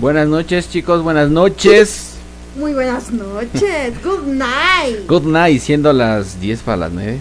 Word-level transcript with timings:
Buenas 0.00 0.26
noches, 0.26 0.70
chicos, 0.70 1.02
buenas 1.02 1.28
noches. 1.28 2.14
Muy 2.56 2.72
buenas 2.72 3.12
noches. 3.12 3.92
Good 4.04 4.26
night. 4.26 5.06
Good 5.06 5.24
night, 5.24 5.60
siendo 5.60 5.92
las 5.92 6.40
10 6.40 6.62
para 6.62 6.76
las 6.78 6.92
9. 6.92 7.18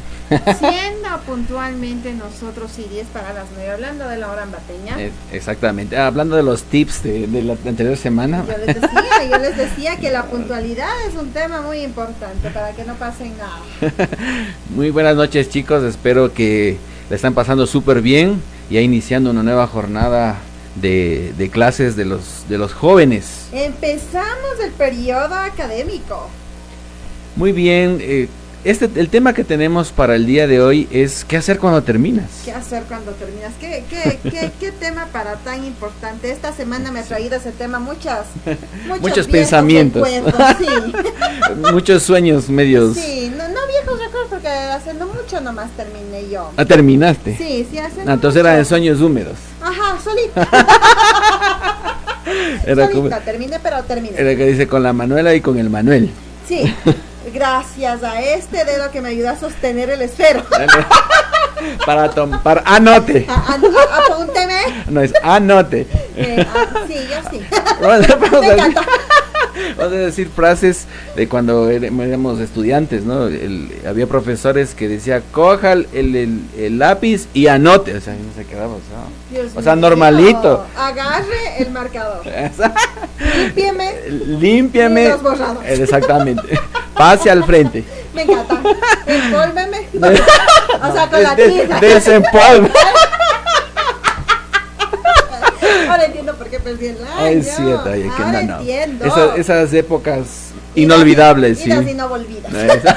Siendo 0.58 1.10
puntualmente 1.28 2.14
nosotros 2.14 2.72
y 2.80 2.84
10 2.90 3.08
para 3.08 3.34
las 3.34 3.46
9, 3.56 3.72
hablando 3.72 4.08
de 4.08 4.18
la 4.18 4.32
hora 4.32 4.44
ambateña. 4.44 5.00
Eh, 5.00 5.12
exactamente. 5.34 5.98
Ah, 5.98 6.08
hablando 6.08 6.38
de 6.38 6.44
los 6.44 6.64
tips 6.64 7.04
de, 7.04 7.28
de 7.28 7.44
la 7.44 7.54
anterior 7.66 7.98
semana. 7.98 8.46
Yo 8.48 8.58
les 8.66 8.82
decía, 8.82 9.30
yo 9.30 9.38
les 9.38 9.58
decía 9.58 9.98
que 9.98 10.10
la 10.10 10.24
puntualidad 10.30 10.90
es 11.10 11.16
un 11.16 11.32
tema 11.32 11.62
muy 11.62 11.80
importante 11.80 12.50
para 12.52 12.72
que 12.72 12.86
no 12.86 12.96
pasen 12.96 13.34
nada. 13.38 13.60
Muy 14.74 14.92
buenas 14.92 15.18
noches, 15.18 15.50
chicos. 15.50 15.84
Espero 15.84 16.34
que 16.34 16.78
le 17.10 17.16
están 17.16 17.34
pasando 17.34 17.68
súper 17.68 18.02
bien. 18.02 18.42
Ya 18.70 18.80
iniciando 18.80 19.30
una 19.32 19.44
nueva 19.44 19.68
jornada 19.68 20.38
de, 20.76 21.34
de 21.38 21.50
clases 21.50 21.96
de 21.96 22.06
los, 22.06 22.46
de 22.50 22.58
los 22.58 22.74
jóvenes. 22.74 23.48
Empezamos 23.52 24.60
el 24.64 24.72
periodo 24.72 25.36
académico. 25.36 26.30
Muy 27.36 27.52
bien. 27.52 27.98
eh, 28.02 28.28
este, 28.64 28.88
el 29.00 29.10
tema 29.10 29.34
que 29.34 29.44
tenemos 29.44 29.92
para 29.92 30.14
el 30.16 30.28
día 30.28 30.46
de 30.46 30.62
hoy 30.62 30.88
es 30.92 31.26
qué 31.26 31.36
hacer 31.38 31.58
cuando 31.58 31.82
terminas. 31.82 32.30
¿Qué 32.46 32.52
hacer 32.52 32.84
cuando 32.84 33.12
terminas? 33.14 33.54
¿Qué, 33.60 33.84
qué, 33.90 34.20
qué, 34.30 34.52
qué 34.60 34.72
tema 34.72 35.08
para 35.12 35.34
tan 35.38 35.66
importante? 35.66 36.30
Esta 36.30 36.54
semana 36.54 36.92
me 36.92 37.00
ha 37.00 37.04
traído 37.04 37.38
ese 37.38 37.52
tema 37.54 37.80
muchas, 37.80 38.28
muchos, 39.02 39.28
pensamientos. 39.28 40.08
recuerdos, 40.08 40.58
Sí. 40.60 40.94
Muchos 41.74 42.04
sueños 42.04 42.50
medios. 42.50 42.96
Sí, 42.98 43.32
no, 43.36 43.48
no 43.48 43.60
viejos 43.68 44.00
recuerdos 44.00 44.30
porque 44.30 44.48
hace 44.48 44.94
no 44.94 45.08
mucho 45.08 45.42
nomás 45.42 45.72
terminé 45.72 46.30
yo. 46.30 46.52
Ah, 46.56 46.64
terminaste. 46.64 47.36
Sí, 47.38 47.66
sí, 47.72 47.80
hace 47.80 48.02
Ah, 48.06 48.14
entonces 48.14 48.44
mucho. 48.44 48.52
eran 48.54 48.66
sueños 48.66 49.02
húmedos. 49.02 49.38
Ajá, 49.62 49.98
solita. 50.04 50.48
Era 52.66 52.88
como, 52.88 53.02
solita, 53.02 53.20
terminé, 53.22 53.60
pero 53.62 53.84
terminé. 53.84 54.18
era 54.18 54.36
que 54.36 54.46
dice 54.46 54.68
con 54.68 54.84
la 54.84 54.94
Manuela 54.94 55.34
y 55.34 55.42
con 55.42 55.58
el 55.58 55.70
Manuel. 55.70 56.12
Sí, 56.48 56.74
gracias 57.34 58.04
a 58.04 58.22
este 58.22 58.64
dedo 58.66 58.92
que 58.92 59.02
me 59.02 59.10
ayuda 59.10 59.32
a 59.32 59.40
sostener 59.40 59.90
el 59.90 60.02
esfero. 60.02 60.44
para 61.86 62.10
tomar, 62.10 62.64
anote. 62.66 63.26
A- 63.30 63.58
apúnteme. 64.08 64.62
No 64.90 65.02
es 65.02 65.14
anote. 65.24 65.88
Eh, 66.16 66.46
ah, 66.48 66.66
sí, 66.88 66.96
yo 67.10 67.30
sí. 67.30 67.46
Vamos 67.82 68.42
Me 68.42 68.48
encanta. 68.54 68.82
Vamos 69.78 69.94
a 69.94 69.98
decir 69.98 70.30
frases 70.30 70.86
de 71.16 71.28
cuando 71.28 71.70
éramos 71.70 72.40
estudiantes, 72.40 73.04
¿no? 73.04 73.28
El- 73.28 73.70
había 73.88 74.08
profesores 74.08 74.74
que 74.74 74.88
decía, 74.88 75.22
coja 75.32 75.74
el, 75.74 75.88
el- 75.94 76.42
el 76.58 76.80
lápiz 76.80 77.28
y 77.34 77.48
anote. 77.48 77.96
O 77.96 78.02
sea, 78.02 78.14
no 78.14 78.34
se 78.36 78.46
quedaba, 78.46 78.74
o 78.74 78.80
sea, 78.80 79.40
Dios 79.42 79.52
O 79.56 79.62
sea, 79.62 79.76
mío. 79.76 79.90
normalito. 79.90 80.66
Agarre 80.78 81.58
el 81.60 81.72
marcador. 81.72 82.22
Límpieme. 84.40 85.10
Los 85.10 85.22
borradores. 85.24 85.80
Exactamente. 85.80 86.60
Pase 86.96 87.30
al 87.30 87.44
frente. 87.44 87.84
Me 88.14 88.24
encanta. 88.24 88.62
Empólveme. 89.06 89.88
O 90.84 90.94
sea, 90.94 91.08
con 91.12 91.22
la 91.22 91.36
tiza. 91.36 91.80
Desempolva. 91.80 92.70
Ahora 96.58 96.60
entiendo 96.60 96.60
por 96.60 96.60
qué 96.60 96.60
perdí 96.60 96.86
el 96.88 96.98
año. 97.04 97.28
Es 97.40 97.56
cierto, 97.56 97.90
oye, 97.92 98.02
que 98.04 98.24
Ahora 98.24 98.42
no, 98.44 98.48
no. 98.56 98.60
entiendo. 98.60 99.06
Esa- 99.06 99.36
esas 99.36 99.74
épocas 99.74 100.26
Y 100.76 100.84
inolvidables, 100.84 101.60
sí. 101.60 101.70
Y 101.70 101.90
inolvidables. 101.92 102.82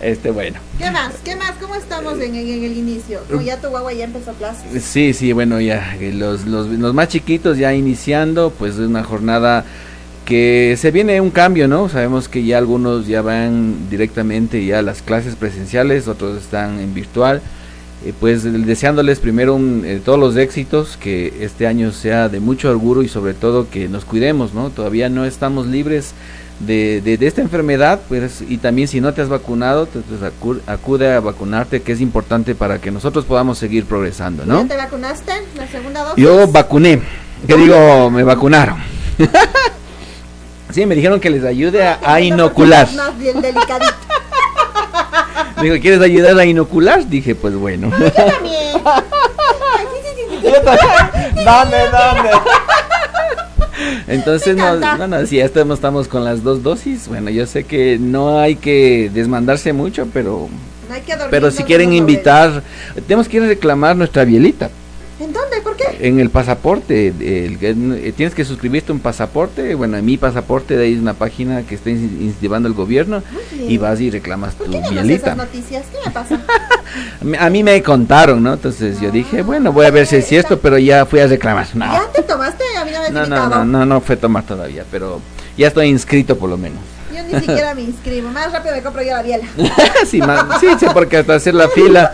Este, 0.00 0.30
bueno. 0.32 0.58
¿Qué 0.78 0.90
más? 0.90 1.12
¿Qué 1.24 1.36
más? 1.36 1.52
¿Cómo 1.60 1.76
estamos 1.76 2.14
en, 2.14 2.34
en- 2.34 2.48
en 2.48 2.64
el 2.64 2.76
inicio? 2.76 3.20
Como 3.30 3.40
ya 3.42 3.58
tu 3.60 3.68
guagua 3.68 3.92
ya 3.92 4.04
empezó 4.04 4.32
clases. 4.32 4.82
Sí, 4.82 5.12
sí, 5.14 5.32
bueno, 5.32 5.60
ya 5.60 5.96
eh, 6.00 6.12
los, 6.12 6.44
los, 6.44 6.66
los 6.66 6.92
más 6.92 7.06
chiquitos 7.08 7.56
ya 7.56 7.72
iniciando, 7.72 8.50
pues 8.58 8.74
es 8.74 8.80
una 8.80 9.04
jornada 9.04 9.64
que 10.24 10.76
se 10.78 10.90
viene 10.90 11.20
un 11.20 11.30
cambio, 11.30 11.68
¿no? 11.68 11.88
Sabemos 11.88 12.28
que 12.28 12.44
ya 12.44 12.58
algunos 12.58 13.06
ya 13.06 13.22
van 13.22 13.88
directamente 13.90 14.64
ya 14.64 14.80
a 14.80 14.82
las 14.82 15.02
clases 15.02 15.36
presenciales, 15.36 16.08
otros 16.08 16.42
están 16.42 16.80
en 16.80 16.92
virtual. 16.94 17.40
Eh, 18.04 18.12
pues 18.18 18.42
deseándoles 18.66 19.20
primero 19.20 19.54
un, 19.54 19.84
eh, 19.86 20.00
todos 20.04 20.18
los 20.18 20.36
éxitos, 20.36 20.96
que 20.96 21.32
este 21.44 21.66
año 21.68 21.92
sea 21.92 22.28
de 22.28 22.40
mucho 22.40 22.68
orgullo 22.70 23.02
y 23.02 23.08
sobre 23.08 23.32
todo 23.34 23.68
que 23.70 23.88
nos 23.88 24.04
cuidemos, 24.04 24.54
¿no? 24.54 24.70
Todavía 24.70 25.08
no 25.08 25.24
estamos 25.24 25.66
libres 25.68 26.12
de, 26.58 27.00
de, 27.00 27.16
de 27.16 27.26
esta 27.26 27.40
enfermedad, 27.42 28.00
pues 28.08 28.42
y 28.48 28.58
también 28.58 28.88
si 28.88 29.00
no 29.00 29.12
te 29.14 29.20
has 29.22 29.28
vacunado, 29.28 29.86
te- 29.86 30.00
pues, 30.00 30.20
acu- 30.20 30.60
acude 30.66 31.12
a 31.12 31.20
vacunarte, 31.20 31.82
que 31.82 31.92
es 31.92 32.00
importante 32.00 32.54
para 32.56 32.80
que 32.80 32.90
nosotros 32.90 33.24
podamos 33.24 33.58
seguir 33.58 33.84
progresando, 33.84 34.44
¿no? 34.46 34.62
¿Ya 34.62 34.68
te 34.68 34.76
vacunaste? 34.76 35.32
¿La 35.56 35.68
segunda 35.68 36.02
dosis? 36.04 36.22
Yo 36.24 36.46
vacuné, 36.48 37.00
que 37.46 37.56
digo, 37.56 38.10
me 38.10 38.22
vacunaron. 38.24 38.78
sí, 40.70 40.86
me 40.86 40.94
dijeron 40.94 41.20
que 41.20 41.30
les 41.30 41.44
ayude 41.44 41.86
a, 41.86 42.00
a 42.04 42.20
inocular. 42.20 42.88
Más 42.94 43.18
bien 43.18 43.40
delicadito. 43.40 43.92
Digo, 45.62 45.76
¿quieres 45.80 46.00
ayudar 46.00 46.38
a 46.38 46.44
inocular? 46.44 47.08
Dije, 47.08 47.34
pues 47.34 47.54
bueno. 47.54 47.90
Yo 47.98 48.10
también. 48.12 48.72
Ay, 48.84 49.86
sí, 49.92 50.08
sí, 50.16 50.22
sí, 50.28 50.36
sí. 50.42 51.44
dame, 51.44 51.76
dame. 51.92 52.30
Entonces, 54.08 54.56
Me 54.56 54.62
no, 54.62 54.76
no, 54.96 55.08
no, 55.08 55.26
si 55.26 55.36
ya 55.36 55.44
estamos, 55.44 55.78
estamos 55.78 56.08
con 56.08 56.24
las 56.24 56.42
dos 56.42 56.62
dosis, 56.62 57.08
bueno, 57.08 57.30
yo 57.30 57.46
sé 57.46 57.64
que 57.64 57.98
no 57.98 58.38
hay 58.38 58.56
que 58.56 59.10
desmandarse 59.12 59.72
mucho, 59.72 60.06
pero 60.12 60.48
No 60.88 60.94
hay 60.94 61.00
que 61.00 61.12
dormir, 61.12 61.30
pero 61.30 61.50
si 61.50 61.60
no 61.60 61.66
quieren 61.66 61.92
invitar, 61.92 62.62
tenemos 63.06 63.28
que 63.28 63.40
reclamar 63.40 63.96
nuestra 63.96 64.24
bielita. 64.24 64.70
¿En 65.22 65.32
dónde? 65.32 65.60
¿Por 65.62 65.76
qué? 65.76 65.84
En 66.00 66.18
el 66.18 66.30
pasaporte, 66.30 67.08
el 67.08 67.58
que- 67.58 67.70
eh, 68.08 68.12
tienes 68.16 68.34
que 68.34 68.44
suscribirte 68.44 68.90
a 68.90 68.94
un 68.94 69.00
pasaporte, 69.00 69.74
bueno, 69.76 69.96
en 69.96 70.04
mi 70.04 70.16
pasaporte 70.16 70.76
de 70.76 70.84
ahí 70.84 70.94
es 70.94 70.98
una 71.00 71.14
página 71.14 71.62
que 71.62 71.76
está 71.76 71.90
in- 71.90 72.18
incentivando 72.20 72.68
el 72.68 72.74
gobierno 72.74 73.22
y 73.68 73.78
vas 73.78 74.00
y 74.00 74.10
reclamas 74.10 74.54
¿Por 74.54 74.66
tu 74.66 74.72
qué 74.72 74.78
esas 75.14 75.36
noticias? 75.36 75.84
¿Qué 75.92 75.98
me 76.04 76.10
pasa? 76.12 76.40
A 77.38 77.50
mí- 77.50 77.62
me 77.62 77.80
contaron, 77.82 78.42
¿no? 78.42 78.54
Entonces 78.54 79.00
yo 79.00 79.10
dije, 79.12 79.40
Ah, 79.40 79.42
bueno, 79.44 79.72
voy 79.72 79.86
a 79.86 79.90
ver 79.90 80.06
si 80.06 80.16
es 80.16 80.26
cierto, 80.26 80.58
pero 80.58 80.76
ya 80.78 81.06
fui 81.06 81.20
a 81.20 81.26
reclamar. 81.28 81.66
No, 81.74 81.84
¿Ya 81.92 82.10
te 82.12 82.22
tomaste? 82.22 82.64
A 82.76 82.84
mí 82.84 82.90
no 82.92 83.02
me 83.02 83.10
no, 83.10 83.26
no, 83.26 83.48
no, 83.48 83.64
no, 83.64 83.86
no 83.86 84.00
fue 84.00 84.16
tomar 84.16 84.44
todavía, 84.44 84.84
pero 84.90 85.20
ya 85.56 85.68
estoy 85.68 85.86
inscrito 85.86 86.36
por 86.36 86.50
lo 86.50 86.58
menos. 86.58 86.78
Yo 87.14 87.22
ni 87.22 87.38
siquiera 87.40 87.74
me 87.76 87.82
inscribo. 87.82 88.28
Más 88.30 88.50
rápido 88.52 88.74
me 88.74 88.82
compro 88.82 89.02
yo 89.02 89.10
la 89.12 89.22
biela. 89.22 89.44
sí, 90.06 90.20
sí, 90.80 90.86
porque 90.92 91.18
hasta 91.18 91.34
hacer 91.36 91.54
la 91.54 91.68
fila 91.68 92.12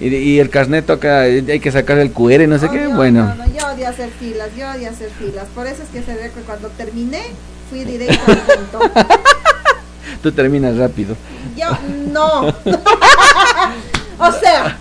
y, 0.00 0.08
y 0.08 0.38
el 0.40 0.50
carnet 0.50 0.86
toca, 0.86 1.20
hay 1.22 1.60
que 1.60 1.72
sacar 1.72 1.98
el 1.98 2.12
QR, 2.12 2.46
no 2.46 2.58
sé 2.58 2.68
qué, 2.68 2.86
bueno. 2.88 3.24
No, 3.24 3.34
no, 3.34 3.46
yo 3.46 3.66
odio 3.72 3.88
hacer 3.88 4.10
filas, 4.10 4.48
yo 4.56 4.68
odio 4.70 4.90
hacer 4.90 5.10
filas. 5.18 5.46
Por 5.54 5.66
eso 5.66 5.82
es 5.82 5.88
que 5.88 6.02
se 6.02 6.14
ve 6.14 6.30
que 6.34 6.40
cuando 6.42 6.68
terminé, 6.68 7.22
fui 7.70 7.84
directo 7.84 8.20
al 8.26 8.38
punto. 8.38 8.80
Tú 10.22 10.32
terminas 10.32 10.76
rápido. 10.76 11.16
Yo, 11.56 11.66
no. 12.12 12.46
o 14.18 14.32
sea, 14.40 14.78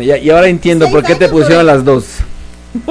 y 0.00 0.30
ahora 0.30 0.48
entiendo 0.48 0.88
por 0.90 1.02
qué 1.02 1.14
te 1.14 1.28
pusieron 1.28 1.64
duré. 1.64 1.74
las 1.74 1.84
dos. 1.84 2.04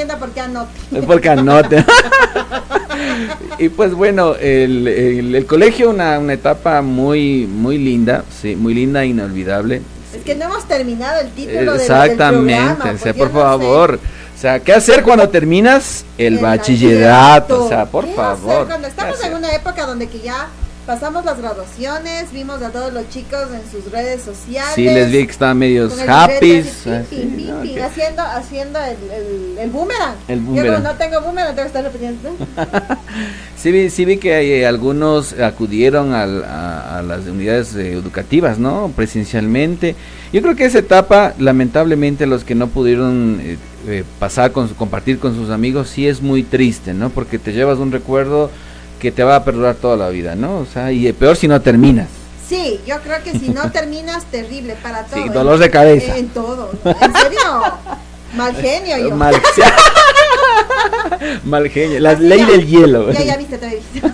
ahora 0.00 0.14
entiendo 0.14 0.18
por 0.18 0.30
qué. 0.30 0.98
Es 0.98 1.04
porque 1.04 1.28
anote. 1.28 1.84
y 3.58 3.68
pues 3.68 3.92
bueno, 3.94 4.34
el, 4.36 4.88
el- 4.88 5.34
el 5.34 5.46
colegio 5.46 5.90
una, 5.90 6.18
una 6.18 6.32
etapa 6.34 6.82
muy 6.82 7.46
muy 7.46 7.78
linda, 7.78 8.24
sí, 8.40 8.56
muy 8.56 8.74
linda 8.74 9.04
inolvidable. 9.04 9.82
Es 10.14 10.22
que 10.22 10.34
no 10.34 10.44
hemos 10.46 10.66
terminado 10.68 11.20
el 11.20 11.30
título 11.30 11.58
del- 11.58 11.66
del 11.66 11.80
Exactamente, 11.80 12.54
programa, 12.74 12.94
o 12.94 12.98
sea, 12.98 13.14
por 13.14 13.28
sé. 13.28 13.32
favor. 13.34 13.98
O 14.36 14.40
sea, 14.42 14.58
¿qué 14.60 14.72
hacer 14.72 15.02
cuando 15.04 15.28
terminas 15.28 16.04
el, 16.18 16.34
El 16.34 16.42
bachillerato? 16.42 17.64
O 17.64 17.68
sea, 17.68 17.86
por 17.86 18.04
¿Qué 18.04 18.10
hacer 18.10 18.24
favor. 18.24 18.66
Cuando 18.66 18.86
¿qué 18.88 18.90
estamos 18.90 19.24
en 19.24 19.34
una 19.34 19.54
época 19.54 19.86
donde 19.86 20.08
que 20.08 20.18
ya 20.20 20.48
pasamos 20.86 21.24
las 21.24 21.38
graduaciones, 21.38 22.32
vimos 22.32 22.60
a 22.62 22.70
todos 22.70 22.92
los 22.92 23.08
chicos 23.10 23.46
en 23.52 23.62
sus 23.70 23.90
redes 23.92 24.22
sociales. 24.22 24.72
Sí, 24.74 24.84
les 24.84 25.10
vi 25.10 25.24
que 25.26 25.32
estaban 25.32 25.58
medios 25.58 25.92
happy. 26.06 26.64
Que- 27.10 27.82
haciendo, 27.82 28.22
haciendo 28.22 28.78
el, 28.80 28.96
el, 29.10 29.58
el 29.58 29.70
boomerang. 29.70 30.14
El 30.28 30.40
Yo 30.40 30.44
boomerang. 30.46 30.74
como 30.82 30.88
no 30.92 30.94
tengo 30.98 31.20
boomerang, 31.20 31.54
tengo 31.54 31.62
que 31.70 31.78
estar 31.78 31.84
repitiendo. 31.84 32.30
Sí 33.56 33.70
vi, 33.70 33.90
sí 33.90 34.04
vi 34.04 34.16
que 34.16 34.40
eh, 34.62 34.66
algunos 34.66 35.34
acudieron 35.38 36.14
al- 36.14 36.42
a, 36.42 36.98
a 36.98 37.02
las 37.02 37.26
unidades 37.28 37.72
eh, 37.76 37.92
educativas, 37.92 38.58
¿no? 38.58 38.90
Presencialmente. 38.96 39.94
Yo 40.32 40.42
creo 40.42 40.56
que 40.56 40.64
esa 40.64 40.80
etapa, 40.80 41.32
lamentablemente, 41.38 42.26
los 42.26 42.42
que 42.42 42.56
no 42.56 42.66
pudieron 42.66 43.38
eh, 43.40 43.56
eh, 43.86 44.02
pasar, 44.18 44.50
con 44.50 44.68
su- 44.68 44.74
compartir 44.74 45.20
con 45.20 45.36
sus 45.36 45.50
amigos, 45.50 45.90
sí 45.90 46.08
es 46.08 46.20
muy 46.22 46.42
triste, 46.42 46.92
¿no? 46.92 47.10
Porque 47.10 47.38
te 47.38 47.52
llevas 47.52 47.78
un 47.78 47.92
recuerdo 47.92 48.50
que 49.02 49.10
te 49.10 49.24
va 49.24 49.34
a 49.34 49.44
perdurar 49.44 49.74
toda 49.74 49.96
la 49.96 50.10
vida, 50.10 50.36
¿no? 50.36 50.58
O 50.60 50.64
sea, 50.66 50.92
y 50.92 51.08
eh, 51.08 51.12
peor 51.12 51.36
si 51.36 51.48
no 51.48 51.60
terminas. 51.60 52.06
Sí, 52.48 52.80
yo 52.86 53.00
creo 53.00 53.20
que 53.24 53.32
si 53.36 53.48
no 53.48 53.68
terminas, 53.72 54.24
terrible 54.26 54.76
para 54.80 55.02
todo. 55.02 55.16
Sí, 55.20 55.26
en- 55.26 55.32
dolor 55.32 55.58
de 55.58 55.70
cabeza. 55.72 56.16
En 56.16 56.28
todo. 56.28 56.70
¿En 56.84 57.12
serio? 57.12 57.64
Mal 58.36 58.54
genio 58.54 58.98
yo. 58.98 59.16
Mal, 59.16 59.34
mal 61.44 61.68
genio. 61.68 61.98
La 61.98 62.12
ley 62.14 62.44
del 62.44 62.64
hielo. 62.64 63.10
Ya, 63.10 63.24
ya 63.24 63.36
viste, 63.36 63.58
te 63.58 63.66
viste. 63.66 64.02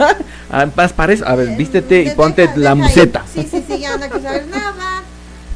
Ah, 0.50 0.66
para 0.96 1.12
eso. 1.12 1.28
A 1.28 1.34
ver, 1.34 1.48
vístete 1.58 2.04
y 2.04 2.10
ponte 2.12 2.40
deja 2.46 2.56
la 2.56 2.74
museta. 2.74 3.22
Sí, 3.30 3.46
sí, 3.50 3.62
sí, 3.68 3.80
ya 3.80 3.98
no 3.98 4.06
quiero 4.06 4.22
saber 4.22 4.46
nada. 4.46 5.02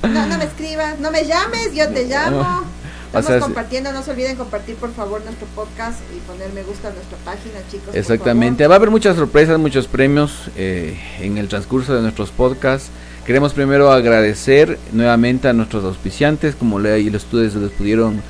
No, 0.03 0.27
no 0.27 0.37
me 0.37 0.45
escribas, 0.45 0.99
no 1.01 1.11
me 1.11 1.25
llames, 1.25 1.73
yo 1.73 1.89
te 1.89 2.05
llamo. 2.05 2.65
Estamos 3.13 3.43
compartiendo, 3.43 3.93
no 3.93 4.03
se 4.03 4.11
olviden 4.11 4.37
compartir 4.37 4.77
por 4.77 4.93
favor 4.93 5.23
nuestro 5.23 5.47
podcast 5.49 6.01
y 6.17 6.19
poner 6.21 6.53
me 6.53 6.63
gusta 6.63 6.89
a 6.89 6.93
nuestra 6.93 7.19
página, 7.19 7.59
chicos. 7.71 7.95
Exactamente, 7.95 8.67
va 8.67 8.75
a 8.75 8.79
haber 8.79 8.91
muchas 8.91 9.17
sorpresas, 9.17 9.59
muchos 9.59 9.87
premios 9.87 10.51
eh, 10.57 10.99
en 11.21 11.37
el 11.37 11.49
transcurso 11.49 11.95
de 11.95 12.01
nuestros 12.01 12.31
podcasts. 12.31 12.91
Queremos 13.27 13.53
primero 13.53 13.93
agradecer 13.93 14.79
nuevamente 14.93 15.49
a 15.49 15.53
nuestros 15.53 15.85
auspiciantes, 15.85 16.55
como 16.55 16.79
le 16.79 17.01
y 17.01 17.11
los 17.11 17.25
estudios 17.25 17.55
les 17.55 17.71
pudieron 17.71 18.23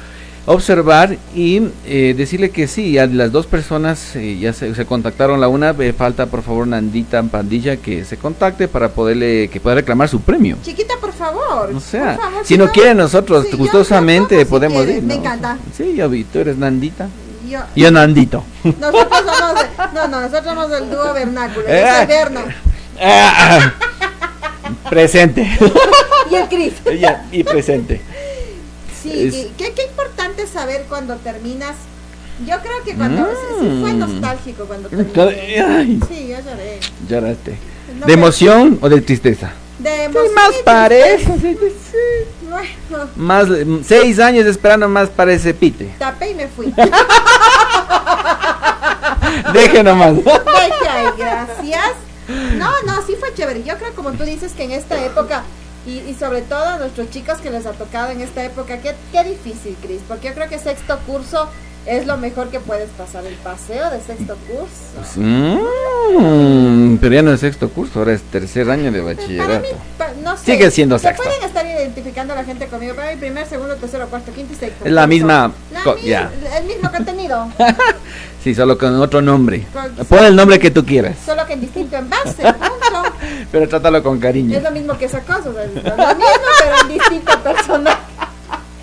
observar 0.47 1.17
y 1.35 1.63
eh, 1.87 2.15
decirle 2.17 2.51
que 2.51 2.67
sí, 2.67 2.99
a 2.99 3.07
las 3.07 3.31
dos 3.31 3.47
personas 3.47 4.17
eh, 4.17 4.39
ya 4.39 4.53
se, 4.53 4.73
contactaron, 4.87 5.41
la 5.41 5.49
una 5.49 5.71
eh, 5.71 5.93
falta 5.93 6.27
por 6.27 6.43
favor 6.43 6.67
Nandita 6.67 7.23
Pandilla 7.23 7.77
que 7.77 8.05
se 8.05 8.17
contacte 8.17 8.67
para 8.69 8.89
poderle 8.89 9.49
que 9.49 9.61
pueda 9.61 9.77
reclamar 9.77 10.09
su 10.09 10.21
premio. 10.21 10.57
Chiquita, 10.63 10.95
por 11.01 11.13
favor. 11.13 11.71
O 11.75 11.81
sea, 11.81 12.19
si, 12.43 12.57
no, 12.57 12.71
quiere 12.71 12.95
nosotros 12.95 13.47
gustosamente 13.57 14.45
podemos 14.47 14.87
ir. 14.87 15.03
Me 15.03 15.15
encanta. 15.15 15.59
Sí, 15.77 15.95
yo 15.97 16.09
vi, 16.09 16.25
tú 16.25 16.41
eres 16.41 16.57
Nandita. 16.57 17.09
Yo, 17.77 17.91
Nandito. 17.91 18.45
Nosotros 18.65 19.23
somos, 19.27 19.93
no, 19.93 20.09
no, 20.09 20.21
nosotros 20.23 20.45
somos 20.45 20.73
el 20.73 20.91
dúo 20.91 21.13
vernáculo. 21.13 21.67
Yo 21.67 21.97
soy 21.97 22.07
Verno. 22.07 22.41
presente. 24.89 25.59
y 26.31 26.35
el 26.35 26.49
Cris. 26.49 26.75
y 27.31 27.45
presente. 27.45 28.01
Sí, 29.03 29.53
qué, 29.59 29.75
importante 29.89 30.47
saber 30.47 30.87
cuando 30.89 31.17
terminas. 31.17 31.77
Yo 32.47 32.57
creo 32.61 32.83
que 32.85 32.95
cuando 32.95 33.27
sí, 33.27 33.81
fue 33.81 33.93
mm. 33.93 33.99
nostálgico 33.99 34.65
cuando 34.65 34.89
terminé. 34.89 36.01
Sí, 36.09 36.29
yo 36.29 36.37
lloré. 36.39 36.81
Lloraste. 37.09 37.59
¿De 38.07 38.13
emoción 38.13 38.79
o 38.81 38.89
de 38.89 39.01
tristeza? 39.01 39.53
De 39.79 40.05
emoción. 40.05 40.35
más 40.35 40.55
parece. 40.65 41.57
Bueno. 42.89 43.09
Más 43.17 43.49
seis 43.87 44.19
años 44.19 44.45
esperando 44.45 44.87
más 44.87 45.09
parece 45.09 45.55
pite. 45.55 45.95
Tapé 45.99 46.33
y 46.33 46.35
me 46.35 46.49
fui. 46.49 46.67
Deje 49.55 49.83
nomás. 49.83 50.17
Deje 50.25 50.35
gracias. 51.17 51.93
No, 52.57 52.71
no, 52.87 53.03
sí 53.07 53.15
fue 53.19 53.33
chévere. 53.35 53.63
Yo 53.63 53.79
creo 53.79 53.95
como 53.95 54.13
tú 54.13 54.25
dices 54.25 54.53
que 54.53 54.65
en 54.65 54.73
esta 54.73 55.03
época 55.03 55.45
y, 55.87 55.99
y, 55.99 56.15
sobre 56.19 56.43
todo 56.43 56.65
a 56.65 56.79
nuestros 56.79 57.11
chicos 57.11 57.39
que 57.39 57.51
les 57.51 57.67
ha 57.67 57.73
tocado 57.73 58.11
en 58.11 58.21
esta 58.21 58.45
época, 58.45 58.79
qué, 58.79 58.95
qué 59.11 59.25
difícil, 59.25 59.77
Cris, 59.83 60.01
porque 60.07 60.29
yo 60.29 60.35
creo 60.35 60.49
que 60.49 60.59
sexto 60.59 60.99
curso 61.07 61.49
es 61.87 62.07
lo 62.07 62.17
mejor 62.17 62.49
que 62.49 62.61
puedes 62.61 62.89
pasar, 62.91 63.27
el 63.27 63.35
paseo 63.35 63.91
de 63.91 64.01
sexto 64.01 64.37
curso. 64.47 65.21
Mm, 65.21 66.97
pero 66.99 67.15
ya 67.15 67.23
no 67.23 67.33
es 67.33 67.41
sexto 67.41 67.69
curso, 67.71 67.99
ahora 67.99 68.13
es 68.13 68.23
tercer 68.23 68.71
año 68.71 68.93
de 68.93 69.01
bachillerato. 69.01 69.67
no 70.23 70.37
sé, 70.37 70.53
Sigue 70.53 70.71
siendo 70.71 70.99
se 70.99 71.09
sexto. 71.09 71.25
pueden 71.25 71.43
estar 71.43 71.67
identificando 71.67 72.35
a 72.35 72.37
la 72.37 72.45
gente 72.45 72.67
conmigo, 72.69 72.95
para 72.95 73.11
mi 73.11 73.17
primer, 73.17 73.47
segundo, 73.47 73.75
tercero, 73.77 74.07
cuarto, 74.09 74.33
quinto 74.33 74.53
y 74.53 74.57
sexto. 74.57 74.85
Es 74.85 74.93
la 74.93 75.07
misma, 75.09 75.53
ya. 76.05 76.31
el 76.57 76.65
mismo 76.65 76.91
contenido. 76.91 77.49
sí, 78.43 78.55
solo 78.55 78.77
con 78.79 79.01
otro 79.01 79.23
nombre. 79.23 79.67
Pon 80.09 80.25
el 80.25 80.37
nombre 80.37 80.59
que 80.59 80.71
tú 80.71 80.85
quieras. 80.85 81.17
Solo 81.25 81.47
que 81.47 81.55
en 81.55 81.61
distinto 81.61 81.97
envase, 81.97 82.43
Pero 83.53 83.69
trátalo 83.69 84.03
con 84.03 84.19
cariño. 84.19 84.57
Es 84.57 84.63
lo 84.63 84.71
mismo 84.71 84.97
que 84.99 85.07
esa 85.07 85.21
cosa, 85.21 85.51
o 85.51 85.53
sea, 85.53 85.65
es 85.65 85.75
lo 85.75 85.81
mismo, 85.83 86.47
pero 86.59 86.77
en 86.83 86.89
distinto 86.89 87.39
personaje. 87.43 88.03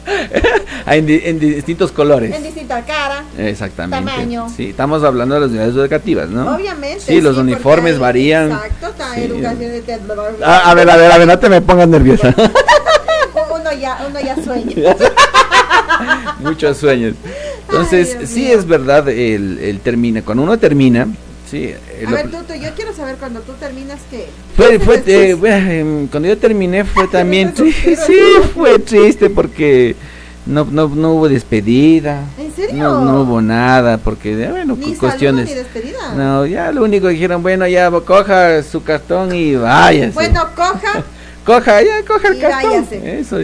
en, 0.87 1.39
distintos 1.39 1.91
colores. 1.91 2.35
En 2.35 2.43
distinta 2.43 2.83
cara. 2.83 3.23
Exactamente. 3.37 4.11
Tamaño. 4.11 4.47
Sí, 4.55 4.69
estamos 4.69 5.03
hablando 5.03 5.35
de 5.35 5.41
las 5.41 5.49
unidades 5.49 5.75
educativas, 5.75 6.29
¿no? 6.29 6.55
Obviamente. 6.55 7.01
Sí, 7.01 7.21
los 7.21 7.37
uniformes 7.37 7.99
varían. 7.99 8.51
Exacto, 8.51 8.87
educación 9.15 9.59
de 9.59 9.99
ah, 10.43 10.69
a 10.69 10.73
ver, 10.73 10.89
a 10.89 10.97
ver, 10.97 11.11
a 11.11 11.17
ver, 11.17 11.27
no 11.27 11.39
te 11.39 11.49
me 11.49 11.61
pongas 11.61 11.87
nerviosa. 11.87 12.33
uno 13.51 13.73
ya, 13.73 14.05
uno 14.07 14.19
ya 14.19 14.35
sueña. 14.35 14.95
Muchos 16.39 16.77
sueños. 16.77 17.15
Entonces, 17.67 18.17
sí 18.25 18.51
es 18.51 18.65
verdad 18.65 19.07
el, 19.09 19.59
el 19.59 19.79
termina. 19.79 20.21
Cuando 20.21 20.43
uno 20.43 20.57
termina, 20.57 21.07
Sí, 21.49 21.63
eh, 21.63 22.05
a 22.05 22.11
ver, 22.11 22.29
Tuto, 22.29 22.53
yo 22.53 22.69
quiero 22.75 22.93
saber 22.93 23.15
cuando 23.15 23.39
tú 23.39 23.53
terminas 23.53 23.99
qué. 24.11 24.27
Fue, 24.55 24.77
fue 24.77 25.01
eh, 25.07 25.31
em, 25.79 26.07
cuando 26.07 26.29
yo 26.29 26.37
terminé 26.37 26.83
fue 26.83 27.07
también 27.11 27.53
sí, 27.55 27.73
fue 28.53 28.77
triste 28.77 29.31
porque 29.31 29.95
no, 30.45 30.65
no, 30.65 30.87
no 30.89 31.13
hubo 31.13 31.27
despedida. 31.27 32.23
¿En 32.37 32.53
serio? 32.53 32.75
No, 32.75 33.03
no 33.03 33.21
hubo 33.21 33.41
nada 33.41 33.97
porque, 33.97 34.35
bueno, 34.47 34.77
ni 34.79 34.93
cuestiones. 34.93 35.49
Ni 35.49 35.55
despedida. 35.55 36.13
No, 36.15 36.45
ya 36.45 36.71
lo 36.71 36.83
único 36.83 37.07
que 37.07 37.13
dijeron, 37.13 37.41
bueno, 37.41 37.67
ya 37.67 37.89
coja 37.89 38.61
su 38.61 38.83
cartón 38.83 39.33
y 39.33 39.55
vaya. 39.55 40.11
Bueno, 40.13 40.47
coja. 40.55 41.03
coja, 41.45 41.81
ya 41.81 42.05
coja 42.05 42.27
el 42.27 42.39
cartón. 42.39 42.87
Eso. 42.91 43.39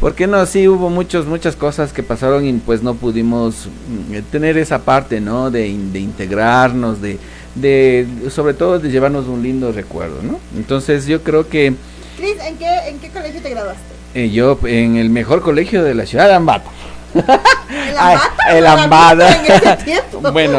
Porque 0.00 0.26
no, 0.26 0.46
sí 0.46 0.68
hubo 0.68 0.90
muchos, 0.90 1.26
muchas 1.26 1.56
cosas 1.56 1.92
que 1.92 2.02
pasaron 2.02 2.46
y 2.46 2.52
pues 2.54 2.82
no 2.82 2.94
pudimos 2.94 3.66
mm, 3.66 4.18
tener 4.30 4.56
esa 4.56 4.78
parte, 4.80 5.20
¿no? 5.20 5.50
De, 5.50 5.62
de 5.62 5.98
integrarnos, 5.98 7.02
de, 7.02 7.18
de, 7.56 8.06
sobre 8.30 8.54
todo 8.54 8.78
de 8.78 8.90
llevarnos 8.90 9.26
un 9.26 9.42
lindo 9.42 9.72
recuerdo, 9.72 10.22
¿no? 10.22 10.38
Entonces 10.56 11.06
yo 11.06 11.22
creo 11.22 11.48
que... 11.48 11.74
Cris, 12.16 12.36
¿en 12.46 12.56
qué, 12.56 12.88
¿en 12.88 12.98
qué 13.00 13.08
colegio 13.10 13.40
te 13.42 13.50
graduaste? 13.50 13.82
Eh, 14.14 14.30
yo 14.30 14.58
en 14.64 14.96
el 14.96 15.10
mejor 15.10 15.42
colegio 15.42 15.82
de 15.82 15.94
la 15.94 16.06
ciudad 16.06 16.28
de 16.28 16.34
Ambato. 16.34 16.70
¿El 18.50 18.66
Ambato? 18.66 19.24
el 19.26 20.32
bueno, 20.32 20.58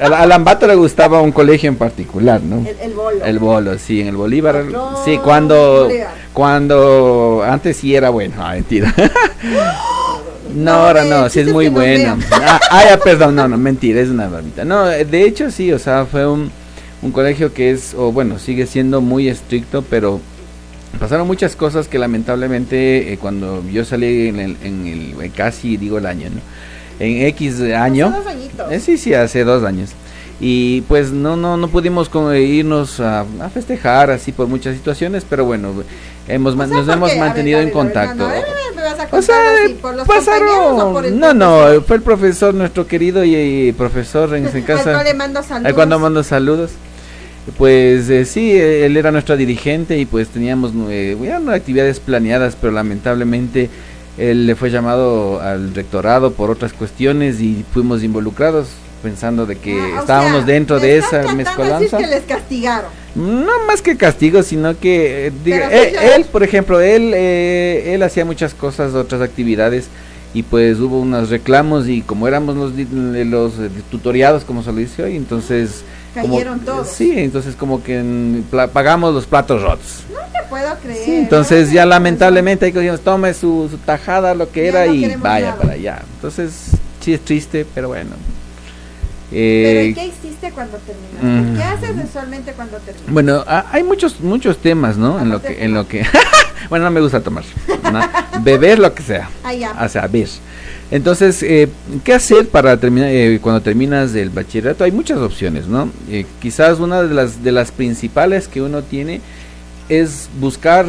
al 0.00 0.32
Ambato 0.32 0.66
le 0.66 0.74
gustaba 0.74 1.20
un 1.20 1.32
colegio 1.32 1.68
en 1.68 1.76
particular, 1.76 2.40
¿no? 2.40 2.66
El, 2.66 2.76
el 2.80 2.92
Bolo. 2.92 3.24
El 3.24 3.38
Bolo, 3.38 3.78
sí, 3.78 4.00
en 4.00 4.08
el 4.08 4.16
Bolívar. 4.16 4.64
sí, 5.04 5.18
cuando, 5.18 5.88
cuando, 6.32 7.42
antes 7.46 7.76
sí 7.76 7.94
era 7.94 8.10
bueno, 8.10 8.34
ah, 8.38 8.52
mentira. 8.52 8.94
no, 10.54 10.72
ahora 10.72 11.04
no, 11.04 11.28
sí 11.28 11.40
es 11.40 11.48
muy 11.48 11.68
bueno. 11.68 12.18
Ah, 12.32 12.60
ah, 12.70 12.84
ya, 12.90 12.98
perdón, 12.98 13.36
no, 13.36 13.48
no, 13.48 13.56
mentira, 13.56 14.00
es 14.00 14.08
una 14.08 14.28
barbita. 14.28 14.64
No, 14.64 14.86
de 14.86 15.22
hecho 15.22 15.50
sí, 15.50 15.72
o 15.72 15.78
sea, 15.78 16.06
fue 16.06 16.26
un, 16.26 16.50
un 17.02 17.12
colegio 17.12 17.52
que 17.52 17.70
es, 17.70 17.94
o 17.94 18.12
bueno, 18.12 18.38
sigue 18.38 18.66
siendo 18.66 19.00
muy 19.00 19.28
estricto, 19.28 19.82
pero 19.82 20.20
pasaron 20.98 21.26
muchas 21.26 21.56
cosas 21.56 21.88
que 21.88 21.98
lamentablemente 21.98 23.12
eh, 23.12 23.18
cuando 23.18 23.62
yo 23.68 23.84
salí 23.84 24.28
en 24.28 24.40
el, 24.40 24.56
en 24.62 24.86
el, 24.86 25.22
eh, 25.22 25.30
casi 25.34 25.76
digo 25.76 25.98
el 25.98 26.06
año, 26.06 26.30
¿no? 26.30 26.40
En 26.98 27.26
X 27.26 27.60
año. 27.60 28.06
Hace 28.06 28.16
dos 28.18 28.26
añitos. 28.26 28.72
Eh, 28.72 28.80
sí, 28.80 28.98
sí, 28.98 29.14
hace 29.14 29.44
dos 29.44 29.64
años. 29.64 29.90
Y 30.40 30.82
pues 30.82 31.12
no, 31.12 31.36
no, 31.36 31.56
no 31.56 31.68
pudimos 31.68 32.10
irnos 32.36 33.00
a, 33.00 33.24
festejar 33.52 34.10
así 34.10 34.32
por 34.32 34.48
muchas 34.48 34.74
situaciones, 34.74 35.24
pero 35.28 35.44
bueno, 35.44 35.72
hemos, 36.28 36.56
nos 36.56 36.88
hemos 36.88 37.16
mantenido 37.16 37.60
en 37.60 37.70
contacto. 37.70 38.28
o 39.10 39.22
sea, 39.22 39.36
por 39.80 39.94
los 39.94 40.06
pasaron, 40.06 41.18
no, 41.18 41.34
no, 41.34 41.82
fue 41.82 41.96
el 41.96 42.02
profesor, 42.02 42.52
nuestro 42.52 42.86
querido 42.86 43.24
y, 43.24 43.72
profesor 43.72 44.34
en, 44.34 44.46
ese 44.46 44.62
caso. 44.66 44.90
Al 44.90 45.04
le 45.04 45.14
mando 45.14 45.42
saludos. 45.42 45.72
cuando 45.74 45.98
mando 45.98 46.22
saludos. 46.24 46.72
Pues 47.58 48.08
eh, 48.08 48.24
sí, 48.24 48.52
él 48.52 48.96
era 48.96 49.12
nuestra 49.12 49.36
dirigente 49.36 49.98
y 49.98 50.06
pues 50.06 50.28
teníamos 50.28 50.72
eh, 50.88 51.16
actividades 51.48 52.00
planeadas, 52.00 52.56
pero 52.58 52.72
lamentablemente 52.72 53.68
él 54.16 54.46
le 54.46 54.54
fue 54.54 54.70
llamado 54.70 55.40
al 55.40 55.74
rectorado 55.74 56.32
por 56.32 56.50
otras 56.50 56.72
cuestiones 56.72 57.40
y 57.40 57.64
fuimos 57.72 58.02
involucrados 58.02 58.68
pensando 59.02 59.44
de 59.44 59.56
que 59.56 59.78
ah, 59.78 60.00
estábamos 60.00 60.46
dentro 60.46 60.80
de 60.80 60.96
esa 60.96 61.34
mezcolanza. 61.34 61.98
que 61.98 62.06
les 62.06 62.22
castigaron. 62.22 62.90
No 63.14 63.66
más 63.66 63.82
que 63.82 63.98
castigo, 63.98 64.42
sino 64.42 64.78
que 64.80 65.30
eh, 65.44 66.14
él, 66.16 66.24
por 66.24 66.42
ejemplo, 66.42 66.80
él 66.80 67.12
él 67.12 68.02
hacía 68.02 68.24
muchas 68.24 68.54
cosas, 68.54 68.94
otras 68.94 69.20
actividades 69.20 69.88
y 70.32 70.42
pues 70.42 70.80
hubo 70.80 70.98
unos 70.98 71.28
reclamos 71.28 71.88
y 71.88 72.00
como 72.00 72.26
éramos 72.26 72.56
los 72.56 72.72
los 72.72 73.52
tutoriados 73.90 74.44
como 74.44 74.62
se 74.62 74.72
lo 74.72 74.78
dice 74.78 75.02
hoy, 75.02 75.16
entonces 75.16 75.84
Cayeron 76.14 76.60
todos. 76.60 76.88
Sí, 76.88 77.12
entonces 77.16 77.56
como 77.56 77.82
que 77.82 78.02
pagamos 78.72 79.12
los 79.12 79.26
platos 79.26 79.62
rotos. 79.62 80.04
No 80.12 80.20
te 80.32 80.48
puedo 80.48 80.76
creer. 80.78 81.04
Sí, 81.04 81.16
entonces 81.16 81.72
ya 81.72 81.84
lamentablemente 81.84 82.66
hay 82.66 82.72
que 82.72 82.98
tome 82.98 83.34
su, 83.34 83.68
tajada, 83.84 84.34
lo 84.34 84.50
que 84.50 84.68
era 84.68 84.86
y 84.86 85.16
vaya 85.16 85.56
para 85.56 85.72
allá. 85.72 86.02
Entonces 86.14 86.70
sí 87.00 87.14
es 87.14 87.20
triste, 87.24 87.66
pero 87.74 87.88
bueno. 87.88 88.10
Eh, 89.32 89.92
¿Pero 89.96 90.00
qué 90.00 90.06
hiciste 90.06 90.50
cuando 90.52 90.78
terminaste? 90.78 91.58
¿Qué 91.58 91.64
haces 91.64 92.04
usualmente 92.08 92.52
cuando 92.52 92.76
terminas? 92.78 93.12
Bueno, 93.12 93.44
hay 93.46 93.82
muchos 93.82 94.20
muchos 94.20 94.58
temas, 94.58 94.96
¿no? 94.96 95.20
En 95.20 95.30
lo 95.30 95.42
que 95.42 95.64
en 95.64 95.74
lo 95.74 95.88
que 95.88 96.06
bueno, 96.70 96.84
no 96.84 96.90
me 96.92 97.00
gusta 97.00 97.20
tomar. 97.20 97.44
Beber 98.42 98.78
lo 98.78 98.94
que 98.94 99.02
sea. 99.02 99.28
Ah, 99.42 99.52
ya. 99.52 99.72
O 99.82 99.88
sea, 99.88 100.06
beber. 100.06 100.28
Entonces, 100.94 101.42
eh, 101.42 101.68
¿qué 102.04 102.14
hacer 102.14 102.46
para 102.46 102.76
terminar 102.76 103.08
eh, 103.10 103.40
cuando 103.42 103.60
terminas 103.60 104.14
el 104.14 104.30
bachillerato? 104.30 104.84
Hay 104.84 104.92
muchas 104.92 105.18
opciones, 105.18 105.66
¿no? 105.66 105.90
Eh, 106.08 106.24
quizás 106.40 106.78
una 106.78 107.02
de 107.02 107.12
las 107.12 107.42
de 107.42 107.50
las 107.50 107.72
principales 107.72 108.46
que 108.46 108.62
uno 108.62 108.80
tiene 108.84 109.20
es 109.88 110.28
buscar 110.38 110.86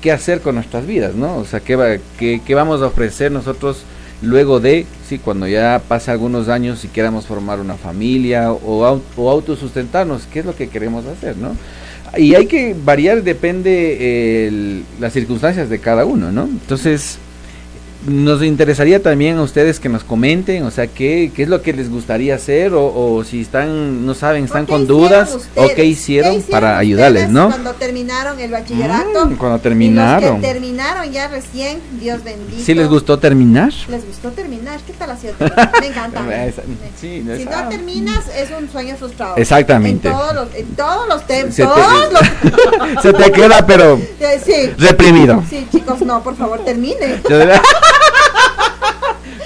qué 0.00 0.12
hacer 0.12 0.40
con 0.40 0.54
nuestras 0.54 0.86
vidas, 0.86 1.16
¿no? 1.16 1.36
O 1.36 1.44
sea, 1.44 1.58
qué, 1.58 2.00
qué, 2.16 2.54
vamos 2.54 2.80
a 2.80 2.86
ofrecer 2.86 3.32
nosotros 3.32 3.82
luego 4.22 4.60
de, 4.60 4.86
sí, 5.08 5.18
cuando 5.18 5.48
ya 5.48 5.82
pasa 5.88 6.12
algunos 6.12 6.48
años 6.48 6.84
y 6.84 6.88
queramos 6.88 7.26
formar 7.26 7.58
una 7.58 7.74
familia 7.74 8.52
o, 8.52 9.02
o 9.16 9.30
autosustentarnos, 9.30 10.28
qué 10.32 10.38
es 10.38 10.46
lo 10.46 10.54
que 10.54 10.68
queremos 10.68 11.06
hacer, 11.06 11.36
¿no? 11.36 11.56
Y 12.16 12.36
hay 12.36 12.46
que 12.46 12.76
variar, 12.84 13.24
depende 13.24 14.84
las 15.00 15.12
circunstancias 15.12 15.68
de 15.68 15.80
cada 15.80 16.04
uno, 16.04 16.30
¿no? 16.30 16.44
Entonces, 16.44 17.18
nos 18.06 18.42
interesaría 18.42 19.02
también 19.02 19.36
a 19.36 19.42
ustedes 19.42 19.78
que 19.78 19.88
nos 19.88 20.04
comenten, 20.04 20.62
o 20.64 20.70
sea, 20.70 20.86
qué, 20.86 21.30
qué 21.34 21.42
es 21.42 21.48
lo 21.48 21.60
que 21.60 21.72
les 21.72 21.90
gustaría 21.90 22.34
hacer 22.34 22.72
o, 22.72 22.86
o 22.86 23.24
si 23.24 23.42
están, 23.42 24.06
no 24.06 24.14
saben, 24.14 24.44
están 24.44 24.66
con 24.66 24.86
dudas 24.86 25.36
o 25.54 25.68
qué 25.74 25.84
hicieron, 25.84 26.42
para 26.42 26.78
ayudarles, 26.78 27.28
¿no? 27.28 27.48
Cuando 27.48 27.72
terminaron 27.74 28.40
el 28.40 28.50
bachillerato. 28.50 29.26
Mm, 29.26 29.36
cuando 29.36 29.58
terminaron. 29.58 30.22
Y 30.22 30.26
los 30.26 30.40
que 30.40 30.46
terminaron 30.46 31.12
ya 31.12 31.28
recién, 31.28 31.80
Dios 32.00 32.24
bendito. 32.24 32.62
¿Sí 32.62 32.74
les 32.74 32.88
gustó 32.88 33.18
terminar? 33.18 33.72
Les 33.88 34.06
gustó 34.06 34.30
terminar, 34.30 34.80
¿qué 34.86 34.92
tal 34.94 35.10
ha 35.10 35.16
sido? 35.16 35.34
Me 35.80 35.86
encanta. 35.86 36.24
sí, 37.00 37.24
si 37.36 37.44
no 37.44 37.68
terminas 37.68 38.24
es 38.34 38.50
un 38.50 38.70
sueño 38.70 38.96
frustrado. 38.96 39.36
Exactamente. 39.36 40.08
En 40.08 40.14
todos 40.14 40.34
los, 40.34 40.54
en 40.54 40.66
todos 40.74 41.08
los 41.08 41.26
temas. 41.26 41.56
Todos 41.56 42.12
los... 42.94 43.02
Se 43.02 43.12
te 43.12 43.32
queda, 43.32 43.66
pero 43.66 44.00
sí. 44.44 44.70
reprimido. 44.78 45.42
Sí, 45.48 45.66
chicos, 45.70 46.00
no, 46.00 46.22
por 46.22 46.36
favor, 46.36 46.64
termine. 46.64 47.20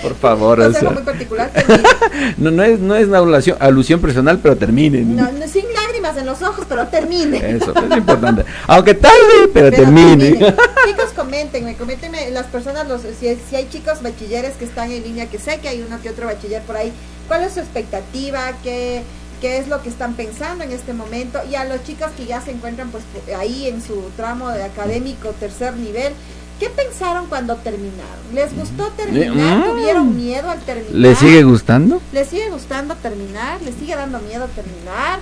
Por 0.05 0.17
favor, 0.17 0.61
o 0.61 0.73
sea, 0.73 0.91
muy 0.91 1.03
particular, 1.03 1.51
no, 2.37 2.51
no 2.51 2.63
es, 2.63 2.79
no 2.79 2.95
es 2.95 3.09
una 3.09 3.19
alusión, 3.19 3.57
alusión 3.59 4.01
personal, 4.01 4.39
pero 4.43 4.55
termine. 4.57 5.01
No, 5.01 5.33
no, 5.33 5.49
sin 5.49 5.65
lágrimas 5.73 6.17
en 6.19 6.27
los 6.27 6.43
ojos, 6.43 6.67
pero 6.69 6.87
termine. 6.89 7.39
Eso, 7.57 7.73
es 7.75 7.97
importante. 7.97 8.45
Aunque 8.67 8.93
tarde, 8.93 9.17
pero, 9.55 9.71
termine. 9.71 10.33
Chicos, 10.87 11.11
coméntenme, 11.17 11.75
coméntenme 11.77 12.31
las 12.31 12.47
personas, 12.47 12.87
los, 12.87 13.01
si, 13.19 13.37
si 13.49 13.57
hay 13.57 13.69
chicos 13.71 14.03
bachilleres 14.03 14.57
que 14.57 14.67
están 14.67 14.93
en 14.93 15.03
línea, 15.03 15.27
que 15.27 15.39
sé 15.39 15.59
que 15.59 15.69
hay 15.69 15.83
uno 15.87 16.01
que 16.03 16.11
otro 16.11 16.27
bachiller 16.27 16.63
por 16.63 16.77
ahí, 16.77 16.93
¿cuál 17.27 17.43
es 17.43 17.55
su 17.55 17.61
expectativa? 17.61 18.53
¿Qué, 18.63 19.03
qué 19.41 19.57
es 19.59 19.69
lo 19.69 19.83
que 19.83 19.89
están 19.89 20.15
pensando 20.15 20.65
en 20.65 20.73
este 20.73 20.93
momento? 20.93 21.41
Y 21.51 21.55
a 21.55 21.65
los 21.65 21.83
chicos 21.85 22.11
que 22.17 22.27
ya 22.27 22.43
se 22.43 22.51
encuentran 22.51 22.91
pues 22.91 23.05
ahí 23.37 23.69
en 23.69 23.83
su 23.83 24.11
tramo 24.17 24.51
de 24.51 24.65
académico 24.65 25.31
tercer 25.41 25.75
nivel, 25.77 26.13
¿Qué 26.61 26.71
pensaron 26.71 27.27
cuando 27.27 27.57
terminaron? 27.57 28.25
¿Les 28.33 28.55
gustó 28.57 28.87
terminar? 28.97 29.59
Mm. 29.59 29.65
¿Tuvieron 29.65 30.17
miedo 30.17 30.49
al 30.49 30.61
terminar? 30.61 30.95
¿Les 30.95 31.19
sigue 31.19 31.43
gustando? 31.43 32.01
¿Les 32.13 32.29
sigue 32.29 32.49
gustando 32.51 32.95
terminar? 32.97 33.61
¿Les 33.63 33.75
sigue 33.75 33.97
dando 33.97 34.21
miedo 34.21 34.49
terminar? 34.55 35.19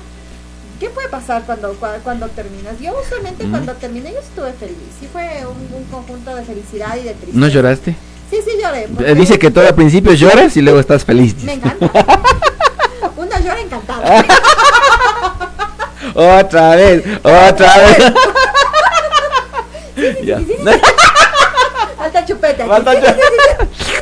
¿Qué 0.79 0.91
puede 0.91 1.09
pasar 1.09 1.45
cuando, 1.45 1.75
cuando, 2.03 2.29
terminas? 2.29 2.79
Yo 2.81 2.93
usualmente 3.01 3.47
mm. 3.47 3.51
cuando 3.51 3.73
terminé 3.75 4.13
yo 4.13 4.19
estuve 4.19 4.53
feliz. 4.53 4.77
Sí 5.01 5.09
fue 5.11 5.47
un, 5.47 5.85
conjunto 5.85 6.35
de 6.35 6.45
felicidad 6.45 6.97
y 6.97 7.05
de 7.05 7.15
tristeza. 7.15 7.39
¿No 7.39 7.49
lloraste? 7.49 7.97
Sí, 8.31 8.39
sí 8.45 8.51
lloré. 8.61 8.89
Eh, 9.07 9.15
dice 9.15 9.39
que 9.39 9.51
todo 9.51 9.67
al 9.67 9.75
principio 9.75 10.13
lloras 10.13 10.57
y 10.57 10.63
luego 10.63 10.81
estás 10.81 11.05
feliz. 11.05 11.37
Me 11.45 11.53
encanta. 11.55 11.91
Una 13.17 13.41
llora 13.41 13.61
encantada. 13.61 14.25
otra 16.41 16.77
vez, 16.77 17.05
otra 17.23 17.79
vez. 17.79 18.13
Sí, 19.95 20.05
sí, 20.25 20.57
Falta 22.13 22.27
chupeta. 22.27 22.67
Falta 22.67 22.95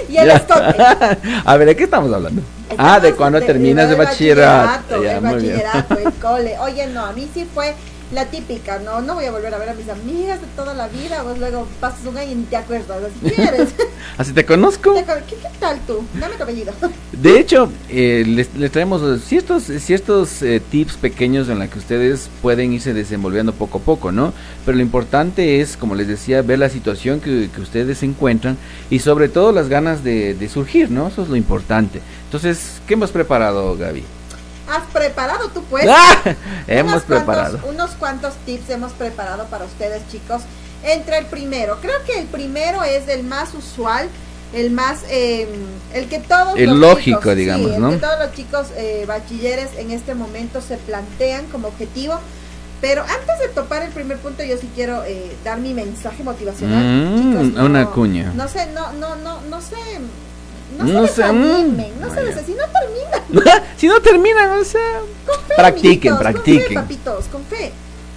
y 0.08 0.16
el 0.16 0.30
escote. 0.30 0.74
A 1.44 1.56
ver, 1.56 1.68
¿de 1.68 1.76
qué 1.76 1.84
estamos 1.84 2.12
hablando? 2.12 2.42
ah, 2.76 2.98
de 2.98 3.14
cuando 3.14 3.40
terminas 3.40 3.88
de, 3.88 3.94
bachillerato. 3.94 5.02
El 5.02 5.20
bachillerato, 5.20 5.98
el 5.98 6.12
cole. 6.20 6.58
Oye, 6.58 6.88
no, 6.88 7.06
a 7.06 7.12
mí 7.12 7.28
sí 7.32 7.46
fue 7.52 7.74
la 8.12 8.26
típica, 8.26 8.78
no, 8.80 9.00
no 9.00 9.14
voy 9.14 9.24
a 9.24 9.30
volver 9.30 9.54
a 9.54 9.58
ver 9.58 9.68
a 9.68 9.74
mis 9.74 9.88
amigas 9.88 10.40
de 10.40 10.46
toda 10.56 10.74
la 10.74 10.88
vida, 10.88 11.22
vos 11.22 11.38
luego 11.38 11.66
pasas 11.78 12.04
un 12.06 12.18
año 12.18 12.32
y 12.32 12.42
te 12.42 12.56
acuerdas, 12.56 12.98
así 13.04 13.34
quieres. 13.34 13.68
así 14.18 14.32
te 14.32 14.44
conozco. 14.44 14.94
¿Qué, 14.94 15.36
tal 15.60 15.78
tú? 15.86 16.04
Dame 16.18 16.34
tu 16.36 16.42
apellido. 16.42 16.72
De 17.12 17.38
hecho, 17.38 17.70
eh, 17.88 18.24
les, 18.26 18.52
les, 18.54 18.72
traemos 18.72 19.22
ciertos, 19.22 19.64
ciertos 19.64 20.42
eh, 20.42 20.60
tips 20.70 20.96
pequeños 20.96 21.48
en 21.48 21.58
los 21.58 21.68
que 21.68 21.78
ustedes 21.78 22.28
pueden 22.42 22.72
irse 22.72 22.94
desenvolviendo 22.94 23.52
poco 23.52 23.78
a 23.78 23.80
poco, 23.82 24.10
¿no? 24.10 24.32
Pero 24.64 24.76
lo 24.76 24.82
importante 24.82 25.60
es, 25.60 25.76
como 25.76 25.94
les 25.94 26.08
decía, 26.08 26.42
ver 26.42 26.58
la 26.58 26.68
situación 26.68 27.20
que, 27.20 27.48
que 27.54 27.60
ustedes 27.60 27.98
se 27.98 28.06
encuentran 28.06 28.56
y 28.90 28.98
sobre 29.00 29.28
todo 29.28 29.52
las 29.52 29.68
ganas 29.68 30.02
de, 30.02 30.34
de 30.34 30.48
surgir, 30.48 30.90
¿no? 30.90 31.08
Eso 31.08 31.22
es 31.22 31.28
lo 31.28 31.36
importante. 31.36 32.00
Entonces, 32.24 32.80
¿qué 32.86 32.94
hemos 32.94 33.10
preparado, 33.12 33.76
Gaby? 33.76 34.02
Has 34.70 34.84
preparado 34.92 35.48
tú 35.48 35.62
pues. 35.64 35.86
hemos 36.66 37.02
preparado. 37.02 37.60
unos 37.68 37.90
cuantos 37.92 38.34
tips 38.46 38.70
hemos 38.70 38.92
preparado 38.92 39.46
para 39.46 39.64
ustedes 39.64 40.02
chicos. 40.10 40.42
Entre 40.82 41.18
el 41.18 41.26
primero, 41.26 41.78
creo 41.82 42.02
que 42.06 42.18
el 42.18 42.26
primero 42.26 42.82
es 42.82 43.06
el 43.08 43.22
más 43.22 43.52
usual, 43.52 44.08
el 44.54 44.70
más, 44.70 45.00
em, 45.10 45.48
el 45.92 46.08
que 46.08 46.20
todos 46.20 46.58
el 46.58 46.80
lógico, 46.80 47.34
digamos, 47.34 47.76
¿no? 47.76 47.90
que 47.90 47.98
todos 47.98 48.18
los 48.18 48.32
chicos 48.32 48.68
eh, 48.76 49.04
bachilleres 49.06 49.68
en 49.76 49.90
este 49.90 50.14
momento 50.14 50.62
se 50.62 50.78
plantean 50.78 51.46
como 51.46 51.68
objetivo. 51.68 52.18
Pero 52.80 53.02
antes 53.02 53.38
de 53.40 53.48
topar 53.48 53.82
el 53.82 53.90
primer 53.90 54.16
punto, 54.16 54.42
yo 54.42 54.56
sí 54.56 54.70
quiero 54.74 55.04
eh, 55.04 55.36
dar 55.44 55.60
mi 55.60 55.74
mensaje 55.74 56.22
motivacional. 56.22 56.82
Mm, 56.82 57.62
una 57.62 57.86
cuña. 57.90 58.32
No 58.34 58.48
sé, 58.48 58.68
no, 58.72 58.94
no, 58.94 59.16
no, 59.16 59.42
no 59.42 59.60
sé 59.60 59.76
no, 60.78 60.86
se 60.86 61.22
desanimen, 61.22 62.00
no 62.00 62.14
se 62.14 62.22
desanimen, 62.22 62.46
si 62.46 62.54
no 62.54 62.64
terminan. 62.68 63.62
si 63.76 63.86
no 63.88 64.00
terminan, 64.00 64.50
o 64.50 64.64
sea, 64.64 65.00
con 65.26 65.44
fe, 65.46 65.54
practiquen, 65.56 66.18
practiquen. 66.18 66.62
Con 66.62 66.68
fe, 66.68 66.74
papitos, 66.74 67.24
con 67.26 67.44
fe. 67.44 67.72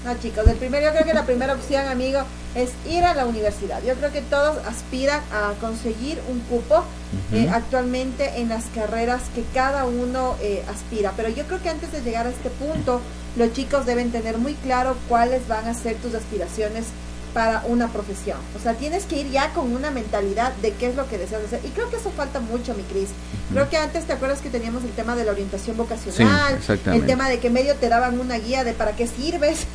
No, 0.06 0.14
chicos, 0.20 0.46
el 0.48 0.58
primero, 0.58 0.86
yo 0.86 0.92
creo 0.92 1.06
que 1.06 1.14
la 1.14 1.26
primera 1.26 1.54
opción, 1.54 1.88
amigo, 1.88 2.20
es 2.56 2.72
ir 2.86 3.06
a 3.06 3.14
la 3.14 3.26
universidad. 3.26 3.82
Yo 3.84 3.94
creo 3.96 4.12
que 4.12 4.22
todos 4.22 4.58
aspiran 4.68 5.22
a 5.32 5.54
conseguir 5.62 6.20
un 6.30 6.42
cupo 6.42 6.84
eh, 7.32 7.50
actualmente 7.50 8.42
en 8.42 8.50
las 8.50 8.66
carreras 8.76 9.22
que 9.34 9.44
cada 9.54 9.86
uno 9.86 10.36
eh, 10.42 10.62
aspira. 10.70 11.14
Pero 11.16 11.30
yo 11.30 11.46
creo 11.46 11.62
que 11.62 11.70
antes 11.70 11.94
de 11.94 12.02
llegar 12.02 12.28
a 12.28 12.32
este 12.32 12.50
punto, 12.50 13.00
los 13.38 13.54
chicos 13.54 13.86
deben 13.86 14.12
tener 14.12 14.38
muy 14.38 14.56
claro 14.56 14.98
cuáles 15.08 15.48
van 15.48 15.68
a 15.68 15.74
ser 15.74 15.96
tus 15.96 16.14
aspiraciones 16.16 16.86
para 17.34 17.64
una 17.68 17.88
profesión. 17.88 18.38
O 18.58 18.62
sea, 18.62 18.74
tienes 18.76 19.06
que 19.06 19.20
ir 19.20 19.32
ya 19.32 19.50
con 19.50 19.74
una 19.74 19.92
mentalidad 19.92 20.54
de 20.62 20.72
qué 20.74 20.88
es 20.88 20.96
lo 20.96 21.08
que 21.10 21.18
deseas 21.18 21.44
hacer. 21.44 21.60
Y 21.64 21.70
creo 21.70 21.90
que 21.90 21.98
eso 21.98 22.12
falta 22.12 22.40
mucho, 22.40 22.74
mi 22.76 22.84
Cris. 22.84 23.10
Creo 23.52 23.70
que 23.70 23.78
antes, 23.78 24.06
¿te 24.06 24.14
acuerdas 24.14 24.42
que 24.42 24.50
teníamos 24.50 24.84
el 24.84 24.92
tema 24.92 25.16
de 25.16 25.26
la 25.26 25.32
orientación 25.32 25.76
vocacional? 25.78 26.60
el 26.86 27.06
tema 27.06 27.30
de 27.30 27.40
que 27.40 27.50
medio 27.50 27.76
te 27.76 27.90
daban 27.90 28.20
una 28.20 28.38
guía 28.38 28.64
de 28.64 28.74
para 28.74 28.96
qué 28.96 29.08
sirves. 29.08 29.68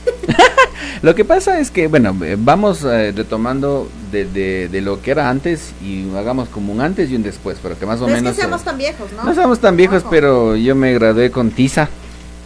lo 1.03 1.15
que 1.15 1.25
pasa 1.25 1.59
es 1.59 1.71
que, 1.71 1.89
bueno, 1.89 2.17
eh, 2.25 2.37
vamos 2.39 2.85
eh, 2.85 3.13
retomando 3.15 3.89
de, 4.11 4.69
de, 4.69 4.81
lo 4.81 5.03
que 5.03 5.11
era 5.11 5.29
antes 5.29 5.73
y 5.83 6.09
hagamos 6.17 6.49
como 6.49 6.73
un 6.73 6.81
antes 6.81 7.11
y 7.11 7.17
un 7.17 7.23
después, 7.23 7.59
pero 7.63 7.79
que 7.79 7.87
más 7.87 8.01
o 8.01 8.07
menos... 8.07 8.31
Es 8.31 8.37
que 8.37 8.43
seamos 8.43 8.63
tan 8.63 8.79
viejos, 8.79 9.13
¿no? 9.13 9.25
No 9.25 9.35
seamos 9.35 9.59
tan 9.61 9.77
viejos, 9.77 10.05
pero 10.09 10.57
yo 10.57 10.75
me 10.75 10.93
gradué 10.95 11.31
con 11.31 11.51
tiza. 11.51 11.89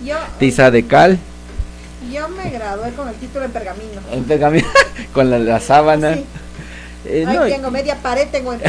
Yo, 0.05 0.17
tiza 0.39 0.71
de 0.71 0.85
cal. 0.85 1.19
Yo 2.13 2.29
me 2.29 2.51
gradué 2.51 2.93
con 2.93 3.09
el 3.09 3.15
título 3.15 3.47
en 3.47 3.51
pergamino. 3.53 4.01
En 4.11 4.25
pergamino, 4.25 4.69
con 5.15 5.47
la, 5.47 5.61
sábana. 5.61 6.19
Eh, 7.05 7.25
ahí 7.27 7.51
tengo 7.51 7.71
media 7.71 7.97
pared, 7.97 8.29
tengo 8.31 8.53
en 8.55 8.61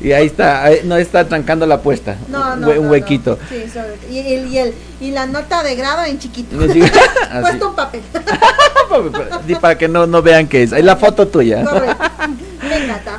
Y 0.00 0.12
ahí 0.12 0.26
está, 0.26 0.68
no 0.84 0.96
está 0.96 1.26
trancando 1.26 1.66
la 1.66 1.80
puesta. 1.80 2.16
No, 2.28 2.54
no. 2.54 2.68
Un, 2.68 2.90
huequito. 2.90 3.38
Sí, 3.48 3.64
y, 4.10 4.18
y, 4.18 4.58
el, 4.58 4.74
y 5.00 5.10
la 5.10 5.26
nota 5.26 5.62
de 5.62 5.74
grado 5.74 6.04
en 6.04 6.18
chiquito. 6.18 6.56
Puesto 7.40 7.70
un 7.70 7.74
papel. 7.74 8.02
para 9.60 9.78
que 9.78 9.88
no, 9.88 10.06
no 10.06 10.20
vean 10.20 10.46
qué 10.46 10.64
es. 10.64 10.72
Ahí 10.72 10.82
la 10.82 10.96
foto 10.96 11.26
tuya. 11.26 11.64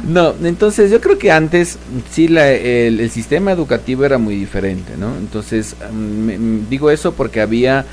No, 0.04 0.36
entonces 0.44 0.92
yo 0.92 1.02
creo 1.02 1.18
que 1.18 1.32
antes 1.32 1.80
sí 2.12 2.28
la, 2.28 2.52
el, 2.52 3.00
el, 3.00 3.10
sistema 3.10 3.52
educativo 3.52 4.06
era 4.06 4.18
muy 4.18 4.36
diferente, 4.36 4.94
¿no? 4.98 5.16
Entonces 5.18 5.76
mm, 5.92 6.70
digo 6.70 6.92
eso 6.92 7.14
porque 7.14 7.42
había 7.42 7.86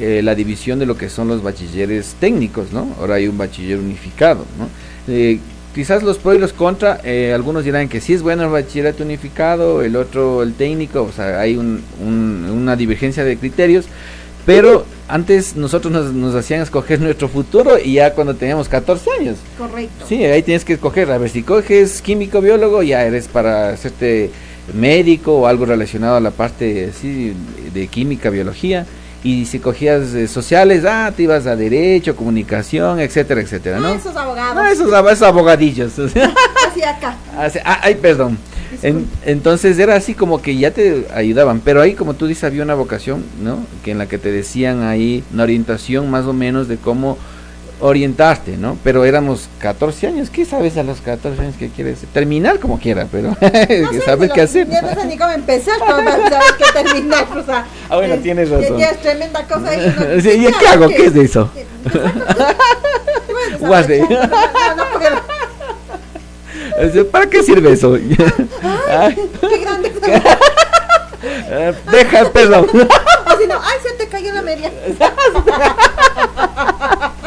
eh, 0.00 0.22
la 0.22 0.34
división 0.34 0.78
de 0.78 0.86
lo 0.86 0.96
que 0.96 1.10
son 1.10 1.28
los 1.28 1.42
bachilleres 1.42 2.16
técnicos, 2.18 2.72
¿no? 2.72 2.88
Ahora 2.98 3.16
hay 3.16 3.28
un 3.28 3.36
bachiller 3.36 3.78
unificado, 3.78 4.46
¿no? 4.58 4.68
Eh, 5.12 5.38
quizás 5.74 6.02
los 6.02 6.16
pros 6.16 6.36
y 6.36 6.38
los 6.38 6.54
contra, 6.54 7.00
eh, 7.04 7.32
algunos 7.34 7.64
dirán 7.64 7.86
que 7.88 8.00
sí 8.00 8.14
es 8.14 8.22
bueno 8.22 8.44
el 8.44 8.48
bachillerato 8.48 9.02
unificado, 9.02 9.82
el 9.82 9.96
otro 9.96 10.42
el 10.42 10.54
técnico, 10.54 11.02
o 11.02 11.12
sea, 11.12 11.40
hay 11.40 11.56
una 11.56 12.76
divergencia 12.76 13.24
de 13.24 13.36
criterios, 13.36 13.86
pero 14.46 14.86
antes 15.06 15.54
nosotros 15.54 15.92
nos, 15.92 16.14
nos, 16.14 16.34
hacían 16.34 16.62
escoger 16.62 16.98
nuestro 17.02 17.28
futuro 17.28 17.78
y 17.78 17.94
ya 17.94 18.14
cuando 18.14 18.34
teníamos 18.34 18.70
14 18.70 19.10
años. 19.20 19.36
Correcto. 19.58 20.06
Sí, 20.08 20.24
ahí 20.24 20.42
tienes 20.42 20.64
que 20.64 20.72
escoger, 20.72 21.10
a 21.10 21.18
ver 21.18 21.28
si 21.28 21.42
coges 21.42 22.00
químico, 22.00 22.40
biólogo, 22.40 22.82
ya 22.82 23.04
eres 23.04 23.28
para 23.28 23.68
hacerte 23.68 24.30
médico 24.72 25.40
o 25.40 25.46
algo 25.46 25.66
relacionado 25.66 26.16
a 26.16 26.20
la 26.20 26.30
parte 26.30 26.90
de 27.74 27.86
química, 27.88 28.30
biología 28.30 28.86
y 29.22 29.44
si 29.44 29.58
cogías 29.58 30.14
eh, 30.14 30.28
sociales, 30.28 30.84
ah, 30.86 31.12
te 31.14 31.24
ibas 31.24 31.46
a 31.46 31.56
derecho, 31.56 32.16
comunicación, 32.16 33.00
etcétera, 33.00 33.40
etcétera, 33.40 33.78
¿no? 33.78 33.90
esos 33.90 34.16
abogados. 34.16 34.54
No, 34.54 35.06
esos, 35.06 35.22
abogadillos. 35.22 35.98
Así 35.98 36.82
acá. 36.82 37.16
Ah, 37.36 37.80
ay, 37.82 37.96
perdón. 37.96 38.38
entonces 39.24 39.78
era 39.78 39.96
así 39.96 40.14
como 40.14 40.40
que 40.40 40.56
ya 40.56 40.70
te 40.70 41.06
ayudaban, 41.12 41.60
pero 41.60 41.82
ahí 41.82 41.94
como 41.94 42.14
tú 42.14 42.26
dices 42.26 42.44
había 42.44 42.62
una 42.62 42.74
vocación, 42.74 43.24
¿no? 43.42 43.58
Que 43.84 43.90
en 43.90 43.98
la 43.98 44.06
que 44.06 44.16
te 44.16 44.30
decían 44.30 44.84
ahí 44.84 45.24
una 45.34 45.42
orientación 45.42 46.10
más 46.10 46.24
o 46.26 46.32
menos 46.32 46.68
de 46.68 46.76
cómo 46.76 47.18
orientarte, 47.80 48.56
¿no? 48.56 48.76
Pero 48.84 49.04
éramos 49.04 49.48
14 49.58 50.06
años, 50.08 50.30
¿qué 50.30 50.44
sabes 50.44 50.76
a 50.76 50.82
los 50.82 51.00
14 51.00 51.40
años 51.40 51.54
que 51.58 51.68
quieres? 51.68 52.00
Terminar 52.12 52.58
como 52.58 52.78
quiera, 52.78 53.06
pero 53.10 53.30
no 53.30 54.02
sabes 54.04 54.30
qué 54.32 54.42
hacer. 54.42 54.68
Ya 54.68 54.82
no 54.82 54.94
sé 54.94 55.06
ni 55.06 55.16
cómo 55.16 55.32
empezar, 55.32 55.74
pero 55.86 56.28
sabes 56.28 56.52
qué 56.58 56.82
terminar, 56.82 57.26
o 57.36 57.42
sea. 57.44 57.66
Ah, 57.88 57.96
bueno, 57.96 58.16
tienes 58.16 58.50
razón. 58.50 58.78
Ya, 58.78 58.90
es 58.90 59.00
tremenda 59.00 59.44
cosa. 59.44 59.70
Y 59.80 59.86
no, 59.86 60.20
sí, 60.20 60.46
¿Qué, 60.58 60.68
hago? 60.68 60.88
¿Qué, 60.88 61.06
es 61.06 61.14
de 61.14 61.24
eso? 61.24 61.50
Bueno, 63.58 63.86
¿Para 67.10 67.26
qué 67.28 67.42
sirve 67.42 67.72
eso? 67.72 67.94
Ay, 68.88 69.30
qué 69.40 69.58
grande. 69.58 69.92
Eh, 71.22 71.74
Deja 71.90 72.20
el 72.20 72.30
perro. 72.30 72.60
O 72.62 73.38
si 73.38 73.46
no, 73.46 73.60
ay, 73.62 73.78
se 73.82 73.92
te 73.94 74.08
cayó 74.08 74.32
la 74.32 74.42
media. 74.42 74.70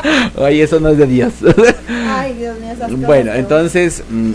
Ay, 0.41 0.61
eso 0.61 0.79
no 0.79 0.89
es 0.89 0.97
de 0.97 1.05
Dios. 1.07 1.33
Ay, 2.07 2.33
Dios 2.33 2.57
mío, 2.59 2.71
esas 2.73 2.89
cosas 2.91 3.05
Bueno, 3.05 3.33
entonces, 3.33 4.03
mm, 4.09 4.33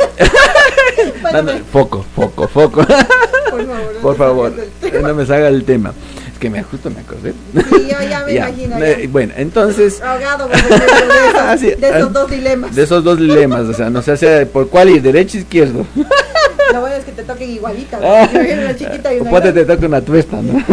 dando- 1.33 1.53
foco, 1.73 2.05
foco, 2.15 2.49
foco. 2.49 2.85
por 3.51 3.67
favor, 3.67 3.95
Por 4.03 4.17
favor, 4.17 4.53
tema. 4.81 5.09
no 5.09 5.15
me 5.15 5.27
salga 5.27 5.49
el 5.49 5.65
tema. 5.65 5.93
Es 6.33 6.39
que 6.39 6.51
me 6.51 6.63
justo 6.63 6.89
me 6.91 7.01
acordé. 7.01 7.33
Sí, 7.53 7.89
yo 7.91 8.09
ya 8.09 8.23
me 8.25 8.33
Ya, 8.35 8.49
imagino. 8.49 8.77
eh, 8.79 9.01
ya. 9.03 9.09
Bueno, 9.09 9.33
entonces, 9.37 10.01
Ahogado 10.01 10.49
por 10.49 10.57
de 10.57 10.77
esos, 10.77 11.41
Así, 11.41 11.67
de 11.71 11.89
esos 11.89 12.03
ah, 12.09 12.11
dos 12.13 12.31
dilemas. 12.31 12.75
de 12.77 12.83
esos 12.83 13.03
dos 13.05 13.19
dilemas, 13.19 13.63
o 13.63 13.73
sea, 13.75 13.91
no 13.91 14.03
sé 14.03 14.13
hacia 14.13 14.47
por 14.47 14.69
cuál 14.69 14.91
ir, 14.91 15.03
derecho 15.03 15.37
o 15.37 15.41
izquierdo. 15.41 15.85
Lo 16.73 16.81
bueno 16.81 16.97
es 16.97 17.05
que 17.05 17.13
te 17.13 17.23
toquen 17.25 17.51
igualita. 17.51 17.99
Ah. 18.03 18.29
Una 18.33 18.77
chiquita 18.77 19.13
y 19.15 19.19
O 19.19 19.23
una 19.23 19.31
ponte 19.31 19.47
grande. 19.53 19.65
te 19.65 19.75
toca 19.75 19.87
una 19.87 20.01
tuesta, 20.03 20.37
¿no? 20.41 20.65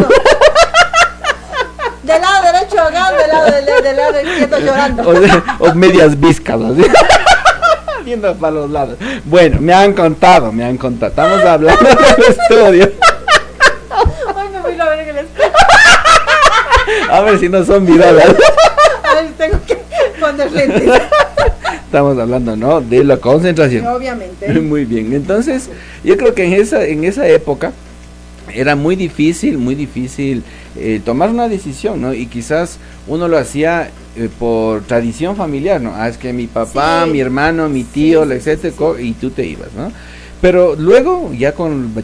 Del 2.06 2.22
lado 2.22 2.44
derecho 2.44 2.80
ahogado, 2.80 3.18
del 3.18 3.28
lado, 3.30 3.46
del, 3.52 3.84
del 3.84 3.98
lado 3.98 4.22
izquierdo 4.22 4.60
llorando. 4.60 5.04
O, 5.60 5.70
o 5.70 5.74
medias 5.74 6.20
viscas, 6.20 6.62
así. 6.62 6.84
Viendo 8.06 8.36
para 8.36 8.54
los 8.54 8.70
lados. 8.70 8.98
Bueno, 9.24 9.58
me 9.60 9.74
han 9.74 9.94
contado, 9.94 10.52
me 10.52 10.64
han 10.64 10.78
contado. 10.78 11.10
Estamos 11.10 11.42
hablando 11.44 11.84
del 11.84 12.26
estudio. 12.30 12.92
Ay, 14.36 14.50
me 14.52 14.60
voy 14.62 14.80
a 14.80 14.86
ver 14.86 15.00
en 15.00 15.10
el 15.10 15.18
espejo. 15.26 15.56
A 17.10 17.22
ver 17.22 17.40
si 17.40 17.50
no 17.50 17.66
son 17.66 17.84
virales. 17.88 18.26
A 19.04 19.16
ver, 19.16 19.32
tengo 19.36 19.58
que 19.66 19.76
poner 20.20 20.52
lentes. 20.52 21.02
Estamos 21.86 22.20
hablando, 22.20 22.56
¿no? 22.56 22.82
De 22.82 23.04
la 23.04 23.18
concentración. 23.18 23.88
Obviamente. 23.88 24.48
Muy 24.62 24.86
bien. 24.86 25.12
Entonces, 25.12 25.70
yo 26.04 26.16
creo 26.18 26.36
que 26.36 26.44
en 26.44 26.54
esa, 26.54 26.84
en 26.84 27.04
esa 27.04 27.28
época 27.28 27.72
era 28.54 28.76
muy 28.76 28.96
difícil, 28.96 29.58
muy 29.58 29.76
difícil 29.76 30.44
eh, 30.78 31.02
tomar 31.04 31.30
una 31.30 31.48
decisión, 31.50 32.02
¿no? 32.02 32.14
Y 32.14 32.28
quizás 32.28 32.78
uno 33.08 33.28
lo 33.28 33.38
hacía 33.38 33.90
eh, 34.18 34.30
por 34.40 34.82
tradición 34.84 35.36
familiar, 35.36 35.82
¿no? 35.82 35.94
Ah, 35.96 36.08
es 36.08 36.18
que 36.18 36.32
mi 36.34 36.48
papá, 36.48 37.04
Sí. 37.06 37.12
mi 37.12 37.20
hermano, 37.20 37.68
mi 37.70 37.84
tío, 37.84 38.26
Sí, 38.26 38.32
etcétera, 38.34 38.74
sí, 38.98 39.04
y 39.08 39.14
tú 39.14 39.30
te 39.32 39.46
ibas, 39.46 39.70
¿no? 39.76 39.92
Pero 40.42 40.76
luego, 40.76 41.32
ya 41.34 41.54
con 41.54 41.72
el 41.72 42.04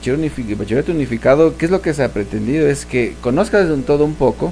bachillerato 0.55 0.91
unificado, 0.91 1.57
¿qué 1.57 1.65
es 1.65 1.71
lo 1.71 1.81
que 1.81 1.93
se 1.93 2.03
ha 2.03 2.09
pretendido? 2.09 2.67
Es 2.67 2.85
que 2.85 3.13
conozcas 3.21 3.67
de 3.67 3.73
un 3.73 3.83
todo 3.83 4.03
un 4.03 4.15
poco, 4.15 4.51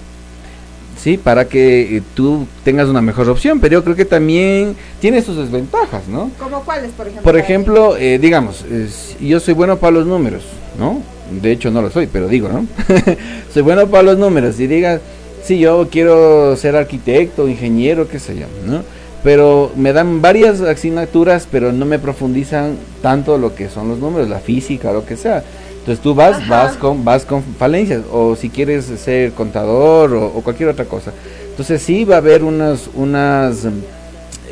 ¿sí? 1.02 1.18
Para 1.18 1.46
que 1.48 1.98
eh, 1.98 2.02
tú 2.14 2.46
tengas 2.64 2.88
una 2.90 3.02
mejor 3.02 3.30
opción, 3.30 3.60
pero 3.60 3.74
yo 3.74 3.84
creo 3.84 3.96
que 3.96 4.06
también 4.06 4.76
tiene 5.00 5.22
sus 5.22 5.38
desventajas, 5.38 6.08
¿no? 6.08 6.30
¿Como 6.38 6.62
cuáles, 6.64 6.92
por 6.92 7.08
ejemplo? 7.08 7.24
Por 7.24 7.38
ejemplo, 7.40 7.98
eh, 7.98 8.20
digamos, 8.20 8.64
es- 8.66 9.16
yo 9.20 9.40
soy 9.40 9.54
bueno 9.54 9.78
para 9.78 9.92
los 9.92 10.06
números, 10.06 10.44
¿no? 10.78 11.02
De 11.32 11.52
hecho 11.52 11.72
no 11.72 11.82
lo 11.82 11.90
soy, 11.92 12.08
pero 12.08 12.28
digo, 12.28 12.50
¿no? 12.50 12.66
soy 13.54 13.62
bueno 13.62 13.88
para 13.88 14.04
los 14.04 14.18
números 14.18 14.60
y 14.60 14.68
digas, 14.68 15.02
sí, 15.44 15.60
yo 15.60 15.88
quiero 15.92 16.56
ser 16.56 16.76
arquitecto, 16.76 17.48
ingeniero, 17.48 18.08
qué 18.08 18.20
sé 18.20 18.36
yo, 18.38 18.46
¿no? 18.66 18.84
Pero 19.24 19.72
me 19.76 19.92
dan 19.94 20.22
varias 20.22 20.62
asignaturas, 20.62 21.48
pero 21.52 21.72
no 21.74 21.86
me 21.86 22.00
profundizan 22.00 22.78
tanto 23.02 23.38
lo 23.38 23.54
que 23.54 23.70
son 23.70 23.90
los 23.90 24.00
números, 24.00 24.30
la 24.30 24.40
física, 24.40 24.94
lo 24.94 25.06
que 25.06 25.18
sea. 25.18 25.44
Entonces 25.80 26.02
tú 26.02 26.16
vas, 26.16 26.38
Ajá. 26.38 26.50
vas 26.66 26.78
con, 26.78 27.04
vas 27.04 27.26
con 27.26 27.44
falencias, 27.44 28.02
o 28.12 28.36
si 28.36 28.50
quieres 28.50 28.86
ser 28.86 29.32
contador 29.34 30.14
o, 30.14 30.26
o 30.28 30.42
cualquier 30.42 30.70
otra 30.70 30.86
cosa. 30.86 31.12
Entonces 31.50 31.82
sí 31.82 32.06
va 32.06 32.16
a 32.16 32.18
haber 32.20 32.44
unas, 32.44 32.90
unas 32.96 33.68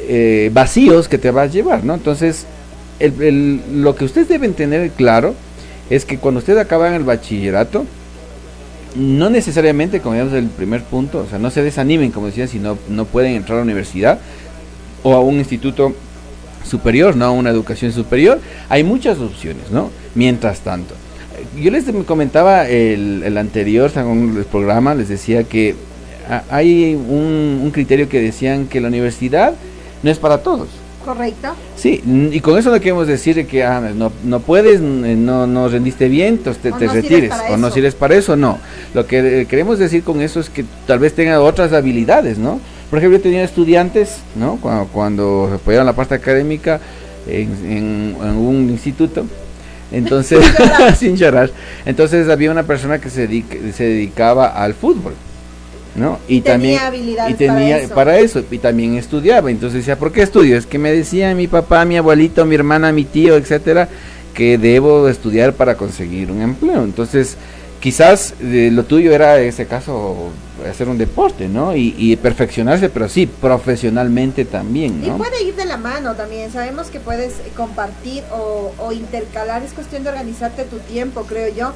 eh, 0.08 0.50
vacíos 0.54 1.08
que 1.08 1.18
te 1.18 1.32
vas 1.32 1.50
a 1.50 1.52
llevar, 1.54 1.84
¿no? 1.84 1.94
Entonces, 1.94 2.46
el- 3.00 3.22
el- 3.22 3.62
lo 3.84 3.96
que 3.96 4.06
ustedes 4.06 4.28
deben 4.28 4.54
tener 4.54 4.90
claro 4.92 5.34
es 5.90 6.06
que 6.06 6.18
cuando 6.18 6.40
ustedes 6.40 6.60
acaban 6.60 6.94
el 6.94 7.04
bachillerato, 7.04 7.86
no 8.96 9.30
necesariamente, 9.30 10.02
como 10.02 10.16
digamos 10.16 10.34
el 10.34 10.48
primer 10.48 10.84
punto, 10.84 11.20
o 11.20 11.30
sea, 11.30 11.40
no 11.40 11.52
se 11.52 11.62
desanimen, 11.62 12.12
como 12.12 12.28
decía, 12.28 12.48
si 12.48 12.60
no, 12.60 12.78
no 12.90 13.06
pueden 13.06 13.36
entrar 13.36 13.58
a 13.58 13.60
la 13.60 13.64
universidad 13.64 14.20
o 15.04 15.14
a 15.14 15.22
un 15.22 15.36
instituto 15.36 15.94
superior, 16.64 17.16
¿no? 17.16 17.26
A 17.26 17.32
una 17.32 17.50
educación 17.50 17.92
superior, 17.92 18.40
hay 18.70 18.84
muchas 18.84 19.20
opciones, 19.20 19.72
¿no? 19.72 19.92
Mientras 20.16 20.62
tanto. 20.62 20.96
Yo 21.56 21.70
les 21.72 21.86
comentaba 22.06 22.68
el, 22.68 23.22
el 23.24 23.38
anterior 23.38 23.92
según 23.92 24.36
el 24.38 24.46
programa, 24.46 24.96
les 24.96 25.08
decía 25.08 25.44
que 25.44 25.76
hay 26.50 26.96
un 26.96 27.70
criterio 27.72 28.10
que 28.10 28.20
decían 28.20 28.68
que 28.68 28.82
la 28.82 28.88
universidad 28.88 29.54
no 30.04 30.12
es 30.12 30.18
para 30.18 30.40
todos. 30.40 30.68
Correcto. 31.08 31.56
Sí, 31.78 32.02
y 32.32 32.40
con 32.42 32.58
eso 32.58 32.70
no 32.70 32.80
queremos 32.80 33.08
decir 33.08 33.48
que 33.48 33.64
ah, 33.64 33.80
no, 33.96 34.12
no 34.26 34.40
puedes, 34.42 34.80
n- 34.82 35.16
no, 35.16 35.48
no 35.48 35.70
rendiste 35.70 36.10
bien, 36.10 36.36
entonces 36.36 36.62
te, 36.62 36.70
no 36.72 36.78
retires, 36.94 37.32
o 37.54 37.58
no 37.58 37.68
sirves 37.72 37.96
para 37.96 38.16
eso, 38.16 38.36
no. 38.36 38.58
Lo 38.94 39.06
que 39.08 39.42
eh, 39.42 39.46
queremos 39.46 39.80
decir 39.80 40.04
con 40.04 40.22
eso 40.22 40.40
es 40.40 40.50
que 40.50 40.66
tal 40.86 41.00
vez 41.00 41.14
tenga 41.14 41.40
otras 41.42 41.72
habilidades, 41.74 42.38
¿no? 42.38 42.60
Por 42.90 43.00
ejemplo, 43.00 43.18
yo 43.18 43.24
tenía 43.24 43.44
estudiantes, 43.44 44.18
¿no? 44.36 44.58
Cuando, 44.62 44.88
cuando 44.88 45.52
apoyaron 45.56 45.86
la 45.86 45.94
parte 45.94 46.16
académica 46.16 46.80
en, 47.28 47.50
en- 47.66 48.16
en 48.22 48.30
un 48.38 48.70
instituto, 48.70 49.26
entonces, 49.92 50.40
sin 50.98 51.16
llorar, 51.16 51.50
entonces 51.86 52.28
había 52.30 52.52
una 52.52 52.64
persona 52.64 53.00
que 53.00 53.10
se, 53.10 53.28
dedica- 53.28 53.58
se 53.74 53.86
dedicaba 53.86 54.48
al 54.48 54.74
fútbol, 54.74 55.14
¿no? 55.98 56.20
Y, 56.28 56.42
tenía 56.42 56.54
también 56.54 56.80
habilidades 56.80 57.34
y 57.34 57.38
tenía 57.38 57.76
para 57.76 57.84
eso. 57.84 57.96
para 57.96 58.20
eso 58.20 58.44
y 58.50 58.58
también 58.60 58.96
estudiaba 58.96 59.50
entonces 59.52 59.80
decía 59.80 59.98
por 59.98 60.12
qué 60.12 60.22
estudio 60.22 60.58
es 60.58 60.66
que 60.66 60.78
me 60.78 60.92
decía 60.92 61.34
mi 61.34 61.48
papá 61.48 61.84
mi 61.86 61.98
abuelito 61.98 62.46
mi 62.46 62.56
hermana 62.56 62.92
mi 62.92 63.04
tío 63.04 63.36
etcétera 63.36 63.90
que 64.34 64.58
debo 64.60 65.10
estudiar 65.10 65.54
para 65.54 65.76
conseguir 65.76 66.32
un 66.32 66.42
empleo 66.42 66.84
entonces 66.84 67.36
quizás 67.88 68.34
eh, 68.42 68.70
lo 68.70 68.84
tuyo 68.84 69.14
era 69.14 69.40
en 69.40 69.48
ese 69.48 69.66
caso 69.66 70.30
hacer 70.70 70.90
un 70.90 70.98
deporte 70.98 71.48
no 71.48 71.74
y, 71.74 71.96
y 71.98 72.18
perfeccionarse 72.18 72.90
pero 72.90 73.08
sí 73.08 73.28
profesionalmente 73.28 74.44
también 74.44 75.02
Y 75.02 75.08
no 75.08 75.16
puede 75.16 75.42
ir 75.42 75.56
de 75.56 75.64
la 75.64 75.78
mano 75.78 76.14
también. 76.14 76.52
Sabemos 76.52 76.88
que 76.88 77.00
puedes 77.00 77.36
eh, 77.36 77.52
compartir 77.56 78.26
o, 78.34 78.74
o 78.78 78.92
intercalar. 78.92 79.64
Es 79.64 79.72
cuestión 79.72 80.04
de 80.04 80.10
organizarte 80.10 80.66
tu 80.66 80.80
tiempo, 80.80 81.24
creo 81.24 81.48
yo. 81.56 81.72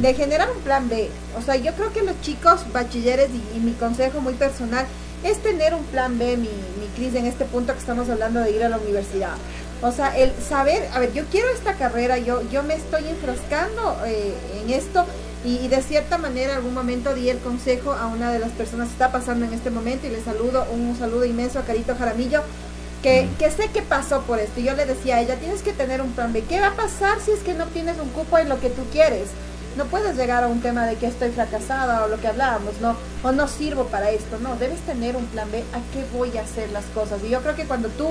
De 0.00 0.14
generar 0.14 0.48
un 0.50 0.60
plan 0.62 0.88
B. 0.88 1.08
O 1.38 1.42
sea, 1.42 1.54
yo 1.54 1.72
creo 1.74 1.92
que 1.92 2.02
los 2.02 2.20
chicos 2.22 2.64
bachilleres 2.72 3.28
y, 3.30 3.56
y 3.56 3.60
mi 3.60 3.72
consejo 3.72 4.20
muy 4.20 4.34
personal 4.34 4.84
es 5.22 5.38
tener 5.38 5.74
un 5.74 5.84
plan 5.84 6.18
B, 6.18 6.36
mi, 6.38 6.48
mi 6.80 6.86
Cris, 6.96 7.14
en 7.14 7.26
este 7.26 7.44
punto 7.44 7.72
que 7.72 7.78
estamos 7.78 8.08
hablando 8.08 8.40
de 8.40 8.50
ir 8.50 8.64
a 8.64 8.68
la 8.68 8.78
universidad. 8.78 9.34
O 9.80 9.92
sea, 9.92 10.16
el 10.16 10.32
saber, 10.48 10.88
a 10.94 10.98
ver, 10.98 11.12
yo 11.12 11.24
quiero 11.30 11.48
esta 11.50 11.74
carrera, 11.74 12.18
yo, 12.18 12.42
yo 12.50 12.62
me 12.64 12.74
estoy 12.74 13.04
enfrascando 13.08 13.96
eh, 14.06 14.32
en 14.60 14.70
esto 14.70 15.04
y, 15.44 15.56
y 15.56 15.68
de 15.68 15.82
cierta 15.82 16.18
manera 16.18 16.52
en 16.52 16.58
algún 16.58 16.74
momento 16.74 17.14
di 17.14 17.28
el 17.28 17.38
consejo 17.38 17.92
a 17.92 18.06
una 18.06 18.32
de 18.32 18.38
las 18.38 18.50
personas 18.52 18.88
que 18.88 18.92
está 18.94 19.12
pasando 19.12 19.44
en 19.44 19.52
este 19.52 19.70
momento 19.70 20.06
y 20.06 20.10
le 20.10 20.22
saludo, 20.22 20.66
un 20.72 20.96
saludo 20.98 21.24
inmenso 21.24 21.58
a 21.58 21.62
Carito 21.62 21.96
Jaramillo, 21.96 22.42
que, 23.02 23.28
que 23.38 23.50
sé 23.50 23.68
que 23.68 23.82
pasó 23.82 24.22
por 24.22 24.38
esto. 24.38 24.60
Y 24.60 24.64
yo 24.64 24.74
le 24.74 24.86
decía 24.86 25.16
a 25.16 25.20
ella, 25.20 25.36
tienes 25.36 25.62
que 25.62 25.72
tener 25.72 26.00
un 26.00 26.12
plan 26.12 26.32
B. 26.32 26.42
¿Qué 26.48 26.60
va 26.60 26.68
a 26.68 26.76
pasar 26.76 27.18
si 27.20 27.32
es 27.32 27.40
que 27.40 27.54
no 27.54 27.66
tienes 27.66 27.98
un 27.98 28.08
cupo 28.10 28.38
en 28.38 28.48
lo 28.48 28.60
que 28.60 28.70
tú 28.70 28.82
quieres? 28.92 29.28
No 29.76 29.86
puedes 29.86 30.16
llegar 30.16 30.44
a 30.44 30.48
un 30.48 30.60
tema 30.60 30.86
de 30.86 30.96
que 30.96 31.06
estoy 31.06 31.30
fracasada 31.30 32.04
o 32.04 32.08
lo 32.08 32.20
que 32.20 32.28
hablábamos, 32.28 32.80
¿no? 32.80 32.94
O 33.22 33.32
no 33.32 33.48
sirvo 33.48 33.86
para 33.86 34.10
esto, 34.10 34.38
no. 34.38 34.56
Debes 34.56 34.80
tener 34.80 35.16
un 35.16 35.26
plan 35.26 35.50
B. 35.50 35.64
¿A 35.72 35.80
qué 35.92 36.04
voy 36.16 36.36
a 36.36 36.42
hacer 36.42 36.70
las 36.70 36.84
cosas? 36.94 37.20
Y 37.24 37.30
yo 37.30 37.40
creo 37.40 37.56
que 37.56 37.64
cuando 37.64 37.88
tú 37.88 38.08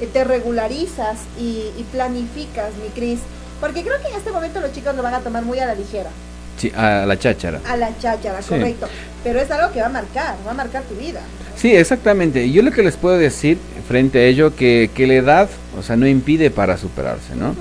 eh, 0.00 0.08
te 0.12 0.24
regularizas 0.24 1.20
y, 1.38 1.70
y 1.78 1.86
planificas, 1.92 2.74
mi 2.82 2.88
Cris, 2.90 3.20
porque 3.60 3.82
creo 3.82 4.00
que 4.02 4.08
en 4.08 4.16
este 4.16 4.32
momento 4.32 4.60
los 4.60 4.72
chicos 4.72 4.94
lo 4.96 5.02
van 5.02 5.14
a 5.14 5.20
tomar 5.20 5.44
muy 5.44 5.60
a 5.60 5.66
la 5.66 5.74
ligera, 5.74 6.10
sí 6.56 6.72
a 6.76 7.04
la 7.06 7.18
cháchara 7.18 7.60
a 7.68 7.76
la 7.76 7.90
cháchara, 7.98 8.40
Sí. 8.42 8.48
correcto. 8.50 8.86
Pero 9.22 9.40
es 9.40 9.50
algo 9.50 9.72
que 9.72 9.80
va 9.80 9.86
a 9.86 9.90
marcar, 9.90 10.36
va 10.46 10.50
a 10.50 10.54
marcar 10.54 10.82
tu 10.82 10.94
vida. 10.96 11.20
Sí, 11.56 11.74
exactamente. 11.74 12.50
Yo 12.50 12.62
lo 12.62 12.70
que 12.72 12.82
les 12.82 12.96
puedo 12.96 13.16
decir 13.16 13.56
frente 13.88 14.18
a 14.18 14.24
ello, 14.24 14.54
que, 14.54 14.90
que 14.94 15.06
la 15.06 15.14
edad, 15.14 15.48
o 15.78 15.82
sea, 15.82 15.96
no 15.96 16.06
impide 16.06 16.50
para 16.50 16.76
superarse, 16.76 17.34
¿no? 17.34 17.54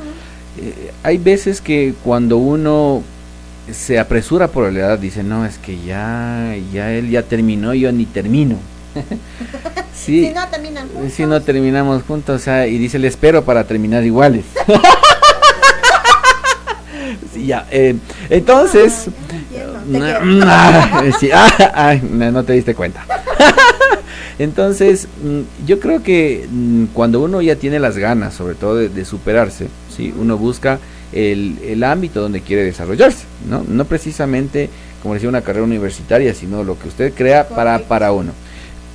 Eh, 0.60 0.91
hay 1.03 1.17
veces 1.17 1.62
que 1.62 1.93
cuando 2.03 2.38
uno 2.38 3.01
se 3.71 3.97
apresura 3.97 4.49
por 4.49 4.71
la 4.73 4.79
edad, 4.79 4.99
dice, 4.99 5.23
no, 5.23 5.45
es 5.45 5.58
que 5.58 5.79
ya, 5.82 6.53
ya 6.73 6.91
él 6.91 7.10
ya 7.10 7.23
terminó, 7.23 7.73
yo 7.73 7.91
ni 7.93 8.06
termino. 8.06 8.58
sí, 9.95 10.27
Si 10.27 10.34
no 10.34 10.47
terminan 10.49 10.89
juntos. 10.89 11.13
si 11.13 11.25
no 11.25 11.41
terminamos 11.41 12.03
juntos, 12.03 12.41
o 12.41 12.43
sea, 12.43 12.67
y 12.67 12.77
dice, 12.77 12.99
le 12.99 13.08
espero 13.08 13.43
para 13.45 13.63
terminar 13.63 14.03
iguales. 14.03 14.43
Ya, 17.45 17.67
eh, 17.71 17.95
entonces... 18.29 19.08
No 22.32 22.43
te 22.43 22.53
diste 22.53 22.73
cuenta. 22.73 23.06
Entonces, 24.39 25.08
mm, 25.23 25.65
yo 25.65 25.79
creo 25.79 26.01
que 26.01 26.47
mm, 26.49 26.86
cuando 26.93 27.21
uno 27.21 27.41
ya 27.41 27.56
tiene 27.56 27.79
las 27.79 27.97
ganas, 27.97 28.34
sobre 28.34 28.56
todo 28.56 28.77
de, 28.77 28.89
de 28.89 29.06
superarse, 29.06 29.67
¿sí? 29.95 30.13
uno 30.17 30.38
busca 30.38 30.79
el, 31.12 31.60
el 31.63 31.84
ámbito 31.84 32.21
donde 32.21 32.41
quiere 32.41 32.63
desarrollarse, 32.63 33.25
¿no? 33.49 33.63
No 33.67 33.86
precisamente, 33.86 34.69
como 35.01 35.13
decía, 35.13 35.29
una 35.29 35.41
carrera 35.41 35.65
universitaria, 35.65 36.34
sino 36.34 36.63
lo 36.63 36.77
que 36.79 36.88
usted 36.88 37.13
crea 37.13 37.47
para, 37.47 37.79
para 37.79 38.12
uno. 38.12 38.32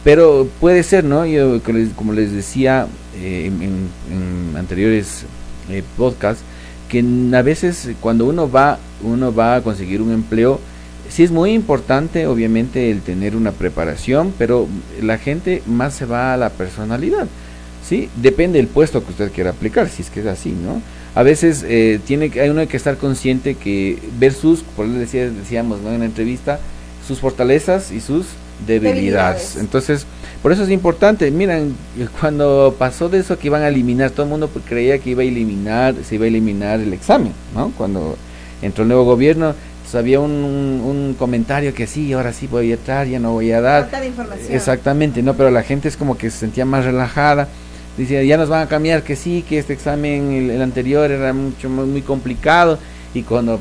Pero 0.05 0.49
puede 0.61 0.83
ser, 0.83 1.05
¿no? 1.05 1.27
Yo, 1.27 1.61
como 1.95 2.13
les 2.13 2.33
decía 2.33 2.87
eh, 3.17 3.47
en, 3.47 4.57
anteriores 4.57 5.25
eh, 5.71 5.83
podcast 5.97 6.41
que 6.89 7.05
a 7.35 7.43
veces 7.43 7.91
cuando 8.01 8.27
uno 8.27 8.51
va 8.51 8.79
uno 9.03 9.35
va 9.35 9.57
a 9.57 9.63
conseguir 9.63 10.03
un 10.03 10.13
empleo 10.13 10.61
sí 11.09 11.23
es 11.23 11.31
muy 11.31 11.53
importante 11.53 12.27
obviamente 12.27 12.91
el 12.91 13.01
tener 13.01 13.37
una 13.37 13.53
preparación 13.53 14.33
pero 14.37 14.67
la 15.03 15.19
gente 15.19 15.63
más 15.67 15.95
se 15.95 16.05
va 16.05 16.35
a 16.35 16.37
la 16.37 16.51
personalidad 16.51 17.27
sí 17.87 18.09
depende 18.17 18.59
del 18.59 18.69
puesto 18.69 19.05
que 19.05 19.11
usted 19.11 19.33
quiera 19.33 19.51
aplicar 19.51 19.89
si 19.89 20.03
es 20.03 20.11
que 20.11 20.21
es 20.21 20.27
así 20.27 20.51
no 20.51 20.83
a 21.15 21.23
veces 21.23 21.65
eh, 21.67 22.01
tiene 22.07 22.31
hay 22.41 22.49
uno 22.49 22.67
que 22.67 22.77
estar 22.77 22.97
consciente 22.97 23.55
que 23.55 23.99
ver 24.19 24.33
sus 24.33 24.61
por 24.61 24.87
eso 24.87 24.95
decía, 24.95 25.31
decíamos 25.31 25.81
¿no? 25.81 25.93
en 25.93 26.01
la 26.01 26.07
entrevista 26.07 26.61
sus 27.07 27.21
fortalezas 27.21 27.91
y 27.91 28.01
sus 28.01 28.27
debilidades. 28.67 29.57
Entonces, 29.57 30.07
por 30.43 30.53
eso 30.53 30.63
es 30.63 30.71
importante. 30.71 31.31
Miren, 31.31 31.75
cuando 32.21 32.75
pasó 32.79 33.09
de 33.09 33.19
eso 33.19 33.39
que 33.39 33.49
iban 33.49 33.63
a 33.63 33.69
eliminar, 33.69 34.11
todo 34.11 34.25
el 34.25 34.31
mundo 34.31 34.51
creía 34.67 34.99
que 34.99 35.11
iba 35.11 35.23
a 35.23 35.27
eliminar, 35.27 35.95
se 36.05 36.17
iba 36.17 36.25
a 36.25 36.29
eliminar 36.29 36.81
el 36.81 36.93
examen, 36.93 37.33
¿no? 37.55 37.73
Cuando 37.77 38.17
entró 38.63 38.83
el 38.83 38.89
nuevo 38.89 39.05
gobierno, 39.05 39.55
había 39.95 40.21
un, 40.21 40.31
un, 40.31 41.17
comentario 41.19 41.73
que 41.73 41.87
sí, 41.87 42.13
ahora 42.13 42.35
sí 42.35 42.47
voy 42.47 42.71
a 42.73 42.75
entrar, 42.75 43.07
ya 43.07 43.19
no 43.19 43.33
voy 43.33 43.53
a 43.53 43.61
dar. 43.63 43.83
Falta 43.85 44.01
de 44.01 44.09
información. 44.09 44.53
Exactamente, 44.53 45.23
¿no? 45.23 45.35
Pero 45.35 45.51
la 45.51 45.63
gente 45.63 45.89
es 45.89 45.97
como 45.97 46.19
que 46.19 46.31
se 46.31 46.39
sentía 46.39 46.67
más 46.67 46.85
relajada. 46.85 47.49
Decía, 47.97 48.23
ya 48.23 48.37
nos 48.37 48.51
van 48.51 48.63
a 48.63 48.69
cambiar, 48.69 49.03
que 49.03 49.17
sí, 49.17 49.45
que 49.49 49.59
este 49.59 49.73
examen, 49.73 50.33
el, 50.33 50.51
el 50.51 50.63
anterior 50.63 51.11
era 51.11 51.33
mucho 51.33 51.71
muy, 51.71 51.87
muy 51.87 52.03
complicado. 52.03 52.79
Y 53.15 53.23
cuando 53.23 53.59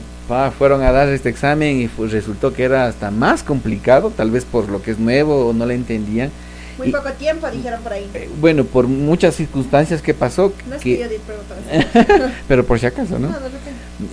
fueron 0.58 0.84
a 0.84 0.92
dar 0.92 1.08
este 1.08 1.30
examen 1.30 1.78
y 1.78 1.88
resultó 2.08 2.54
que 2.54 2.64
era 2.64 2.88
hasta 2.88 3.12
más 3.12 3.44
complicado, 3.44 4.12
tal 4.16 4.30
vez 4.30 4.44
por 4.44 4.68
lo 4.70 4.82
que 4.82 4.92
es 4.92 5.00
nuevo 5.00 5.48
o 5.48 5.54
no 5.54 5.66
le 5.66 5.76
entendían. 5.76 6.32
Muy 6.78 6.92
poco 6.92 7.12
tiempo, 7.14 7.50
dijeron 7.50 7.82
por 7.82 7.94
ahí. 7.94 8.08
Eh, 8.14 8.30
bueno, 8.40 8.64
por 8.64 8.88
muchas 8.88 9.36
circunstancias 9.36 10.02
que 10.02 10.14
pasó. 10.14 10.54
No 10.70 10.76
es 10.76 10.82
que, 10.82 10.98
que 10.98 11.04
yo 11.04 12.28
pero 12.48 12.66
por 12.66 12.80
si 12.80 12.86
acaso, 12.86 13.18
¿no? 13.20 13.34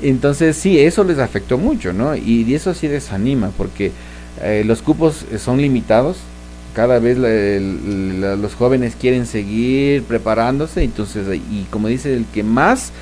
Entonces 0.03 0.57
sí, 0.57 0.79
eso 0.79 1.05
les 1.05 1.18
afectó 1.18 1.59
mucho, 1.59 1.92
¿no? 1.92 2.16
Y 2.16 2.55
eso 2.55 2.74
sí 2.74 2.88
desanima, 2.88 3.50
porque 3.57 3.92
eh, 4.42 4.62
los 4.66 4.83
cupos 4.83 5.24
son 5.38 5.61
limitados, 5.61 6.18
cada 6.74 6.98
vez 6.98 7.18
los 7.18 8.55
jóvenes 8.55 8.96
quieren 9.00 9.27
seguir 9.27 10.03
preparándose, 10.05 10.83
entonces, 10.83 11.27
y 11.50 11.64
como 11.70 11.88
dice, 11.88 12.14
el 12.14 12.24
que 12.27 12.42
más 12.42 12.92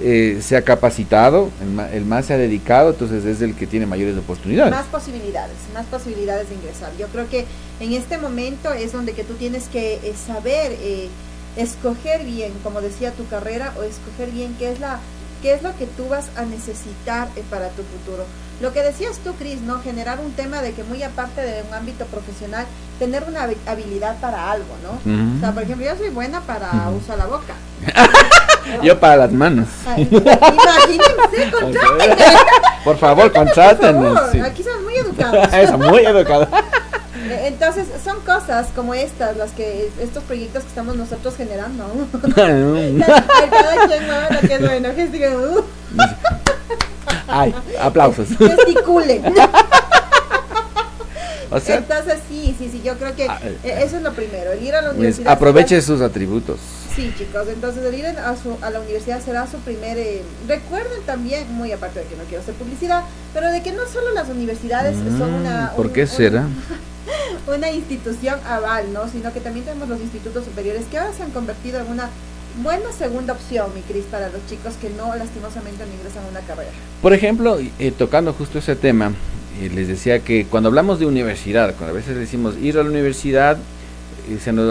eh, 0.00 0.40
se 0.42 0.56
ha 0.56 0.62
capacitado, 0.62 1.50
el, 1.92 2.04
más 2.04 2.26
se 2.26 2.34
ha 2.34 2.38
dedicado, 2.38 2.90
entonces 2.90 3.24
es 3.24 3.42
el 3.42 3.54
que 3.54 3.66
tiene 3.66 3.84
mayores 3.84 4.16
oportunidades. 4.16 4.72
Más 4.72 4.86
posibilidades, 4.86 5.56
más 5.74 5.86
posibilidades 5.86 6.48
de 6.48 6.54
ingresar. 6.54 6.92
Yo 6.98 7.08
creo 7.08 7.28
que 7.28 7.46
en 7.80 7.92
este 7.92 8.16
momento 8.16 8.72
es 8.72 8.92
donde 8.92 9.12
que 9.12 9.24
tú 9.24 9.34
tienes 9.34 9.66
que 9.68 9.94
eh, 9.94 10.14
saber 10.14 10.76
eh, 10.80 11.08
escoger 11.56 12.24
bien, 12.24 12.52
como 12.62 12.80
decía 12.80 13.10
tu 13.12 13.26
carrera, 13.26 13.72
o 13.76 13.82
escoger 13.82 14.30
bien 14.30 14.54
qué 14.58 14.70
es 14.70 14.78
la 14.78 15.00
qué 15.42 15.54
es 15.54 15.62
lo 15.62 15.76
que 15.76 15.86
tú 15.86 16.08
vas 16.08 16.30
a 16.36 16.44
necesitar 16.44 17.28
para 17.48 17.68
tu 17.70 17.82
futuro. 17.82 18.24
Lo 18.60 18.72
que 18.72 18.82
decías 18.82 19.18
tú, 19.18 19.34
Cris, 19.34 19.60
¿no? 19.60 19.80
Generar 19.80 20.18
un 20.18 20.32
tema 20.32 20.62
de 20.62 20.72
que 20.72 20.82
muy 20.82 21.02
aparte 21.04 21.42
de 21.42 21.62
un 21.62 21.72
ámbito 21.72 22.06
profesional, 22.06 22.66
tener 22.98 23.22
una 23.22 23.48
habilidad 23.66 24.18
para 24.20 24.50
algo, 24.50 24.74
¿no? 24.82 25.36
O 25.36 25.40
sea, 25.40 25.52
por 25.52 25.62
ejemplo, 25.62 25.86
yo 25.86 25.96
soy 25.96 26.10
buena 26.10 26.40
para 26.40 26.90
usar 26.90 27.18
la 27.18 27.26
boca. 27.26 27.54
Yo 28.82 28.98
para 28.98 29.16
las 29.16 29.32
manos. 29.32 29.66
imagínense, 29.96 31.52
Por 32.84 32.96
favor, 32.98 33.32
contrátenos. 33.32 34.34
Aquí 34.44 34.62
son 34.62 34.84
muy 34.84 34.94
educados. 34.96 35.52
Eso, 35.52 35.78
muy 35.78 36.04
educados. 36.04 36.48
Eh, 37.30 37.48
entonces, 37.48 37.86
son 38.02 38.20
cosas 38.20 38.68
como 38.74 38.94
estas, 38.94 39.36
las 39.36 39.50
que 39.50 39.90
estos 40.00 40.22
proyectos 40.22 40.62
que 40.62 40.68
estamos 40.68 40.96
nosotros 40.96 41.34
generando. 41.36 41.84
Cada 42.34 42.46
quien 44.46 44.46
que 44.46 44.54
es 44.54 44.60
bueno. 45.10 45.64
Ay, 47.26 47.54
aplausos. 47.80 48.28
Gesticule. 48.28 49.20
O 51.50 51.60
sea, 51.60 51.76
Entonces 51.76 52.18
sí, 52.28 52.54
sí, 52.58 52.68
sí, 52.70 52.82
yo 52.84 52.96
creo 52.98 53.14
que 53.16 53.24
eh, 53.24 53.80
eso 53.82 53.96
es 53.96 54.02
lo 54.02 54.12
primero, 54.12 54.52
el 54.52 54.62
ir 54.62 54.74
a 54.74 54.82
la 54.82 54.88
pues, 54.88 54.98
universidad. 54.98 55.32
aproveche 55.32 55.80
sus 55.80 56.00
atributos. 56.02 56.58
Sí, 56.98 57.14
chicos, 57.16 57.46
entonces 57.46 57.84
el 57.84 57.94
ir 57.94 58.06
a, 58.06 58.36
su, 58.36 58.58
a 58.60 58.70
la 58.70 58.80
universidad 58.80 59.22
será 59.24 59.46
su 59.46 59.58
primer... 59.58 59.96
Eh, 59.96 60.22
recuerden 60.48 61.00
también, 61.06 61.46
muy 61.54 61.70
aparte 61.70 62.00
de 62.00 62.06
que 62.06 62.16
no 62.16 62.24
quiero 62.24 62.42
hacer 62.42 62.54
publicidad, 62.54 63.04
pero 63.32 63.52
de 63.52 63.62
que 63.62 63.70
no 63.70 63.86
solo 63.86 64.12
las 64.14 64.28
universidades 64.28 64.96
son 65.16 65.32
una... 65.32 65.70
Mm, 65.72 65.76
¿Por 65.76 65.92
qué 65.92 66.08
será? 66.08 66.48
Una, 67.46 67.70
institución 67.70 68.40
aval, 68.44 68.92
¿no? 68.92 69.08
Sino 69.08 69.32
que 69.32 69.38
también 69.38 69.64
tenemos 69.64 69.88
los 69.88 70.00
institutos 70.00 70.44
superiores 70.44 70.86
que 70.90 70.98
ahora 70.98 71.14
se 71.14 71.22
han 71.22 71.30
convertido 71.30 71.80
en 71.80 71.86
una 71.86 72.10
buena 72.64 72.90
segunda 72.90 73.32
opción, 73.34 73.70
mi 73.76 73.82
Cris, 73.82 74.04
para 74.10 74.28
los 74.28 74.44
chicos 74.48 74.74
que 74.80 74.90
no 74.90 75.14
lastimosamente 75.14 75.86
no 75.86 75.92
ingresan 75.94 76.24
a 76.24 76.28
una 76.28 76.40
carrera. 76.40 76.72
Por 77.00 77.12
ejemplo, 77.12 77.58
eh, 77.60 77.92
tocando 77.96 78.32
justo 78.32 78.58
ese 78.58 78.74
tema, 78.74 79.12
eh, 79.60 79.70
les 79.72 79.86
decía 79.86 80.18
que 80.18 80.46
cuando 80.46 80.68
hablamos 80.68 80.98
de 80.98 81.06
universidad, 81.06 81.76
cuando 81.76 81.94
a 81.94 81.96
veces 81.96 82.16
decimos 82.16 82.56
ir 82.58 82.76
a 82.76 82.82
la 82.82 82.90
universidad, 82.90 83.56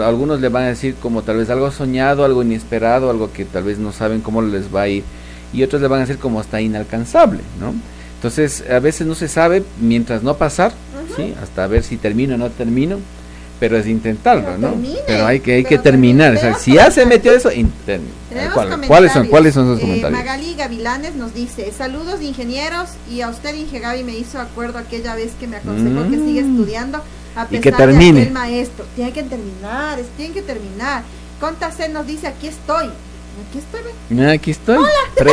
algunos 0.04 0.40
le 0.40 0.48
van 0.48 0.64
a 0.64 0.68
decir 0.68 0.94
como 1.00 1.22
tal 1.22 1.38
vez 1.38 1.50
algo 1.50 1.70
soñado, 1.70 2.24
algo 2.24 2.42
inesperado, 2.42 3.10
algo 3.10 3.32
que 3.32 3.44
tal 3.44 3.64
vez 3.64 3.78
no 3.78 3.92
saben 3.92 4.20
cómo 4.20 4.42
les 4.42 4.74
va 4.74 4.82
a 4.82 4.88
ir, 4.88 5.04
y 5.52 5.62
otros 5.62 5.80
le 5.82 5.88
van 5.88 6.00
a 6.00 6.04
decir 6.04 6.18
como 6.18 6.40
hasta 6.40 6.60
inalcanzable, 6.60 7.40
¿no? 7.60 7.74
Entonces, 8.16 8.64
a 8.68 8.80
veces 8.80 9.06
no 9.06 9.14
se 9.14 9.28
sabe 9.28 9.62
mientras 9.80 10.22
no 10.22 10.36
pasar, 10.36 10.72
¿sí? 11.16 11.34
Hasta 11.42 11.66
ver 11.66 11.82
si 11.82 11.96
termino 11.96 12.34
o 12.34 12.38
no 12.38 12.50
termino, 12.50 12.98
pero 13.60 13.76
es 13.76 13.86
intentarlo, 13.86 14.56
¿no? 14.58 14.74
pero 15.06 15.26
hay 15.26 15.40
que 15.40 15.54
hay 15.54 15.64
que 15.64 15.78
terminar, 15.78 16.38
si 16.58 16.74
ya 16.74 16.90
se 16.90 17.04
metió 17.06 17.32
eso, 17.32 17.50
¿cuáles 18.86 19.12
son 19.12 19.26
cuáles 19.26 19.54
son 19.54 19.66
esos 19.66 19.78
eh, 19.78 19.82
comentarios? 19.82 20.18
Magali 20.18 20.54
Gavilanes 20.54 21.14
nos 21.16 21.34
dice, 21.34 21.72
"Saludos 21.76 22.22
ingenieros 22.22 22.90
y 23.10 23.20
a 23.20 23.28
usted 23.28 23.54
Inge 23.54 23.80
Gaby 23.80 24.04
me 24.04 24.16
hizo 24.16 24.40
acuerdo 24.40 24.78
aquella 24.78 25.14
vez 25.14 25.32
que 25.38 25.46
me 25.46 25.56
aconsejó 25.56 26.08
que 26.08 26.16
siga 26.16 26.42
mm. 26.42 26.50
estudiando 26.50 27.02
a 27.38 27.46
pesar 27.46 27.58
y 27.58 27.60
que 27.60 27.72
termine. 27.72 28.22
el 28.22 28.30
maestro. 28.32 28.84
Tiene 28.96 29.12
que 29.12 29.22
terminar, 29.22 29.98
tiene 30.16 30.34
que 30.34 30.42
terminar. 30.42 31.04
Contace 31.40 31.88
nos 31.88 32.06
dice, 32.06 32.26
aquí 32.26 32.48
estoy. 32.48 32.86
Aquí 32.86 33.58
estoy. 33.58 34.26
Aquí 34.26 34.50
estoy. 34.50 34.84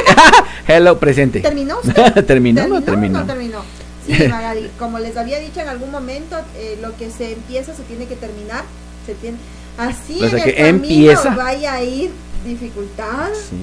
Hello, 0.68 1.00
presente. 1.00 1.40
¿Terminó 1.40 1.80
usted? 1.84 2.26
¿Terminó, 2.28 2.68
no 2.68 2.82
terminó? 2.82 3.20
No 3.20 3.26
terminó. 3.26 3.62
Sí, 4.06 4.28
Magali, 4.28 4.70
como 4.78 5.00
les 5.00 5.18
había 5.18 5.40
dicho 5.40 5.62
en 5.62 5.68
algún 5.68 5.90
momento, 5.90 6.38
eh, 6.58 6.78
lo 6.80 6.96
que 6.96 7.10
se 7.10 7.34
empieza 7.34 7.74
se 7.74 7.82
tiene 7.82 8.06
que 8.06 8.16
terminar. 8.16 8.64
Se 9.08 9.16
tiene, 9.16 9.40
así 9.80 10.20
en 10.20 10.26
el 10.26 10.44
que 10.44 10.54
camino 10.54 10.68
empieza. 10.68 11.36
vaya 11.36 11.74
a 11.74 11.82
ir 11.82 12.12
dificultad. 12.46 13.30
Sí. 13.34 13.58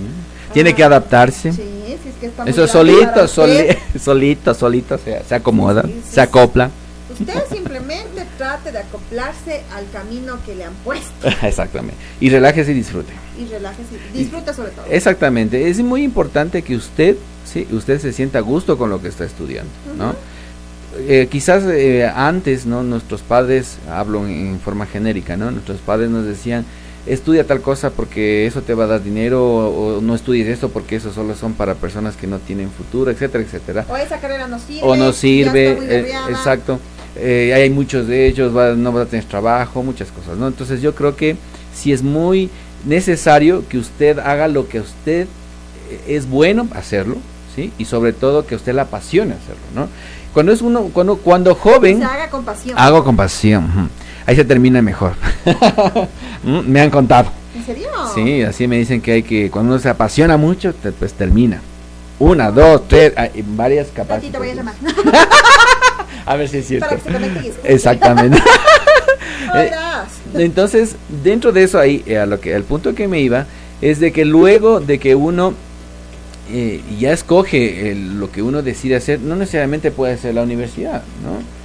Tiene 0.52 0.74
que 0.74 0.82
adaptarse. 0.82 1.52
Sí, 1.52 1.62
sí, 2.02 2.08
es 2.08 2.32
que 2.32 2.50
Eso 2.50 2.66
solito, 2.66 3.28
solito, 3.28 4.52
solito 4.52 4.98
se, 4.98 5.22
se 5.22 5.34
acomoda, 5.36 5.84
se 6.10 6.20
acopla. 6.20 6.72
Usted 7.12 7.42
simplemente 7.50 8.26
trate 8.38 8.72
de 8.72 8.78
acoplarse 8.78 9.62
al 9.74 9.88
camino 9.90 10.38
que 10.44 10.54
le 10.54 10.64
han 10.64 10.74
puesto. 10.84 11.28
Exactamente. 11.42 11.96
Y 12.20 12.30
relájese 12.30 12.72
y 12.72 12.74
disfrute. 12.74 13.12
Y 13.38 13.46
relájese, 13.46 13.96
disfrute 14.12 14.54
sobre 14.54 14.70
todo. 14.70 14.86
Exactamente. 14.90 15.68
Es 15.68 15.78
muy 15.80 16.02
importante 16.02 16.62
que 16.62 16.76
usted, 16.76 17.16
sí, 17.44 17.66
usted 17.70 18.00
se 18.00 18.12
sienta 18.12 18.38
a 18.38 18.42
gusto 18.42 18.78
con 18.78 18.90
lo 18.90 19.00
que 19.00 19.08
está 19.08 19.24
estudiando, 19.24 19.70
¿no? 19.96 20.14
Eh, 20.98 21.28
quizás 21.30 21.64
eh, 21.64 22.06
antes, 22.14 22.66
¿no? 22.66 22.82
Nuestros 22.82 23.22
padres, 23.22 23.78
hablo 23.90 24.26
en, 24.26 24.60
forma 24.60 24.86
genérica, 24.86 25.36
¿no? 25.36 25.50
Nuestros 25.50 25.80
padres 25.80 26.10
nos 26.10 26.26
decían, 26.26 26.66
estudia 27.06 27.46
tal 27.46 27.62
cosa 27.62 27.90
porque 27.90 28.46
eso 28.46 28.60
te 28.60 28.74
va 28.74 28.84
a 28.84 28.86
dar 28.86 29.02
dinero 29.02 29.42
o, 29.42 30.00
no 30.02 30.14
estudies 30.14 30.48
esto 30.48 30.68
porque 30.68 30.96
eso 30.96 31.12
solo 31.12 31.34
son 31.34 31.54
para 31.54 31.74
personas 31.76 32.16
que 32.16 32.26
no 32.26 32.38
tienen 32.38 32.70
futuro, 32.70 33.10
etcétera, 33.10 33.42
etcétera. 33.42 33.86
O 33.88 33.96
esa 33.96 34.18
carrera 34.18 34.48
no 34.48 34.58
sirve. 34.58 34.82
O 34.82 34.94
no 34.94 35.12
sirve, 35.12 35.78
eh, 35.80 36.12
exacto 36.28 36.78
eh, 37.16 37.52
hay 37.54 37.70
muchos 37.70 38.06
de 38.06 38.26
ellos, 38.26 38.52
no 38.76 38.92
va 38.92 39.02
a 39.02 39.06
tener 39.06 39.24
trabajo, 39.24 39.82
muchas 39.82 40.10
cosas, 40.10 40.36
¿no? 40.38 40.48
Entonces 40.48 40.80
yo 40.80 40.94
creo 40.94 41.16
que 41.16 41.36
si 41.74 41.92
es 41.92 42.02
muy 42.02 42.50
necesario 42.84 43.68
que 43.68 43.78
usted 43.78 44.18
haga 44.18 44.48
lo 44.48 44.68
que 44.68 44.80
usted 44.80 45.26
eh, 45.90 46.00
es 46.08 46.28
bueno 46.28 46.68
hacerlo, 46.74 47.16
¿sí? 47.54 47.72
Y 47.78 47.84
sobre 47.84 48.12
todo 48.12 48.46
que 48.46 48.54
usted 48.54 48.74
le 48.74 48.80
apasione 48.80 49.34
hacerlo, 49.34 49.62
¿no? 49.74 49.88
Cuando 50.32 50.52
es 50.52 50.62
uno, 50.62 50.84
cuando, 50.92 51.16
cuando 51.16 51.54
joven... 51.54 51.98
Se 51.98 52.04
haga 52.04 52.30
con 52.30 52.44
pasión. 52.44 52.78
Hago 52.78 53.04
con 53.04 53.16
pasión. 53.16 53.90
Ahí 54.24 54.34
se 54.34 54.44
termina 54.44 54.80
mejor. 54.80 55.12
¿Mm? 56.44 56.60
me 56.66 56.80
han 56.80 56.90
contado. 56.90 57.30
¿En 57.54 57.66
serio? 57.66 57.88
Sí, 58.14 58.42
así 58.42 58.66
me 58.66 58.78
dicen 58.78 59.02
que 59.02 59.12
hay 59.12 59.22
que, 59.22 59.50
cuando 59.50 59.74
uno 59.74 59.82
se 59.82 59.90
apasiona 59.90 60.38
mucho, 60.38 60.74
pues 60.98 61.12
termina. 61.12 61.60
Una, 62.18 62.50
dos, 62.50 62.88
tres, 62.88 63.12
varias 63.48 63.88
capacidades. 63.88 64.56
A 66.26 66.36
ver 66.36 66.48
si 66.48 66.58
es 66.58 66.66
cierto. 66.68 66.96
Exactamente. 67.64 68.38
Eh, 69.54 69.70
entonces, 70.34 70.96
dentro 71.22 71.52
de 71.52 71.64
eso 71.64 71.78
ahí, 71.78 72.02
eh, 72.06 72.18
a 72.18 72.24
lo 72.24 72.40
que, 72.40 72.54
al 72.54 72.62
punto 72.62 72.94
que 72.94 73.06
me 73.06 73.20
iba, 73.20 73.46
es 73.82 74.00
de 74.00 74.10
que 74.12 74.24
luego 74.24 74.80
de 74.80 74.98
que 74.98 75.14
uno 75.14 75.52
eh, 76.50 76.80
ya 76.98 77.12
escoge 77.12 77.94
lo 77.94 78.30
que 78.30 78.42
uno 78.42 78.62
decide 78.62 78.96
hacer, 78.96 79.20
no 79.20 79.36
necesariamente 79.36 79.90
puede 79.90 80.16
ser 80.16 80.34
la 80.34 80.42
universidad, 80.42 81.02
¿no? 81.22 81.62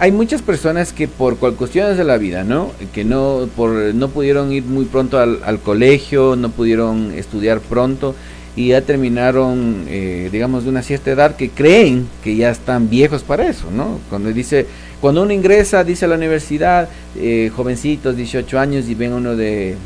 Hay 0.00 0.12
muchas 0.12 0.42
personas 0.42 0.92
que 0.92 1.08
por 1.08 1.36
cuestiones 1.36 1.98
de 1.98 2.04
la 2.04 2.18
vida, 2.18 2.44
¿no? 2.44 2.72
Que 2.92 3.04
no, 3.04 3.48
por, 3.56 3.70
no 3.70 4.08
pudieron 4.08 4.52
ir 4.52 4.64
muy 4.64 4.84
pronto 4.84 5.18
al, 5.18 5.40
al 5.44 5.60
colegio, 5.60 6.36
no 6.36 6.50
pudieron 6.50 7.12
estudiar 7.12 7.60
pronto 7.60 8.14
y 8.58 8.70
ya 8.70 8.80
terminaron, 8.80 9.84
eh, 9.86 10.30
digamos, 10.32 10.64
de 10.64 10.70
una 10.70 10.82
cierta 10.82 11.12
edad 11.12 11.36
que 11.36 11.48
creen 11.48 12.08
que 12.24 12.34
ya 12.34 12.50
están 12.50 12.90
viejos 12.90 13.22
para 13.22 13.46
eso, 13.46 13.70
¿no? 13.70 14.00
Cuando 14.10 14.32
dice, 14.32 14.66
cuando 15.00 15.22
uno 15.22 15.32
ingresa, 15.32 15.84
dice 15.84 16.06
a 16.06 16.08
la 16.08 16.16
universidad, 16.16 16.88
eh, 17.14 17.52
jovencitos, 17.54 18.16
18 18.16 18.58
años, 18.58 18.88
y 18.88 18.96
ven 18.96 19.12
uno 19.12 19.36
de 19.36 19.76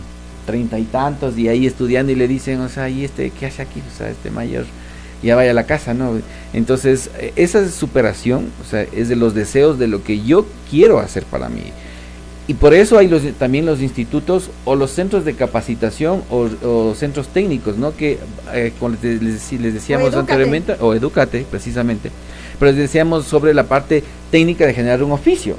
treinta 0.46 0.78
y 0.78 0.84
tantos 0.84 1.36
y 1.36 1.48
ahí 1.48 1.66
estudiando 1.66 2.12
y 2.12 2.14
le 2.14 2.26
dicen, 2.26 2.62
o 2.62 2.70
sea, 2.70 2.88
¿y 2.88 3.04
este 3.04 3.30
qué 3.38 3.44
hace 3.44 3.60
aquí? 3.60 3.82
O 3.92 3.98
sea, 3.98 4.08
este 4.08 4.30
mayor 4.30 4.64
ya 5.22 5.36
vaya 5.36 5.50
a 5.50 5.54
la 5.54 5.66
casa, 5.66 5.92
¿no? 5.92 6.18
Entonces, 6.54 7.10
eh, 7.18 7.34
esa 7.36 7.68
superación, 7.68 8.46
o 8.62 8.64
sea, 8.64 8.86
es 8.90 9.10
de 9.10 9.16
los 9.16 9.34
deseos 9.34 9.78
de 9.78 9.86
lo 9.86 10.02
que 10.02 10.22
yo 10.22 10.46
quiero 10.70 10.98
hacer 10.98 11.24
para 11.24 11.50
mí. 11.50 11.64
Y 12.52 12.54
por 12.54 12.74
eso 12.74 12.98
hay 12.98 13.08
los, 13.08 13.22
también 13.38 13.64
los 13.64 13.80
institutos 13.80 14.50
o 14.66 14.74
los 14.74 14.90
centros 14.90 15.24
de 15.24 15.32
capacitación 15.32 16.22
o, 16.28 16.92
centros 16.94 17.28
técnicos, 17.28 17.78
¿no? 17.78 17.96
Que 17.96 18.18
eh, 18.52 18.74
les, 19.02 19.52
les, 19.52 19.72
decíamos 19.72 20.14
anteriormente, 20.14 20.76
o 20.80 20.92
Educate, 20.92 21.46
precisamente, 21.50 22.10
pero 22.58 22.72
les 22.72 22.78
decíamos 22.78 23.24
sobre 23.24 23.54
la 23.54 23.64
parte 23.64 24.04
técnica 24.30 24.66
de 24.66 24.74
generar 24.74 25.02
un 25.02 25.12
oficio. 25.12 25.56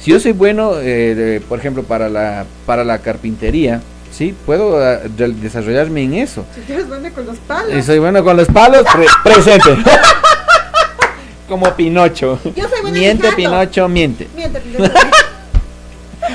si 0.00 0.10
yo 0.10 0.18
soy 0.18 0.32
bueno, 0.32 0.72
eh, 0.80 1.40
por 1.48 1.60
ejemplo, 1.60 1.84
para 1.84 2.08
la, 2.08 2.44
para 2.66 2.82
la 2.82 2.98
carpintería, 2.98 3.80
sí, 4.10 4.34
puedo 4.44 4.84
ah, 4.84 4.98
desarrollarme 5.06 6.02
en 6.02 6.14
eso. 6.14 6.44
Si 6.66 6.72
eres 6.72 6.88
bueno 6.88 7.08
con 7.14 7.24
los 7.24 7.36
palos. 7.38 7.72
Y 7.72 7.82
soy 7.82 8.00
bueno 8.00 8.24
con 8.24 8.36
los 8.36 8.48
palos, 8.48 8.84
presente. 9.22 9.76
Como 11.48 11.72
Pinocho. 11.76 12.40
Yo 12.56 12.68
soy 12.68 12.80
bueno 12.82 12.98
Miente, 12.98 13.30
Pinocho, 13.30 13.88
miente. 13.88 14.26
Miente, 14.34 14.58
Pinocho. 14.58 14.92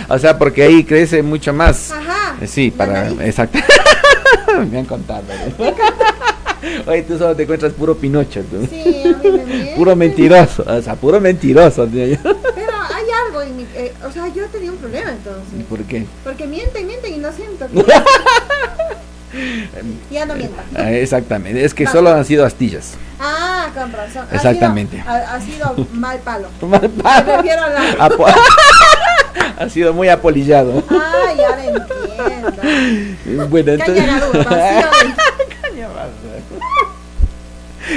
O 0.08 0.18
sea, 0.18 0.38
porque 0.38 0.64
ahí 0.64 0.84
crece 0.84 1.22
mucho 1.24 1.54
más. 1.54 1.92
Ajá. 1.92 2.36
Sí, 2.46 2.72
para. 2.72 3.10
Exacto. 3.26 3.60
me 4.72 4.80
han 4.80 4.86
contado. 4.86 5.24
Oye, 6.88 7.04
tú 7.04 7.18
solo 7.18 7.36
te 7.36 7.44
encuentras 7.44 7.74
puro 7.74 7.96
Pinocho. 7.96 8.42
¿tú? 8.44 8.68
Sí, 8.70 9.04
a 9.06 9.18
mí 9.18 9.32
me 9.46 9.74
Puro 9.76 9.96
mentiroso. 9.96 10.64
O 10.68 10.82
sea, 10.82 10.96
puro 10.96 11.22
mentiroso. 11.22 11.88
Pero 11.90 12.12
hay 12.14 13.06
algo 13.28 13.42
en 13.42 13.58
mi. 13.58 13.64
Eh, 13.76 13.94
o 14.06 14.12
sea, 14.12 14.28
yo 14.28 14.46
tenía 14.48 14.72
un 14.72 14.78
problema 14.78 15.12
entonces. 15.12 15.66
¿Por 15.70 15.84
qué? 15.84 16.06
Porque 16.24 16.46
mienten, 16.48 16.86
mienten 16.86 17.14
y 17.14 17.18
no 17.18 17.32
siento. 17.32 17.68
ya 20.12 20.26
no 20.26 20.36
mientan. 20.36 20.66
Ah, 20.76 20.92
exactamente. 20.92 21.64
Es 21.64 21.74
que 21.74 21.88
solo 21.88 22.10
han 22.10 22.26
sido 22.26 22.46
astillas. 22.46 22.96
Ah, 23.20 23.70
con 23.74 23.92
razón. 23.92 24.26
Exactamente. 24.32 25.02
Ha 25.06 25.40
sido, 25.40 25.88
mal 25.94 26.20
palo. 26.20 26.50
mal 26.62 26.90
palo. 26.90 27.26
Me 27.26 27.36
refiero 27.38 27.64
a 27.64 27.70
la 27.70 28.10
ha 29.58 29.70
sido 29.70 29.94
muy 29.94 30.10
apolillado. 30.10 30.84
Ay, 30.90 31.40
ahora 31.42 31.66
entiendo. 31.66 31.90
Bueno, 33.50 33.72
entonces. 33.74 34.06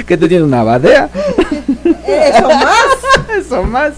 ¿Qué 0.07 0.17
tú 0.17 0.27
tienes 0.27 0.45
una 0.45 0.63
badea? 0.63 1.09
Eso 2.07 2.47
más. 2.47 2.87
Eso 3.37 3.63
más. 3.63 3.93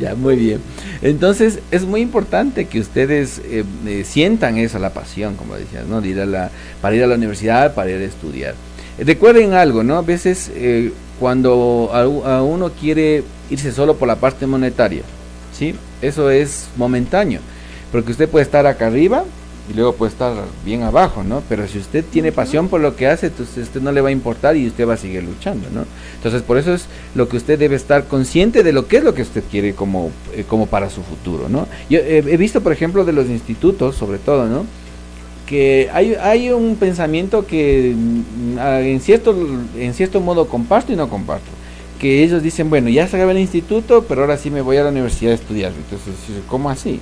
Ya, 0.00 0.14
muy 0.14 0.36
bien. 0.36 0.60
Entonces 1.00 1.60
es 1.70 1.84
muy 1.84 2.00
importante 2.00 2.66
que 2.66 2.80
ustedes 2.80 3.40
eh, 3.44 3.64
eh, 3.86 4.04
sientan 4.04 4.58
eso, 4.58 4.78
la 4.78 4.90
pasión, 4.90 5.36
como 5.36 5.54
decías, 5.54 5.86
¿no? 5.86 6.00
De 6.00 6.08
ir 6.08 6.20
a 6.20 6.26
la, 6.26 6.50
para 6.80 6.96
ir 6.96 7.04
a 7.04 7.06
la 7.06 7.14
universidad, 7.14 7.74
para 7.74 7.90
ir 7.90 8.00
a 8.02 8.04
estudiar. 8.04 8.54
recuerden 8.98 9.54
algo, 9.54 9.84
¿no? 9.84 9.96
A 9.96 10.02
veces 10.02 10.50
eh, 10.54 10.92
cuando 11.20 11.90
a, 11.92 12.42
uno 12.42 12.70
quiere 12.70 13.22
irse 13.48 13.72
solo 13.72 13.96
por 13.96 14.08
la 14.08 14.16
parte 14.16 14.46
monetaria, 14.46 15.02
¿sí? 15.56 15.74
Eso 16.02 16.30
es 16.30 16.68
momentáneo, 16.76 17.40
porque 17.90 18.12
usted 18.12 18.28
puede 18.28 18.44
estar 18.44 18.66
acá 18.66 18.86
arriba 18.86 19.24
y 19.70 19.74
luego 19.74 19.94
puede 19.94 20.12
estar 20.12 20.34
bien 20.64 20.82
abajo, 20.82 21.22
¿no? 21.22 21.42
Pero 21.48 21.66
si 21.68 21.78
usted 21.78 22.04
tiene 22.04 22.32
pasión 22.32 22.68
por 22.68 22.80
lo 22.80 22.96
que 22.96 23.06
hace, 23.06 23.26
entonces 23.26 23.64
usted 23.64 23.82
no 23.82 23.92
le 23.92 24.00
va 24.00 24.08
a 24.08 24.12
importar 24.12 24.56
y 24.56 24.66
usted 24.66 24.88
va 24.88 24.94
a 24.94 24.96
seguir 24.96 25.22
luchando, 25.22 25.68
¿no? 25.70 25.84
Entonces 26.14 26.42
por 26.42 26.56
eso 26.56 26.72
es 26.72 26.86
lo 27.14 27.28
que 27.28 27.36
usted 27.36 27.58
debe 27.58 27.76
estar 27.76 28.04
consciente 28.04 28.62
de 28.62 28.72
lo 28.72 28.86
que 28.86 28.98
es 28.98 29.04
lo 29.04 29.14
que 29.14 29.22
usted 29.22 29.42
quiere 29.50 29.74
como, 29.74 30.10
eh, 30.34 30.44
como 30.48 30.66
para 30.66 30.88
su 30.88 31.02
futuro, 31.02 31.48
¿no? 31.48 31.66
Yo 31.90 31.98
he 31.98 32.36
visto, 32.36 32.62
por 32.62 32.72
ejemplo, 32.72 33.04
de 33.04 33.12
los 33.12 33.28
institutos, 33.28 33.96
sobre 33.96 34.18
todo, 34.18 34.46
¿no? 34.46 34.64
que 35.48 35.88
hay, 35.94 36.14
hay 36.14 36.50
un 36.50 36.76
pensamiento 36.76 37.46
que 37.46 37.94
mm, 37.96 38.58
en 38.58 39.00
cierto, 39.00 39.34
en 39.78 39.94
cierto 39.94 40.20
modo 40.20 40.46
comparto 40.46 40.92
y 40.92 40.96
no 40.96 41.08
comparto 41.08 41.57
que 41.98 42.22
ellos 42.22 42.42
dicen, 42.42 42.70
bueno, 42.70 42.88
ya 42.88 43.06
se 43.08 43.16
acaba 43.16 43.32
el 43.32 43.38
instituto, 43.38 44.04
pero 44.08 44.22
ahora 44.22 44.36
sí 44.36 44.50
me 44.50 44.60
voy 44.60 44.76
a 44.76 44.84
la 44.84 44.90
universidad 44.90 45.32
a 45.32 45.34
estudiar. 45.34 45.72
Entonces, 45.72 46.14
¿cómo 46.46 46.70
así? 46.70 47.00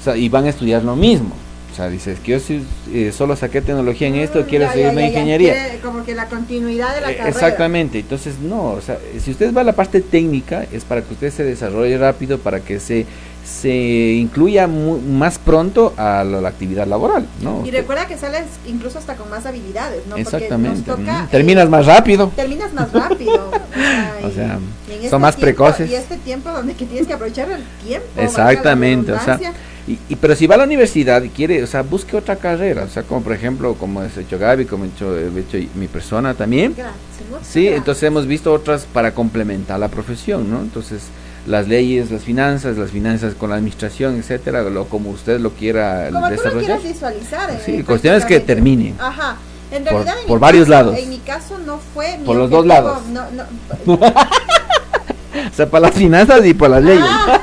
O 0.00 0.04
sea, 0.04 0.16
y 0.16 0.28
van 0.28 0.46
a 0.46 0.48
estudiar 0.48 0.82
lo 0.84 0.96
mismo. 0.96 1.34
O 1.72 1.74
sea, 1.74 1.88
dices 1.88 2.18
que 2.18 2.32
yo 2.32 2.56
eh, 2.92 3.12
solo 3.12 3.36
saqué 3.36 3.62
tecnología 3.62 4.08
en 4.08 4.16
esto, 4.16 4.44
quiero 4.46 4.70
seguir 4.72 4.86
en 4.86 4.98
ingeniería. 4.98 5.54
como 5.82 6.04
que 6.04 6.14
la 6.14 6.26
continuidad 6.26 6.94
de 6.96 7.00
la 7.00 7.10
eh, 7.12 7.16
carrera. 7.16 7.28
Exactamente, 7.28 8.00
entonces 8.00 8.40
no, 8.40 8.72
o 8.72 8.80
sea, 8.80 8.98
si 9.20 9.30
usted 9.30 9.54
va 9.54 9.60
a 9.60 9.64
la 9.64 9.74
parte 9.74 10.00
técnica, 10.00 10.66
es 10.72 10.84
para 10.84 11.02
que 11.02 11.14
usted 11.14 11.32
se 11.32 11.44
desarrolle 11.44 11.96
rápido, 11.96 12.38
para 12.38 12.60
que 12.60 12.80
se 12.80 13.06
se 13.44 14.12
incluya 14.14 14.66
más 14.66 15.38
pronto 15.38 15.92
a 15.96 16.24
la, 16.24 16.48
actividad 16.48 16.86
laboral, 16.86 17.26
¿no? 17.42 17.64
Y 17.66 17.70
recuerda 17.70 18.06
que 18.06 18.16
sales 18.16 18.44
incluso 18.66 18.98
hasta 18.98 19.16
con 19.16 19.28
más 19.30 19.46
habilidades, 19.46 20.06
¿no? 20.06 20.16
Exactamente. 20.16 20.90
terminas 21.30 21.68
más 21.68 21.86
rápido. 21.86 22.30
Terminas 22.36 22.72
más 22.72 22.92
rápido. 22.92 23.50
o 24.22 24.30
sea, 24.30 24.58
este 24.90 25.10
son 25.10 25.20
más 25.22 25.36
precoces. 25.36 25.90
Y 25.90 25.94
este 25.94 26.16
tiempo 26.16 26.50
donde 26.50 26.74
que 26.74 26.86
tienes 26.86 27.06
que 27.06 27.14
aprovechar 27.14 27.50
el 27.50 27.64
tiempo. 27.84 28.06
Exactamente, 28.16 29.12
o 29.12 29.20
sea, 29.20 29.38
y, 29.86 30.16
pero 30.16 30.36
si 30.36 30.46
va 30.46 30.54
a 30.54 30.58
la 30.58 30.64
universidad 30.64 31.22
y 31.22 31.30
quiere, 31.30 31.62
o 31.62 31.66
sea, 31.66 31.82
busque 31.82 32.16
otra 32.16 32.36
carrera, 32.36 32.84
o 32.84 32.88
sea, 32.88 33.02
como 33.02 33.22
por 33.22 33.32
ejemplo, 33.32 33.74
como 33.74 34.00
ha 34.00 34.06
hecho 34.06 34.38
Gaby, 34.38 34.66
como 34.66 34.84
ha 34.84 34.86
hecho, 34.86 35.18
hecho 35.18 35.58
mi 35.74 35.88
persona 35.88 36.34
también. 36.34 36.74
Gracias. 36.76 37.10
Sí, 37.42 37.68
entonces 37.68 38.04
hemos 38.04 38.26
visto 38.26 38.52
otras 38.52 38.86
para 38.92 39.12
complementar 39.12 39.80
la 39.80 39.88
profesión, 39.88 40.50
¿no? 40.50 40.60
Entonces, 40.60 41.02
las 41.46 41.68
leyes, 41.68 42.10
las 42.10 42.22
finanzas, 42.22 42.76
las 42.76 42.90
finanzas 42.90 43.34
con 43.34 43.50
la 43.50 43.56
administración, 43.56 44.18
etcétera, 44.18 44.62
lo 44.62 44.86
como 44.86 45.10
usted 45.10 45.40
lo 45.40 45.50
quiera 45.50 46.08
como 46.12 46.28
desarrollar. 46.28 46.78
Tú 46.78 46.84
lo 46.84 46.92
visualizar. 46.92 47.60
Sí, 47.64 47.76
eh, 47.76 47.84
cuestión 47.84 48.14
es 48.14 48.24
que 48.24 48.40
termine. 48.40 48.94
Ajá. 48.98 49.36
En 49.70 49.84
realidad, 49.84 50.14
por, 50.22 50.26
por 50.26 50.38
varios 50.40 50.68
lados. 50.68 50.98
En 50.98 51.08
mi 51.08 51.18
caso 51.18 51.58
no 51.58 51.78
fue. 51.78 52.18
Por 52.24 52.36
los 52.36 52.50
dos 52.50 52.66
lados. 52.66 53.06
No, 53.06 53.22
no. 53.30 53.44
o 53.94 55.54
sea, 55.54 55.70
para 55.70 55.88
las 55.88 55.94
finanzas 55.94 56.44
y 56.44 56.54
por 56.54 56.70
las 56.70 56.82
leyes. 56.82 57.04
Ah. 57.06 57.40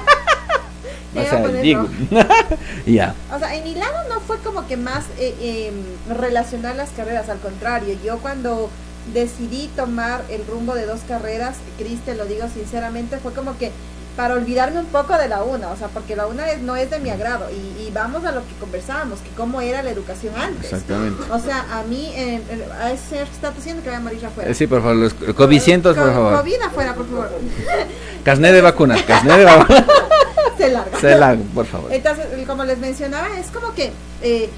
o 1.15 1.23
sea, 1.23 1.47
digo. 1.47 1.87
ya. 2.85 3.15
O 3.33 3.39
sea, 3.39 3.55
en 3.55 3.63
mi 3.63 3.75
lado 3.75 4.09
no 4.09 4.19
fue 4.19 4.37
como 4.39 4.67
que 4.67 4.75
más 4.77 5.05
eh, 5.19 5.69
em, 5.69 6.17
relacionar 6.17 6.75
las 6.75 6.89
carreras, 6.89 7.29
al 7.29 7.39
contrario, 7.39 7.95
yo 8.03 8.17
cuando 8.19 8.69
decidí 9.13 9.69
tomar 9.75 10.23
el 10.29 10.45
rumbo 10.45 10.75
de 10.75 10.85
dos 10.85 11.01
carreras, 11.07 11.57
Cris, 11.77 11.99
te 12.01 12.15
lo 12.15 12.25
digo 12.25 12.47
sinceramente, 12.53 13.17
fue 13.17 13.33
como 13.33 13.57
que 13.57 13.71
para 14.17 14.33
olvidarme 14.33 14.79
un 14.79 14.87
poco 14.87 15.15
de 15.15 15.27
la 15.27 15.43
una, 15.43 15.69
o 15.69 15.77
sea, 15.77 15.89
porque 15.89 16.15
la 16.15 16.25
una 16.25 16.43
no 16.63 16.75
es 16.75 16.89
de 16.89 16.97
mi 16.99 17.11
agrado 17.11 17.45
y, 17.51 17.77
vamos 17.91 18.25
a 18.25 18.31
lo 18.31 18.41
que 18.41 18.53
conversábamos, 18.59 19.19
que 19.21 19.29
cómo 19.29 19.59
era 19.59 19.81
la 19.81 19.89
educación 19.89 20.35
antes. 20.35 20.65
Exactamente. 20.65 21.23
O 21.31 21.39
sea, 21.39 21.65
a 21.71 21.83
mí, 21.83 22.11
eh, 22.15 22.41
a 22.79 22.91
ese 22.91 23.21
está 23.23 23.49
diciendo 23.51 23.81
que 23.81 23.89
vaya 23.89 23.99
a 23.99 24.03
morir 24.03 24.23
afuera. 24.23 24.51
Eh, 24.51 24.53
sí, 24.53 24.67
por 24.67 24.81
favor, 24.81 24.97
los 24.97 25.13
COVID 25.13 25.59
cientos, 25.59 25.97
por 25.97 26.13
favor. 26.13 26.37
COVID 26.39 26.61
afuera, 26.61 26.93
por 26.93 27.07
favor. 27.07 27.31
Carnet 28.23 28.53
de 28.53 28.61
vacunas, 28.61 29.01
carnet 29.03 29.37
de 29.37 29.45
vacunas. 29.45 29.83
Se 30.57 30.69
larga. 30.69 30.99
Se 30.99 31.15
larga, 31.15 31.43
por 31.55 31.65
favor. 31.65 31.93
Entonces, 31.93 32.25
como 32.45 32.65
les 32.65 32.77
mencionaba, 32.77 33.27
es 33.39 33.47
como 33.47 33.73
que... 33.73 33.91
Eh, 34.21 34.49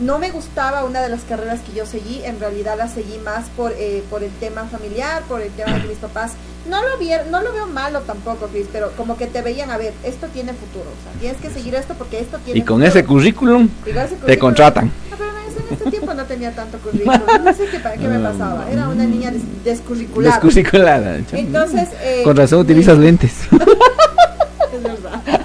no 0.00 0.18
me 0.18 0.30
gustaba 0.30 0.84
una 0.84 1.00
de 1.00 1.08
las 1.08 1.22
carreras 1.22 1.60
que 1.60 1.72
yo 1.76 1.86
seguí, 1.86 2.22
en 2.24 2.40
realidad 2.40 2.76
la 2.76 2.88
seguí 2.88 3.18
más 3.18 3.48
por, 3.56 3.72
eh, 3.72 4.02
por 4.10 4.22
el 4.22 4.30
tema 4.32 4.64
familiar, 4.64 5.22
por 5.28 5.40
el 5.40 5.50
tema 5.52 5.74
de 5.74 5.82
que 5.82 5.88
mis 5.88 5.98
papás, 5.98 6.32
no 6.68 6.82
lo, 6.82 6.98
vi, 6.98 7.10
no 7.30 7.42
lo 7.42 7.52
veo 7.52 7.66
malo 7.66 8.00
tampoco, 8.00 8.46
Chris, 8.48 8.66
pero 8.72 8.92
como 8.92 9.16
que 9.16 9.26
te 9.26 9.42
veían, 9.42 9.70
a 9.70 9.76
ver, 9.76 9.92
esto 10.04 10.28
tiene 10.28 10.52
futuro, 10.52 10.84
o 10.84 11.02
sea, 11.02 11.20
tienes 11.20 11.40
que 11.40 11.50
seguir 11.50 11.74
esto 11.74 11.94
porque 11.94 12.20
esto 12.20 12.38
tiene 12.38 12.60
Y 12.60 12.62
con 12.62 12.82
ese 12.82 13.04
currículum, 13.04 13.68
te 14.26 14.38
contratan. 14.38 14.90
Ah, 15.10 15.16
pero 15.18 15.30
en 15.30 15.74
ese 15.74 15.90
tiempo 15.90 16.14
no 16.14 16.24
tenía 16.24 16.54
tanto 16.54 16.78
currículum, 16.78 17.20
no 17.44 17.54
sé 17.54 17.66
qué, 17.66 17.80
qué 18.00 18.08
me 18.08 18.18
pasaba, 18.30 18.70
era 18.70 18.88
una 18.88 19.04
niña 19.04 19.30
des 19.30 19.42
descurriculada. 19.64 20.36
Descurriculada. 20.36 21.16
Entonces... 21.32 21.88
Eh, 22.02 22.22
con 22.24 22.36
razón 22.36 22.60
utilizas 22.60 22.98
lentes. 22.98 23.32
es 24.72 24.82
verdad. 24.82 25.20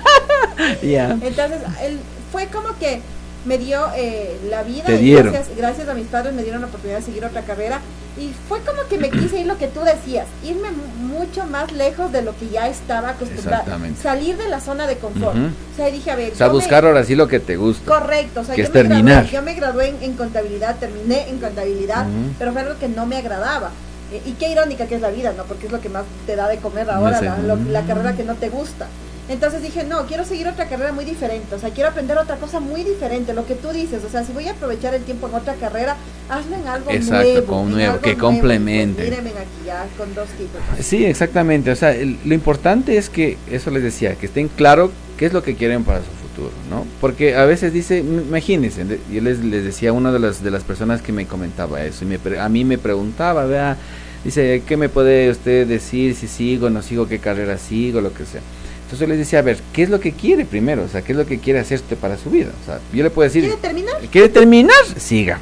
Ya. 0.83 1.11
Entonces, 1.21 1.59
él, 1.81 1.99
fue 2.31 2.47
como 2.47 2.77
que 2.77 3.01
me 3.47 3.57
dio 3.57 3.85
eh, 3.95 4.37
la 4.49 4.63
vida 4.63 4.91
y 4.91 5.13
gracias, 5.13 5.47
gracias 5.55 5.87
a 5.87 5.93
mis 5.93 6.07
padres 6.07 6.33
me 6.33 6.43
dieron 6.43 6.61
la 6.61 6.67
oportunidad 6.67 6.99
de 6.99 7.05
seguir 7.05 7.23
otra 7.25 7.41
carrera 7.41 7.79
y 8.17 8.33
fue 8.49 8.59
como 8.61 8.87
que 8.89 8.97
me 8.97 9.09
quise 9.09 9.39
ir 9.39 9.45
lo 9.45 9.57
que 9.57 9.67
tú 9.67 9.81
decías, 9.81 10.25
irme 10.43 10.69
mucho 10.99 11.45
más 11.45 11.71
lejos 11.71 12.11
de 12.11 12.23
lo 12.23 12.35
que 12.37 12.49
ya 12.49 12.67
estaba 12.67 13.09
acostumbrada, 13.09 13.77
salir 14.01 14.37
de 14.37 14.49
la 14.49 14.59
zona 14.59 14.87
de 14.87 14.97
confort. 14.97 15.35
O 15.35 15.75
sea, 15.75 15.91
dije, 15.91 16.09
a 16.09 16.15
ver, 16.15 16.33
o 16.33 16.35
sea, 16.35 16.47
buscar 16.47 16.85
ahora 16.85 17.03
sí 17.03 17.15
lo 17.15 17.27
que 17.27 17.39
te 17.39 17.57
gusta. 17.57 17.85
Correcto, 17.85 18.41
o 18.41 18.43
sea, 18.43 18.55
que 18.55 18.61
yo, 18.61 18.67
es 18.67 18.73
me 18.73 18.81
terminar. 18.81 19.23
Gradué, 19.23 19.31
yo 19.31 19.41
me 19.43 19.53
gradué 19.53 19.95
en, 20.01 20.13
contabilidad, 20.13 20.77
terminé 20.77 21.29
en 21.29 21.37
contabilidad, 21.37 22.07
pero 22.39 22.53
fue 22.53 22.61
algo 22.61 22.79
que 22.79 22.87
no 22.87 23.05
me 23.05 23.17
agradaba. 23.17 23.69
Eh, 24.11 24.21
y 24.25 24.31
qué 24.31 24.49
irónica 24.49 24.87
que 24.87 24.95
es 24.95 25.01
la 25.01 25.09
vida, 25.11 25.33
¿no? 25.35 25.43
Porque 25.43 25.67
es 25.67 25.71
lo 25.71 25.81
que 25.81 25.89
más 25.89 26.03
te 26.25 26.35
da 26.35 26.47
de 26.47 26.57
comer 26.57 26.89
ahora, 26.89 27.21
la, 27.21 27.55
la 27.55 27.81
carrera 27.83 28.13
que 28.13 28.23
no 28.23 28.35
te 28.35 28.49
gusta. 28.49 28.87
Entonces 29.29 29.61
dije, 29.61 29.83
no, 29.83 30.05
quiero 30.05 30.23
seguir 30.23 30.47
otra 30.47 30.69
carrera 30.69 30.93
muy 30.93 31.03
diferente, 31.03 31.53
o 31.53 31.59
sea, 31.59 31.69
quiero 31.71 31.89
aprender 31.89 32.17
otra 32.17 32.37
cosa 32.37 32.61
muy 32.61 32.83
diferente, 32.85 33.33
lo 33.33 33.45
que 33.45 33.55
tú 33.55 33.69
dices, 33.73 34.01
o 34.05 34.09
sea, 34.09 34.23
si 34.23 34.31
voy 34.31 34.47
a 34.47 34.51
aprovechar 34.51 34.93
el 34.95 35.03
tiempo 35.03 35.27
en 35.27 35.35
otra 35.35 35.55
carrera, 35.55 35.97
hazlo 36.29 36.55
en 36.55 36.65
algo 36.67 36.89
Exacto, 36.91 37.27
nuevo. 37.27 37.45
con 37.47 37.71
nuevo, 37.71 37.91
algo 37.91 38.01
que 38.01 38.15
nuevo. 38.15 38.27
complemente. 38.29 38.95
Pues 39.05 39.09
mírenme 39.09 39.29
aquí 39.31 39.65
ya 39.65 39.85
con 39.97 40.15
dos 40.15 40.29
tipos. 40.29 40.61
Sí, 40.85 41.03
exactamente. 41.03 41.71
O 41.71 41.75
sea, 41.75 41.91
el- 41.93 42.17
lo 42.23 42.33
importante 42.33 42.97
es 42.97 43.09
que, 43.09 43.37
eso 43.51 43.69
les 43.69 43.83
decía, 43.83 44.15
que 44.15 44.27
estén 44.27 44.47
claro 44.47 44.91
qué 45.17 45.25
es 45.25 45.33
lo 45.33 45.43
que 45.43 45.55
quieren 45.55 45.83
para 45.83 45.99
su 45.99 46.05
futuro, 46.05 46.51
¿no? 46.69 46.85
Porque 47.01 47.35
a 47.35 47.43
veces 47.45 47.73
dice, 47.73 47.99
imagínense, 47.99 48.85
yo 49.11 49.21
les, 49.21 49.39
les 49.39 49.65
decía 49.65 49.89
a 49.89 49.93
una 49.93 50.13
de 50.13 50.19
las, 50.19 50.41
de 50.41 50.51
las 50.51 50.63
personas 50.63 51.01
que 51.01 51.11
me 51.11 51.25
comentaba 51.25 51.83
eso, 51.83 52.05
y 52.05 52.07
me 52.07 52.39
a 52.39 52.47
mí 52.47 52.63
me 52.63 52.77
preguntaba, 52.77 53.45
vea, 53.45 53.75
dice, 54.23 54.63
¿qué 54.65 54.77
me 54.77 54.87
puede 54.87 55.29
usted 55.29 55.67
decir 55.67 56.15
si 56.15 56.27
sigo, 56.29 56.69
no 56.69 56.81
sigo, 56.81 57.09
qué 57.09 57.19
carrera 57.19 57.57
sigo, 57.57 57.99
lo 57.99 58.13
que 58.13 58.25
sea? 58.25 58.41
Entonces 58.87 59.05
yo 59.05 59.07
les 59.07 59.17
decía, 59.17 59.39
a 59.39 59.41
ver, 59.41 59.57
¿qué 59.73 59.83
es 59.83 59.89
lo 59.89 59.99
que 59.99 60.13
quiere 60.13 60.45
primero? 60.45 60.83
O 60.83 60.87
sea, 60.87 61.01
¿qué 61.01 61.11
es 61.11 61.17
lo 61.17 61.25
que 61.25 61.39
quiere 61.39 61.59
hacer 61.59 61.81
usted 61.81 61.97
para 61.97 62.17
su 62.17 62.29
vida? 62.29 62.51
O 62.63 62.65
sea, 62.65 62.79
yo 62.93 63.03
le 63.03 63.09
puedo 63.09 63.27
decir, 63.27 63.43
¿Quiere 63.43 63.57
terminar? 63.57 63.95
¿Quiere 64.09 64.29
terminar? 64.29 64.77
Siga. 64.95 65.39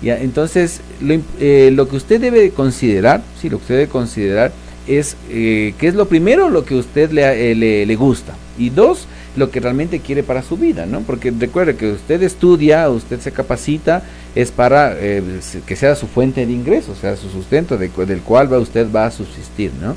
Ya, 0.00 0.16
entonces, 0.18 0.80
lo, 1.00 1.20
eh, 1.40 1.72
lo 1.72 1.88
que 1.88 1.96
usted 1.96 2.20
debe 2.20 2.50
considerar, 2.50 3.20
sí, 3.40 3.50
lo 3.50 3.56
que 3.58 3.62
usted 3.62 3.74
debe 3.74 3.88
considerar 3.88 4.52
es 4.86 5.16
eh, 5.28 5.74
qué 5.76 5.88
es 5.88 5.96
lo 5.96 6.06
primero 6.06 6.50
lo 6.50 6.64
que 6.64 6.76
usted 6.76 7.10
le, 7.10 7.50
eh, 7.50 7.56
le, 7.56 7.84
le 7.84 7.96
gusta 7.96 8.34
y 8.56 8.70
dos, 8.70 9.08
lo 9.36 9.50
que 9.50 9.58
realmente 9.58 9.98
quiere 9.98 10.22
para 10.22 10.42
su 10.42 10.56
vida, 10.56 10.86
¿no? 10.86 11.00
Porque 11.00 11.32
recuerde 11.36 11.74
que 11.74 11.90
usted 11.90 12.22
estudia, 12.22 12.88
usted 12.90 13.18
se 13.18 13.32
capacita, 13.32 14.04
es 14.36 14.52
para 14.52 14.94
eh, 15.00 15.20
que 15.66 15.74
sea 15.74 15.96
su 15.96 16.06
fuente 16.06 16.46
de 16.46 16.52
ingresos, 16.52 16.98
sea 16.98 17.16
su 17.16 17.28
sustento 17.28 17.76
de 17.76 17.90
del 18.06 18.20
cual 18.20 18.52
va, 18.52 18.60
usted 18.60 18.86
va 18.94 19.06
a 19.06 19.10
subsistir, 19.10 19.72
¿no? 19.80 19.96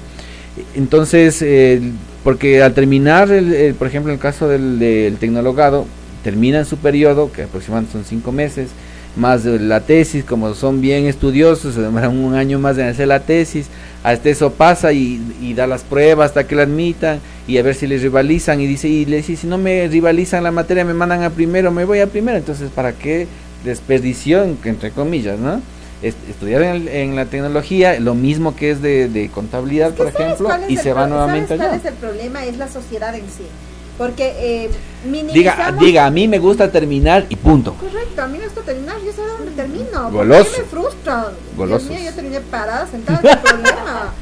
Entonces, 0.74 1.44
porque 2.26 2.64
al 2.64 2.74
terminar, 2.74 3.30
el, 3.30 3.76
por 3.76 3.88
ejemplo, 3.88 4.12
el 4.12 4.18
caso 4.18 4.48
del, 4.50 4.80
del 4.80 5.18
tecnologado, 5.18 5.86
terminan 6.24 6.66
su 6.66 6.78
periodo, 6.78 7.32
que 7.32 7.44
aproximadamente 7.44 7.94
son 7.94 8.04
cinco 8.04 8.32
meses, 8.32 8.70
más 9.16 9.46
la 9.46 9.82
tesis, 9.82 10.26
como 10.26 10.56
son 10.56 10.82
bien 10.82 11.06
estudiosos, 11.06 11.76
se 11.76 11.82
demoran 11.82 12.18
un 12.18 12.34
año 12.34 12.58
más 12.58 12.80
en 12.80 12.88
hacer 12.88 13.10
la 13.10 13.20
tesis, 13.20 13.68
hasta 14.02 14.28
eso 14.28 14.52
pasa 14.52 14.92
y, 14.92 15.22
y 15.40 15.54
da 15.54 15.68
las 15.68 15.84
pruebas 15.84 16.32
hasta 16.32 16.48
que 16.48 16.56
la 16.56 16.64
admitan 16.64 17.20
y 17.48 17.60
a 17.60 17.62
ver 17.62 17.76
si 17.76 17.86
les 17.86 18.02
rivalizan 18.02 18.60
y 18.60 18.66
dice, 18.66 18.88
y 18.88 19.06
le 19.06 19.18
dice, 19.18 19.36
si 19.36 19.46
no 19.46 19.60
me 19.60 19.88
rivalizan 19.88 20.44
la 20.44 20.52
materia, 20.52 20.84
me 20.84 20.96
mandan 20.96 21.22
a 21.22 21.30
primero, 21.30 21.70
me 21.70 21.86
voy 21.86 22.00
a 22.00 22.08
primero, 22.08 22.40
entonces 22.40 22.72
¿para 22.74 22.94
qué 22.94 23.28
desperdición, 23.64 24.58
entre 24.64 24.90
comillas, 24.90 25.38
¿no? 25.38 25.62
Est- 26.02 26.18
Estudiar 26.30 26.62
en, 26.64 26.88
en 26.88 27.16
la 27.16 27.26
tecnología, 27.26 28.00
lo 28.00 28.14
mismo 28.16 28.56
que 28.56 28.72
es 28.72 28.82
de, 28.82 29.08
de 29.10 29.30
contabilidad, 29.30 29.90
Es 29.90 29.94
que 29.96 30.04
por 30.04 30.12
¿sabes 30.12 30.26
ejemplo, 30.34 30.50
y 30.70 30.78
se 30.78 30.94
va 30.94 31.08
nuevamente 31.08 31.48
¿sabes 31.58 31.60
cuál 31.62 31.70
allá. 31.72 31.80
es 31.80 31.86
el 31.86 31.94
problema? 31.96 32.46
Es 32.46 32.58
la 32.58 32.68
sociedad 32.68 33.16
en 33.16 33.22
sí. 33.26 33.46
Porque 33.98 34.34
eh, 34.38 34.70
Diga, 35.80 36.06
a 36.06 36.10
mí 36.12 36.28
me 36.28 36.38
gusta 36.40 36.70
terminar 36.70 37.26
y 37.30 37.38
punto. 37.38 37.74
Correcto, 37.76 38.22
a 38.24 38.28
mí 38.28 38.38
me 38.38 38.44
gusta 38.44 38.62
terminar, 38.62 38.98
yo 39.06 39.12
sé 39.14 39.22
dónde 39.26 39.52
termino. 39.54 40.04
¿Por 40.04 40.12
Goloso. 40.12 40.52
me. 41.56 41.88
Dios 41.90 42.00
mío, 42.02 42.10
yo 42.10 42.14
terminé 42.14 42.40
parada, 42.42 42.88
sentada, 42.92 43.22
no 43.24 43.42
problema. 43.42 44.14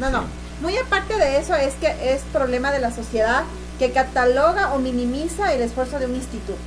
No, 0.00 0.10
no. 0.10 0.24
Muy 0.60 0.76
aparte 0.76 1.16
de 1.16 1.38
eso, 1.38 1.54
es 1.54 1.72
que 1.74 1.86
es 2.14 2.20
problema 2.32 2.70
de 2.72 2.80
la 2.80 2.94
sociedad 2.94 3.44
que 3.78 3.90
cataloga 3.90 4.74
o 4.74 4.78
minimiza 4.78 5.54
el 5.54 5.62
esfuerzo 5.62 5.98
de 5.98 6.06
un 6.06 6.14
instituto. 6.14 6.58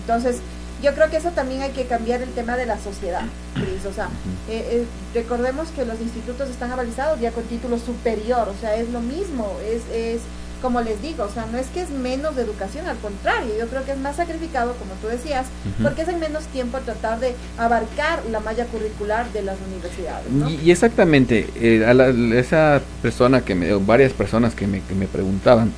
Entonces, 0.00 0.36
yo 0.82 0.94
creo 0.94 1.10
que 1.10 1.16
eso 1.16 1.30
también 1.30 1.62
hay 1.62 1.70
que 1.70 1.84
cambiar 1.86 2.22
el 2.22 2.28
tema 2.30 2.56
de 2.56 2.66
la 2.66 2.78
sociedad, 2.78 3.22
Cris. 3.54 3.84
O 3.88 3.92
sea, 3.92 4.08
eh, 4.48 4.64
eh, 4.70 4.84
recordemos 5.14 5.68
que 5.70 5.84
los 5.84 6.00
institutos 6.00 6.48
están 6.48 6.70
avalizados 6.72 7.20
ya 7.20 7.30
con 7.32 7.44
título 7.44 7.78
superior, 7.78 8.48
o 8.48 8.60
sea, 8.60 8.76
es 8.76 8.88
lo 8.90 9.00
mismo, 9.00 9.52
es, 9.66 9.82
es 9.94 10.20
como 10.62 10.80
les 10.80 11.00
digo, 11.00 11.22
o 11.24 11.28
sea, 11.32 11.46
no 11.52 11.56
es 11.58 11.66
que 11.68 11.80
es 11.82 11.90
menos 11.90 12.34
de 12.34 12.42
educación, 12.42 12.86
al 12.88 12.96
contrario, 12.98 13.52
yo 13.56 13.68
creo 13.68 13.84
que 13.84 13.92
es 13.92 13.98
más 13.98 14.16
sacrificado, 14.16 14.74
como 14.74 14.92
tú 15.00 15.06
decías, 15.06 15.46
porque 15.82 16.02
es 16.02 16.08
en 16.08 16.18
menos 16.18 16.44
tiempo 16.46 16.78
tratar 16.78 17.20
de 17.20 17.34
abarcar 17.58 18.22
la 18.30 18.40
malla 18.40 18.64
curricular 18.66 19.32
de 19.32 19.42
las 19.42 19.56
universidades, 19.72 20.28
¿no? 20.30 20.50
Y, 20.50 20.56
y 20.64 20.70
exactamente, 20.72 21.48
eh, 21.60 21.84
a 21.86 21.94
la- 21.94 22.08
esa 22.36 22.80
persona 23.02 23.40
que 23.42 23.54
me, 23.54 23.72
o 23.72 23.78
varias 23.80 24.12
personas 24.12 24.54
que 24.56 24.66
me, 24.66 24.80
que 24.82 24.94
me 24.96 25.06
preguntaban, 25.06 25.70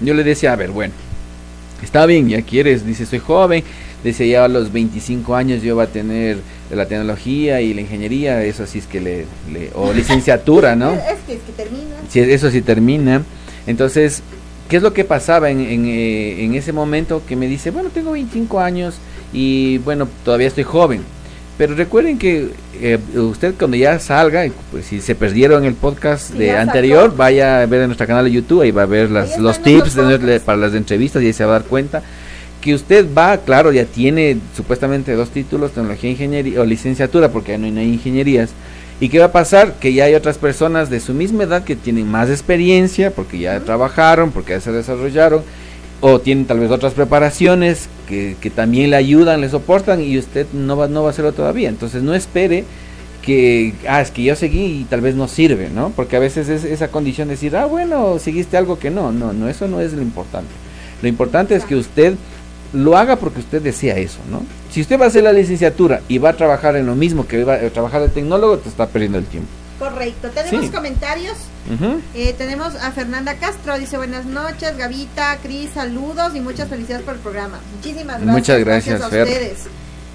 yo 0.00 0.14
le 0.14 0.24
decía, 0.24 0.54
a 0.54 0.56
ver, 0.56 0.70
bueno, 0.70 0.94
está 1.82 2.06
bien, 2.06 2.28
ya 2.28 2.40
quieres, 2.42 2.86
dice, 2.86 3.04
soy 3.04 3.18
joven, 3.18 3.62
dice, 4.04 4.28
ya 4.28 4.44
a 4.44 4.48
los 4.48 4.72
25 4.72 5.34
años 5.34 5.62
yo 5.62 5.76
va 5.76 5.84
a 5.84 5.86
tener 5.86 6.38
la 6.70 6.86
tecnología 6.86 7.60
y 7.60 7.74
la 7.74 7.82
ingeniería, 7.82 8.42
eso 8.44 8.66
sí 8.66 8.78
es 8.78 8.86
que 8.86 9.00
le, 9.00 9.26
le- 9.52 9.70
o 9.74 9.92
licenciatura, 9.94 10.74
¿no? 10.76 10.92
Es 10.92 11.00
que, 11.26 11.34
es 11.34 11.40
que 11.40 11.52
termina. 11.56 11.94
Si 12.08 12.20
eso 12.20 12.50
sí 12.50 12.62
termina. 12.62 13.22
Entonces, 13.66 14.22
¿qué 14.68 14.76
es 14.78 14.82
lo 14.82 14.92
que 14.92 15.04
pasaba 15.04 15.50
en, 15.50 15.60
en, 15.60 15.86
eh, 15.86 16.44
en 16.44 16.54
ese 16.54 16.72
momento 16.72 17.22
que 17.26 17.36
me 17.36 17.46
dice, 17.46 17.70
bueno, 17.70 17.90
tengo 17.90 18.12
25 18.12 18.60
años 18.60 18.96
y 19.32 19.78
bueno, 19.78 20.08
todavía 20.24 20.48
estoy 20.48 20.64
joven? 20.64 21.02
Pero 21.58 21.74
recuerden 21.74 22.18
que 22.18 22.48
eh, 22.80 22.98
usted 23.14 23.54
cuando 23.58 23.76
ya 23.76 23.98
salga, 24.00 24.44
pues 24.72 24.86
si 24.86 25.00
se 25.02 25.14
perdieron 25.14 25.64
el 25.64 25.74
podcast 25.74 26.32
Sí, 26.32 26.38
de 26.38 26.48
sacó. 26.48 26.60
anterior, 26.62 27.14
vaya 27.14 27.60
a 27.60 27.66
ver 27.66 27.82
en 27.82 27.88
nuestro 27.88 28.06
canal 28.06 28.24
de 28.24 28.32
YouTube, 28.32 28.62
ahí 28.62 28.70
va 28.70 28.82
a 28.82 28.86
ver 28.86 29.10
las, 29.10 29.38
los 29.38 29.62
tips 29.62 29.94
de, 29.94 30.40
para 30.40 30.56
las 30.58 30.74
entrevistas 30.74 31.22
y 31.22 31.26
ahí 31.26 31.32
se 31.34 31.44
va 31.44 31.56
a 31.56 31.58
dar 31.60 31.68
cuenta 31.68 32.02
que 32.62 32.74
usted 32.74 33.06
va, 33.12 33.36
claro, 33.38 33.72
ya 33.72 33.84
tiene 33.84 34.38
supuestamente 34.56 35.12
dos 35.12 35.28
títulos, 35.30 35.72
tecnología 35.72 36.08
e 36.08 36.12
ingeniería 36.12 36.60
o 36.60 36.64
licenciatura, 36.64 37.30
porque 37.30 37.52
ya 37.52 37.58
no 37.58 37.66
hay, 37.66 37.72
no 37.72 37.80
hay 37.80 37.92
ingenierías. 37.92 38.50
¿Y 39.00 39.08
qué 39.08 39.18
va 39.18 39.26
a 39.26 39.32
pasar? 39.32 39.74
Que 39.74 39.92
ya 39.92 40.04
hay 40.04 40.14
otras 40.14 40.38
personas 40.38 40.88
de 40.88 41.00
su 41.00 41.12
misma 41.12 41.42
edad 41.42 41.64
que 41.64 41.76
tienen 41.76 42.08
más 42.08 42.30
experiencia, 42.30 43.10
porque 43.10 43.38
ya 43.38 43.60
trabajaron, 43.60 44.30
porque 44.30 44.52
ya 44.52 44.60
se 44.60 44.72
desarrollaron, 44.72 45.42
o 46.00 46.20
tienen 46.20 46.46
tal 46.46 46.60
vez 46.60 46.70
otras 46.70 46.94
preparaciones 46.94 47.88
que, 48.08 48.36
que 48.40 48.48
también 48.48 48.90
le 48.90 48.96
ayudan, 48.96 49.40
le 49.40 49.48
soportan, 49.48 50.00
y 50.00 50.16
usted 50.16 50.46
no 50.52 50.76
va, 50.76 50.86
no 50.86 51.02
va 51.02 51.08
a 51.08 51.10
hacerlo 51.10 51.32
todavía. 51.32 51.68
Entonces 51.68 52.02
no 52.02 52.14
espere 52.14 52.64
que, 53.22 53.74
ah, 53.88 54.00
es 54.00 54.12
que 54.12 54.22
yo 54.22 54.36
seguí 54.36 54.82
y 54.82 54.84
tal 54.84 55.00
vez 55.00 55.16
no 55.16 55.26
sirve, 55.26 55.68
¿no? 55.68 55.90
Porque 55.90 56.14
a 56.14 56.20
veces 56.20 56.48
es 56.48 56.64
esa 56.64 56.88
condición 56.88 57.26
de 57.26 57.34
decir, 57.34 57.56
ah, 57.56 57.66
bueno, 57.66 58.20
seguiste 58.20 58.56
algo 58.56 58.78
que 58.78 58.90
no, 58.90 59.10
no, 59.10 59.32
no, 59.32 59.48
eso 59.48 59.66
no 59.66 59.80
es 59.80 59.92
lo 59.92 60.02
importante. 60.02 60.50
Lo 61.02 61.08
importante 61.08 61.56
es 61.56 61.64
que 61.64 61.74
usted 61.74 62.14
lo 62.72 62.96
haga 62.96 63.16
porque 63.16 63.40
usted 63.40 63.60
desea 63.62 63.96
eso, 63.98 64.18
¿no? 64.30 64.42
Si 64.70 64.80
usted 64.80 64.98
va 64.98 65.04
a 65.04 65.08
hacer 65.08 65.22
la 65.24 65.32
licenciatura 65.32 66.00
y 66.08 66.18
va 66.18 66.30
a 66.30 66.32
trabajar 66.36 66.76
en 66.76 66.86
lo 66.86 66.94
mismo 66.94 67.26
que 67.26 67.44
va 67.44 67.54
a 67.54 67.70
trabajar 67.70 68.00
de 68.02 68.08
tecnólogo, 68.08 68.58
te 68.58 68.68
está 68.68 68.86
perdiendo 68.86 69.18
el 69.18 69.26
tiempo. 69.26 69.48
Correcto. 69.78 70.28
Tenemos 70.30 70.66
Sí. 70.66 70.70
comentarios. 70.70 71.36
Eh, 72.14 72.34
tenemos 72.38 72.74
a 72.76 72.92
Fernanda 72.92 73.34
Castro, 73.34 73.78
dice 73.78 73.96
buenas 73.96 74.24
noches, 74.26 74.76
Gavita, 74.76 75.36
Cris, 75.42 75.70
saludos 75.74 76.34
y 76.34 76.40
muchas 76.40 76.68
felicidades 76.68 77.04
por 77.04 77.14
el 77.14 77.20
programa. 77.20 77.58
Muchísimas 77.76 78.16
gracias. 78.20 78.32
Muchas 78.32 78.60
gracias, 78.60 79.00
a 79.02 79.08
Fer. 79.08 79.22
ustedes. 79.26 79.58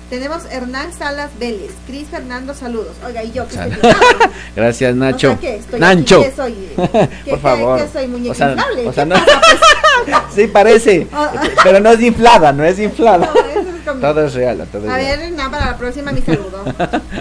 Tenemos 0.09 0.43
Hernán 0.49 0.93
Salas 0.97 1.31
Vélez, 1.37 1.71
Cris 1.85 2.07
Fernando, 2.07 2.53
saludos. 2.53 2.95
Oiga, 3.05 3.23
y 3.25 3.33
yo, 3.33 3.45
¿qué 3.47 3.55
Sal- 3.55 3.71
estoy? 3.73 3.91
Gracias, 4.55 4.95
Nacho. 4.95 5.27
O 5.27 5.31
sea, 5.31 5.39
¿qué? 5.41 5.55
Estoy 5.57 5.79
Nacho. 5.81 6.19
aquí, 6.21 6.29
¿qué 6.29 6.35
soy? 6.35 6.53
¿Qué- 6.75 7.09
qué- 7.25 7.29
Por 7.31 7.39
favor. 7.41 7.79
qué 7.81 7.87
soy, 7.91 8.07
muñeca 8.07 8.31
O 8.31 8.35
sea, 8.35 8.51
inflable? 8.51 8.87
o 8.87 8.93
sea, 8.93 9.03
¿Qué 9.03 9.09
no- 9.09 9.15
pues? 9.25 10.17
Sí, 10.33 10.47
parece. 10.47 11.07
Oh. 11.13 11.27
Pero 11.63 11.79
no 11.81 11.89
es 11.91 12.01
inflada, 12.01 12.53
no 12.53 12.63
es 12.63 12.79
inflada. 12.79 13.29
No, 13.33 13.61
es 13.95 14.01
Todo 14.01 14.25
es 14.25 14.33
real, 14.33 14.65
todo 14.71 14.89
A 14.89 14.95
ver, 14.97 15.31
nada, 15.31 15.49
para 15.51 15.65
la 15.71 15.77
próxima 15.77 16.11
mi 16.13 16.21
saludo. 16.21 16.63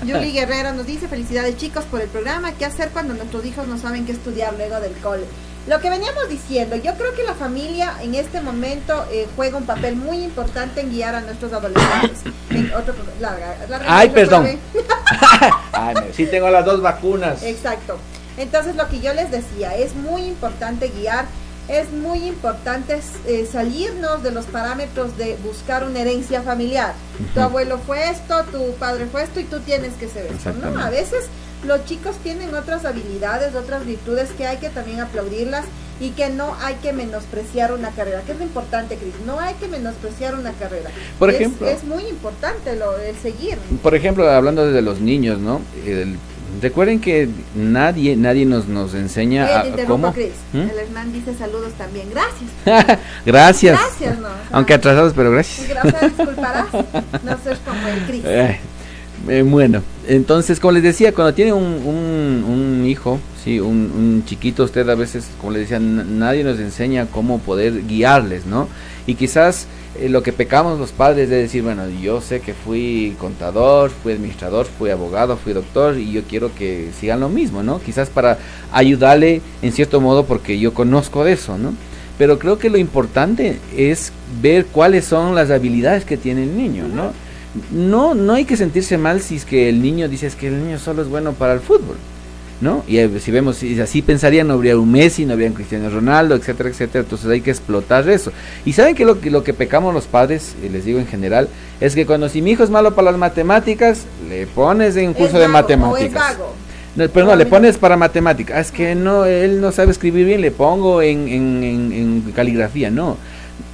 Yuli 0.05 0.33
Guerrero 0.33 0.73
nos 0.75 0.87
dice, 0.87 1.09
felicidades 1.09 1.57
chicos 1.57 1.85
por 1.87 2.01
el 2.01 2.09
programa, 2.09 2.53
¿qué 2.53 2.67
hacer 2.67 2.91
cuando 2.91 3.15
nuestros 3.15 3.45
hijos 3.47 3.67
no 3.67 3.79
saben 3.79 4.05
qué 4.07 4.13
estudiar 4.13 4.55
luego 4.55 4.79
del 4.81 4.93
cole? 4.99 5.25
Lo 5.67 5.81
que 5.81 5.91
veníamos 5.91 6.29
diciendo, 6.29 6.77
yo 6.77 6.95
creo 6.95 7.13
que 7.15 7.25
la 7.25 7.35
familia 7.35 7.95
en 8.01 8.15
este 8.15 8.41
momento 8.41 9.05
eh, 9.11 9.27
juega 9.35 9.57
un 9.57 9.67
papel 9.67 9.97
muy 9.97 10.23
importante 10.23 10.81
en 10.81 10.91
guiar 10.91 11.17
a 11.17 11.21
nuestros 11.23 11.53
adolescentes. 11.53 12.21
En 12.51 12.73
otro, 12.73 12.95
larga, 13.21 13.55
larga, 13.69 13.85
Ay, 13.87 14.09
perdón. 14.09 14.47
Ay, 15.73 15.95
sí 16.15 16.25
tengo 16.27 16.49
las 16.49 16.65
dos 16.65 16.81
vacunas. 16.81 17.43
Exacto. 17.43 17.99
Entonces 18.39 18.77
lo 18.77 18.89
que 18.89 19.01
yo 19.01 19.13
les 19.13 19.31
decía, 19.31 19.77
es 19.77 19.95
muy 19.95 20.23
importante 20.23 20.89
guiar, 20.89 21.27
es 21.69 21.93
muy 21.93 22.27
importante 22.27 22.99
eh, 23.27 23.47
salirnos 23.51 24.23
de 24.23 24.31
los 24.31 24.47
parámetros 24.47 25.19
de 25.19 25.37
buscar 25.45 25.85
una 25.85 26.01
herencia 26.01 26.43
familiar. 26.43 26.95
Tu 27.35 27.41
abuelo 27.41 27.79
fue 27.79 28.09
esto, 28.09 28.45
tu 28.45 28.75
padre 28.77 29.07
fue 29.07 29.25
esto 29.25 29.41
y 29.41 29.45
tú 29.45 29.61
tienes 29.61 29.93
que 29.95 30.09
ser 30.09 30.27
esto. 30.27 30.53
¿no? 30.53 30.81
A 30.81 30.89
veces 30.89 31.27
los 31.67 31.85
chicos 31.85 32.17
tienen 32.23 32.55
otras 32.55 32.85
habilidades, 32.85 33.55
otras 33.55 33.85
virtudes 33.87 34.31
que 34.31 34.47
hay 34.47 34.59
que 34.59 34.69
también 34.71 35.01
aplaudirlas 35.01 35.65
y 36.01 36.11
que 36.11 36.29
no 36.29 36.55
hay 36.61 36.75
que 36.77 36.93
menospreciar 36.93 37.73
una 37.73 37.91
carrera. 37.91 38.23
¿Qué 38.27 38.33
es 38.33 38.39
lo 38.39 38.45
importante, 38.45 38.97
Cris? 38.97 39.15
No 39.27 39.41
hay 39.41 39.55
que 39.55 39.67
menospreciar 39.69 40.35
una 40.35 40.53
carrera. 40.53 40.91
Por 41.19 41.31
Es- 41.31 41.37
ejemplo. 41.37 41.67
Es, 41.69 41.85
muy 41.85 42.05
importante 42.07 42.77
lo, 42.77 42.99
el 42.99 43.17
seguir. 43.17 43.57
Por 43.83 43.95
ejemplo, 43.95 44.29
hablando 44.31 44.71
de 44.71 44.83
los 44.83 45.01
niños, 45.01 45.39
¿no? 45.39 45.61
El- 45.87 46.17
recuerden 46.63 47.01
que 47.01 47.29
nadie 47.55 48.17
nadie 48.17 48.47
nos 48.47 48.67
nos 48.67 48.95
enseña 48.95 49.61
a, 49.61 49.65
cómo. 49.87 50.13
Cris. 50.13 50.33
¿Mm? 50.53 50.59
El 50.61 50.79
Hernán 50.79 51.13
dice 51.13 51.35
saludos 51.35 51.73
también. 51.75 52.09
Gracias. 52.11 52.99
gracias. 53.27 53.79
Gracias, 53.79 54.19
no. 54.19 54.29
O 54.29 54.31
sea, 54.31 54.41
Aunque 54.53 54.75
atrasados, 54.75 55.13
pero 55.17 55.31
gracias. 55.31 55.69
Gracias, 55.69 56.17
disculparás. 56.17 56.67
No 57.25 57.39
seas 57.43 57.59
como 57.65 57.89
el 57.89 58.07
Cris. 58.07 58.23
Eh, 58.27 58.61
Eh, 59.29 59.43
bueno, 59.43 59.83
entonces, 60.07 60.61
como 60.61 60.73
les 60.73 60.83
decía, 60.83 61.13
cuando 61.13 61.35
tiene 61.35 61.53
un, 61.53 61.65
un, 61.65 62.87
hijo, 62.87 63.19
sí, 63.43 63.59
un, 63.59 64.23
chiquito, 64.25 64.63
usted 64.63 64.89
a 64.89 64.95
veces, 64.95 65.29
como 65.41 65.53
les 65.53 65.63
decía, 65.63 65.81
nadie 65.81 66.45
nos 66.45 66.61
enseña 66.61 67.07
cómo 67.07 67.39
poder 67.41 67.87
guiarles, 67.87 68.47
¿no? 68.47 68.69
Y 69.07 69.15
quizás 69.15 69.67
eh, 69.99 70.09
lo 70.09 70.23
que 70.23 70.33
pecamos 70.33 70.79
los 70.79 70.93
padres 70.93 71.29
de 71.29 71.37
decir, 71.37 71.63
bueno, 71.65 71.89
yo 71.89 72.21
sé 72.21 72.41
que 72.41 72.55
fui 72.55 73.17
contador, 73.19 73.91
fui 73.91 74.13
administrador, 74.13 74.67
fui 74.67 74.91
abogado, 74.91 75.37
fui 75.37 75.53
doctor 75.53 75.99
y 75.99 76.13
yo 76.13 76.23
quiero 76.23 76.55
que 76.55 76.91
sigan 77.01 77.19
lo 77.19 77.29
mismo, 77.29 77.65
¿no? 77.65 77.81
Quizás 77.81 78.09
para 78.09 78.39
ayudarle 78.73 79.41
en 79.63 79.73
cierto 79.73 80.01
modo 80.01 80.25
porque 80.25 80.59
yo 80.59 80.73
conozco 80.73 81.27
eso, 81.27 81.59
¿no? 81.59 81.75
Pero 82.19 82.39
creo 82.39 82.59
que 82.59 82.71
lo 82.71 82.79
importante 82.79 83.59
es 83.77 84.13
ver 84.41 84.67
cuáles 84.67 85.05
son 85.05 85.35
las 85.35 85.51
habilidades 85.51 86.05
que 86.05 86.17
tiene 86.17 86.45
el 86.45 86.57
niño, 86.57 86.87
¿no? 86.89 87.13
No, 87.71 88.15
no 88.15 88.35
hay 88.35 88.45
que 88.45 88.57
sentirse 88.57 88.99
mal 88.99 89.21
si 89.21 89.37
es 89.37 89.45
que 89.45 89.69
el 89.69 89.83
niño 89.83 90.09
dice 90.09 90.27
es 90.27 90.37
que 90.37 90.49
el 90.49 90.65
niño 90.65 90.79
solo 90.79 91.03
es 91.03 91.09
bueno 91.09 91.33
para 91.33 91.55
el 91.55 91.61
fútbol. 91.61 91.97
¿no? 92.61 92.85
Y 92.89 92.99
eh, 92.99 93.11
si 93.21 93.31
vemos, 93.31 93.57
si 93.57 93.79
así 93.81 94.03
pensarían, 94.03 94.49
no 94.49 94.55
habría 94.55 94.79
un 94.79 94.91
Messi, 94.91 95.27
no 95.27 95.35
habría 95.35 95.49
un 95.49 95.55
Cristiano 95.55 95.91
Ronaldo, 95.91 96.35
etcétera, 96.35 96.71
etcétera. 96.71 97.05
Entonces 97.05 97.29
hay 97.29 97.41
que 97.41 97.51
explotar 97.51 98.09
eso. 98.09 98.33
Y 98.65 98.73
saben 98.73 98.95
que 98.95 99.05
lo, 99.05 99.19
lo 99.23 99.45
que 99.45 99.53
pecamos 99.53 99.93
los 99.93 100.07
padres, 100.07 100.55
y 100.65 100.69
les 100.69 100.85
digo 100.85 100.99
en 100.99 101.07
general, 101.07 101.49
es 101.81 101.95
que 101.95 102.07
cuando 102.07 102.29
si 102.29 102.41
mi 102.43 102.53
hijo 102.53 102.65
es 102.65 102.71
malo 102.71 102.95
para 102.95 103.11
las 103.11 103.21
matemáticas, 103.21 104.05
le 104.29 104.47
pones 104.47 104.97
en 104.97 105.09
un 105.09 105.15
curso 105.15 105.39
de 105.39 105.49
matemáticas. 105.49 106.39
No, 106.97 107.07
pero 107.11 107.27
no, 107.27 107.37
le 107.37 107.45
pones 107.45 107.77
para 107.77 107.99
matemáticas. 107.99 108.57
Ah, 108.57 108.61
es 108.61 108.73
que 108.73 108.95
no, 108.95 109.27
él 109.27 109.61
no 109.61 109.71
sabe 109.71 109.91
escribir 109.91 110.25
bien, 110.25 110.41
le 110.41 110.51
pongo 110.51 111.03
en, 111.03 111.29
en, 111.29 111.63
en, 111.93 112.33
caligrafía. 112.35 112.91
No, 112.91 113.19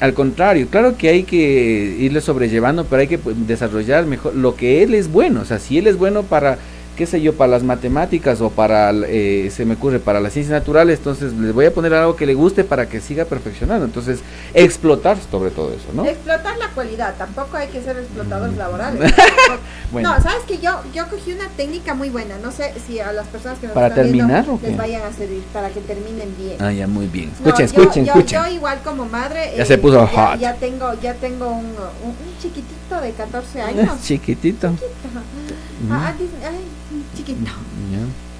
al 0.00 0.14
contrario, 0.14 0.66
claro 0.68 0.96
que 0.96 1.08
hay 1.08 1.22
que 1.22 1.96
irle 1.98 2.20
sobrellevando, 2.20 2.84
pero 2.84 3.00
hay 3.00 3.08
que 3.08 3.18
pues, 3.18 3.36
desarrollar 3.46 4.04
mejor 4.06 4.34
lo 4.34 4.56
que 4.56 4.82
él 4.82 4.94
es 4.94 5.10
bueno. 5.10 5.40
O 5.40 5.44
sea, 5.44 5.58
si 5.58 5.78
él 5.78 5.86
es 5.86 5.96
bueno 5.96 6.22
para 6.24 6.58
qué 6.96 7.06
sé 7.06 7.20
yo, 7.20 7.34
para 7.34 7.50
las 7.50 7.62
matemáticas 7.62 8.40
o 8.40 8.50
para, 8.50 8.90
eh, 8.90 9.50
se 9.54 9.64
me 9.64 9.74
ocurre, 9.74 9.98
para 9.98 10.20
las 10.20 10.32
ciencias 10.32 10.58
naturales, 10.58 10.98
entonces 10.98 11.32
les 11.32 11.52
voy 11.52 11.66
a 11.66 11.72
poner 11.72 11.94
algo 11.94 12.16
que 12.16 12.26
le 12.26 12.34
guste 12.34 12.64
para 12.64 12.88
que 12.88 13.00
siga 13.00 13.24
perfeccionando. 13.24 13.84
Entonces, 13.84 14.20
explotar 14.54 15.16
sobre 15.30 15.50
todo 15.50 15.72
eso, 15.72 15.86
¿no? 15.94 16.04
Explotar 16.04 16.58
la 16.58 16.68
cualidad, 16.68 17.14
tampoco 17.16 17.56
hay 17.56 17.68
que 17.68 17.82
ser 17.82 17.96
explotadores 17.98 18.54
mm. 18.54 18.58
laborales. 18.58 19.12
No, 19.92 20.20
sabes 20.22 20.44
que 20.46 20.56
yo 20.58 20.80
yo 20.94 21.06
cogí 21.10 21.32
una 21.32 21.48
técnica 21.48 21.92
muy 21.92 22.08
buena, 22.08 22.38
no 22.38 22.50
sé 22.50 22.72
si 22.86 22.98
a 22.98 23.12
las 23.12 23.26
personas 23.26 23.58
que 23.58 23.66
nos 23.66 23.74
¿Para 23.74 23.88
están 23.88 24.04
terminar, 24.04 24.44
viendo 24.46 24.66
les 24.66 24.76
vayan 24.76 25.02
a 25.02 25.12
servir, 25.12 25.42
para 25.52 25.68
que 25.68 25.80
terminen 25.80 26.34
bien. 26.38 26.56
Ah, 26.60 26.72
ya, 26.72 26.86
muy 26.86 27.08
bien. 27.08 27.30
Escuchen, 27.30 27.66
escuchen, 27.66 28.06
escuchen. 28.06 28.42
Yo, 28.42 28.50
igual 28.50 28.80
como 28.82 29.04
madre, 29.04 29.52
ya 29.54 29.66
se 29.66 29.76
puso 29.76 30.02
eh, 30.02 30.08
hot. 30.14 30.38
Ya, 30.38 30.54
tengo, 30.54 30.94
ya 31.02 31.12
tengo 31.14 31.48
un, 31.50 31.66
un, 31.66 32.16
chiquitito 32.40 33.00
de 33.02 33.12
14 33.12 33.60
años. 33.60 34.00
chiquitito. 34.02 34.70
Chiquito. 34.70 35.20
Ah, 35.90 36.14
ay, 36.18 36.64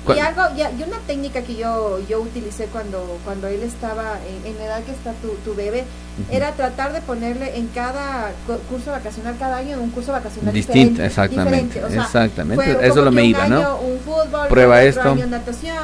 Y 0.08 0.18
algo, 0.18 0.42
y, 0.56 0.82
una 0.82 0.98
técnica 1.06 1.42
que 1.42 1.54
yo, 1.54 2.00
yo 2.08 2.20
utilicé 2.20 2.66
cuando, 2.66 3.18
cuando 3.24 3.46
él 3.46 3.62
estaba 3.62 4.18
en, 4.44 4.58
la 4.58 4.64
edad 4.64 4.82
que 4.82 4.90
está 4.90 5.12
tu, 5.12 5.28
tu 5.44 5.54
bebé, 5.54 5.84
era 6.30 6.52
tratar 6.52 6.92
de 6.92 7.00
ponerle 7.00 7.56
en 7.56 7.68
cada 7.68 8.32
curso 8.68 8.90
vacacional, 8.90 9.36
cada 9.38 9.58
año, 9.58 9.80
un 9.80 9.90
curso 9.90 10.10
vacacional 10.12 10.52
distinto. 10.52 11.02
exactamente. 11.02 11.80
exactamente. 11.88 12.86
Eso 12.86 13.04
lo 13.04 13.12
me 13.12 13.24
iba, 13.24 13.46
¿no? 13.46 13.78
Un 13.78 14.00
fútbol, 14.00 14.48
Prueba 14.48 14.82
esto. 14.82 15.14
natación, 15.14 15.76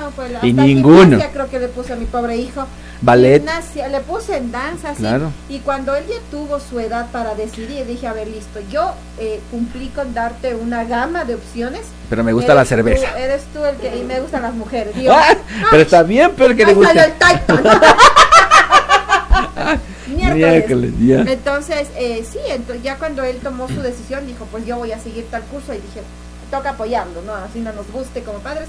y 0.43 0.53
ninguno. 0.53 1.19
creo 1.33 1.49
que 1.49 1.61
le 1.61 1.69
puse 1.69 1.93
a 1.93 1.97
mi 1.97 2.07
pobre 2.07 2.37
hijo. 2.37 2.67
Ballet. 3.01 3.45
le 3.91 4.01
puse 4.01 4.37
en 4.37 4.51
danza, 4.51 4.95
sí. 4.95 5.05
Y 5.49 5.61
cuando 5.61 5.95
él 5.95 6.05
ya 6.09 6.17
tuvo 6.31 6.59
su 6.61 6.81
edad 6.81 7.11
para 7.13 7.35
decidir, 7.35 7.87
dije, 7.87 8.07
a 8.07 8.13
ver, 8.13 8.29
listo, 8.29 8.61
yo 8.71 8.93
eh, 9.19 9.41
cumplí 9.51 9.89
con 9.89 10.15
darte 10.15 10.55
una 10.55 10.85
gama 10.85 11.25
de 11.25 11.37
opciones 11.37 11.83
pero 12.09 12.25
me 12.25 12.33
gusta 12.33 12.55
la 12.55 12.65
cerveza. 12.65 13.19
eres 13.19 13.43
tú 13.53 13.63
el 13.65 13.77
que. 13.77 13.97
Y 13.97 14.05
me 14.05 14.21
gustan 14.21 14.43
las 14.43 14.55
mujeres. 14.55 14.95
Ah, 15.11 15.37
pero 15.71 15.83
está 15.83 16.03
bien, 16.03 16.33
pero 16.37 16.55
que 16.55 16.65
le 16.65 16.75
gusta. 16.75 17.05
el 17.05 17.13
Miércoles. 20.35 20.93
Entonces, 21.01 21.89
eh, 21.97 22.25
sí, 22.31 22.39
entonces, 22.49 22.83
ya 22.83 22.97
cuando 22.97 23.25
él 23.25 23.39
tomó 23.43 23.69
su 23.69 23.81
decisión, 23.83 24.27
dijo: 24.27 24.47
Pues 24.51 24.67
yo 24.67 24.77
voy 24.77 24.93
a 24.93 24.99
seguir 24.99 25.27
tal 25.31 25.43
curso. 25.43 25.73
Y 25.73 25.77
dije: 25.79 26.03
Toca 26.51 26.71
apoyarlo, 26.71 27.23
¿no? 27.23 27.35
Así 27.35 27.61
no 27.61 27.73
nos 27.73 27.91
guste 27.91 28.23
como 28.23 28.39
padres. 28.39 28.69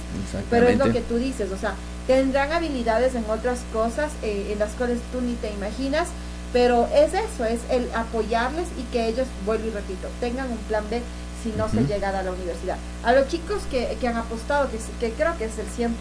Pero 0.49 0.67
es 0.67 0.77
lo 0.77 0.91
que 0.91 1.01
tú 1.01 1.17
dices, 1.17 1.51
o 1.51 1.57
sea, 1.57 1.75
tendrán 2.07 2.51
habilidades 2.51 3.15
en 3.15 3.23
otras 3.30 3.59
cosas 3.71 4.11
eh, 4.23 4.49
en 4.51 4.59
las 4.59 4.71
cuales 4.71 4.99
tú 5.11 5.21
ni 5.21 5.34
te 5.36 5.51
imaginas. 5.51 6.09
Pero 6.51 6.88
es 6.93 7.13
eso, 7.13 7.45
es 7.45 7.59
el 7.69 7.88
apoyarles 7.93 8.67
y 8.77 8.84
que 8.91 9.07
ellos, 9.07 9.27
vuelvo 9.45 9.67
y 9.67 9.69
repito, 9.69 10.07
tengan 10.19 10.51
un 10.51 10.57
plan 10.57 10.84
B 10.89 11.01
si 11.43 11.53
no 11.55 11.69
se 11.69 11.86
llega 11.86 12.09
a 12.09 12.23
la 12.23 12.32
universidad. 12.32 12.77
A 13.03 13.13
los 13.13 13.27
chicos 13.27 13.61
que, 13.69 13.97
que 14.01 14.07
han 14.07 14.17
apostado, 14.17 14.69
que, 14.69 14.77
que, 14.99 15.13
creo 15.13 15.38
que 15.38 15.45
es 15.45 15.57
el 15.57 15.67
100%, 15.67 15.93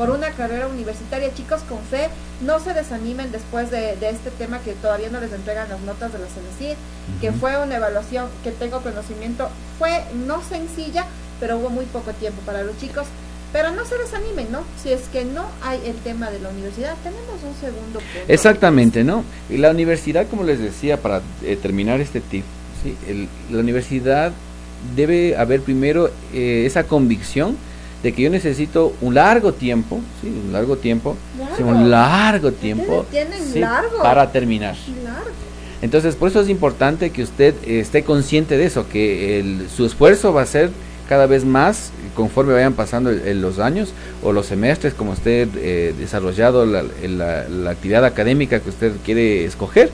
por 0.00 0.08
una 0.08 0.30
carrera 0.30 0.66
universitaria, 0.66 1.28
chicos 1.34 1.60
con 1.68 1.78
fe, 1.80 2.08
no 2.40 2.58
se 2.58 2.72
desanimen 2.72 3.30
después 3.32 3.70
de, 3.70 3.96
de 3.96 4.08
este 4.08 4.30
tema 4.30 4.58
que 4.60 4.72
todavía 4.72 5.10
no 5.10 5.20
les 5.20 5.30
entregan 5.30 5.68
las 5.68 5.78
notas 5.80 6.10
de 6.14 6.18
la 6.18 6.24
CENESID, 6.24 6.74
que 7.20 7.32
fue 7.32 7.62
una 7.62 7.76
evaluación 7.76 8.28
que 8.42 8.50
tengo 8.50 8.80
conocimiento, 8.80 9.50
fue 9.78 10.02
no 10.26 10.42
sencilla, 10.42 11.04
pero 11.38 11.58
hubo 11.58 11.68
muy 11.68 11.84
poco 11.84 12.12
tiempo 12.12 12.40
para 12.46 12.62
los 12.62 12.78
chicos. 12.78 13.08
Pero 13.52 13.72
no 13.72 13.84
se 13.84 13.98
desanimen, 13.98 14.50
¿no? 14.50 14.62
Si 14.82 14.90
es 14.90 15.02
que 15.12 15.26
no 15.26 15.44
hay 15.60 15.78
el 15.84 15.96
tema 15.96 16.30
de 16.30 16.40
la 16.40 16.48
universidad, 16.48 16.96
tenemos 17.02 17.34
un 17.44 17.54
segundo 17.60 17.98
punto. 17.98 18.24
Exactamente, 18.26 19.04
¿no? 19.04 19.22
Y 19.50 19.58
la 19.58 19.70
universidad, 19.70 20.26
como 20.28 20.44
les 20.44 20.60
decía, 20.60 20.96
para 20.96 21.20
eh, 21.42 21.58
terminar 21.60 22.00
este 22.00 22.22
tip, 22.22 22.46
¿sí? 22.82 23.28
la 23.50 23.58
universidad 23.58 24.32
debe 24.96 25.36
haber 25.36 25.60
primero 25.60 26.10
eh, 26.32 26.62
esa 26.64 26.84
convicción 26.84 27.58
de 28.02 28.12
que 28.12 28.22
yo 28.22 28.30
necesito 28.30 28.94
un 29.00 29.14
largo 29.14 29.52
tiempo, 29.52 30.00
¿sí? 30.20 30.28
un 30.28 30.52
largo 30.52 30.76
tiempo, 30.76 31.16
un 31.58 31.90
largo 31.90 32.52
tiempo 32.52 33.04
para 34.02 34.32
terminar. 34.32 34.74
Entonces, 35.82 36.14
por 36.14 36.28
eso 36.28 36.40
es 36.40 36.48
importante 36.48 37.10
que 37.10 37.22
usted 37.22 37.54
esté 37.66 38.02
consciente 38.02 38.56
de 38.56 38.66
eso, 38.66 38.88
que 38.88 39.40
el, 39.40 39.68
su 39.74 39.86
esfuerzo 39.86 40.32
va 40.32 40.42
a 40.42 40.46
ser 40.46 40.70
cada 41.08 41.26
vez 41.26 41.44
más 41.44 41.90
conforme 42.14 42.52
vayan 42.52 42.74
pasando 42.74 43.10
los 43.10 43.58
años 43.58 43.92
o 44.22 44.32
los 44.32 44.46
semestres, 44.46 44.94
como 44.94 45.12
usted 45.12 45.48
eh, 45.56 45.94
desarrollado 45.98 46.66
la, 46.66 46.82
la 46.82 47.70
actividad 47.70 48.04
académica 48.04 48.60
que 48.60 48.68
usted 48.68 48.92
quiere 49.04 49.44
escoger 49.44 49.90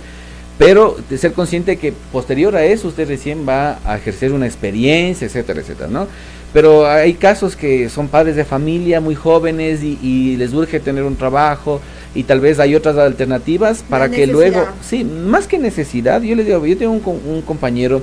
pero 0.59 0.97
de 1.11 1.19
ser 1.19 1.33
consciente 1.33 1.77
que 1.77 1.93
posterior 2.13 2.57
a 2.57 2.65
eso 2.65 2.89
usted 2.89 3.07
recién 3.07 3.47
va 3.47 3.79
a 3.85 3.97
ejercer 3.97 4.33
una 4.33 4.47
experiencia, 4.47 5.27
etcétera, 5.27 5.61
etcétera, 5.61 5.89
¿no? 5.89 6.09
Pero 6.57 6.89
hay 6.89 7.13
casos 7.13 7.55
que 7.55 7.91
son 7.91 8.09
padres 8.09 8.35
de 8.35 8.43
familia 8.43 8.99
muy 8.99 9.15
jóvenes 9.15 9.83
y, 9.83 10.37
les 10.39 10.55
urge 10.55 10.81
tener 10.81 11.05
un 11.05 11.15
trabajo 11.15 11.83
y 12.15 12.23
tal 12.23 12.41
vez 12.41 12.59
hay 12.59 12.75
otras 12.75 12.97
alternativas 12.97 13.85
para 13.87 14.11
que 14.11 14.27
luego, 14.27 14.65
sí, 14.81 15.05
más 15.05 15.47
que 15.47 15.59
necesidad, 15.59 16.23
yo 16.23 16.35
les 16.35 16.47
digo, 16.47 16.65
yo 16.65 16.79
tengo 16.79 16.93
un, 16.95 17.21
un 17.31 17.43
compañero 17.43 18.01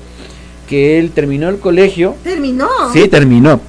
que 0.70 1.00
él 1.00 1.10
terminó 1.10 1.50
el 1.50 1.58
colegio. 1.58 2.16
¿Terminó? 2.24 2.70
Sí, 2.94 3.08
terminó. 3.08 3.60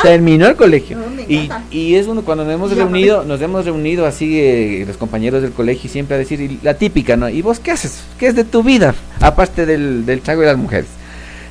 terminó 0.00 0.46
el 0.46 0.54
colegio. 0.54 0.98
y, 1.28 1.50
y, 1.72 1.96
es 1.96 2.06
uno 2.06 2.22
cuando 2.22 2.44
nos 2.44 2.54
hemos 2.54 2.70
reunido, 2.70 3.24
nos 3.24 3.42
hemos 3.42 3.64
reunido 3.64 4.06
así 4.06 4.38
eh, 4.38 4.84
los 4.86 4.96
compañeros 4.96 5.42
del 5.42 5.50
colegio 5.50 5.90
siempre 5.90 6.14
a 6.14 6.18
decir 6.20 6.60
la 6.62 6.74
típica, 6.74 7.16
¿no? 7.16 7.28
¿Y 7.28 7.42
vos 7.42 7.58
qué 7.58 7.72
haces? 7.72 8.04
¿Qué 8.16 8.28
es 8.28 8.36
de 8.36 8.44
tu 8.44 8.62
vida? 8.62 8.94
Aparte 9.18 9.66
del, 9.66 10.06
del 10.06 10.22
chago 10.22 10.44
y 10.44 10.46
las 10.46 10.56
mujeres. 10.56 10.99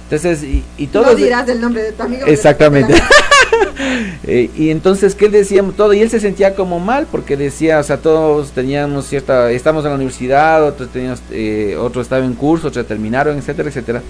Entonces, 0.09 0.43
y, 0.43 0.63
y 0.77 0.87
todos... 0.87 1.07
No 1.07 1.15
dirás 1.15 1.47
el 1.49 1.61
nombre 1.61 1.83
de 1.83 1.91
tu 1.91 2.01
amigo. 2.01 2.25
Exactamente. 2.25 2.95
Eh, 4.27 4.49
y 4.55 4.69
entonces 4.69 5.15
que 5.15 5.25
él 5.25 5.31
decía 5.31 5.63
todo 5.75 5.93
y 5.93 6.01
él 6.01 6.09
se 6.09 6.19
sentía 6.19 6.53
como 6.53 6.79
mal 6.79 7.07
porque 7.09 7.37
decía, 7.37 7.79
o 7.79 7.83
sea, 7.83 7.97
todos 7.97 8.51
teníamos 8.51 9.07
cierta, 9.07 9.49
estamos 9.51 9.83
en 9.85 9.89
la 9.89 9.95
universidad, 9.95 10.63
otros 10.63 10.89
teníamos, 10.89 11.21
eh, 11.31 11.75
otros 11.79 12.05
estaban 12.05 12.25
en 12.25 12.33
curso, 12.33 12.67
otros 12.67 12.85
terminaron, 12.85 13.37
etcétera, 13.37 13.69
etcétera. 13.69 14.01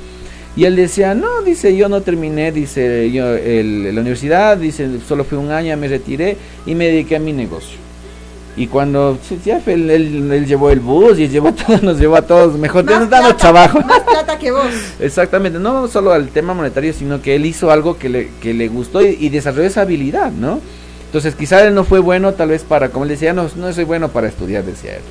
Y 0.56 0.66
él 0.66 0.76
decía, 0.76 1.14
no, 1.14 1.41
dice, 1.43 1.76
yo 1.76 1.88
no 1.88 2.02
terminé, 2.02 2.52
dice, 2.52 3.10
yo 3.12 3.36
el, 3.36 3.95
la 3.95 4.02
universidad, 4.02 4.58
dice, 4.58 4.89
solo 5.08 5.24
fue 5.24 5.38
un 5.38 5.52
año, 5.52 5.78
me 5.78 5.88
retiré 5.88 6.36
y 6.66 6.76
me 6.76 6.88
dediqué 6.88 7.16
a 7.16 7.20
mi 7.20 7.32
negocio. 7.32 7.78
Y 8.58 8.68
cuando 8.68 9.18
ya 9.45 9.62
él, 9.68 9.89
él, 9.89 10.45
llevó 10.45 10.70
el 10.70 10.80
bus 10.80 11.18
y 11.20 11.28
llevó 11.28 11.54
todo, 11.68 11.78
nos 11.82 11.97
llevó 11.97 12.18
a 12.18 12.22
todos, 12.24 12.58
mejor 12.58 12.84
nos 12.86 13.10
dando 13.10 13.36
trabajo. 13.36 13.80
Más 13.82 14.02
plata 14.02 14.38
que 14.38 14.52
vos. 14.52 14.68
Exactamente, 15.00 15.60
no 15.60 15.88
solo 15.88 16.12
al 16.12 16.30
tema 16.30 16.54
monetario, 16.54 16.91
sino 16.93 17.22
que 17.22 17.36
él 17.36 17.45
hizo 17.45 17.72
algo 17.72 17.97
que 17.97 18.10
le, 18.10 18.32
que 18.41 18.54
le 18.54 18.68
gustó 18.68 19.02
y, 19.02 19.30
desarrolló 19.30 19.68
esa 19.68 19.82
habilidad, 19.82 20.32
¿no? 20.32 20.60
Entonces 21.06 21.36
quizá 21.36 21.66
él 21.66 21.74
no 21.74 21.86
fue 21.86 22.00
bueno 22.00 22.34
tal 22.34 22.50
vez 22.50 22.64
para, 22.64 22.89
como 22.89 23.06
él 23.06 23.10
decía, 23.10 23.34
no, 23.34 23.47
no 23.56 23.74
soy 23.74 23.86
bueno 23.86 24.10
para 24.10 24.28
estudiar, 24.28 24.64
decía 24.64 24.95
él 24.97 25.02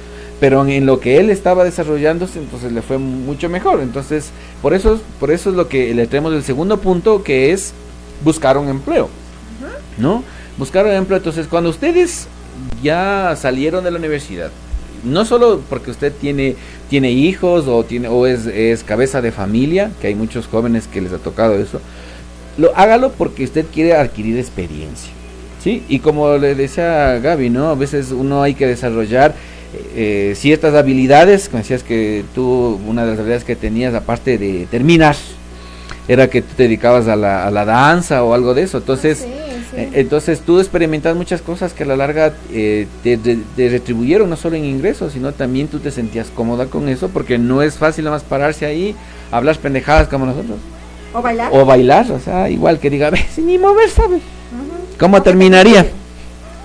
pero 0.41 0.64
en 0.66 0.86
lo 0.86 1.01
que 1.01 1.18
él 1.18 1.30
estaba 1.30 1.64
desarrollándose 1.64 2.39
entonces 2.39 2.72
le 2.72 2.80
fue 2.80 2.99
mucho 2.99 3.49
mejor 3.49 3.80
entonces 3.80 4.30
por 4.62 4.72
eso 4.72 5.01
por 5.18 5.30
eso 5.30 5.51
es 5.51 5.57
lo 5.57 5.68
que 5.68 5.93
le 5.95 6.07
tenemos 6.07 6.32
el 6.32 6.45
segundo 6.45 6.78
punto 6.78 7.22
que 7.24 7.53
es 7.53 7.72
buscar 8.22 8.57
un 8.57 8.68
empleo 8.68 9.09
no 9.97 10.22
buscar 10.57 10.86
un 10.86 10.93
empleo 10.93 11.18
entonces 11.18 11.49
cuando 11.49 11.70
ustedes 11.70 12.28
ya 12.82 13.34
salieron 13.36 13.84
de 13.84 13.90
la 13.90 13.98
universidad 13.98 14.50
no 15.04 15.24
solo 15.24 15.61
porque 15.68 15.90
usted 15.90 16.12
tiene 16.12 16.56
tiene 16.90 17.12
hijos 17.12 17.66
o 17.68 17.84
tiene 17.84 18.09
o 18.09 18.26
es, 18.26 18.46
es 18.46 18.82
cabeza 18.82 19.20
de 19.20 19.30
familia 19.30 19.90
que 20.00 20.09
hay 20.09 20.14
muchos 20.14 20.46
jóvenes 20.46 20.88
que 20.88 21.00
les 21.00 21.12
ha 21.12 21.18
tocado 21.18 21.54
eso 21.54 21.80
lo 22.59 22.76
hágalo 22.76 23.12
porque 23.12 23.44
usted 23.44 23.64
quiere 23.72 23.94
adquirir 23.94 24.36
experiencia. 24.38 25.12
¿Sí? 25.62 25.82
Y 25.88 26.00
como 26.00 26.36
le 26.36 26.54
decía 26.54 27.18
Gaby, 27.18 27.50
¿no? 27.50 27.70
A 27.70 27.74
veces 27.74 28.12
uno 28.12 28.42
hay 28.42 28.54
que 28.54 28.66
desarrollar 28.66 29.34
eh, 29.94 30.34
ciertas 30.36 30.74
habilidades, 30.74 31.48
como 31.48 31.62
decías 31.62 31.82
que 31.82 32.24
tú, 32.34 32.80
una 32.86 33.02
de 33.02 33.11
las 33.11 33.18
habilidades 33.18 33.44
que 33.44 33.56
tenías, 33.56 33.92
aparte 33.94 34.38
de 34.38 34.66
terminar, 34.70 35.16
era 36.06 36.30
que 36.30 36.42
tú 36.42 36.54
te 36.56 36.64
dedicabas 36.64 37.09
a 37.09 37.16
la, 37.16 37.46
a 37.46 37.50
la 37.50 37.64
danza 37.64 38.22
o 38.22 38.34
algo 38.34 38.54
de 38.54 38.62
eso. 38.62 38.78
Entonces, 38.78 39.26
eh, 39.74 39.90
entonces 39.94 40.40
tú 40.40 40.60
experimentas 40.60 41.14
muchas 41.16 41.42
cosas 41.42 41.72
que 41.72 41.82
a 41.82 41.86
la 41.86 41.96
larga 41.96 42.32
eh, 42.52 42.86
te, 43.02 43.18
retribuyeron, 43.56 44.30
no 44.30 44.36
solo 44.36 44.56
en 44.56 44.64
ingresos, 44.64 45.12
sino 45.12 45.32
también 45.32 45.68
tú 45.68 45.78
te 45.78 45.90
sentías 45.90 46.28
cómoda 46.34 46.66
con 46.66 46.88
eso, 46.88 47.08
porque 47.08 47.38
no 47.38 47.62
es 47.62 47.76
fácil 47.76 48.04
nada 48.04 48.16
más 48.16 48.22
pararse 48.22 48.66
ahí, 48.66 48.94
hablar 49.30 49.56
pendejadas 49.58 50.08
como 50.08 50.26
nosotros. 50.26 50.58
O 51.12 51.22
bailar. 51.22 51.50
O 51.52 51.64
bailar, 51.64 52.10
o 52.10 52.20
sea, 52.20 52.48
igual 52.48 52.78
que 52.78 52.90
diga, 52.90 53.10
si 53.34 53.42
ni 53.42 53.58
mover, 53.58 53.90
¿sabes? 53.90 54.22
¿Cómo 54.98 55.22
terminaría? 55.22 55.86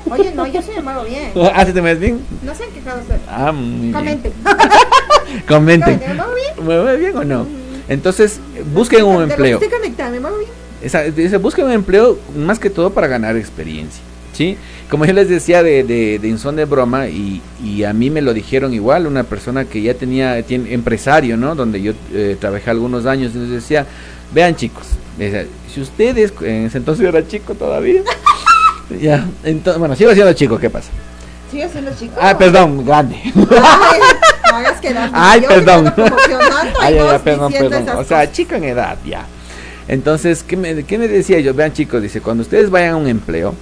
Oye, 0.09 0.31
no, 0.35 0.45
yo 0.47 0.61
me 0.75 0.81
muevo 0.81 1.03
bien. 1.03 1.31
¿Ah, 1.53 1.65
sí 1.65 1.73
te 1.73 1.81
mueves 1.81 1.99
bien? 1.99 2.25
No 2.43 2.53
se 2.55 2.63
han 2.63 2.71
quejado 2.71 3.01
ustedes. 3.01 3.21
Ah, 3.27 3.51
muy 3.51 3.91
Comenten. 3.91 4.33
bien. 4.43 5.43
Comenten. 5.47 5.99
¿Me 6.07 6.13
muevo 6.13 6.33
bien? 6.33 6.53
¿Me 6.57 6.63
muevo 6.63 6.97
bien 6.97 7.17
o 7.17 7.23
no? 7.23 7.47
Entonces, 7.87 8.39
busquen 8.73 9.03
un 9.03 9.23
empleo. 9.23 9.59
Me 9.59 10.19
muevo 10.19 10.37
bien. 10.37 10.62
Esa, 10.83 11.03
dice, 11.03 11.37
busquen 11.37 11.65
un 11.65 11.71
empleo 11.71 12.19
más 12.35 12.59
que 12.59 12.69
todo 12.69 12.91
para 12.91 13.07
ganar 13.07 13.37
experiencia. 13.37 14.03
¿sí? 14.33 14.57
Como 14.89 15.05
yo 15.05 15.13
les 15.13 15.29
decía 15.29 15.63
de, 15.63 15.83
de, 15.83 16.19
de 16.19 16.37
son 16.37 16.55
de 16.55 16.65
broma, 16.65 17.07
y, 17.07 17.41
y, 17.63 17.83
a 17.83 17.93
mí 17.93 18.09
me 18.09 18.21
lo 18.21 18.33
dijeron 18.33 18.73
igual, 18.73 19.07
una 19.07 19.23
persona 19.23 19.65
que 19.65 19.81
ya 19.81 19.93
tenía, 19.93 20.43
tiene, 20.43 20.73
empresario, 20.73 21.37
¿no? 21.37 21.55
Donde 21.55 21.81
yo 21.81 21.93
eh, 22.13 22.35
trabajé 22.39 22.69
algunos 22.69 23.05
años, 23.05 23.31
y 23.33 23.39
les 23.39 23.49
decía, 23.49 23.85
vean 24.33 24.55
chicos, 24.55 24.87
si 25.73 25.81
ustedes, 25.81 26.33
en 26.41 26.65
ese 26.65 26.79
entonces 26.79 27.07
era 27.07 27.25
chico 27.27 27.55
todavía, 27.55 28.01
ya, 29.01 29.25
entonces, 29.43 29.79
bueno, 29.79 29.95
sigo 29.95 30.13
siendo 30.13 30.33
chico, 30.33 30.59
¿qué 30.59 30.69
pasa? 30.69 30.89
Sigue 31.49 31.69
siendo 31.69 31.91
chico. 31.95 32.15
Ah, 32.19 32.37
perdón, 32.37 32.83
grande. 32.83 33.15
Ay, 33.25 34.01
hagas 34.51 34.81
que 34.81 34.95
Ay, 35.13 35.41
perdón. 35.41 35.93
Ay, 36.79 36.95
ya, 36.95 37.19
perdón, 37.19 37.53
perdón. 37.53 37.89
O 37.97 38.03
sea, 38.03 38.31
chico 38.31 38.55
en 38.55 38.63
edad, 38.63 38.97
ya. 39.05 39.25
Entonces, 39.87 40.43
¿qué 40.43 40.55
me, 40.55 40.83
¿qué 40.83 40.97
me 40.97 41.07
decía 41.07 41.39
yo? 41.39 41.53
Vean 41.53 41.73
chicos, 41.73 42.01
dice, 42.01 42.21
cuando 42.21 42.43
ustedes 42.43 42.69
vayan 42.69 42.93
a 42.93 42.97
un 42.97 43.07
empleo, 43.07 43.53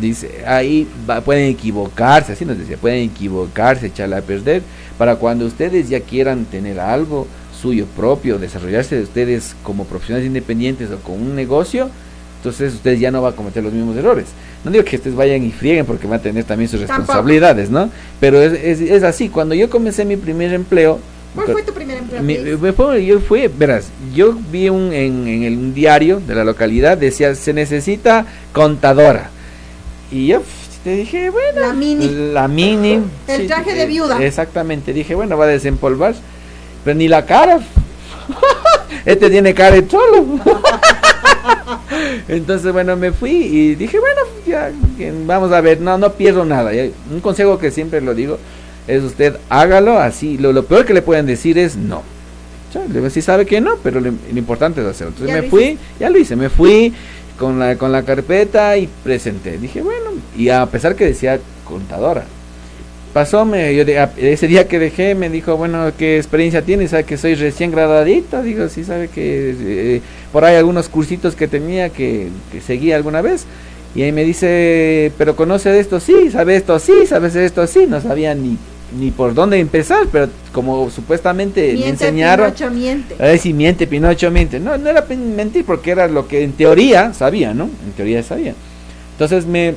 dice, 0.00 0.44
ahí 0.46 0.86
pueden 1.24 1.50
equivocarse, 1.50 2.32
así 2.32 2.44
nos 2.44 2.58
decía, 2.58 2.76
pueden 2.76 3.02
equivocarse, 3.04 3.86
echarla 3.86 4.18
a 4.18 4.22
perder, 4.22 4.62
para 4.98 5.16
cuando 5.16 5.46
ustedes 5.46 5.88
ya 5.88 6.00
quieran 6.00 6.44
tener 6.44 6.80
algo 6.80 7.26
suyo 7.60 7.86
propio, 7.96 8.38
desarrollarse 8.38 8.96
de 8.96 9.02
ustedes 9.02 9.56
como 9.62 9.84
profesionales 9.84 10.26
independientes 10.26 10.90
o 10.90 10.98
con 10.98 11.14
un 11.14 11.34
negocio, 11.34 11.90
entonces 12.38 12.74
ustedes 12.74 13.00
ya 13.00 13.10
no 13.10 13.22
van 13.22 13.32
a 13.32 13.36
cometer 13.36 13.64
los 13.64 13.72
mismos 13.72 13.96
errores. 13.96 14.26
No 14.64 14.70
digo 14.70 14.84
que 14.84 14.96
ustedes 14.96 15.16
vayan 15.16 15.42
y 15.42 15.50
frieguen 15.50 15.86
porque 15.86 16.06
van 16.06 16.20
a 16.20 16.22
tener 16.22 16.44
también 16.44 16.68
sus 16.68 16.80
responsabilidades, 16.80 17.70
¿no? 17.70 17.90
Pero 18.20 18.40
es, 18.40 18.52
es, 18.52 18.80
es 18.80 19.02
así, 19.02 19.28
cuando 19.28 19.54
yo 19.54 19.68
comencé 19.68 20.04
mi 20.04 20.16
primer 20.16 20.52
empleo, 20.52 21.00
¿Cuál 21.36 21.52
fue 21.52 21.62
tu 21.62 21.72
primer 21.72 21.98
empleo? 21.98 22.22
Me, 22.22 23.06
yo 23.06 23.20
fui, 23.20 23.46
verás, 23.46 23.90
yo 24.12 24.36
vi 24.50 24.68
un, 24.68 24.92
en, 24.92 25.28
en, 25.28 25.42
el 25.44 25.74
diario 25.74 26.18
de 26.18 26.34
la 26.34 26.42
localidad, 26.44 26.98
decía, 26.98 27.34
se 27.34 27.52
necesita 27.52 28.26
contadora. 28.52 29.30
Y 30.10 30.26
yo 30.28 30.42
te 30.82 30.96
dije, 30.96 31.30
bueno. 31.30 31.60
La 31.60 31.72
mini. 31.72 32.08
La 32.32 32.48
mini. 32.48 33.02
el 33.28 33.46
traje 33.46 33.74
de 33.74 33.86
viuda. 33.86 34.22
Exactamente, 34.24 34.92
dije, 34.92 35.14
bueno, 35.14 35.36
va 35.36 35.44
a 35.44 35.48
desempolvar. 35.48 36.14
Pero 36.84 36.96
ni 36.96 37.08
la 37.08 37.26
cara. 37.26 37.60
este 39.04 39.28
tiene 39.28 39.52
cara 39.52 39.74
de 39.76 39.86
cholo. 39.86 40.24
Entonces, 42.28 42.72
bueno, 42.72 42.96
me 42.96 43.12
fui 43.12 43.32
y 43.32 43.74
dije, 43.74 43.98
bueno, 43.98 44.20
ya, 44.46 44.70
vamos 45.26 45.52
a 45.52 45.60
ver, 45.60 45.80
no, 45.80 45.98
no 45.98 46.12
pierdo 46.12 46.44
nada. 46.44 46.70
Un 47.10 47.20
consejo 47.20 47.58
que 47.58 47.70
siempre 47.70 48.00
lo 48.00 48.14
digo, 48.14 48.38
es 48.86 49.02
usted 49.02 49.36
hágalo 49.48 49.98
así. 49.98 50.38
Lo, 50.38 50.64
peor 50.64 50.84
que 50.84 50.94
le 50.94 51.02
pueden 51.02 51.26
decir 51.26 51.58
es 51.58 51.76
no. 51.76 52.02
Si 53.10 53.22
sabe 53.22 53.46
que 53.46 53.60
no, 53.60 53.76
pero 53.82 54.00
lo, 54.00 54.08
importante 54.34 54.82
es 54.82 54.86
hacerlo. 54.86 55.14
Entonces 55.14 55.42
me 55.42 55.48
fui, 55.48 55.78
ya 55.98 56.10
lo 56.10 56.18
hice, 56.18 56.36
me 56.36 56.50
fui 56.50 56.92
con 57.38 57.58
la, 57.58 57.76
con 57.76 57.90
la 57.90 58.02
carpeta 58.02 58.76
y 58.76 58.88
presenté. 59.02 59.58
Dije, 59.58 59.80
bueno, 59.80 60.10
y 60.36 60.50
a 60.50 60.66
pesar 60.66 60.94
que 60.94 61.06
decía 61.06 61.38
contadora. 61.64 62.24
Pasó, 63.14 63.46
me, 63.46 63.74
yo 63.74 63.82
ese 64.18 64.46
día 64.46 64.68
que 64.68 64.78
dejé 64.78 65.14
me 65.14 65.30
dijo, 65.30 65.56
bueno, 65.56 65.90
¿qué 65.96 66.18
experiencia 66.18 66.60
tienes? 66.60 66.90
¿Sabe 66.90 67.04
que 67.04 67.16
soy 67.16 67.34
recién 67.34 67.70
graduadito? 67.70 68.42
Digo, 68.42 68.68
sí, 68.68 68.84
sabe 68.84 69.08
que 69.08 69.54
eh, 69.58 70.02
por 70.32 70.44
ahí 70.44 70.56
algunos 70.56 70.90
cursitos 70.90 71.34
que 71.34 71.48
tenía 71.48 71.88
que, 71.88 72.28
que 72.52 72.60
seguía 72.60 72.96
alguna 72.96 73.22
vez. 73.22 73.46
Y 73.94 74.02
ahí 74.02 74.12
me 74.12 74.22
dice, 74.22 75.10
pero 75.16 75.34
conoce 75.34 75.70
de 75.70 75.80
esto, 75.80 75.98
sí, 75.98 76.30
sabe 76.30 76.56
esto, 76.56 76.78
sí, 76.78 77.06
sabes 77.06 77.34
esto, 77.34 77.66
sí, 77.66 77.86
no 77.88 78.02
sabía 78.02 78.34
ni 78.34 78.58
ni 78.92 79.10
por 79.10 79.34
dónde 79.34 79.58
empezar, 79.58 80.06
pero 80.12 80.28
como 80.52 80.90
supuestamente 80.90 81.74
me 81.74 81.88
enseñaron. 81.88 82.52
Pinocho 82.52 82.70
miente. 82.70 83.38
Si 83.38 83.52
miente, 83.52 83.86
Pinocho 83.86 84.30
miente. 84.30 84.60
No, 84.60 84.78
no 84.78 84.88
era 84.88 85.04
mentir 85.08 85.64
porque 85.64 85.90
era 85.90 86.06
lo 86.08 86.28
que 86.28 86.44
en 86.44 86.52
teoría 86.52 87.12
sabía, 87.12 87.52
¿no? 87.52 87.64
En 87.64 87.92
teoría 87.96 88.22
sabía. 88.22 88.54
Entonces 89.12 89.46
me, 89.46 89.74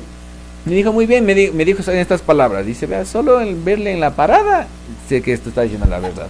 me 0.64 0.74
dijo 0.74 0.92
muy 0.92 1.06
bien, 1.06 1.24
me, 1.24 1.34
me 1.34 1.64
dijo 1.64 1.88
en 1.90 1.98
estas 1.98 2.22
palabras. 2.22 2.64
Dice, 2.66 2.86
vea, 2.86 3.04
solo 3.04 3.40
el 3.40 3.56
verle 3.56 3.92
en 3.92 4.00
la 4.00 4.14
parada, 4.14 4.68
sé 5.08 5.22
que 5.22 5.32
esto 5.32 5.48
está 5.48 5.62
diciendo 5.62 5.86
la 5.86 5.98
verdad. 5.98 6.28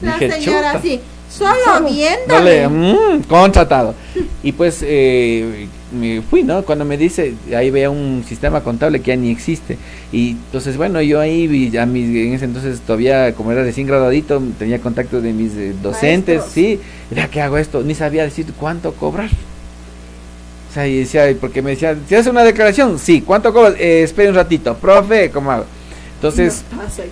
La 0.00 0.18
señora, 0.18 0.80
sí. 0.80 1.00
Solo 1.30 1.88
viendo. 1.88 2.68
Mmm, 2.68 3.22
contratado. 3.28 3.94
Y 4.42 4.52
pues 4.52 4.80
eh, 4.82 5.68
me 5.92 6.22
fui, 6.22 6.42
¿no? 6.42 6.64
Cuando 6.64 6.84
me 6.84 6.96
dice, 6.96 7.34
ahí 7.56 7.70
vea 7.70 7.88
un 7.88 8.24
sistema 8.28 8.62
contable 8.62 9.00
que 9.00 9.08
ya 9.08 9.16
ni 9.16 9.30
existe. 9.30 9.78
Y 10.12 10.30
entonces, 10.30 10.76
bueno, 10.76 11.00
yo 11.00 11.20
ahí 11.20 11.46
vi 11.46 11.76
a 11.76 11.86
mis, 11.86 12.08
en 12.08 12.34
ese 12.34 12.46
entonces 12.46 12.80
todavía, 12.80 13.32
como 13.34 13.52
era 13.52 13.62
recién 13.62 13.86
graduadito, 13.86 14.42
tenía 14.58 14.80
contacto 14.80 15.20
de 15.20 15.32
mis 15.32 15.54
eh, 15.54 15.72
docentes, 15.80 16.42
sí. 16.52 16.80
Que 17.30 17.40
hago 17.40 17.58
esto, 17.58 17.82
ni 17.82 17.94
sabía 17.94 18.24
decir 18.24 18.46
cuánto 18.58 18.92
cobrar. 18.92 19.30
O 20.70 20.72
sea, 20.72 20.86
y 20.86 20.98
decía, 20.98 21.24
porque 21.40 21.62
me 21.62 21.70
decía, 21.70 21.96
¿si 22.08 22.14
hace 22.14 22.30
una 22.30 22.44
declaración? 22.44 22.98
Sí, 22.98 23.22
¿cuánto 23.22 23.52
cobras? 23.52 23.74
Eh, 23.78 24.02
espere 24.02 24.28
un 24.28 24.36
ratito, 24.36 24.76
profe, 24.76 25.30
¿cómo 25.30 25.50
hago? 25.50 25.64
Entonces, 26.20 26.64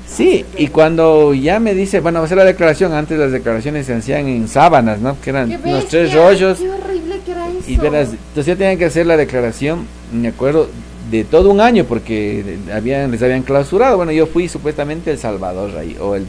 sí, 0.06 0.44
y 0.59 0.66
cuando 0.66 1.32
ya 1.32 1.61
me 1.61 1.72
dice, 1.72 2.00
bueno, 2.00 2.18
va 2.18 2.24
a 2.24 2.26
hacer 2.26 2.36
la 2.36 2.44
declaración, 2.44 2.92
antes 2.92 3.18
las 3.18 3.32
declaraciones 3.32 3.86
se 3.86 3.94
hacían 3.94 4.28
en 4.28 4.48
sábanas, 4.48 5.00
¿no? 5.00 5.18
Que 5.18 5.30
eran 5.30 5.59
los 5.64 5.88
tres 5.88 6.12
rollos. 6.12 6.59
Qué 6.59 6.68
horrible 6.68 7.18
que 7.24 7.32
era 7.32 7.48
eso. 7.48 7.70
Y 7.70 7.78
verás, 7.78 8.11
entonces 8.11 8.44
ya 8.44 8.56
tenían 8.56 8.76
que 8.76 8.84
hacer 8.84 9.06
la 9.06 9.16
declaración, 9.16 9.86
me 10.12 10.28
acuerdo, 10.28 10.68
de 11.11 11.24
todo 11.24 11.48
un 11.48 11.62
año, 11.62 11.86
porque 11.86 12.59
habían, 12.70 13.11
les 13.11 13.22
habían 13.22 13.40
clausurado. 13.44 13.96
Bueno, 13.96 14.12
yo 14.12 14.26
fui 14.26 14.46
supuestamente 14.46 15.11
el 15.11 15.16
Salvador 15.18 15.74
ahí, 15.78 15.96
o 15.98 16.14
el... 16.14 16.26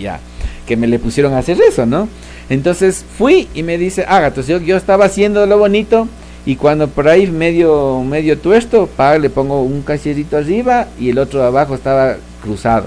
Ya, 0.00 0.18
que 0.66 0.76
me 0.76 0.88
le 0.88 0.98
pusieron 0.98 1.32
a 1.34 1.38
hacer 1.38 1.60
eso, 1.60 1.86
¿no? 1.86 2.08
Entonces 2.50 3.04
fui 3.16 3.46
y 3.54 3.62
me 3.62 3.78
dice, 3.78 4.04
haga, 4.08 4.28
entonces 4.28 4.60
yo, 4.60 4.66
yo 4.66 4.76
estaba 4.76 5.04
haciendo 5.04 5.46
lo 5.46 5.58
bonito 5.58 6.08
y 6.46 6.56
cuando 6.56 6.88
por 6.88 7.08
ahí 7.08 7.26
medio 7.26 8.02
medio 8.02 8.38
tuesto, 8.38 8.86
pa, 8.86 9.18
le 9.18 9.30
pongo 9.30 9.62
un 9.62 9.82
cachecito 9.82 10.36
arriba 10.36 10.88
y 10.98 11.10
el 11.10 11.18
otro 11.18 11.42
abajo 11.42 11.74
estaba 11.74 12.16
cruzado. 12.42 12.86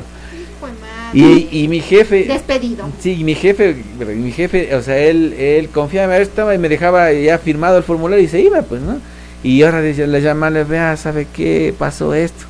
Y, 1.13 1.49
y, 1.51 1.67
mi 1.67 1.81
jefe 1.81 2.23
despedido. 2.23 2.85
Sí 3.01 3.21
mi 3.25 3.35
jefe 3.35 3.75
mi 3.99 4.31
jefe 4.31 4.73
o 4.73 4.81
sea 4.81 4.97
él 4.97 5.33
él 5.33 5.67
confiaba 5.67 6.17
estaba 6.17 6.55
y 6.55 6.57
me 6.57 6.69
dejaba 6.69 7.11
ya 7.11 7.37
firmado 7.37 7.77
el 7.77 7.83
formulario 7.83 8.23
y 8.23 8.29
se 8.29 8.39
iba 8.39 8.61
pues 8.61 8.81
no 8.81 8.97
y 9.43 9.61
ahora 9.61 9.81
le 9.81 9.93
le 9.93 10.63
vea 10.63 10.95
sabe 10.95 11.27
qué 11.33 11.73
pasó 11.77 12.13
esto 12.13 12.45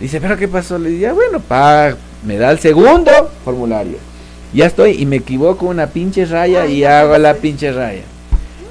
dice 0.00 0.22
pero 0.22 0.38
qué 0.38 0.48
pasó 0.48 0.78
le 0.78 0.88
dice 0.88 1.12
bueno 1.12 1.38
pa 1.40 1.94
me 2.24 2.36
da 2.36 2.50
el 2.50 2.58
segundo 2.58 3.10
formulario. 3.44 3.98
Ya 4.54 4.66
estoy 4.66 4.92
y 4.92 5.04
me 5.04 5.16
equivoco 5.16 5.66
una 5.66 5.88
pinche 5.88 6.24
raya 6.24 6.66
y 6.66 6.84
hago 6.84 7.18
la 7.18 7.34
pinche 7.34 7.70
raya 7.72 8.02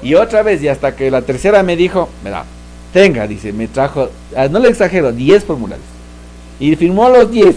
y 0.02 0.14
otra 0.14 0.42
vez, 0.42 0.62
y 0.62 0.68
hasta 0.68 0.94
que 0.94 1.10
la 1.10 1.22
tercera 1.22 1.62
me 1.62 1.76
dijo, 1.76 2.08
mira, 2.24 2.44
tenga, 2.92 3.26
dice, 3.26 3.52
me 3.52 3.68
trajo, 3.68 4.10
ah, 4.36 4.48
no 4.48 4.58
le 4.58 4.68
exagero, 4.68 5.12
10 5.12 5.44
formularios. 5.44 5.86
Y 6.60 6.74
firmó 6.76 7.08
los 7.08 7.30
10. 7.30 7.54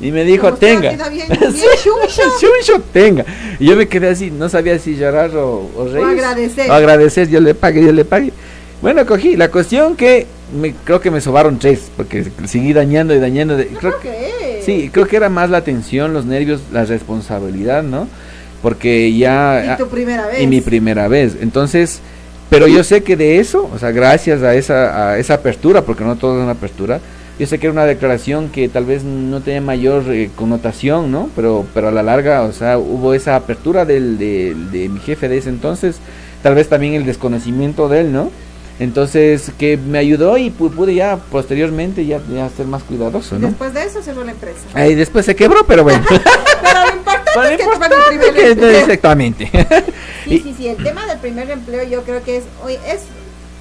Y 0.00 0.10
me 0.10 0.24
dijo, 0.24 0.52
tenga. 0.54 0.90
Bien, 1.08 1.28
tenga. 2.92 3.24
Y 3.60 3.66
yo 3.66 3.76
me 3.76 3.86
quedé 3.86 4.08
así, 4.08 4.30
no 4.30 4.48
sabía 4.48 4.78
si 4.78 4.96
llorar 4.96 5.30
o, 5.36 5.68
reír. 5.92 6.04
O 6.04 6.08
agradecer. 6.08 6.70
O 6.70 6.74
agradecer, 6.74 7.28
yo 7.28 7.40
le 7.40 7.54
pague, 7.54 7.84
yo 7.84 7.92
le 7.92 8.04
pague. 8.04 8.32
Bueno, 8.80 9.06
cogí. 9.06 9.36
La 9.36 9.48
cuestión 9.48 9.94
que 9.94 10.26
me, 10.60 10.74
creo 10.84 11.00
que 11.00 11.12
me 11.12 11.20
sobaron 11.20 11.60
tres, 11.60 11.90
porque 11.96 12.26
seguí 12.46 12.72
dañando 12.72 13.14
y 13.14 13.20
dañando. 13.20 13.56
De, 13.56 13.68
creo 13.68 14.00
que, 14.00 14.60
sí, 14.64 14.90
creo 14.92 15.06
que 15.06 15.16
era 15.16 15.28
más 15.28 15.50
la 15.50 15.62
tensión, 15.62 16.12
los 16.12 16.26
nervios, 16.26 16.62
la 16.72 16.84
responsabilidad, 16.84 17.84
¿no? 17.84 18.08
Porque 18.62 19.12
ya... 19.12 19.74
Y 19.74 19.82
tu 19.82 19.88
primera 19.88 20.26
vez. 20.26 20.40
Y 20.40 20.46
mi 20.46 20.60
primera 20.60 21.08
vez. 21.08 21.36
Entonces, 21.40 22.00
pero 22.48 22.66
yo 22.68 22.84
sé 22.84 23.02
que 23.02 23.16
de 23.16 23.38
eso, 23.40 23.68
o 23.74 23.78
sea, 23.78 23.90
gracias 23.90 24.42
a 24.42 24.54
esa, 24.54 25.10
a 25.10 25.18
esa 25.18 25.34
apertura, 25.34 25.82
porque 25.82 26.04
no 26.04 26.16
todo 26.16 26.38
es 26.38 26.42
una 26.42 26.52
apertura, 26.52 27.00
yo 27.38 27.46
sé 27.46 27.58
que 27.58 27.66
era 27.66 27.72
una 27.72 27.86
declaración 27.86 28.50
que 28.50 28.68
tal 28.68 28.84
vez 28.84 29.04
no 29.04 29.40
tenía 29.40 29.60
mayor 29.60 30.04
eh, 30.08 30.30
connotación, 30.36 31.10
¿no? 31.10 31.30
Pero, 31.34 31.64
pero 31.72 31.88
a 31.88 31.90
la 31.90 32.02
larga, 32.02 32.42
o 32.42 32.52
sea, 32.52 32.78
hubo 32.78 33.14
esa 33.14 33.36
apertura 33.36 33.84
del, 33.84 34.18
de, 34.18 34.54
de 34.70 34.88
mi 34.88 35.00
jefe 35.00 35.28
de 35.28 35.38
ese 35.38 35.48
entonces, 35.48 35.96
tal 36.42 36.54
vez 36.54 36.68
también 36.68 36.94
el 36.94 37.06
desconocimiento 37.06 37.88
de 37.88 38.00
él, 38.02 38.12
¿no? 38.12 38.30
Entonces, 38.82 39.52
que 39.58 39.76
me 39.76 39.98
ayudó 39.98 40.36
y 40.38 40.50
pude 40.50 40.94
ya 40.94 41.16
posteriormente 41.30 42.04
ya, 42.04 42.20
ya 42.28 42.48
ser 42.50 42.66
más 42.66 42.82
cuidadoso, 42.82 43.38
¿no? 43.38 43.46
Después 43.48 43.72
de 43.74 43.84
eso 43.84 44.02
cerró 44.02 44.24
la 44.24 44.32
empresa. 44.32 44.58
Ahí 44.74 44.94
después 44.96 45.24
se 45.24 45.36
quebró, 45.36 45.64
pero 45.66 45.84
bueno. 45.84 46.04
pero 46.08 46.86
lo 46.88 46.96
importante 46.96 47.54
es 47.54 47.58
que 47.58 47.64
fue 47.64 47.88
mi 47.88 48.18
primer 48.18 48.34
que-. 48.58 48.80
Exactamente. 48.80 49.50
Sí, 50.24 50.38
sí, 50.44 50.54
sí, 50.56 50.68
el 50.68 50.82
tema 50.82 51.06
del 51.06 51.18
primer 51.18 51.48
empleo 51.50 51.84
yo 51.84 52.02
creo 52.02 52.22
que 52.24 52.38
es 52.38 52.44
es 52.86 53.02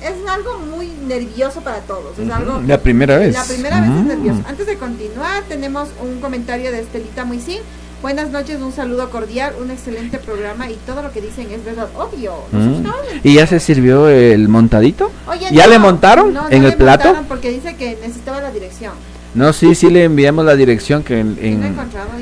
es 0.02 0.28
algo 0.28 0.58
muy 0.58 0.88
nervioso 1.06 1.62
para 1.62 1.78
todos, 1.82 2.18
es 2.18 2.28
algo 2.32 2.60
La 2.66 2.80
primera 2.80 3.20
vez. 3.20 3.36
La 3.36 3.44
primera 3.44 3.82
vez 3.82 3.90
es 3.92 3.96
Mm. 3.96 4.08
nervioso. 4.08 4.42
Antes 4.48 4.66
de 4.66 4.76
continuar, 4.78 5.44
tenemos 5.48 5.90
un 6.02 6.20
comentario 6.20 6.72
de 6.72 6.80
Estelita 6.80 7.24
Muisin. 7.26 7.60
Buenas 8.02 8.32
noches, 8.32 8.60
un 8.62 8.72
saludo 8.72 9.12
cordial, 9.12 9.54
un 9.62 9.70
excelente 9.70 10.18
programa 10.18 10.70
y 10.72 10.76
todo 10.88 11.04
lo 11.04 11.12
que 11.12 11.22
dicen 11.22 11.52
es 11.52 11.64
verdad, 11.64 11.88
obvio. 11.96 12.34
Mm. 12.52 12.84
¿Y 13.24 13.36
ya 13.36 13.46
se 13.46 13.60
sirvió 13.60 14.08
el 14.10 14.48
montadito? 14.50 15.12
Oye, 15.28 15.48
¿Ya 15.52 15.66
no, 15.66 15.70
le 15.72 15.80
montaron 15.80 16.34
no, 16.34 16.42
no 16.44 16.50
en 16.50 16.64
le 16.64 16.70
el 16.70 16.76
plato? 16.78 17.06
montaron 17.06 17.28
Porque 17.28 17.52
dice 17.52 17.76
que 17.76 17.98
necesitaba 18.02 18.42
la 18.42 18.50
dirección. 18.52 18.94
No, 19.36 19.54
sí, 19.54 19.76
sí 19.76 19.92
le 19.92 20.06
enviamos 20.06 20.44
la 20.46 20.56
dirección 20.56 21.04
que 21.04 21.20
en, 21.20 21.38
en- 21.40 21.62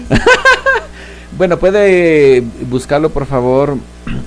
dice. 0.10 0.22
bueno, 1.38 1.58
puede 1.58 2.42
buscarlo 2.70 3.10
por 3.10 3.26
favor 3.26 3.78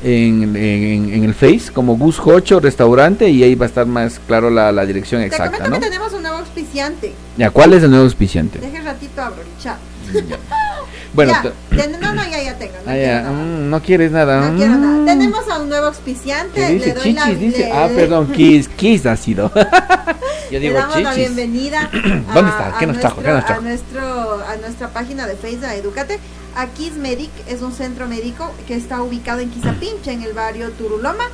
en, 0.03 0.57
en- 0.57 1.13
en 1.13 1.25
el 1.25 1.35
Face 1.35 1.71
como 1.71 1.99
Gus 1.99 2.19
Jocho 2.19 2.61
Restaurante 2.61 3.29
y 3.29 3.43
ahí 3.43 3.55
va 3.57 3.67
a 3.67 3.69
estar 3.69 3.85
más 3.85 4.19
claro 4.27 4.49
la, 4.49 4.73
la 4.73 4.87
dirección 4.87 5.21
Te 5.21 5.27
exacta, 5.27 5.69
¿no? 5.69 5.79
que 5.79 5.85
tenemos 5.85 6.15
un 6.15 6.23
nuevo 6.23 6.39
auspiciante. 6.39 7.13
Ya, 7.37 7.51
¿cuál 7.51 7.75
es 7.75 7.83
el 7.83 7.91
nuevo 7.91 8.07
auspiciante? 8.07 8.59
Deje 8.59 8.81
ratito 8.81 9.21
abro 9.21 9.43
el 9.43 9.63
chat. 9.63 9.77
Bueno, 11.15 11.33
Ya, 11.77 11.87
no, 11.89 12.13
no, 12.15 12.23
ya, 12.31 12.43
ya 12.43 12.55
tengo. 12.59 12.73
No, 12.85 12.91
ah, 12.91 12.93
quiero 12.95 13.03
ya, 13.03 13.21
nada. 13.23 13.31
mm, 13.33 13.71
no 13.71 13.83
quieres 13.83 14.13
nada. 14.13 14.49
No 14.49 14.57
quiero 14.57 14.75
nada. 14.77 14.93
mm. 14.99 15.05
Tenemos 15.07 15.49
a 15.49 15.59
un 15.61 15.69
nuevo 15.69 15.87
auspiciante. 15.89 16.61
¿Qué 16.67 16.73
dice? 16.75 16.87
le 16.87 16.95
doy 16.95 17.13
la, 17.13 17.25
Chichis, 17.25 17.41
dice. 17.41 17.59
le- 17.59 17.73
Ah, 17.73 17.89
perdón, 17.95 18.33
Kiss, 18.33 18.69
Kiss 18.69 19.07
ha 19.07 19.17
sido. 19.17 19.51
Yo 20.51 20.59
Le 20.59 20.61
digo 20.61 20.75
damos 20.79 21.01
la 21.03 21.15
chichis. 21.15 21.35
bienvenida 21.35 21.91
¿Dónde 22.35 22.51
está? 22.51 22.75
¿Qué 22.79 22.87
nos 22.87 23.01
trajo? 23.01 23.23
¿Qué 23.23 23.29
nos 23.29 23.45
trajo? 23.47 23.61
A, 23.61 23.65
nuestro, 23.65 24.43
a 24.47 24.57
nuestra 24.61 24.89
página 24.91 25.27
de 25.27 25.35
Facebook, 25.37 25.65
a 25.67 25.75
Educate. 25.75 26.19
A 26.55 26.67
Kiss 26.67 26.95
Medic 26.97 27.31
es 27.49 27.63
un 27.63 27.73
centro 27.73 28.07
médico 28.07 28.53
que 28.69 28.75
está 28.77 29.01
ubicado 29.03 29.41
en 29.41 29.49
Quizapincha, 29.51 30.13
en 30.13 30.23
el 30.23 30.35
barrio 30.35 30.71
Turuloma, 30.73 31.25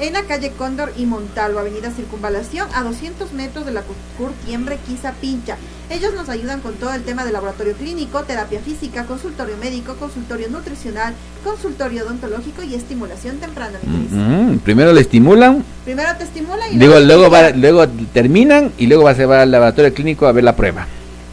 en 0.00 0.14
la 0.14 0.22
calle 0.22 0.52
Cóndor 0.56 0.92
y 0.96 1.04
Montalvo, 1.04 1.58
avenida 1.58 1.90
Circunvalación, 1.90 2.68
a 2.74 2.82
200 2.82 3.32
metros 3.32 3.66
de 3.66 3.72
la 3.72 3.82
Curtiembre, 4.16 4.78
Quizapincha. 4.86 5.56
Ellos 5.90 6.14
nos 6.14 6.28
ayudan 6.28 6.60
con 6.60 6.74
todo 6.74 6.94
el 6.94 7.02
tema 7.02 7.24
de 7.24 7.32
laboratorio 7.32 7.74
clínico, 7.74 8.22
terapia 8.22 8.60
física, 8.60 9.04
consultorio 9.04 9.56
médico, 9.58 9.96
consultorio 9.96 10.48
nutricional, 10.48 11.14
consultorio 11.44 12.04
odontológico 12.04 12.62
y 12.62 12.74
estimulación 12.74 13.36
temprana. 13.38 13.78
Mm, 13.82 14.58
primero 14.58 14.92
le 14.92 15.02
estimulan, 15.02 15.64
Primero 15.84 16.10
te 16.16 16.24
estimula 16.24 16.68
y 16.68 16.76
luego, 16.76 17.00
luego 17.00 17.30
va, 17.30 17.50
luego 17.50 17.88
terminan 18.12 18.72
y 18.78 18.86
luego 18.86 19.04
va, 19.04 19.14
se 19.14 19.26
va 19.26 19.42
al 19.42 19.50
laboratorio 19.50 19.92
clínico 19.92 20.26
a 20.26 20.32
ver 20.32 20.44
la 20.44 20.56
prueba. 20.56 20.86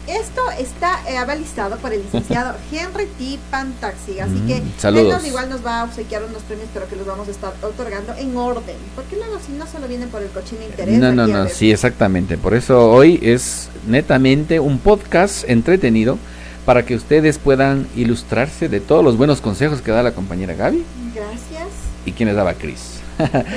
Esto 0.08 0.40
está 0.58 1.00
eh, 1.08 1.18
avalizado 1.18 1.76
por 1.76 1.92
el 1.92 2.02
licenciado 2.02 2.54
Henry 2.72 3.06
T. 3.18 3.38
Pantaxi, 3.50 4.18
así 4.20 4.32
Mm, 4.34 4.46
que 4.46 4.62
saludos. 4.78 5.04
él 5.06 5.12
nos 5.12 5.26
igual 5.26 5.48
nos 5.50 5.64
va 5.64 5.80
a 5.80 5.84
obsequiar 5.84 6.22
unos 6.24 6.42
premios, 6.42 6.68
pero 6.72 6.88
que 6.88 6.96
los 6.96 7.06
vamos 7.06 7.28
a 7.28 7.30
estar 7.30 7.52
otorgando 7.62 8.14
en 8.14 8.36
orden, 8.36 8.76
porque 8.94 9.16
luego 9.16 9.38
si 9.44 9.52
no 9.52 9.66
solo 9.66 9.86
vienen 9.86 10.08
por 10.08 10.22
el 10.22 10.28
cochino 10.30 10.62
interés. 10.64 10.98
No, 10.98 11.12
no, 11.12 11.26
no, 11.26 11.42
ver. 11.44 11.50
sí, 11.52 11.70
exactamente. 11.70 12.38
Por 12.38 12.54
eso 12.54 12.90
hoy 12.90 13.18
es 13.22 13.68
netamente 13.86 14.60
un 14.60 14.78
podcast 14.78 15.44
entretenido 15.48 16.18
para 16.64 16.84
que 16.84 16.94
ustedes 16.94 17.38
puedan 17.38 17.86
ilustrarse 17.96 18.68
de 18.68 18.80
todos 18.80 19.04
los 19.04 19.16
buenos 19.16 19.40
consejos 19.40 19.80
que 19.82 19.90
da 19.90 20.02
la 20.02 20.12
compañera 20.12 20.54
Gaby 20.54 20.84
Gracias. 21.14 21.68
y 22.06 22.12
quien 22.12 22.28
les 22.28 22.36
daba 22.36 22.54
Chris. 22.54 22.97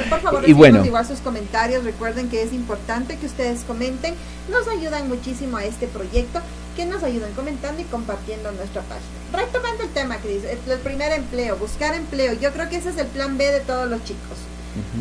Por 0.09 0.19
favor, 0.21 0.43
Y 0.49 0.53
bueno. 0.53 0.83
igual 0.85 1.05
sus 1.05 1.19
comentarios. 1.19 1.83
Recuerden 1.83 2.29
que 2.29 2.41
es 2.43 2.53
importante 2.53 3.17
que 3.17 3.25
ustedes 3.25 3.61
comenten. 3.67 4.15
Nos 4.49 4.67
ayudan 4.67 5.07
muchísimo 5.07 5.57
a 5.57 5.65
este 5.65 5.87
proyecto. 5.87 6.39
Que 6.75 6.85
nos 6.85 7.03
ayuden 7.03 7.33
comentando 7.33 7.81
y 7.81 7.85
compartiendo 7.85 8.51
nuestra 8.53 8.81
página. 8.83 9.45
Retomando 9.45 9.83
el 9.83 9.89
tema, 9.89 10.15
Cris, 10.17 10.43
el, 10.45 10.71
el 10.71 10.79
primer 10.79 11.11
empleo, 11.11 11.57
buscar 11.57 11.93
empleo. 11.95 12.33
Yo 12.33 12.51
creo 12.53 12.69
que 12.69 12.77
ese 12.77 12.91
es 12.91 12.97
el 12.97 13.07
plan 13.07 13.37
B 13.37 13.45
de 13.51 13.59
todos 13.59 13.89
los 13.89 14.01
chicos. 14.05 14.37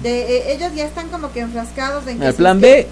De, 0.02 0.36
eh, 0.38 0.52
ellos 0.52 0.72
ya 0.74 0.84
están 0.84 1.08
como 1.10 1.30
que 1.32 1.38
enfrascados 1.40 2.04
en 2.08 2.20
El 2.20 2.34
plan 2.34 2.60
B, 2.60 2.88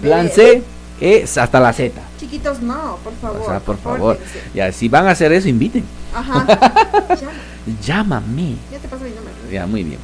plan. 0.00 0.28
C 0.28 0.60
es 1.00 1.38
hasta 1.38 1.60
la 1.60 1.72
Z. 1.72 1.94
Chiquitos, 2.18 2.60
no, 2.62 2.98
por 3.04 3.12
favor. 3.20 3.40
O 3.42 3.46
sea, 3.46 3.60
por 3.60 3.78
favor. 3.78 4.18
Ya, 4.54 4.72
si 4.72 4.88
van 4.88 5.06
a 5.06 5.12
hacer 5.12 5.32
eso, 5.32 5.48
inviten. 5.48 5.84
Ajá. 6.12 6.44
Llámame. 7.84 8.56
ya 8.72 8.78
te 8.78 8.88
paso 8.88 9.04
mi 9.04 9.10
número. 9.10 9.32
Ya, 9.50 9.66
muy 9.66 9.84
bien. 9.84 10.00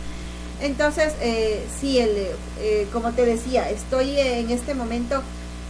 Entonces, 0.60 1.12
eh, 1.20 1.64
sí, 1.80 1.98
el, 1.98 2.26
eh, 2.60 2.86
como 2.92 3.12
te 3.12 3.24
decía, 3.24 3.70
estoy 3.70 4.18
en 4.18 4.50
este 4.50 4.74
momento, 4.74 5.22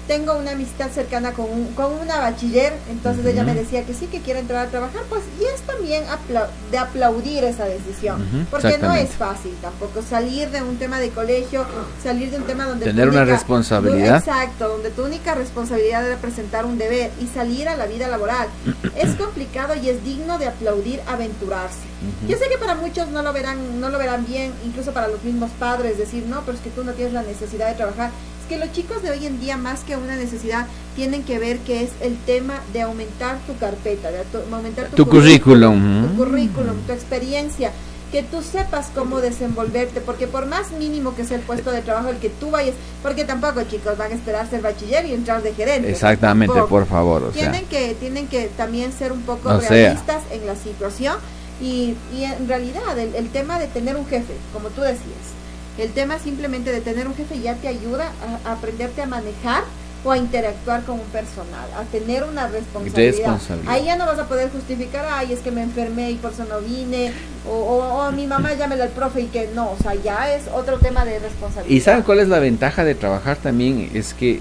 tengo 0.08 0.34
una 0.36 0.52
amistad 0.52 0.90
cercana 0.90 1.32
con, 1.32 1.44
un- 1.50 1.72
con 1.74 1.92
una 1.92 2.18
bachiller, 2.18 2.72
entonces 2.90 3.24
ella 3.26 3.44
me 3.44 3.54
decía 3.54 3.84
que 3.84 3.92
sí, 3.94 4.06
que 4.06 4.20
quiere 4.20 4.40
entrar 4.40 4.66
a 4.66 4.70
trabajar, 4.70 5.02
pues, 5.08 5.22
y 5.40 5.44
es 5.44 5.60
también 5.62 6.02
apla- 6.08 6.48
de 6.72 6.78
aplaudir 6.78 7.44
esa 7.44 7.66
decisión, 7.66 8.26
porque 8.50 8.68
no 8.78 8.94
es 8.94 9.10
fácil 9.10 9.54
tampoco 9.62 10.00
salir 10.02 10.48
de 10.50 10.62
un 10.62 10.78
tema 10.78 10.98
de 10.98 11.10
colegio, 11.10 11.64
salir 12.02 12.30
de 12.30 12.38
un 12.38 12.44
tema 12.44 12.64
donde... 12.66 12.86
Tener 12.86 13.08
una 13.10 13.20
única- 13.20 13.34
responsabilidad. 13.36 14.16
Exacto, 14.18 14.68
donde 14.68 14.90
tu 14.90 15.04
única 15.04 15.34
responsabilidad 15.34 16.04
era 16.06 16.16
presentar 16.16 16.64
un 16.64 16.78
deber 16.78 17.10
y 17.20 17.26
salir 17.26 17.68
a 17.68 17.76
la 17.76 17.86
vida 17.86 18.08
laboral. 18.08 18.48
es 18.96 19.14
complicado 19.14 19.74
y 19.74 19.90
es 19.90 20.02
digno 20.02 20.38
de 20.38 20.46
aplaudir 20.46 21.02
aventurarse. 21.06 21.86
Yo 22.28 22.38
sé 22.38 22.48
que 22.48 22.56
para 22.58 22.76
muchos 22.76 23.08
no 23.08 23.22
lo 23.22 23.32
verán, 23.32 23.80
no 23.80 23.90
lo 23.90 23.98
verán 23.98 24.24
bien, 24.24 24.52
incluso 24.64 24.92
para 24.92 25.08
los 25.08 25.22
mismos 25.22 25.50
padres, 25.58 25.98
decir, 25.98 26.24
no, 26.26 26.40
pero 26.46 26.56
es 26.56 26.62
que 26.62 26.70
tú 26.70 26.82
no 26.84 26.92
tienes 26.92 27.12
la 27.12 27.22
necesidad 27.22 27.68
de 27.68 27.74
trabajar. 27.74 28.10
Que 28.48 28.56
los 28.58 28.72
chicos 28.72 29.02
de 29.02 29.10
hoy 29.10 29.26
en 29.26 29.40
día, 29.40 29.56
más 29.58 29.80
que 29.80 29.96
una 29.96 30.16
necesidad, 30.16 30.66
tienen 30.96 31.22
que 31.22 31.38
ver 31.38 31.58
que 31.58 31.82
es 31.82 31.90
el 32.00 32.16
tema 32.16 32.60
de 32.72 32.80
aumentar 32.82 33.38
tu 33.46 33.56
carpeta, 33.58 34.10
de 34.10 34.22
aumentar 34.50 34.86
tu, 34.88 34.96
Tu 34.96 35.06
currículum. 35.06 36.08
tu 36.08 36.16
currículum, 36.16 36.76
tu 36.86 36.92
experiencia, 36.92 37.72
que 38.10 38.22
tú 38.22 38.40
sepas 38.40 38.86
cómo 38.94 39.20
desenvolverte, 39.20 40.00
porque 40.00 40.26
por 40.26 40.46
más 40.46 40.72
mínimo 40.72 41.14
que 41.14 41.26
sea 41.26 41.36
el 41.36 41.42
puesto 41.42 41.70
de 41.72 41.82
trabajo 41.82 42.08
el 42.08 42.16
que 42.16 42.30
tú 42.30 42.50
vayas, 42.50 42.74
porque 43.02 43.24
tampoco 43.24 43.62
chicos 43.64 43.98
van 43.98 44.12
a 44.12 44.14
esperar 44.14 44.48
ser 44.48 44.62
bachiller 44.62 45.04
y 45.04 45.12
entrar 45.12 45.42
de 45.42 45.52
gerente. 45.52 45.90
Exactamente, 45.90 46.54
tampoco. 46.54 46.70
por 46.70 46.86
favor. 46.86 47.24
O 47.24 47.32
sea, 47.32 47.50
tienen 47.50 47.66
que 47.68 47.94
tienen 48.00 48.28
que 48.28 48.46
también 48.56 48.92
ser 48.92 49.12
un 49.12 49.20
poco 49.22 49.50
O 49.50 49.60
sea. 49.60 49.68
realistas 49.68 50.22
en 50.30 50.46
la 50.46 50.56
situación 50.56 51.16
y, 51.60 51.94
y 52.16 52.24
en 52.24 52.48
realidad 52.48 52.98
el, 52.98 53.14
el 53.14 53.28
tema 53.28 53.58
de 53.58 53.66
tener 53.66 53.96
un 53.96 54.06
jefe 54.06 54.32
como 54.54 54.68
tú 54.70 54.80
decías 54.80 55.36
el 55.78 55.90
tema 55.92 56.18
simplemente 56.18 56.72
de 56.72 56.80
tener 56.80 57.06
un 57.06 57.14
jefe 57.14 57.38
ya 57.40 57.54
te 57.54 57.68
ayuda 57.68 58.12
a, 58.44 58.48
a 58.48 58.52
aprenderte 58.54 59.02
a 59.02 59.06
manejar 59.06 59.62
o 60.04 60.12
a 60.12 60.18
interactuar 60.18 60.84
con 60.84 61.00
un 61.00 61.06
personal, 61.06 61.68
a 61.76 61.82
tener 61.84 62.22
una 62.24 62.46
responsabilidad. 62.48 63.16
Responsabilidad. 63.16 63.72
Ahí 63.72 63.84
ya 63.84 63.96
no 63.96 64.06
vas 64.06 64.18
a 64.18 64.28
poder 64.28 64.50
justificar, 64.50 65.04
ay, 65.10 65.32
es 65.32 65.40
que 65.40 65.50
me 65.50 65.62
enfermé 65.62 66.12
y 66.12 66.14
por 66.16 66.32
eso 66.32 66.44
no 66.44 66.60
vine, 66.60 67.12
o, 67.46 67.52
o, 67.52 68.06
o 68.06 68.12
mi 68.12 68.26
mamá 68.26 68.52
llámela 68.58 68.84
al 68.84 68.90
profe 68.90 69.22
y 69.22 69.26
que 69.26 69.48
no, 69.54 69.72
o 69.72 69.76
sea, 69.82 69.94
ya 69.94 70.34
es 70.34 70.44
otro 70.54 70.78
tema 70.78 71.04
de 71.04 71.18
responsabilidad. 71.18 71.74
¿Y 71.74 71.80
saben 71.80 72.02
cuál 72.02 72.20
es 72.20 72.28
la 72.28 72.38
ventaja 72.38 72.84
de 72.84 72.94
trabajar 72.94 73.38
también? 73.38 73.90
Es 73.92 74.14
que 74.14 74.40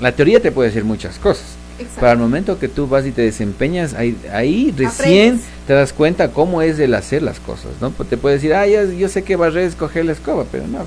la 0.00 0.12
teoría 0.12 0.40
te 0.40 0.52
puede 0.52 0.68
decir 0.68 0.84
muchas 0.84 1.18
cosas. 1.18 1.46
Exacto. 1.82 2.00
Pero 2.00 2.12
al 2.12 2.18
momento 2.18 2.58
que 2.58 2.68
tú 2.68 2.86
vas 2.88 3.04
y 3.06 3.12
te 3.12 3.22
desempeñas, 3.22 3.94
ahí, 3.94 4.16
ahí 4.32 4.74
recién 4.76 5.34
Aprendes. 5.34 5.46
te 5.66 5.72
das 5.74 5.92
cuenta 5.92 6.30
cómo 6.32 6.62
es 6.62 6.78
el 6.78 6.94
hacer 6.94 7.22
las 7.22 7.38
cosas, 7.40 7.72
¿no? 7.80 7.90
Pues 7.90 8.08
te 8.08 8.16
puede 8.16 8.36
decir, 8.36 8.54
ah, 8.54 8.66
ya- 8.66 8.84
yo 8.84 9.08
sé 9.08 9.22
que 9.22 9.36
barrer 9.36 9.64
es 9.68 9.74
coger 9.74 10.04
la 10.04 10.12
escoba, 10.12 10.44
pero 10.50 10.66
no. 10.66 10.86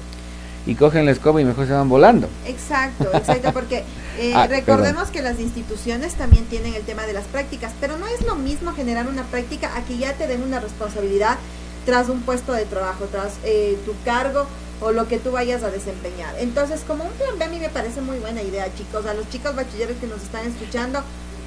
Y 0.67 0.73
cogen 0.73 1.05
la 1.05 1.11
escoba 1.11 1.39
y 1.39 1.45
mejor 1.45 1.67
se 1.67 1.73
van 1.73 1.89
volando. 1.89 2.27
Exacto, 2.47 3.09
exacto, 3.13 3.51
porque 3.53 3.83
eh, 4.19 4.33
Ah, 4.33 4.47
recordemos 4.47 5.09
que 5.09 5.21
las 5.21 5.39
instituciones 5.39 6.15
también 6.15 6.45
tienen 6.45 6.73
el 6.73 6.81
tema 6.81 7.03
de 7.05 7.13
las 7.13 7.25
prácticas, 7.25 7.71
pero 7.79 7.97
no 7.99 8.07
es 8.07 8.25
lo 8.25 8.35
mismo 8.35 8.73
generar 8.73 9.07
una 9.07 9.23
práctica 9.23 9.75
a 9.77 9.83
que 9.85 9.97
ya 9.99 10.13
te 10.13 10.25
den 10.27 10.41
una 10.41 10.59
responsabilidad 10.59 11.37
tras 11.85 12.09
un 12.09 12.21
puesto 12.21 12.51
de 12.53 12.65
trabajo, 12.65 13.05
tras 13.11 13.33
eh, 13.43 13.77
tu 13.85 13.93
cargo 14.03 14.47
o 14.81 14.91
lo 14.91 15.07
que 15.07 15.17
tú 15.19 15.31
vayas 15.31 15.63
a 15.63 15.69
desempeñar. 15.71 16.35
Entonces, 16.39 16.81
como 16.87 17.03
un 17.05 17.11
plan 17.11 17.37
B 17.39 17.45
a 17.45 17.49
mí 17.49 17.59
me 17.59 17.69
parece 17.69 18.01
muy 18.01 18.17
buena 18.19 18.41
idea, 18.41 18.67
chicos. 18.77 19.05
A 19.05 19.13
los 19.13 19.29
chicos 19.29 19.55
bachilleros 19.55 19.95
que 20.01 20.07
nos 20.07 20.21
están 20.21 20.45
escuchando, 20.47 20.99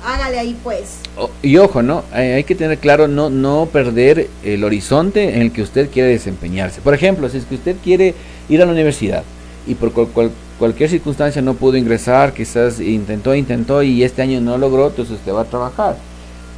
hágale 0.04 0.38
ahí 0.38 0.56
pues. 0.64 0.98
O- 1.16 1.30
y 1.42 1.56
ojo, 1.58 1.82
¿no? 1.82 2.04
Hay, 2.12 2.28
hay 2.32 2.44
que 2.44 2.54
tener 2.54 2.78
claro 2.78 3.08
no, 3.08 3.30
no 3.30 3.68
perder 3.72 4.28
el 4.44 4.64
horizonte 4.64 5.34
en 5.34 5.42
el 5.42 5.52
que 5.52 5.62
usted 5.62 5.90
quiere 5.90 6.08
desempeñarse. 6.10 6.80
Por 6.80 6.94
ejemplo, 6.94 7.28
si 7.28 7.38
es 7.38 7.44
que 7.44 7.56
usted 7.56 7.76
quiere 7.82 8.14
ir 8.48 8.62
a 8.62 8.66
la 8.66 8.72
universidad 8.72 9.24
y 9.66 9.74
por 9.74 9.92
cual- 9.92 10.08
cual- 10.08 10.30
cualquier 10.58 10.88
circunstancia 10.88 11.42
no 11.42 11.54
pudo 11.54 11.76
ingresar, 11.76 12.32
quizás 12.32 12.80
intentó, 12.80 13.34
intentó 13.34 13.82
y 13.82 14.02
este 14.02 14.22
año 14.22 14.40
no 14.40 14.56
logró, 14.58 14.88
entonces 14.88 15.16
usted 15.16 15.32
va 15.32 15.42
a 15.42 15.44
trabajar. 15.44 15.96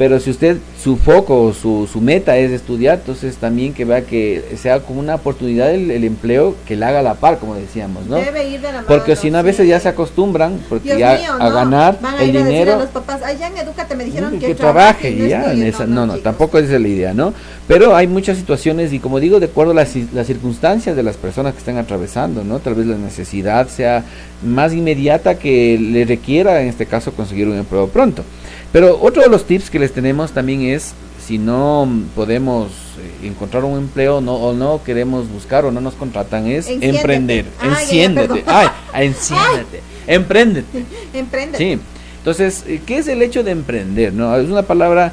Pero 0.00 0.18
si 0.18 0.30
usted, 0.30 0.56
su 0.82 0.96
foco, 0.96 1.42
o 1.42 1.52
su, 1.52 1.86
su 1.86 2.00
meta 2.00 2.34
es 2.38 2.52
estudiar, 2.52 3.00
entonces 3.00 3.36
también 3.36 3.74
que 3.74 3.84
vea 3.84 4.00
que 4.00 4.42
sea 4.56 4.80
como 4.80 4.98
una 4.98 5.16
oportunidad 5.16 5.74
el, 5.74 5.90
el 5.90 6.04
empleo 6.04 6.56
que 6.66 6.74
le 6.74 6.86
haga 6.86 7.02
la 7.02 7.16
par, 7.16 7.36
como 7.38 7.54
decíamos, 7.54 8.06
¿no? 8.06 8.16
Debe 8.16 8.48
ir 8.48 8.62
de 8.62 8.68
la 8.68 8.72
mano. 8.76 8.86
Porque 8.88 9.14
si 9.14 9.30
no, 9.30 9.36
a 9.36 9.42
veces 9.42 9.64
sí. 9.64 9.68
ya 9.68 9.78
se 9.78 9.90
acostumbran, 9.90 10.58
porque 10.70 10.96
Dios 10.96 11.00
ya 11.00 11.18
mío, 11.18 11.32
a 11.38 11.50
no. 11.50 11.54
ganar 11.54 11.98
Van 12.00 12.14
a 12.14 12.22
el 12.22 12.30
ir 12.30 12.38
a 12.38 12.40
a 12.40 12.44
dinero 12.46 12.78
los 12.78 12.88
papás, 12.88 13.22
allá 13.22 13.48
en 13.48 13.58
Edúcate 13.58 13.94
me 13.94 14.06
dijeron 14.06 14.38
que, 14.38 14.46
que, 14.46 14.54
trabaje 14.54 15.10
no 15.10 15.26
ya. 15.26 15.40
estudie". 15.42 15.60
en 15.60 15.68
esa- 15.68 15.86
no, 15.86 16.06
no, 16.06 16.14
chicos. 16.14 16.22
tampoco 16.22 16.56
esa 16.56 16.76
es 16.76 16.80
la 16.80 16.88
idea, 16.88 17.12
¿no? 17.12 17.34
Pero 17.70 17.94
hay 17.94 18.08
muchas 18.08 18.36
situaciones 18.36 18.92
y 18.92 18.98
como 18.98 19.20
digo, 19.20 19.38
de 19.38 19.46
acuerdo 19.46 19.70
a 19.70 19.74
las, 19.76 19.94
las, 20.12 20.26
circunstancias 20.26 20.96
de 20.96 21.04
las 21.04 21.16
personas 21.16 21.52
que 21.52 21.60
están 21.60 21.78
atravesando, 21.78 22.42
¿no? 22.42 22.58
Tal 22.58 22.74
vez 22.74 22.84
la 22.84 22.96
necesidad 22.96 23.68
sea 23.68 24.04
más 24.42 24.72
inmediata 24.72 25.38
que 25.38 25.78
le 25.78 26.04
requiera, 26.04 26.62
en 26.62 26.66
este 26.66 26.86
caso, 26.86 27.12
conseguir 27.12 27.46
un 27.46 27.56
empleo 27.56 27.86
pronto. 27.86 28.24
Pero 28.72 28.98
otro 29.00 29.22
de 29.22 29.28
los 29.28 29.44
tips 29.44 29.70
que 29.70 29.78
les 29.78 29.92
tenemos 29.92 30.32
también 30.32 30.62
es, 30.62 30.94
si 31.24 31.38
no 31.38 31.88
podemos 32.16 32.72
eh, 32.98 33.28
encontrar 33.28 33.62
un 33.62 33.78
empleo 33.78 34.20
no, 34.20 34.34
o 34.34 34.52
no 34.52 34.82
queremos 34.82 35.30
buscar 35.30 35.64
o 35.64 35.70
no 35.70 35.80
nos 35.80 35.94
contratan, 35.94 36.48
es 36.48 36.66
emprender. 36.68 37.44
enciéndete. 37.62 38.42
Ay, 38.46 38.66
enciéndete. 38.94 39.80
Empréndete. 40.08 40.84
Emprende. 41.14 41.56
Sí. 41.56 41.78
Entonces, 42.18 42.64
eh, 42.66 42.80
¿qué 42.84 42.98
es 42.98 43.06
el 43.06 43.22
hecho 43.22 43.44
de 43.44 43.52
emprender? 43.52 44.12
No, 44.12 44.36
es 44.36 44.48
una 44.48 44.62
palabra 44.62 45.12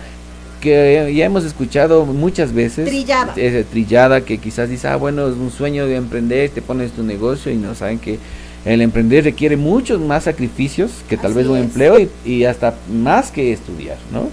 que 0.59 1.13
ya 1.15 1.25
hemos 1.25 1.43
escuchado 1.43 2.05
muchas 2.05 2.53
veces. 2.53 2.87
Trillada. 2.87 3.33
Es, 3.35 3.65
trillada, 3.67 4.21
que 4.21 4.37
quizás 4.37 4.69
dice, 4.69 4.87
ah, 4.87 4.95
bueno, 4.95 5.27
es 5.27 5.35
un 5.35 5.51
sueño 5.51 5.85
de 5.85 5.95
emprender, 5.95 6.49
te 6.49 6.61
pones 6.61 6.91
tu 6.91 7.03
negocio 7.03 7.51
y 7.51 7.55
no 7.55 7.75
saben 7.75 7.99
que 7.99 8.19
el 8.65 8.81
emprender 8.81 9.23
requiere 9.23 9.55
muchos 9.55 10.01
más 10.01 10.25
sacrificios 10.25 10.91
que 11.07 11.15
tal 11.15 11.33
vez 11.33 11.47
un 11.47 11.57
empleo 11.57 11.95
y, 12.25 12.43
hasta 12.43 12.75
más 12.91 13.31
que 13.31 13.53
estudiar, 13.53 13.97
¿no? 14.11 14.29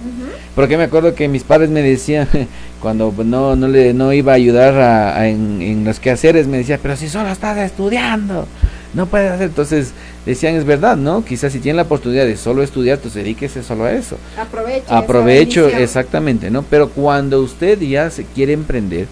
Porque 0.55 0.77
me 0.77 0.83
acuerdo 0.83 1.15
que 1.15 1.27
mis 1.29 1.43
padres 1.43 1.69
me 1.69 1.81
decían, 1.81 2.27
cuando 2.81 3.13
no, 3.23 3.55
no, 3.55 3.67
le, 3.67 3.93
no 3.93 4.11
iba 4.11 4.33
a 4.33 4.35
ayudar 4.35 4.75
a, 4.75 5.27
en, 5.29 5.61
en, 5.61 5.85
los 5.85 5.99
quehaceres, 5.99 6.47
me 6.47 6.57
decía, 6.57 6.79
pero 6.81 6.97
si 6.97 7.07
solo 7.07 7.29
estás 7.29 7.57
estudiando, 7.59 8.45
no 8.93 9.05
puedes 9.05 9.31
hacer. 9.31 9.47
Entonces 9.47 9.93
decían, 10.25 10.55
es 10.55 10.65
verdad, 10.65 10.97
¿no? 10.97 11.23
Quizás 11.23 11.53
si 11.53 11.59
tiene 11.59 11.77
la 11.77 11.83
oportunidad 11.83 12.25
de 12.25 12.37
solo 12.37 12.63
estudiar, 12.63 12.99
pues 12.99 13.13
dedíquese 13.13 13.63
solo 13.63 13.85
a 13.85 13.93
eso. 13.93 14.17
Aprovecho. 14.37 14.93
Aprovecho, 14.93 15.67
exactamente, 15.67 16.49
¿no? 16.49 16.63
Pero 16.63 16.89
cuando 16.89 17.41
usted 17.41 17.79
ya 17.79 18.09
se 18.09 18.25
quiere 18.25 18.53
emprender, 18.53 19.07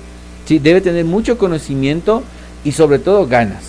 sí, 0.46 0.60
debe 0.60 0.82
tener 0.82 1.06
mucho 1.06 1.38
conocimiento 1.38 2.24
y 2.64 2.72
sobre 2.72 3.00
todo 3.00 3.28
ganas, 3.28 3.64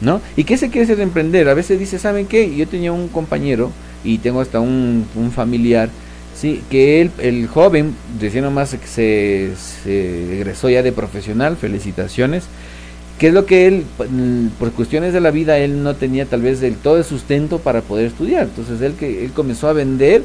¿no? 0.00 0.20
¿Y 0.36 0.44
qué 0.44 0.56
se 0.56 0.70
quiere 0.70 0.84
hacer 0.84 0.96
de 0.96 1.02
emprender? 1.02 1.48
A 1.48 1.54
veces 1.54 1.78
dice, 1.78 1.98
¿saben 1.98 2.26
qué? 2.26 2.54
Yo 2.54 2.66
tenía 2.66 2.92
un 2.92 3.08
compañero 3.08 3.70
y 4.04 4.18
tengo 4.18 4.40
hasta 4.40 4.60
un, 4.60 5.06
un 5.14 5.32
familiar, 5.32 5.90
sí, 6.34 6.62
que 6.70 7.00
él, 7.00 7.10
el 7.18 7.46
joven, 7.48 7.94
recién 8.20 8.44
nomás 8.44 8.70
se, 8.70 9.52
se 9.56 10.34
egresó 10.36 10.70
ya 10.70 10.82
de 10.82 10.92
profesional, 10.92 11.56
felicitaciones, 11.56 12.44
que 13.18 13.28
es 13.28 13.34
lo 13.34 13.46
que 13.46 13.66
él, 13.66 13.84
mm, 13.98 14.48
por 14.58 14.72
cuestiones 14.72 15.12
de 15.12 15.20
la 15.20 15.30
vida, 15.30 15.58
él 15.58 15.82
no 15.82 15.94
tenía 15.94 16.26
tal 16.26 16.42
vez 16.42 16.60
del 16.60 16.76
todo 16.76 16.98
el 16.98 17.04
sustento 17.04 17.58
para 17.58 17.80
poder 17.80 18.06
estudiar. 18.06 18.44
Entonces 18.44 18.80
él 18.80 18.94
que 18.94 19.24
él 19.24 19.32
comenzó 19.32 19.68
a 19.68 19.72
vender, 19.72 20.22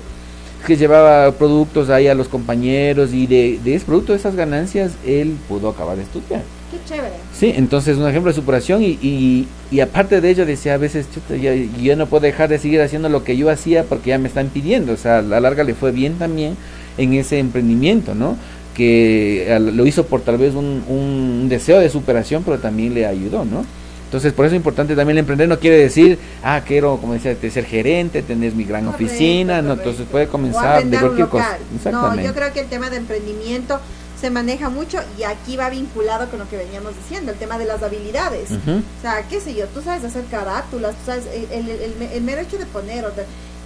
que 0.66 0.78
llevaba 0.78 1.32
productos 1.32 1.89
ahí 1.89 2.08
a 2.08 2.16
los 2.16 2.28
compañeros 2.28 3.14
y 3.14 3.28
de, 3.28 3.60
de 3.64 3.76
ese 3.76 3.86
producto, 3.86 4.12
de 4.12 4.20
esas 4.20 4.36
ganancias, 4.36 4.92
él 5.06 5.36
pudo 5.48 5.70
acabar 5.70 5.98
de 5.98 6.04
estudiar. 6.04 6.44
Qué 6.70 6.78
chévere. 6.88 7.14
Sí, 7.34 7.54
entonces 7.56 7.98
un 7.98 8.08
ejemplo 8.08 8.32
de 8.32 8.36
superación 8.36 8.84
y, 8.84 8.98
y, 9.02 9.48
y 9.72 9.80
aparte 9.80 10.22
de 10.22 10.30
ello 10.30 10.46
decía 10.46 10.76
a 10.76 10.78
veces, 10.78 11.08
yo, 11.30 11.54
yo 11.82 11.96
no 11.96 12.06
puedo 12.08 12.22
dejar 12.22 12.50
de 12.50 12.60
seguir 12.60 12.82
haciendo 12.82 13.10
lo 13.10 13.24
que 13.24 13.36
yo 13.36 13.50
hacía 13.50 13.84
porque 13.84 14.10
ya 14.10 14.18
me 14.18 14.28
están 14.28 14.50
pidiendo. 14.50 14.94
O 14.94 14.98
sea, 14.98 15.20
a 15.20 15.22
la 15.22 15.39
larga 15.39 15.64
le 15.64 15.74
fue 15.74 15.92
bien 15.92 16.16
también 16.20 16.56
en 16.98 17.14
ese 17.14 17.39
emprendimiento, 17.39 18.16
¿no? 18.16 18.38
Que 18.76 19.58
lo 19.60 19.86
hizo 19.86 20.06
por 20.06 20.22
tal 20.22 20.38
vez 20.38 20.56
un, 20.56 20.84
un, 20.88 21.50
deseo 21.50 21.80
de 21.80 21.90
superación, 21.90 22.44
pero 22.44 22.60
también 22.60 22.94
le 22.94 23.06
ayudó, 23.06 23.46
¿no? 23.46 23.66
Entonces, 24.06 24.34
por 24.34 24.46
eso 24.46 24.56
es 24.56 24.58
importante 24.58 24.94
también 24.94 25.18
el 25.18 25.20
emprender. 25.20 25.48
No 25.48 25.58
quiere 25.58 25.78
decir, 25.78 26.20
ah, 26.44 26.62
quiero, 26.68 26.98
como 26.98 27.14
decía, 27.14 27.34
ser 27.50 27.64
gerente, 27.64 28.22
tener 28.22 28.54
mi 28.54 28.66
gran 28.66 28.86
oficina. 28.90 29.62
No, 29.62 29.74
entonces 29.74 30.06
puede 30.12 30.28
comenzar 30.28 30.84
de 30.86 31.00
cualquier 31.00 31.28
cosa. 31.28 31.58
No, 31.90 32.22
yo 32.22 32.34
creo 32.34 32.52
que 32.52 32.60
el 32.60 32.68
tema 32.68 32.90
de 32.90 32.98
emprendimiento 32.98 33.80
se 34.20 34.30
maneja 34.30 34.70
mucho 34.70 35.00
y 35.18 35.24
aquí 35.24 35.58
va 35.58 35.70
vinculado 35.70 36.30
con 36.30 36.40
lo 36.40 36.48
que 36.48 36.56
veníamos 36.56 36.94
diciendo, 36.96 37.32
el 37.32 37.40
tema 37.40 37.58
de 37.58 37.66
las 37.66 37.82
habilidades. 37.82 38.52
O 38.52 39.02
sea, 39.02 39.24
qué 39.28 39.42
sé 39.42 39.56
yo, 39.56 39.66
tú 39.68 39.82
sabes 39.82 40.04
hacer 40.04 40.26
carátulas, 40.30 40.94
tú 40.98 41.06
sabes, 41.08 41.26
el, 41.52 41.70
el, 41.70 42.10
el, 42.14 42.22
mero 42.22 42.42
hecho 42.42 42.60
de 42.60 42.68
poner, 42.68 43.04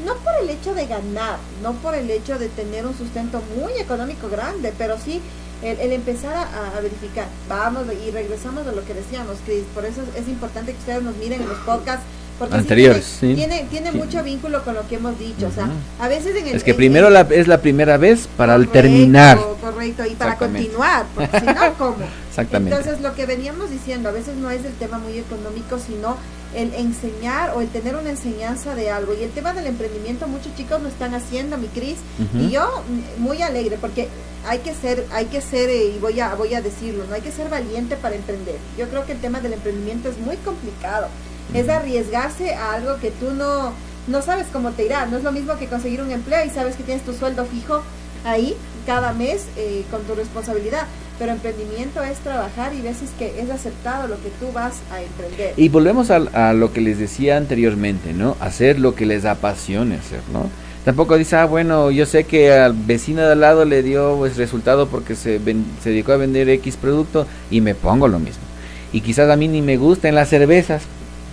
no 0.03 0.15
por 0.15 0.33
el 0.41 0.49
hecho 0.49 0.73
de 0.73 0.87
ganar, 0.87 1.37
no 1.63 1.73
por 1.73 1.95
el 1.95 2.09
hecho 2.09 2.37
de 2.37 2.49
tener 2.49 2.85
un 2.85 2.97
sustento 2.97 3.41
muy 3.57 3.73
económico 3.73 4.27
grande, 4.29 4.73
pero 4.77 4.97
sí 4.97 5.21
el, 5.61 5.91
empezar 5.93 6.35
a, 6.35 6.79
verificar. 6.81 7.27
Vamos 7.47 7.85
y 8.05 8.11
regresamos 8.11 8.67
a 8.67 8.71
lo 8.71 8.83
que 8.85 8.93
decíamos, 8.93 9.37
Cris. 9.45 9.63
Por 9.73 9.85
eso 9.85 10.01
es, 10.15 10.27
importante 10.27 10.73
que 10.73 10.79
ustedes 10.79 11.03
nos 11.03 11.15
miren 11.15 11.41
en 11.41 11.49
los 11.49 11.57
podcasts 11.59 12.05
porque 12.37 12.55
anteriores 12.55 13.17
tiene, 13.21 13.65
tiene, 13.71 13.93
mucho 13.93 14.21
vínculo 14.21 14.61
con 14.65 14.75
lo 14.75 14.85
que 14.89 14.95
hemos 14.95 15.17
dicho 15.17 15.47
o 15.47 15.51
sea 15.51 15.69
a 16.01 16.09
veces 16.09 16.35
en 16.35 16.47
el, 16.47 16.55
es 16.57 16.65
que 16.65 16.73
primero 16.73 17.09
la, 17.09 17.21
es 17.21 17.47
la 17.47 17.61
primera 17.61 17.95
vez 17.95 18.27
para 18.35 18.61
terminar. 18.65 19.39
correcto 19.61 20.03
y 20.05 20.15
para 20.15 20.37
continuar 20.37 21.05
porque 21.15 21.39
si 21.39 21.45
no 21.45 21.73
cómo 21.77 21.95
exactamente. 22.29 22.75
Entonces 22.75 23.01
lo 23.01 23.15
que 23.15 23.25
veníamos 23.25 23.69
diciendo 23.69 24.09
a 24.09 24.11
veces 24.11 24.35
no 24.35 24.51
es 24.51 24.65
el 24.65 24.73
tema 24.73 24.97
muy 24.97 25.17
económico 25.17 25.79
sino 25.79 26.17
el 26.55 26.73
enseñar 26.73 27.51
o 27.55 27.61
el 27.61 27.67
tener 27.69 27.95
una 27.95 28.09
enseñanza 28.09 28.75
de 28.75 28.89
algo. 28.89 29.13
Y 29.13 29.23
el 29.23 29.31
tema 29.31 29.53
del 29.53 29.67
emprendimiento 29.67 30.27
muchos 30.27 30.55
chicos 30.55 30.81
lo 30.81 30.87
están 30.87 31.13
haciendo 31.13 31.57
mi 31.57 31.67
Cris. 31.67 31.97
Y 32.33 32.49
yo 32.49 32.83
mm, 32.87 33.21
muy 33.21 33.41
alegre 33.41 33.77
porque 33.79 34.07
hay 34.47 34.59
que 34.59 34.73
ser 34.73 35.05
hay 35.11 35.25
que 35.25 35.41
ser 35.41 35.69
eh, 35.69 35.93
y 35.95 35.99
voy 35.99 36.19
a 36.19 36.35
voy 36.35 36.53
a 36.53 36.61
decirlo 36.61 37.03
no 37.09 37.15
hay 37.15 37.21
que 37.21 37.31
ser 37.31 37.49
valiente 37.49 37.95
para 37.97 38.15
emprender. 38.15 38.57
Yo 38.77 38.87
creo 38.89 39.05
que 39.05 39.13
el 39.13 39.19
tema 39.19 39.41
del 39.41 39.53
emprendimiento 39.53 40.09
es 40.09 40.17
muy 40.17 40.37
complicado. 40.37 41.07
Es 41.53 41.69
arriesgarse 41.69 42.55
a 42.55 42.73
algo 42.73 42.97
que 42.99 43.11
tú 43.11 43.31
no, 43.31 43.71
no 44.07 44.21
sabes 44.21 44.47
cómo 44.51 44.71
te 44.71 44.85
irá. 44.85 45.05
No 45.05 45.17
es 45.17 45.23
lo 45.23 45.31
mismo 45.31 45.57
que 45.57 45.67
conseguir 45.67 46.01
un 46.01 46.11
empleo 46.11 46.43
y 46.45 46.49
sabes 46.49 46.75
que 46.75 46.83
tienes 46.83 47.05
tu 47.05 47.13
sueldo 47.13 47.45
fijo 47.45 47.83
ahí 48.25 48.55
cada 48.85 49.13
mes 49.13 49.45
eh, 49.57 49.83
con 49.89 50.01
tu 50.03 50.15
responsabilidad. 50.15 50.87
Pero 51.17 51.31
emprendimiento 51.31 52.03
es 52.03 52.17
trabajar 52.17 52.73
y 52.73 52.81
veces 52.81 53.09
que 53.17 53.39
es 53.39 53.49
aceptado 53.49 54.07
lo 54.07 54.15
que 54.15 54.29
tú 54.37 54.51
vas 54.53 54.81
a 54.91 55.01
emprender. 55.01 55.53
Y 55.55 55.69
volvemos 55.69 56.11
a, 56.11 56.17
a 56.49 56.53
lo 56.53 56.73
que 56.73 56.81
les 56.81 56.99
decía 56.99 57.37
anteriormente, 57.37 58.13
¿no? 58.13 58.35
Hacer 58.41 58.79
lo 58.79 58.95
que 58.95 59.05
les 59.05 59.23
apasione 59.23 59.95
hacer, 59.95 60.19
¿no? 60.33 60.49
Tampoco 60.85 61.17
dice, 61.17 61.37
ah, 61.37 61.45
bueno, 61.45 61.89
yo 61.89 62.05
sé 62.05 62.25
que 62.25 62.53
al 62.53 62.73
vecino 62.73 63.23
de 63.23 63.31
al 63.31 63.39
lado 63.39 63.65
le 63.65 63.81
dio 63.81 64.17
pues, 64.17 64.37
resultado 64.37 64.87
porque 64.87 65.15
se, 65.15 65.39
se 65.81 65.89
dedicó 65.89 66.11
a 66.11 66.17
vender 66.17 66.47
X 66.49 66.77
producto 66.77 67.25
y 67.49 67.61
me 67.61 67.73
pongo 67.73 68.07
lo 68.07 68.19
mismo. 68.19 68.43
Y 68.93 69.01
quizás 69.01 69.29
a 69.31 69.35
mí 69.35 69.47
ni 69.47 69.63
me 69.63 69.77
gusten 69.77 70.13
las 70.13 70.29
cervezas, 70.29 70.83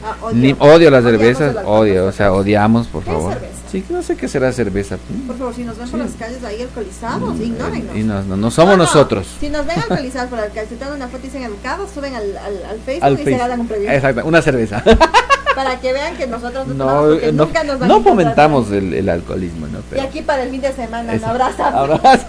Ah, 0.04 0.16
odio. 0.22 0.56
odio 0.58 0.90
las 0.90 1.04
cervezas, 1.04 1.56
odio, 1.64 2.06
o 2.06 2.12
sea, 2.12 2.32
odiamos, 2.32 2.88
por 2.88 3.04
favor. 3.04 3.36
Sí, 3.70 3.84
no 3.88 4.02
sé 4.02 4.16
qué 4.16 4.28
será 4.28 4.52
cerveza. 4.52 4.98
Por 5.26 5.38
favor, 5.38 5.54
si 5.54 5.64
nos 5.64 5.78
ven 5.78 5.88
por 5.88 6.00
las 6.00 6.12
calles 6.12 6.44
ahí 6.44 6.60
alcoholizados, 6.60 7.34
mm, 7.34 7.42
ignórennos. 7.42 7.96
Y 7.96 8.02
no, 8.02 8.22
no, 8.22 8.50
somos 8.50 8.76
nosotros. 8.76 9.26
Si 9.40 9.48
nos 9.48 9.64
ven 9.64 9.78
alcoholizados 9.80 10.28
por 10.28 10.38
la 10.38 10.48
calle, 10.48 10.68
si 10.68 10.74
toman 10.74 10.96
una 10.96 11.08
foto 11.08 11.20
y 11.22 11.26
dicen 11.28 11.42
educados, 11.44 11.90
suben 11.90 12.14
al, 12.14 12.36
al, 12.36 12.78
Facebook 12.84 13.20
y 13.20 13.24
se 13.24 13.36
ganan 13.38 13.60
un 13.60 13.68
premio. 13.68 13.90
Exacto, 13.90 14.26
una 14.26 14.42
cerveza. 14.42 14.82
para 15.54 15.80
que 15.80 15.92
vean 15.92 16.16
que 16.16 16.26
nosotros 16.26 16.66
no, 16.66 17.06
no, 17.06 17.32
nunca 17.32 17.64
nos 17.64 17.80
no 17.80 18.02
fomentamos 18.02 18.70
el, 18.70 18.92
el, 18.92 19.08
alcoholismo, 19.08 19.66
¿no? 19.68 19.80
Pero 19.88 20.02
y 20.02 20.06
aquí 20.06 20.22
para 20.22 20.42
el 20.42 20.50
fin 20.50 20.60
de 20.60 20.72
semana, 20.72 21.12
un 21.12 21.24
abrazo. 21.24 21.64
Abrazo. 21.64 22.26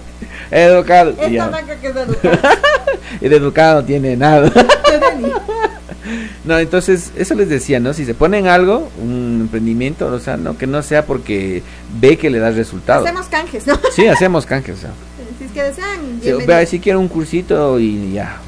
Educado. 0.52 1.14
Esta 1.20 1.48
banca 1.50 1.76
que 1.76 1.88
es 1.88 1.96
educado. 1.96 2.40
el 3.22 3.34
educado 3.34 3.82
no 3.82 3.86
tiene 3.86 4.16
nada. 4.16 4.52
No, 6.46 6.60
entonces, 6.60 7.12
eso 7.16 7.36
les 7.36 7.50
decía, 7.50 7.80
¿no? 7.80 7.94
Si 7.94 8.06
se 8.06 8.14
ponen 8.14 8.48
algo, 8.48 8.90
un 9.02 9.40
emprendimiento, 9.42 10.08
o 10.08 10.20
sea, 10.20 10.36
no 10.36 10.58
que 10.58 10.68
no 10.68 10.82
sea 10.82 11.06
porque 11.06 11.64
ve 12.00 12.18
que 12.18 12.30
le 12.30 12.40
da 12.40 12.52
resultado. 12.52 13.06
Hacemos 13.06 13.28
canjes, 13.28 13.66
¿no? 13.66 13.80
Sí, 13.94 14.08
hacemos 14.08 14.46
canjes, 14.46 14.78
o 14.78 14.82
sea. 14.82 14.92
Si 15.40 15.46
es 15.46 15.52
que 15.52 15.64
desean. 15.64 16.66
Si, 16.66 16.68
si 16.68 16.80
quieren 16.80 17.02
un 17.02 17.08
cursito 17.08 17.80
y 17.80 18.14
ya, 18.14 18.40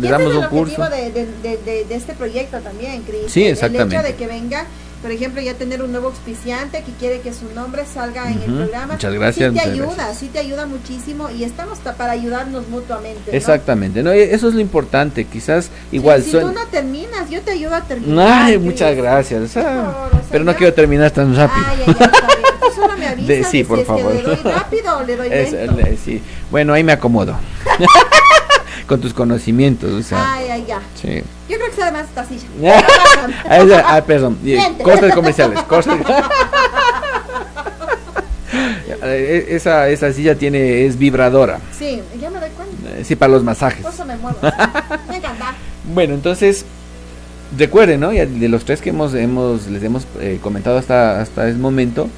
le 0.00 0.08
damos 0.08 0.34
un 0.34 0.46
curso. 0.46 0.88
De, 0.88 1.10
de, 1.10 1.26
de, 1.42 1.84
de, 1.84 1.94
este 1.94 2.14
proyecto 2.14 2.58
también, 2.60 3.02
Cris. 3.02 3.30
Sí, 3.30 3.44
exactamente. 3.44 3.96
El 3.96 4.00
hecho 4.00 4.12
de 4.12 4.14
que 4.16 4.26
venga 4.26 4.66
por 5.02 5.10
ejemplo, 5.10 5.40
ya 5.40 5.54
tener 5.54 5.82
un 5.82 5.92
nuevo 5.92 6.08
auspiciante 6.08 6.82
que 6.82 6.92
quiere 6.92 7.20
que 7.20 7.32
su 7.32 7.52
nombre 7.54 7.84
salga 7.86 8.30
en 8.30 8.42
el 8.42 8.52
programa. 8.54 8.94
Muchas 8.94 9.14
gracias. 9.14 9.52
Sí 9.52 9.58
te 9.58 9.70
ayuda, 9.70 10.14
sí 10.14 10.28
te 10.28 10.38
ayuda 10.38 10.66
muchísimo 10.66 11.30
y 11.30 11.44
estamos 11.44 11.78
para 11.78 12.12
ayudarnos 12.12 12.68
mutuamente. 12.68 13.34
Exactamente, 13.34 14.02
¿no? 14.02 14.12
eso 14.12 14.48
es 14.48 14.54
lo 14.54 14.60
importante, 14.60 15.24
quizás 15.24 15.70
igual. 15.90 16.22
si 16.22 16.32
tú 16.32 16.52
no 16.52 16.66
terminas, 16.70 17.30
yo 17.30 17.40
te 17.40 17.52
ayudo 17.52 17.74
a 17.74 17.80
terminar. 17.82 18.42
Ay, 18.44 18.58
muchas 18.58 18.94
gracias. 18.96 19.56
pero 20.30 20.44
no 20.44 20.54
quiero 20.54 20.74
terminar 20.74 21.10
tan 21.10 21.34
rápido. 21.34 21.66
Ay. 21.66 21.94
Tú 22.60 22.66
solo 22.74 22.96
me 22.96 23.06
avisas 23.08 23.50
sí, 23.50 23.64
por 23.64 23.84
favor. 23.84 24.14
le 24.14 24.22
doy 24.22 24.36
rápido 24.36 24.98
o 24.98 25.02
le 25.02 25.16
doy 25.16 25.28
lento. 25.30 25.76
sí. 26.04 26.22
Bueno, 26.50 26.74
ahí 26.74 26.84
me 26.84 26.92
acomodo. 26.92 27.36
con 28.90 29.00
tus 29.00 29.14
conocimientos, 29.14 29.92
o 29.92 30.02
sea. 30.02 30.32
Ay, 30.32 30.48
ay, 30.50 30.64
ya. 30.66 30.80
Sí. 31.00 31.22
Yo 31.48 31.56
creo 31.58 31.70
que 31.70 31.76
sea 31.76 31.84
además 31.84 32.06
esta 32.08 32.24
silla. 32.26 33.84
ah, 33.86 34.02
perdón. 34.04 34.36
Costes 34.82 35.14
comerciales. 35.14 35.62
Costes. 35.62 35.94
E, 39.02 39.46
esa, 39.50 39.88
esa 39.88 40.12
silla 40.12 40.34
tiene 40.34 40.84
es 40.84 40.98
vibradora. 40.98 41.58
Sí, 41.72 42.02
ya 42.20 42.28
me 42.28 42.38
doy 42.38 42.50
cuenta. 42.50 42.98
Eh, 42.98 43.04
sí, 43.04 43.16
para 43.16 43.32
los 43.32 43.42
masajes. 43.42 43.80
Por 43.80 43.94
eso 43.94 44.04
me 44.04 44.16
muevo. 44.16 44.36
me 45.08 45.16
encanta. 45.16 45.54
Bueno, 45.94 46.12
entonces 46.12 46.66
recuerden, 47.56 48.00
¿no? 48.00 48.10
de 48.10 48.48
los 48.48 48.66
tres 48.66 48.82
que 48.82 48.90
hemos, 48.90 49.14
hemos 49.14 49.68
les 49.68 49.82
hemos 49.82 50.06
eh, 50.20 50.38
comentado 50.42 50.76
hasta 50.76 51.20
hasta 51.20 51.48
este 51.48 51.58
momento 51.58 52.10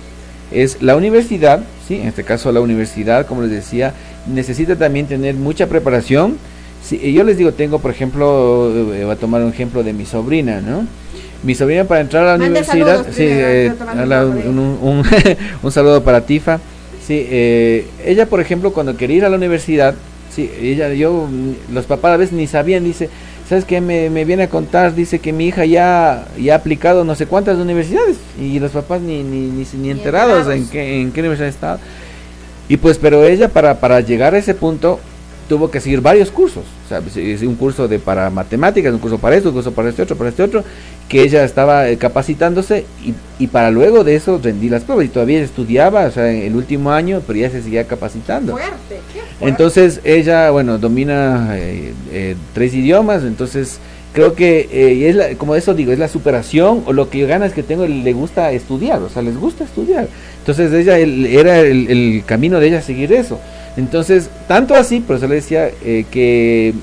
es 0.52 0.82
la 0.82 0.96
universidad, 0.96 1.62
sí, 1.86 1.96
en 1.96 2.08
este 2.08 2.24
caso 2.24 2.52
la 2.52 2.60
universidad, 2.60 3.26
como 3.26 3.42
les 3.42 3.50
decía, 3.50 3.94
necesita 4.26 4.76
también 4.76 5.06
tener 5.06 5.34
mucha 5.34 5.66
preparación. 5.66 6.38
Si, 6.82 7.12
yo 7.12 7.22
les 7.24 7.38
digo, 7.38 7.52
tengo, 7.52 7.78
por 7.78 7.90
ejemplo, 7.90 8.70
eh, 8.94 9.04
voy 9.04 9.12
a 9.12 9.16
tomar 9.16 9.42
un 9.42 9.50
ejemplo 9.50 9.82
de 9.82 9.92
mi 9.92 10.04
sobrina, 10.04 10.60
¿no? 10.60 10.86
Mi 11.42 11.54
sobrina 11.54 11.84
para 11.84 12.00
entrar 12.00 12.26
a 12.26 12.36
la 12.36 12.44
universidad, 12.44 13.06
sí, 13.10 13.24
eh, 13.24 13.72
un, 14.46 15.02
un, 15.62 15.72
saludo 15.72 16.02
para 16.02 16.20
Tifa. 16.22 16.60
Sí, 17.06 17.26
eh, 17.28 17.86
ella, 18.04 18.26
por 18.26 18.40
ejemplo, 18.40 18.72
cuando 18.72 18.96
quería 18.96 19.16
ir 19.16 19.24
a 19.24 19.28
la 19.28 19.36
universidad, 19.36 19.94
sí, 20.34 20.50
ella, 20.60 20.92
yo, 20.92 21.28
los 21.72 21.86
papás 21.86 22.14
a 22.14 22.16
veces 22.16 22.32
ni 22.32 22.46
sabían, 22.46 22.84
dice, 22.84 23.08
¿sabes 23.48 23.64
qué? 23.64 23.80
Me, 23.80 24.08
me 24.10 24.24
viene 24.24 24.44
a 24.44 24.48
contar, 24.48 24.94
dice 24.94 25.18
que 25.18 25.32
mi 25.32 25.46
hija 25.46 25.64
ya, 25.64 26.26
ya 26.40 26.54
ha 26.54 26.56
aplicado 26.56 27.04
no 27.04 27.14
sé 27.14 27.26
cuántas 27.26 27.58
universidades 27.58 28.16
y 28.40 28.58
los 28.58 28.70
papás 28.72 29.00
ni, 29.00 29.22
ni, 29.22 29.48
ni, 29.48 29.66
ni 29.74 29.90
enterados 29.90 30.48
en 30.48 30.68
qué, 30.68 31.00
en 31.00 31.12
qué 31.12 31.20
universidad 31.20 31.48
está. 31.48 31.78
Y 32.68 32.76
pues, 32.76 32.98
pero 32.98 33.24
ella 33.24 33.48
para, 33.48 33.80
para 33.80 34.00
llegar 34.00 34.34
a 34.34 34.38
ese 34.38 34.54
punto 34.54 35.00
tuvo 35.48 35.70
que 35.70 35.80
seguir 35.80 36.00
varios 36.00 36.30
cursos, 36.30 36.64
o 36.84 36.88
sea, 36.88 37.00
un 37.46 37.56
curso 37.56 37.88
de 37.88 37.98
para 37.98 38.30
matemáticas, 38.30 38.92
un 38.92 38.98
curso 38.98 39.18
para 39.18 39.36
esto, 39.36 39.48
un 39.50 39.54
curso 39.54 39.72
para 39.72 39.88
este 39.88 40.02
otro, 40.02 40.16
para 40.16 40.30
este 40.30 40.42
otro, 40.42 40.64
que 41.08 41.22
ella 41.22 41.44
estaba 41.44 41.88
eh, 41.88 41.96
capacitándose 41.98 42.86
y, 43.04 43.14
y, 43.42 43.46
para 43.48 43.70
luego 43.70 44.04
de 44.04 44.16
eso 44.16 44.40
rendí 44.42 44.68
las 44.68 44.84
pruebas 44.84 45.06
y 45.06 45.08
todavía 45.08 45.40
estudiaba, 45.40 46.06
o 46.06 46.10
sea, 46.10 46.30
en 46.30 46.42
el 46.42 46.56
último 46.56 46.92
año, 46.92 47.22
pero 47.26 47.38
ya 47.38 47.50
se 47.50 47.62
seguía 47.62 47.86
capacitando. 47.86 48.52
Fuerte, 48.52 49.00
Entonces 49.40 50.00
ella, 50.04 50.50
bueno, 50.50 50.78
domina 50.78 51.56
eh, 51.58 51.92
eh, 52.12 52.36
tres 52.54 52.74
idiomas, 52.74 53.22
entonces 53.24 53.80
creo 54.12 54.34
que 54.34 54.68
eh, 54.70 55.08
es 55.08 55.16
la, 55.16 55.34
como 55.36 55.54
eso 55.54 55.74
digo, 55.74 55.92
es 55.92 55.98
la 55.98 56.08
superación 56.08 56.82
o 56.86 56.92
lo 56.92 57.10
que 57.10 57.26
gana 57.26 57.46
es 57.46 57.52
que 57.52 57.62
tengo, 57.62 57.86
le 57.86 58.12
gusta 58.12 58.52
estudiar, 58.52 59.00
o 59.02 59.08
sea, 59.08 59.22
les 59.22 59.36
gusta 59.36 59.64
estudiar. 59.64 60.08
Entonces 60.38 60.72
ella, 60.72 60.98
era 60.98 61.60
el, 61.60 61.90
el, 61.90 62.22
camino 62.26 62.60
de 62.60 62.68
ella 62.68 62.82
seguir 62.82 63.12
eso. 63.12 63.40
Entonces, 63.76 64.28
tanto 64.48 64.74
así, 64.74 65.00
por 65.00 65.16
eso 65.16 65.26
le 65.28 65.36
decía 65.36 65.70
eh, 65.82 66.04
que 66.10 66.74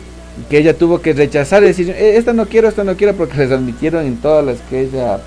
que 0.47 0.57
ella 0.57 0.73
tuvo 0.73 1.01
que 1.01 1.13
rechazar 1.13 1.63
y 1.63 1.67
decir, 1.67 1.89
eh, 1.89 2.17
esta 2.17 2.33
no 2.33 2.45
quiero, 2.45 2.69
esta 2.69 2.83
no 2.83 2.95
quiero, 2.95 3.13
porque 3.15 3.37
les 3.37 3.51
admitieron 3.51 4.05
en 4.05 4.17
todas 4.17 4.45
las 4.45 4.57
que 4.69 4.81
ella 4.81 5.19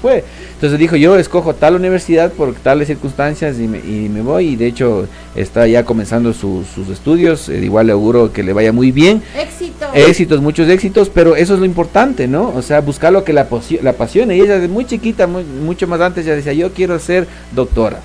fue. 0.00 0.24
Entonces 0.54 0.78
dijo, 0.78 0.96
yo 0.96 1.16
escojo 1.16 1.54
tal 1.54 1.74
universidad 1.74 2.32
por 2.32 2.54
tales 2.54 2.86
circunstancias 2.88 3.58
y 3.58 3.66
me, 3.66 3.78
y 3.78 4.08
me 4.08 4.22
voy, 4.22 4.48
y 4.48 4.56
de 4.56 4.66
hecho 4.66 5.08
está 5.34 5.66
ya 5.66 5.84
comenzando 5.84 6.32
sus 6.32 6.88
estudios, 6.90 7.48
eh, 7.48 7.58
igual 7.58 7.86
le 7.86 7.92
auguro 7.92 8.32
que 8.32 8.42
le 8.42 8.52
vaya 8.52 8.72
muy 8.72 8.92
bien. 8.92 9.22
Éxitos. 9.36 9.88
Éxitos, 9.94 10.40
muchos 10.40 10.68
éxitos, 10.68 11.10
pero 11.10 11.36
eso 11.36 11.54
es 11.54 11.60
lo 11.60 11.66
importante, 11.66 12.28
¿no? 12.28 12.52
O 12.54 12.62
sea, 12.62 12.80
buscar 12.80 13.12
lo 13.12 13.24
que 13.24 13.32
la, 13.32 13.48
la 13.82 13.90
apasione. 13.90 14.36
Y 14.36 14.40
ella 14.40 14.54
desde 14.54 14.68
muy 14.68 14.84
chiquita, 14.84 15.26
mucho 15.26 15.86
más 15.86 16.00
antes, 16.00 16.24
ya 16.24 16.34
decía, 16.34 16.52
yo 16.52 16.72
quiero 16.72 16.98
ser 16.98 17.26
doctora. 17.52 18.00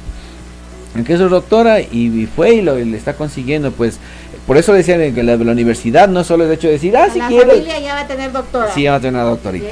Que 1.05 1.13
es 1.13 1.19
doctora 1.19 1.79
y, 1.79 2.27
fue 2.35 2.55
y 2.55 2.61
lo 2.61 2.75
le 2.75 2.97
está 2.97 3.13
consiguiendo, 3.13 3.71
pues 3.71 3.99
por 4.45 4.57
eso 4.57 4.73
decían 4.73 5.13
que 5.13 5.23
la, 5.23 5.37
la 5.37 5.51
universidad 5.51 6.07
no 6.09 6.23
solo 6.23 6.43
es 6.43 6.49
el 6.49 6.55
hecho 6.55 6.67
de 6.67 6.73
decir, 6.73 6.97
ah, 6.97 7.07
si 7.13 7.19
la 7.19 7.27
quiero. 7.27 7.45
La 7.45 7.53
familia 7.53 7.79
ya 7.79 7.93
va 7.93 8.01
a 8.01 8.07
tener 8.07 8.31
doctora. 8.31 8.73
Sí, 8.73 8.83
ya 8.83 8.91
va 8.91 8.97
a 8.97 8.99
tener 8.99 9.13
una 9.13 9.29
doctorita. 9.29 9.67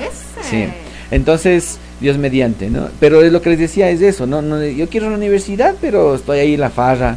Sí. 0.50 0.68
Entonces, 1.10 1.80
Dios 2.00 2.18
mediante, 2.18 2.70
¿no? 2.70 2.90
Pero 3.00 3.22
es 3.22 3.32
lo 3.32 3.42
que 3.42 3.50
les 3.50 3.60
decía 3.60 3.90
es 3.90 4.02
eso, 4.02 4.28
¿no? 4.28 4.42
no 4.42 4.64
yo 4.64 4.88
quiero 4.88 5.08
una 5.08 5.16
universidad, 5.16 5.76
pero 5.82 6.16
estoy 6.16 6.40
ahí 6.40 6.54
en 6.54 6.60
la 6.60 6.70
farra, 6.70 7.16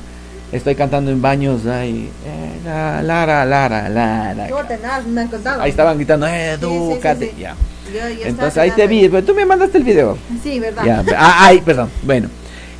estoy 0.53 0.75
cantando 0.75 1.11
en 1.11 1.21
baños, 1.21 1.67
ay, 1.67 2.09
eh, 2.27 2.61
la, 2.65 3.03
Lara, 3.03 3.45
Lara, 3.45 3.89
Lara. 3.89 4.49
me 5.07 5.21
han. 5.21 5.61
Ahí 5.61 5.71
estaban 5.71 5.97
gritando, 5.99 6.27
eh, 6.27 6.53
edúcate, 6.53 7.27
sí, 7.27 7.33
sí, 7.37 7.43
ya. 7.43 7.55
Yo, 7.93 8.09
yo 8.09 8.27
Entonces 8.27 8.57
ahí 8.57 8.71
te 8.71 8.87
vi, 8.87 9.09
pero 9.09 9.25
tú 9.25 9.35
me 9.35 9.45
mandaste 9.45 9.79
el 9.79 9.85
video. 9.85 10.17
Sí, 10.43 10.61
verdad. 10.61 10.85
Ya, 10.85 11.05
ah, 11.19 11.47
ay, 11.47 11.61
perdón. 11.61 11.91
Bueno, 12.03 12.29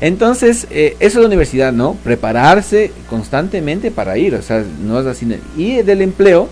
entonces, 0.01 0.65
eh, 0.71 0.97
eso 0.99 1.19
es 1.19 1.21
la 1.21 1.27
universidad, 1.27 1.71
¿no? 1.71 1.93
Prepararse 1.93 2.91
constantemente 3.07 3.91
para 3.91 4.17
ir, 4.17 4.33
o 4.33 4.41
sea, 4.41 4.63
no 4.81 4.99
es 4.99 5.05
así. 5.05 5.27
Y 5.55 5.83
del 5.83 6.01
empleo, 6.01 6.49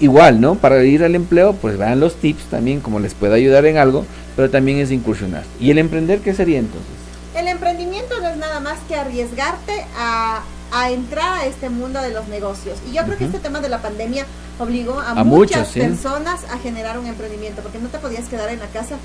igual, 0.00 0.40
¿no? 0.40 0.54
Para 0.54 0.82
ir 0.84 1.02
al 1.02 1.16
empleo, 1.16 1.52
pues 1.54 1.76
vean 1.78 1.98
los 1.98 2.14
tips 2.14 2.44
también, 2.44 2.80
como 2.80 3.00
les 3.00 3.14
puede 3.14 3.34
ayudar 3.34 3.66
en 3.66 3.76
algo, 3.76 4.06
pero 4.36 4.50
también 4.50 4.78
es 4.78 4.92
incursionar. 4.92 5.42
¿Y 5.60 5.72
el 5.72 5.78
emprender 5.78 6.20
qué 6.20 6.32
sería 6.32 6.60
entonces? 6.60 6.92
El 7.34 7.48
emprendimiento 7.48 8.20
no 8.20 8.28
es 8.28 8.36
nada 8.36 8.60
más 8.60 8.78
que 8.86 8.94
arriesgarte 8.94 9.72
a, 9.98 10.42
a 10.72 10.90
entrar 10.92 11.40
a 11.40 11.46
este 11.46 11.68
mundo 11.70 12.00
de 12.00 12.10
los 12.10 12.28
negocios. 12.28 12.78
Y 12.88 12.94
yo 12.94 13.02
creo 13.02 13.18
que 13.18 13.24
este 13.24 13.40
tema 13.40 13.60
de 13.60 13.68
la 13.68 13.82
pandemia 13.82 14.26
obligó 14.58 15.00
a, 15.00 15.24
muchas 15.24 15.68
personas 15.70 16.44
a 16.50 16.58
generar 16.58 16.98
un 16.98 17.06
emprendimiento, 17.06 17.62
porque 17.62 17.78
no 17.78 17.88
te 17.88 17.98
podías 17.98 18.28
quedar 18.28 18.50
en 18.50 18.60
la 18.60 18.68
casa 18.68 18.96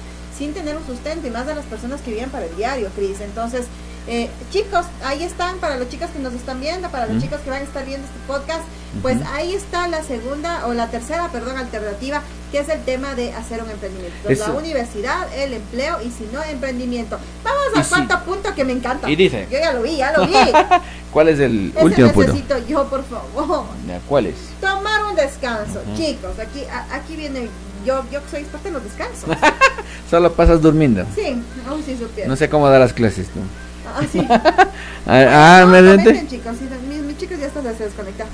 sin 0.42 0.56
tener 0.56 0.76
un 0.76 0.84
sustento 0.88 1.28
y 1.28 1.30
más 1.30 1.46
de 1.46 1.54
las 1.54 1.66
personas 1.66 2.02
que 2.02 2.10
vivían 2.10 2.32
para 2.32 2.48
el 2.48 2.56
diario, 2.56 2.90
Cris. 2.96 3.22
Entonces, 3.22 3.68
eh, 4.08 4.28
chicos, 4.50 4.88
ahí 5.06 5.22
están 5.22 5.60
para 5.60 5.78
los 5.78 5.88
chicos 5.88 6.10
que 6.10 6.18
nos 6.18 6.34
están 6.34 6.60
viendo, 6.60 6.90
para 6.90 7.06
los 7.06 7.22
chicos 7.22 7.40
que 7.42 7.52
van 7.52 7.62
a 7.62 7.66
estar 7.66 7.86
viendo 7.86 8.08
este 8.08 8.20
podcast, 8.26 8.64
pues 9.04 9.18
ahí 9.34 9.54
está 9.54 9.88
la 9.88 10.02
segunda 10.02 10.66
o 10.66 10.74
la 10.74 10.88
tercera, 10.88 11.28
perdón, 11.32 11.58
alternativa, 11.60 12.24
que 12.52 12.58
es 12.58 12.70
el 12.70 12.84
tema 12.84 13.14
de 13.14 13.34
hacer 13.34 13.62
un 13.62 13.70
emprendimiento. 13.70 14.18
La 14.28 14.52
universidad, 14.54 15.32
el 15.36 15.54
empleo 15.54 16.02
y 16.02 16.10
si 16.10 16.28
no, 16.34 16.42
emprendimiento. 16.42 17.20
Vamos 17.44 17.62
al 17.76 17.88
cuarto 18.08 18.26
punto 18.26 18.56
que 18.56 18.66
me 18.66 18.74
encanta. 18.74 19.08
Y 19.12 19.16
dice. 19.16 19.48
Yo 19.52 19.60
ya 19.60 19.74
lo 19.74 19.84
vi, 19.84 19.98
ya 19.98 20.12
lo 20.12 20.26
vi. 20.26 20.34
¿Cuál 21.14 21.28
es 21.28 21.40
el 21.40 21.72
último 21.80 22.12
punto? 22.12 22.34
necesito 22.34 22.58
yo, 22.68 22.90
por 22.90 23.04
favor. 23.06 23.66
¿Cuál 24.10 24.26
es? 24.26 24.36
Tomar 24.60 25.06
un 25.06 25.16
descanso. 25.16 25.84
Chicos, 25.96 26.40
aquí, 26.40 26.64
aquí 26.92 27.16
viene 27.16 27.48
yo, 27.86 28.04
yo 28.12 28.20
soy 28.30 28.42
experta 28.42 28.68
en 28.68 28.74
los 28.76 28.84
descansos. 28.84 29.30
Solo 30.10 30.34
pasas 30.34 30.62
durmiendo. 30.62 31.06
Sí, 31.16 31.42
aún 31.68 31.84
si 31.84 31.98
supiera. 31.98 32.28
No 32.28 32.36
sé 32.36 32.50
cómo 32.50 32.68
dar 32.70 32.80
las 32.80 32.94
clases 32.94 33.28
tú. 33.28 33.40
Ah, 33.88 34.02
sí. 34.10 34.26
ah, 35.08 35.66
me 35.68 35.82
no, 35.82 35.98
chicos, 36.28 36.58
sí, 36.58 36.68
mis, 36.88 37.02
mis, 37.02 37.18
chicos 37.18 37.40
ya 37.40 37.48
están 37.48 37.64
se 37.78 37.86
desconectados. 37.86 38.34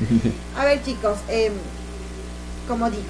a 0.58 0.64
ver, 0.64 0.82
chicos, 0.82 1.18
eh, 1.28 1.50
como 2.68 2.90
digo, 2.90 3.02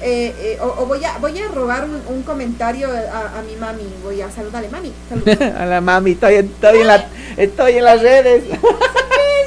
eh, 0.00 0.34
eh, 0.38 0.58
o, 0.60 0.66
o, 0.82 0.86
voy 0.86 1.04
a 1.04 1.18
voy 1.18 1.38
a 1.38 1.48
robar 1.48 1.84
un, 1.84 2.00
un 2.08 2.22
comentario 2.22 2.88
a, 2.90 3.38
a, 3.38 3.42
mi 3.42 3.56
mami. 3.56 3.82
Voy 4.02 4.20
a 4.20 4.30
saludarle, 4.30 4.68
mami. 4.68 4.92
a 5.58 5.66
la 5.66 5.80
mami, 5.80 6.12
estoy, 6.12 6.34
estoy, 6.34 6.80
en, 6.80 6.86
la, 6.86 7.06
estoy 7.36 7.72
en 7.78 7.84
las 7.84 8.00
redes. 8.00 8.44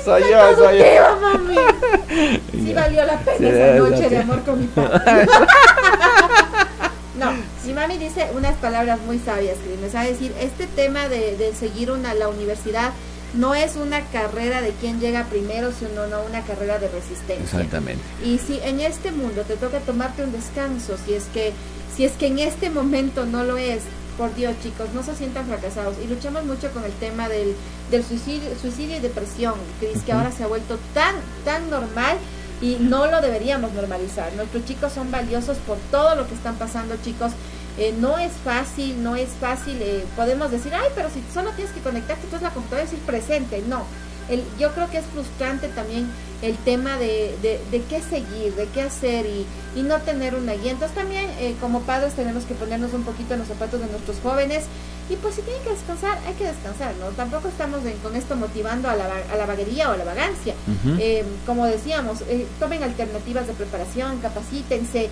soy 0.03 0.23
yo, 0.29 0.55
soy 0.55 0.79
yo. 0.79 1.17
mami. 1.21 1.55
Sí 2.51 2.73
valió 2.73 3.05
la 3.05 3.17
pena 3.19 3.37
sí, 3.37 3.45
esa 3.47 3.73
noche 3.75 4.09
de 4.09 4.17
amor 4.17 4.43
con 4.43 4.59
mi 4.59 4.67
padre. 4.75 5.27
no, 7.17 7.31
mi 7.65 7.73
mami 7.73 7.97
dice 7.97 8.27
unas 8.35 8.53
palabras 8.55 8.99
muy 9.05 9.17
sabias, 9.19 9.55
que 9.57 9.77
me 9.81 9.89
sabe 9.89 10.09
decir, 10.09 10.33
este 10.39 10.67
tema 10.67 11.07
de, 11.07 11.37
de 11.37 11.55
seguir 11.55 11.89
una, 11.91 12.13
la 12.13 12.27
universidad 12.27 12.91
no 13.33 13.55
es 13.55 13.75
una 13.75 14.01
carrera 14.07 14.61
de 14.61 14.71
quién 14.79 14.99
llega 14.99 15.25
primero, 15.25 15.71
sino 15.71 16.07
no 16.07 16.23
una 16.23 16.41
carrera 16.41 16.79
de 16.79 16.89
resistencia. 16.89 17.43
Exactamente. 17.43 18.03
Y 18.23 18.37
si 18.39 18.59
en 18.63 18.79
este 18.79 19.11
mundo 19.11 19.43
te 19.43 19.55
toca 19.55 19.79
tomarte 19.79 20.23
un 20.23 20.31
descanso, 20.31 20.97
si 21.05 21.13
es 21.13 21.25
que 21.33 21.53
si 21.95 22.05
es 22.05 22.13
que 22.13 22.27
en 22.27 22.39
este 22.39 22.69
momento 22.69 23.25
no 23.25 23.43
lo 23.43 23.57
es, 23.57 23.81
por 24.17 24.33
Dios 24.35 24.55
chicos, 24.61 24.89
no 24.93 25.03
se 25.03 25.15
sientan 25.15 25.47
fracasados 25.47 25.95
y 26.03 26.07
luchamos 26.07 26.45
mucho 26.45 26.71
con 26.71 26.83
el 26.83 26.91
tema 26.93 27.27
del, 27.27 27.55
del 27.89 28.03
suicidio, 28.03 28.49
suicidio 28.61 28.97
y 28.97 28.99
depresión, 28.99 29.55
Cris, 29.79 29.95
uh 29.95 29.99
-huh. 29.99 30.03
que 30.05 30.11
ahora 30.11 30.31
se 30.31 30.43
ha 30.43 30.47
vuelto 30.47 30.77
tan, 30.93 31.15
tan 31.43 31.69
normal 31.69 32.17
y 32.61 32.77
no 32.79 33.07
lo 33.07 33.21
deberíamos 33.21 33.73
normalizar. 33.73 34.31
Nuestros 34.33 34.65
chicos 34.65 34.93
son 34.93 35.09
valiosos 35.11 35.57
por 35.65 35.77
todo 35.89 36.15
lo 36.15 36.27
que 36.27 36.35
están 36.35 36.55
pasando, 36.55 36.95
chicos. 37.03 37.31
Eh, 37.77 37.93
no 37.97 38.17
es 38.17 38.31
fácil, 38.43 39.01
no 39.01 39.15
es 39.15 39.29
fácil, 39.39 39.81
eh, 39.81 40.03
podemos 40.15 40.51
decir, 40.51 40.73
ay, 40.75 40.89
pero 40.93 41.09
si 41.09 41.23
solo 41.33 41.51
tienes 41.51 41.73
que 41.73 41.79
conectarte, 41.79 42.23
entonces 42.25 42.41
la 42.41 42.53
computadora 42.53 42.83
es 42.83 42.91
decir 42.91 43.05
presente, 43.05 43.63
no. 43.67 43.85
El, 44.29 44.43
yo 44.59 44.71
creo 44.73 44.89
que 44.89 44.97
es 44.99 45.05
frustrante 45.05 45.67
también 45.69 46.07
el 46.41 46.55
tema 46.57 46.97
de, 46.97 47.35
de, 47.41 47.59
de 47.69 47.83
qué 47.83 48.01
seguir, 48.01 48.53
de 48.55 48.65
qué 48.67 48.81
hacer 48.81 49.25
y, 49.25 49.45
y, 49.75 49.83
no 49.83 49.99
tener 49.99 50.35
una 50.35 50.53
guía. 50.53 50.71
Entonces 50.71 50.95
también 50.95 51.25
eh, 51.39 51.55
como 51.59 51.81
padres 51.81 52.13
tenemos 52.13 52.45
que 52.45 52.53
ponernos 52.53 52.93
un 52.93 53.03
poquito 53.03 53.33
en 53.33 53.39
los 53.39 53.47
zapatos 53.47 53.79
de 53.79 53.87
nuestros 53.87 54.17
jóvenes 54.23 54.63
y 55.09 55.15
pues 55.17 55.35
si 55.35 55.41
tienen 55.41 55.61
que 55.63 55.71
descansar, 55.71 56.17
hay 56.25 56.33
que 56.35 56.45
descansar, 56.45 56.93
¿no? 56.99 57.07
Tampoco 57.09 57.47
estamos 57.49 57.85
en, 57.85 57.97
con 57.97 58.15
esto 58.15 58.35
motivando 58.35 58.89
a 58.89 58.95
la, 58.95 59.05
a 59.05 59.35
la 59.35 59.45
vaguería 59.45 59.89
o 59.89 59.93
a 59.93 59.97
la 59.97 60.05
vagancia. 60.05 60.53
Uh 60.67 60.87
-huh. 60.89 60.97
eh, 60.99 61.25
como 61.45 61.65
decíamos, 61.65 62.21
eh, 62.29 62.47
tomen 62.59 62.83
alternativas 62.83 63.47
de 63.47 63.53
preparación, 63.53 64.19
capacítense. 64.19 65.09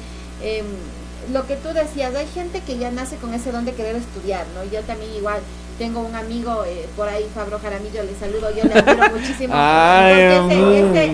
Lo 1.32 1.46
que 1.46 1.56
tú 1.56 1.70
decías, 1.70 2.16
hay 2.16 2.28
gente 2.28 2.62
que 2.62 2.78
ya 2.78 2.92
nace 2.92 3.18
con 3.18 3.34
ese 3.34 3.52
don 3.52 3.66
de 3.66 3.74
querer 3.74 3.96
estudiar, 3.96 4.46
¿no? 4.56 4.64
Yo 4.72 4.82
también 4.82 5.12
igual 5.16 5.40
tengo 5.80 6.02
un 6.02 6.14
amigo 6.14 6.66
eh, 6.68 6.86
por 6.98 7.08
ahí, 7.08 7.26
Fabro 7.34 7.58
Jaramillo, 7.58 8.04
le 8.04 8.14
saludo, 8.20 8.54
yo 8.54 8.66
le 8.66 8.74
admiro 8.74 9.10
muchísimo. 9.18 9.54
Ay, 9.56 10.14
ese, 10.14 10.80
ese, 10.80 11.06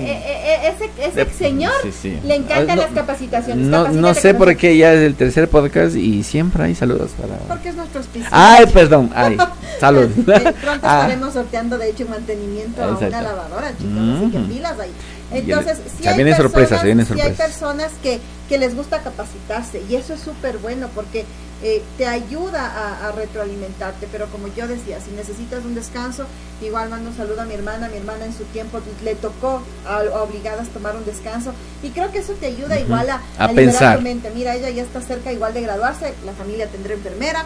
ese, 0.67 0.85
ese, 0.97 1.21
ese, 1.21 1.33
señor 1.37 1.73
sí, 1.83 1.91
sí. 1.91 2.19
le 2.25 2.35
encantan 2.35 2.75
no, 2.75 2.81
las 2.81 2.91
capacitaciones. 2.91 3.67
No, 3.67 3.87
no 3.89 4.13
sé 4.15 4.33
por 4.33 4.57
qué 4.57 4.75
ya 4.75 4.93
es 4.93 5.01
el 5.01 5.13
tercer 5.15 5.47
podcast 5.49 5.95
y 5.95 6.23
siempre 6.23 6.63
hay 6.63 6.73
saludos 6.73 7.11
para... 7.11 7.37
Porque 7.47 7.69
es 7.69 7.75
nuestro 7.75 7.99
auspicio. 7.99 8.27
Ay, 8.31 8.65
perdón, 8.73 9.11
ay, 9.13 9.37
saludos. 9.79 10.09
Pronto 10.15 10.41
ah. 10.81 11.01
estaremos 11.01 11.33
sorteando, 11.33 11.77
de 11.77 11.91
hecho, 11.91 12.07
mantenimiento 12.09 12.83
a 12.83 12.97
una 12.97 13.21
lavadora, 13.21 13.69
chicos, 13.77 13.93
mm 13.93 14.15
así 14.15 14.31
que 14.31 14.39
pilas 14.39 14.79
ahí. 14.79 14.91
Entonces, 15.31 15.77
si 15.97 16.07
hay 16.07 16.33
se. 17.05 17.13
Si 17.15 17.21
hay 17.21 17.31
personas 17.33 17.91
que, 18.03 18.19
que 18.47 18.57
les 18.57 18.75
gusta 18.75 18.99
capacitarse 18.99 19.81
y 19.89 19.95
eso 19.95 20.13
es 20.13 20.21
súper 20.21 20.57
bueno 20.59 20.89
porque 20.93 21.25
eh, 21.63 21.81
te 21.97 22.05
ayuda 22.05 23.07
a, 23.07 23.11
retroalimentarte, 23.13 24.07
pero 24.11 24.27
como 24.27 24.47
yo 24.49 24.67
decía, 24.67 24.99
si 24.99 25.11
necesitas 25.11 25.63
un 25.63 25.73
descanso, 25.73 26.25
igual 26.61 26.89
mando 26.89 27.09
un 27.09 27.15
saludo 27.15 27.41
a 27.41 27.45
mi 27.45 27.53
hermana, 27.53 27.87
mi 27.89 27.97
hermana 27.97 28.25
en 28.25 28.33
su 28.33 28.43
tiempo 28.45 28.79
le 29.03 29.15
tocó 29.15 29.61
a, 29.87 29.99
obligadas 30.21 30.67
tomar 30.69 30.95
un 30.95 31.05
descanso 31.05 31.53
y 31.81 31.89
creo 31.89 32.11
que 32.11 32.19
eso 32.19 32.33
te 32.33 32.47
ayuda 32.47 32.79
igual 32.79 33.09
a, 33.09 33.21
a, 33.37 33.49
pensar. 33.49 33.97
tu 33.97 34.03
mente. 34.03 34.29
Mira, 34.35 34.53
ella 34.53 34.69
ya 34.69 34.83
está 34.83 35.01
cerca 35.01 35.31
igual 35.31 35.53
de 35.53 35.61
graduarse, 35.61 36.13
la 36.25 36.33
familia 36.33 36.67
tendrá 36.67 36.93
enfermera. 36.93 37.45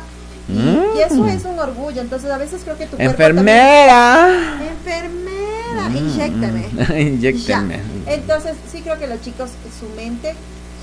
Y, 0.49 1.01
eso 1.01 1.23
mm. 1.23 1.29
es 1.29 1.45
un 1.45 1.59
orgullo, 1.59 2.01
entonces 2.01 2.31
a 2.31 2.37
veces 2.37 2.61
creo 2.63 2.77
que 2.77 2.87
tu 2.87 2.97
enfermera. 2.97 4.59
enfermera, 4.61 5.89
mm. 5.89 5.97
inyecteme. 6.97 7.79
Entonces 8.07 8.55
sí 8.71 8.81
creo 8.81 8.97
que 8.97 9.05
los 9.05 9.21
chicos, 9.21 9.51
su 9.79 9.87
mente 9.95 10.33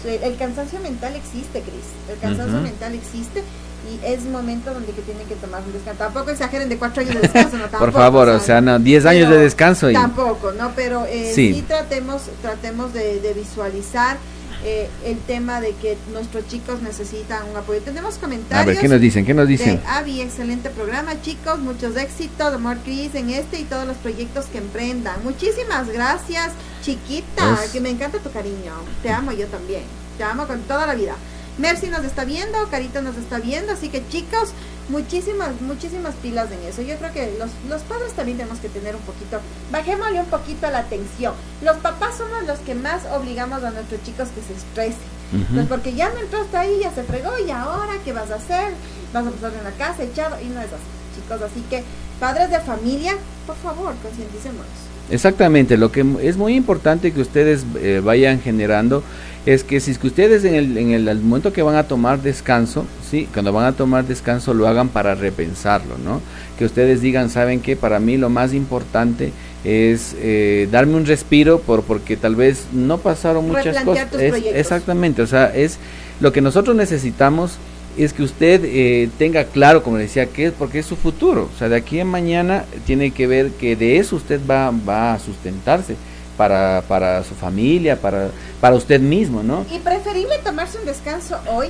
el 0.05 0.37
cansancio 0.37 0.79
mental 0.81 1.15
existe, 1.17 1.61
Cris. 1.61 1.85
El 2.09 2.19
cansancio 2.19 2.61
mental 2.61 2.95
existe 2.95 3.43
y 3.91 4.05
es 4.05 4.25
momento 4.25 4.73
donde 4.73 4.93
que 4.93 5.03
tienen 5.03 5.27
que 5.27 5.35
tomar 5.37 5.63
un 5.65 5.73
descanso. 5.73 5.99
Tampoco 5.99 6.31
exageren 6.31 6.69
de 6.69 6.77
cuatro 6.77 7.03
años 7.03 7.15
de 7.15 7.21
descanso, 7.23 7.57
no, 7.57 7.67
Por 7.79 7.93
favor, 7.93 8.29
o 8.29 8.41
sea, 8.41 8.61
no, 8.61 8.79
diez 8.79 9.07
años 9.07 9.31
de 9.31 9.39
descanso. 9.39 9.91
Y... 9.91 9.95
Tampoco, 9.95 10.53
¿no? 10.53 10.73
Pero 10.77 11.07
eh, 11.07 11.33
sí. 11.35 11.65
tratemos, 11.67 12.23
tratemos 12.43 12.93
de 12.93 13.33
visualizar 13.35 14.17
eh, 14.65 14.89
el 15.05 15.19
tema 15.19 15.61
de 15.61 15.73
que 15.75 15.97
nuestros 16.13 16.47
chicos 16.49 16.83
necesitan 16.83 17.49
un 17.51 17.57
apoyo. 17.57 17.81
Tenemos 17.83 18.19
comentarios. 18.19 18.63
A 18.63 18.67
ver, 18.67 18.79
¿qué 18.79 18.89
nos 18.89 19.01
dicen? 19.01 19.25
¿Qué 19.25 19.35
nos 19.35 19.49
dicen? 19.49 19.81
Avi, 19.87 20.21
excelente 20.21 20.71
programa, 20.71 21.21
chicos. 21.23 21.59
Muchos 21.59 21.97
éxitos, 21.97 22.55
amor 22.55 22.79
Cris, 22.85 23.15
en 23.15 23.31
este 23.31 23.61
y 23.61 23.65
todos 23.65 23.87
los 23.87 23.97
proyectos 23.99 24.47
que 24.47 24.59
emprendan. 24.59 25.23
Muchísimas 25.25 25.89
gracias, 25.89 26.53
chiquita, 26.83 27.59
que 27.73 27.81
me 27.81 27.91
encanta 27.91 28.19
tu 28.19 28.31
cariño. 28.31 28.73
Te 29.03 29.11
amo 29.11 29.33
yo 29.33 29.47
también. 29.47 29.83
Te 30.19 30.25
amo 30.25 30.47
con 30.47 30.61
toda 30.63 30.87
la 30.87 30.95
vida. 30.95 31.15
Mercy 31.59 31.89
nos 31.89 32.05
está 32.05 32.25
viendo, 32.25 32.69
Carita 32.71 33.01
nos 33.01 33.17
está 33.17 33.39
viendo, 33.39 33.73
así 33.73 33.89
que 33.89 34.07
chicos, 34.09 34.51
muchísimas, 34.89 35.61
muchísimas 35.61 36.15
pilas 36.17 36.49
en 36.51 36.63
eso. 36.69 36.83
Yo 36.83 36.97
creo 36.97 37.13
que 37.13 37.37
los, 37.39 37.51
los 37.69 37.83
padres 37.83 38.13
también 38.13 38.39
tenemos 38.39 38.59
que 38.59 38.69
tener 38.69 38.95
un 38.95 39.03
poquito, 39.03 39.41
bajémosle 39.73 40.21
un 40.21 40.27
poquito 40.27 40.71
la 40.71 40.79
atención. 40.79 41.35
Los 41.63 41.77
papás 41.79 42.17
somos 42.19 42.47
los 42.47 42.59
que 42.61 42.75
más 42.75 43.03
obligamos 43.15 43.63
a 43.63 43.71
nuestros 43.71 44.03
chicos 44.03 44.29
que 44.29 44.43
se 44.43 44.55
estresen. 44.55 45.17
Pues 45.53 45.67
porque 45.67 45.93
ya 45.93 46.09
no 46.11 46.21
entró 46.21 46.41
hasta 46.41 46.61
ahí, 46.61 46.79
ya 46.81 46.93
se 46.93 47.03
fregó, 47.03 47.33
y 47.45 47.51
ahora, 47.51 47.95
¿qué 48.05 48.13
vas 48.13 48.31
a 48.31 48.37
hacer? 48.37 48.73
Vas 49.13 49.27
a 49.27 49.31
pasar 49.31 49.53
en 49.59 49.65
la 49.65 49.73
casa 49.73 50.05
echado, 50.05 50.37
y 50.41 50.47
no 50.47 50.61
es 50.61 50.69
así, 50.69 51.21
chicos. 51.21 51.43
Así 51.43 51.65
que, 51.69 51.83
padres 52.21 52.51
de 52.51 52.61
familia, 52.61 53.17
por 53.45 53.57
favor, 53.57 53.95
concienticémonos. 54.03 54.71
Exactamente, 55.11 55.77
lo 55.77 55.91
que 55.91 56.05
es 56.23 56.37
muy 56.37 56.55
importante 56.55 57.13
que 57.13 57.21
ustedes 57.21 57.65
eh, 57.77 58.01
vayan 58.05 58.41
generando 58.41 59.03
es 59.47 59.63
que 59.63 59.79
si 59.79 59.93
es 59.93 59.99
que 59.99 60.09
ustedes 60.09 60.45
en 60.45 60.57
el, 60.57 60.77
en 60.77 60.91
el, 60.91 61.21
momento 61.21 61.53
que 61.53 61.63
van 61.63 61.77
a 61.77 61.85
tomar 61.85 62.21
descanso, 62.21 62.85
sí, 63.09 63.29
cuando 63.33 63.53
van 63.53 63.65
a 63.65 63.73
tomar 63.73 64.05
descanso 64.05 64.53
lo 64.53 64.67
hagan 64.67 64.89
para 64.89 65.15
repensarlo, 65.15 65.97
¿no? 66.05 66.21
Que 66.59 66.65
ustedes 66.65 67.01
digan, 67.01 67.31
saben 67.31 67.61
que 67.61 67.77
para 67.77 68.01
mí 68.01 68.17
lo 68.17 68.29
más 68.29 68.53
importante 68.53 69.33
es 69.63 70.17
eh, 70.19 70.69
darme 70.73 70.97
un 70.97 71.07
respiro 71.07 71.61
por 71.61 71.85
porque 71.85 72.17
tal 72.17 72.35
vez 72.35 72.65
no 72.73 72.99
pasaron 72.99 73.47
muchas 73.47 73.85
cosas. 73.85 74.09
exactamente, 74.53 75.23
o 75.23 75.27
sea, 75.29 75.55
es 75.55 75.79
lo 76.21 76.33
que 76.33 76.41
nosotros 76.41 76.75
necesitamos 76.75 77.59
es 77.97 78.13
que 78.13 78.25
usted 78.25 78.63
eh, 78.65 79.09
tenga 79.17 79.45
claro, 79.45 79.83
como 79.83 79.97
decía, 79.97 80.27
que 80.27 80.47
es 80.47 80.53
porque 80.53 80.81
es 80.81 80.87
su 80.87 80.97
futuro. 80.97 81.49
O 81.55 81.59
sea, 81.59 81.71
de 81.71 81.77
aquí 81.77 81.99
en 81.99 82.09
mañana 82.09 82.67
tiene 82.85 83.11
que 83.11 83.27
ver 83.27 83.53
que 83.53 83.75
de 83.75 83.97
eso 83.97 84.17
usted 84.17 84.39
va, 84.49 84.71
va 84.71 85.15
a 85.15 85.19
sustentarse 85.19 85.97
para, 86.37 86.83
para 86.89 87.23
su 87.25 87.35
familia, 87.35 88.01
para, 88.01 88.29
para 88.61 88.77
usted 88.77 89.01
mismo, 89.01 89.43
¿no? 89.43 89.65
Y 89.71 89.79
preferible 89.79 90.39
tomarse 90.45 90.79
un 90.79 90.87
descanso 90.87 91.39
hoy 91.51 91.69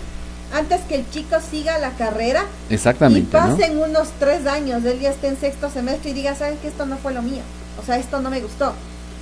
antes 0.52 0.80
que 0.82 0.96
el 0.96 1.10
chico 1.10 1.36
siga 1.40 1.78
la 1.78 1.90
carrera 1.90 2.44
Exactamente, 2.70 3.20
y 3.20 3.22
pasen 3.24 3.78
unos 3.78 4.08
tres 4.18 4.46
años, 4.46 4.84
él 4.84 5.00
ya 5.00 5.10
esté 5.10 5.28
en 5.28 5.38
sexto 5.38 5.70
semestre 5.70 6.10
y 6.10 6.14
diga, 6.14 6.34
¿sabes 6.34 6.58
que 6.60 6.68
esto 6.68 6.86
no 6.86 6.96
fue 6.98 7.12
lo 7.12 7.22
mío? 7.22 7.42
O 7.80 7.84
sea, 7.84 7.98
esto 7.98 8.20
no 8.20 8.30
me 8.30 8.40
gustó. 8.40 8.72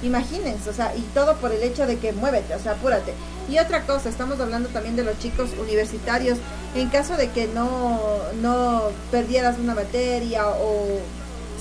Imagínense, 0.03 0.69
o 0.69 0.73
sea, 0.73 0.95
y 0.95 1.01
todo 1.15 1.37
por 1.37 1.51
el 1.51 1.63
hecho 1.63 1.87
de 1.87 1.97
que 1.97 2.13
muévete, 2.13 2.55
o 2.55 2.59
sea, 2.59 2.73
apúrate. 2.73 3.15
Y 3.51 3.59
otra 3.59 3.83
cosa, 3.83 4.09
estamos 4.09 4.39
hablando 4.41 4.69
también 4.69 4.97
de 4.97 5.05
los 5.05 5.19
chicos 5.19 5.51
universitarios, 5.59 6.39
en 6.75 6.89
caso 6.89 7.17
de 7.17 7.31
que 7.31 7.47
no, 7.49 7.99
no 8.43 8.83
perdieras 9.11 9.59
una 9.59 9.75
materia 9.75 10.47
o 10.47 11.01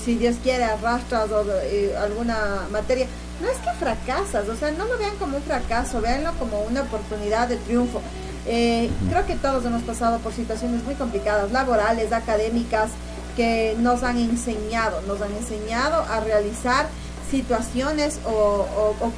si 0.04 0.16
Dios 0.16 0.36
quiere 0.42 0.64
arrastras 0.64 1.30
o, 1.30 1.44
eh, 1.62 1.94
alguna 1.96 2.66
materia, 2.70 3.06
no 3.40 3.48
es 3.48 3.56
que 3.58 3.70
fracasas, 3.78 4.48
o 4.48 4.56
sea, 4.56 4.70
no 4.72 4.84
lo 4.84 4.98
vean 4.98 5.16
como 5.16 5.36
un 5.36 5.42
fracaso, 5.42 6.00
véanlo 6.00 6.32
como 6.38 6.60
una 6.60 6.82
oportunidad 6.82 7.48
de 7.48 7.56
triunfo. 7.56 8.00
Eh, 8.46 8.90
creo 9.08 9.26
que 9.26 9.36
todos 9.36 9.64
hemos 9.64 9.82
pasado 9.82 10.18
por 10.18 10.32
situaciones 10.32 10.84
muy 10.84 10.94
complicadas, 10.94 11.50
laborales, 11.50 12.12
académicas, 12.12 12.90
que 13.36 13.74
nos 13.78 14.02
han 14.02 14.18
enseñado, 14.18 15.00
nos 15.02 15.20
han 15.20 15.32
enseñado 15.32 16.02
a 16.02 16.20
realizar 16.20 16.86
situaciones 17.30 18.20
o, 18.24 18.66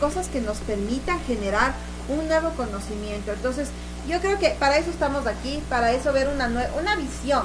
cosas 0.01 0.29
que 0.29 0.41
nos 0.41 0.59
permitan 0.59 1.21
generar 1.27 1.75
un 2.09 2.27
nuevo 2.29 2.51
conocimiento. 2.51 3.33
Entonces, 3.33 3.69
yo 4.09 4.21
creo 4.21 4.39
que 4.39 4.51
para 4.51 4.79
eso 4.79 4.91
estamos 4.91 5.27
aquí, 5.27 5.63
para 5.69 5.93
eso 5.93 6.13
ver 6.13 6.29
una, 6.29 6.47
una 6.79 6.97
visión. 6.97 7.43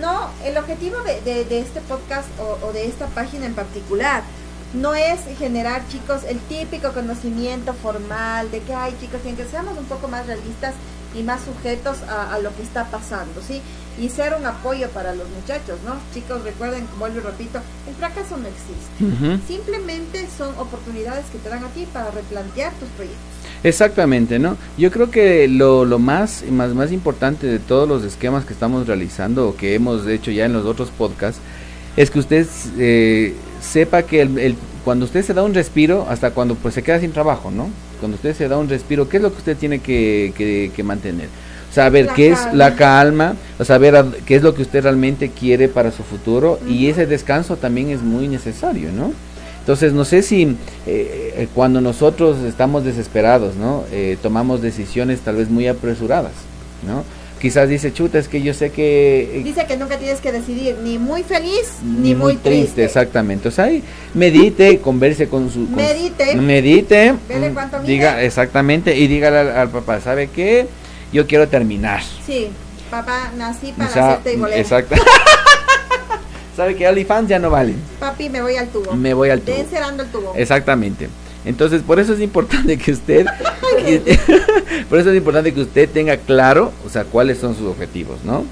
No, 0.00 0.30
el 0.44 0.56
objetivo 0.58 0.96
de, 1.02 1.44
de, 1.44 1.60
este 1.60 1.80
podcast 1.82 2.28
o, 2.40 2.66
o 2.66 2.72
de 2.72 2.86
esta 2.86 3.06
página 3.06 3.46
en 3.46 3.54
particular 3.54 4.22
no 4.74 4.94
es 4.94 5.20
generar, 5.38 5.86
chicos, 5.88 6.22
el 6.24 6.38
típico 6.40 6.92
conocimiento 6.92 7.72
formal 7.72 8.50
de 8.50 8.60
que, 8.60 8.74
hay 8.74 8.96
chicos, 9.00 9.20
tienen 9.22 9.36
que 9.36 9.48
seamos 9.48 9.78
un 9.78 9.84
poco 9.84 10.08
más 10.08 10.26
realistas 10.26 10.74
y 11.14 11.22
más 11.22 11.40
sujetos 11.44 11.98
a, 12.02 12.38
lo 12.40 12.54
que 12.54 12.62
está 12.62 12.84
pasando, 12.86 13.40
¿sí? 13.40 13.62
Y 13.98 14.10
ser 14.10 14.34
un 14.34 14.44
apoyo 14.44 14.90
para 14.90 15.14
los 15.14 15.28
muchachos, 15.30 15.78
¿no? 15.84 15.96
Chicos, 16.12 16.42
recuerden, 16.42 16.86
como 16.86 17.08
yo 17.08 17.22
repito, 17.22 17.60
el 17.88 17.94
fracaso 17.94 18.36
no 18.36 18.46
existe. 18.48 19.40
Simplemente 19.46 20.28
son 20.36 20.50
oportunidades 20.58 21.24
que 21.32 21.38
te 21.38 21.48
dan 21.48 21.64
a 21.64 21.68
ti 21.68 21.86
para 21.90 22.10
replantear 22.10 22.72
tus 22.74 22.88
proyectos. 22.90 23.24
Exactamente, 23.62 24.38
¿no? 24.38 24.56
Yo 24.78 24.90
creo 24.90 25.10
que 25.10 25.48
lo, 25.48 25.84
lo 25.84 25.98
más, 25.98 26.44
más, 26.50 26.74
más 26.74 26.92
importante 26.92 27.46
de 27.46 27.58
todos 27.58 27.88
los 27.88 28.04
esquemas 28.04 28.44
que 28.44 28.52
estamos 28.52 28.86
realizando 28.86 29.48
o 29.48 29.56
que 29.56 29.74
hemos 29.74 30.06
hecho 30.06 30.30
ya 30.30 30.44
en 30.44 30.52
los 30.52 30.64
otros 30.66 30.90
podcasts 30.90 31.40
es 31.96 32.10
que 32.10 32.18
usted 32.18 32.46
eh, 32.78 33.34
sepa 33.60 34.02
que 34.02 34.22
el, 34.22 34.56
cuando 34.84 35.06
usted 35.06 35.24
se 35.24 35.34
da 35.34 35.42
un 35.42 35.54
respiro, 35.54 36.06
hasta 36.08 36.30
cuando 36.30 36.54
pues 36.54 36.74
se 36.74 36.82
queda 36.82 37.00
sin 37.00 37.12
trabajo, 37.12 37.50
¿no? 37.50 37.70
Cuando 37.98 38.16
usted 38.16 38.36
se 38.36 38.48
da 38.48 38.58
un 38.58 38.68
respiro, 38.68 39.08
¿qué 39.08 39.16
es 39.16 39.22
lo 39.22 39.32
que 39.32 39.38
usted 39.38 39.56
tiene 39.56 39.80
que, 39.80 40.70
que, 40.74 40.82
mantener? 40.84 41.28
Saber 41.72 42.08
qué 42.14 42.30
es 42.30 42.38
la 42.52 42.76
calma, 42.76 43.34
saber 43.64 44.04
qué 44.26 44.36
es 44.36 44.42
lo 44.42 44.54
que 44.54 44.62
usted 44.62 44.82
realmente 44.82 45.30
quiere 45.30 45.68
para 45.68 45.90
su 45.90 46.02
futuro 46.02 46.60
y 46.68 46.86
ese 46.88 47.06
descanso 47.06 47.56
también 47.56 47.90
es 47.90 48.02
muy 48.02 48.28
necesario, 48.28 48.92
¿no? 48.92 49.12
Entonces, 49.66 49.92
no 49.92 50.04
sé 50.04 50.22
si 50.22 50.42
eh, 50.44 50.54
eh, 50.86 51.48
cuando 51.52 51.80
nosotros 51.80 52.38
estamos 52.44 52.84
desesperados, 52.84 53.56
¿no? 53.56 53.84
tomamos 54.22 54.62
decisiones 54.62 55.20
tal 55.20 55.36
vez 55.36 55.50
muy 55.50 55.66
apresuradas, 55.66 56.32
¿no? 56.86 57.02
quizás 57.40 57.68
dice, 57.68 57.92
chuta, 57.92 58.18
es 58.18 58.28
que 58.28 58.42
yo 58.42 58.54
sé 58.54 58.70
que... 58.70 59.38
Eh, 59.38 59.42
dice 59.44 59.66
que 59.66 59.76
nunca 59.76 59.98
tienes 59.98 60.20
que 60.20 60.32
decidir 60.32 60.76
ni 60.82 60.98
muy 60.98 61.22
feliz 61.22 61.74
ni, 61.82 62.14
muy, 62.14 62.36
triste. 62.36 62.84
Exactamente. 62.84 63.48
O 63.48 63.50
sea, 63.50 63.70
medite, 64.14 64.78
converse 64.80 65.28
con 65.28 65.50
su... 65.50 65.60
medite. 65.60 66.34
Medite. 66.36 67.14
diga, 67.84 68.22
exactamente, 68.22 68.96
y 68.96 69.06
dígale 69.06 69.50
al, 69.52 69.70
papá, 69.70 70.00
¿sabe 70.00 70.28
qué? 70.28 70.66
Yo 71.12 71.26
quiero 71.26 71.48
terminar. 71.48 72.02
Sí, 72.24 72.48
papá, 72.90 73.32
nací 73.36 73.72
para 73.72 73.90
hacerte 73.90 74.34
igual. 74.34 74.52
Exacto. 74.52 74.96
¿Sabe 76.56 76.74
que 76.74 76.88
OnlyFans 76.88 77.28
ya 77.28 77.38
no 77.38 77.50
vale? 77.50 77.74
Papi, 78.00 78.30
me 78.30 78.40
voy 78.40 78.56
al 78.56 78.68
tubo. 78.68 78.94
Me 78.94 79.12
voy 79.12 79.28
al 79.28 79.42
tubo. 79.42 79.56
Encerrando 79.56 80.02
el 80.04 80.08
tubo. 80.08 80.32
Exactamente. 80.36 81.08
Entonces, 81.44 81.82
por 81.82 82.00
eso 82.00 82.14
es 82.14 82.20
importante 82.20 82.78
que 82.78 82.92
usted, 82.92 83.26
por 84.88 84.98
eso 84.98 85.10
es 85.10 85.16
importante 85.16 85.52
que 85.52 85.60
usted 85.60 85.88
tenga 85.88 86.16
claro, 86.16 86.72
o 86.84 86.88
sea, 86.88 87.04
cuáles 87.04 87.38
son 87.38 87.54
sus 87.54 87.66
objetivos, 87.68 88.24
¿no? 88.24 88.44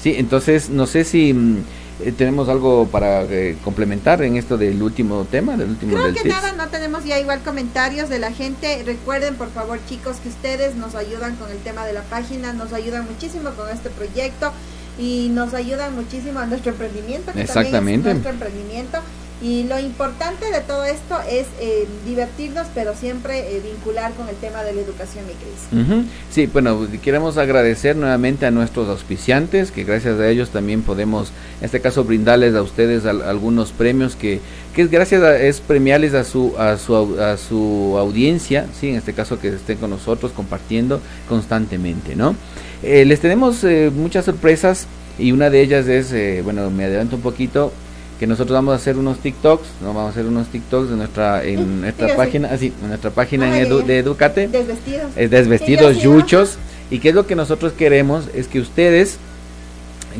Sí, 0.00 0.14
entonces, 0.16 0.68
no 0.68 0.86
sé 0.86 1.04
si 1.04 1.32
mm, 1.32 1.64
eh, 2.04 2.12
tenemos 2.12 2.50
algo 2.50 2.86
para 2.86 3.22
eh, 3.24 3.56
complementar 3.64 4.22
en 4.22 4.36
esto 4.36 4.56
del 4.58 4.80
último 4.82 5.24
tema, 5.24 5.56
del 5.56 5.70
último 5.70 5.96
Creo 5.96 6.14
que 6.14 6.28
nada, 6.28 6.52
no 6.52 6.68
tenemos 6.68 7.04
ya 7.04 7.18
igual 7.18 7.40
comentarios 7.40 8.10
de 8.10 8.18
la 8.18 8.30
gente. 8.30 8.82
Recuerden, 8.84 9.34
por 9.34 9.50
favor, 9.50 9.80
chicos, 9.88 10.18
que 10.22 10.28
ustedes 10.28 10.76
nos 10.76 10.94
ayudan 10.94 11.34
con 11.36 11.50
el 11.50 11.58
tema 11.58 11.86
de 11.86 11.94
la 11.94 12.02
página, 12.02 12.52
nos 12.52 12.72
ayudan 12.72 13.06
muchísimo 13.06 13.50
con 13.50 13.68
este 13.70 13.90
proyecto 13.90 14.52
y 14.98 15.28
nos 15.30 15.54
ayudan 15.54 15.94
muchísimo 15.94 16.40
a 16.40 16.46
nuestro 16.46 16.72
emprendimiento, 16.72 17.32
que 17.32 17.42
Exactamente. 17.42 18.10
nuestro 18.10 18.30
emprendimiento 18.30 18.98
Y 19.40 19.62
lo 19.64 19.78
importante 19.78 20.50
de 20.50 20.60
todo 20.60 20.84
esto 20.84 21.16
es 21.30 21.46
eh, 21.60 21.86
divertirnos, 22.04 22.66
pero 22.74 22.96
siempre 22.96 23.56
eh, 23.56 23.60
vincular 23.60 24.12
con 24.14 24.28
el 24.28 24.34
tema 24.34 24.64
de 24.64 24.72
la 24.72 24.80
educación, 24.80 25.26
mi 25.26 25.34
Cris. 25.34 26.08
Sí, 26.28 26.46
bueno, 26.46 26.88
queremos 27.00 27.38
agradecer 27.38 27.94
nuevamente 27.94 28.46
a 28.46 28.50
nuestros 28.50 28.88
auspiciantes, 28.88 29.70
que 29.70 29.84
gracias 29.84 30.18
a 30.18 30.28
ellos 30.28 30.50
también 30.50 30.82
podemos, 30.82 31.30
en 31.60 31.66
este 31.66 31.80
caso, 31.80 32.02
brindarles 32.02 32.56
a 32.56 32.62
ustedes 32.62 33.06
algunos 33.06 33.70
premios 33.70 34.16
que, 34.16 34.40
que 34.74 34.82
es 34.82 34.90
gracias 34.90 35.22
a, 35.22 35.38
es 35.38 35.60
premiarles 35.60 36.14
a 36.14 36.24
su, 36.24 36.56
a 36.58 36.76
su, 36.76 37.16
a 37.20 37.36
su 37.36 37.94
audiencia, 37.96 38.66
sí, 38.80 38.88
en 38.88 38.96
este 38.96 39.12
caso 39.12 39.38
que 39.38 39.50
estén 39.50 39.78
con 39.78 39.90
nosotros 39.90 40.32
compartiendo 40.32 41.00
constantemente, 41.28 42.16
¿no? 42.16 42.34
Eh, 42.82 43.04
les 43.04 43.20
tenemos 43.20 43.64
muchas 43.94 44.24
sorpresas 44.24 44.86
y 45.18 45.32
una 45.32 45.50
de 45.50 45.60
ellas 45.60 45.86
es, 45.88 46.44
bueno, 46.44 46.70
me 46.70 46.84
adelanto 46.84 47.16
un 47.16 47.22
poquito, 47.22 47.72
que 48.18 48.26
nosotros 48.26 48.54
vamos 48.54 48.72
a 48.72 48.76
hacer 48.76 48.96
unos 48.96 49.18
TikToks, 49.18 49.66
no 49.80 49.88
vamos 49.88 50.06
a 50.06 50.08
hacer 50.10 50.26
unos 50.26 50.48
TikToks 50.48 50.90
de 50.90 50.96
nuestra 50.96 51.44
en 51.44 51.80
nuestra 51.80 52.16
página, 52.16 52.48
así, 52.48 52.72
en 52.82 52.88
nuestra 52.88 53.10
página 53.10 53.50
de 53.52 53.98
Educate. 53.98 54.48
Desvestidos. 54.48 55.12
Es 55.16 55.30
desvestidos 55.30 56.02
yuchos 56.02 56.58
y 56.90 56.98
qué 56.98 57.10
es 57.10 57.14
lo 57.14 57.26
que 57.26 57.36
nosotros 57.36 57.72
queremos 57.72 58.24
es 58.34 58.48
que 58.48 58.60
ustedes 58.60 59.18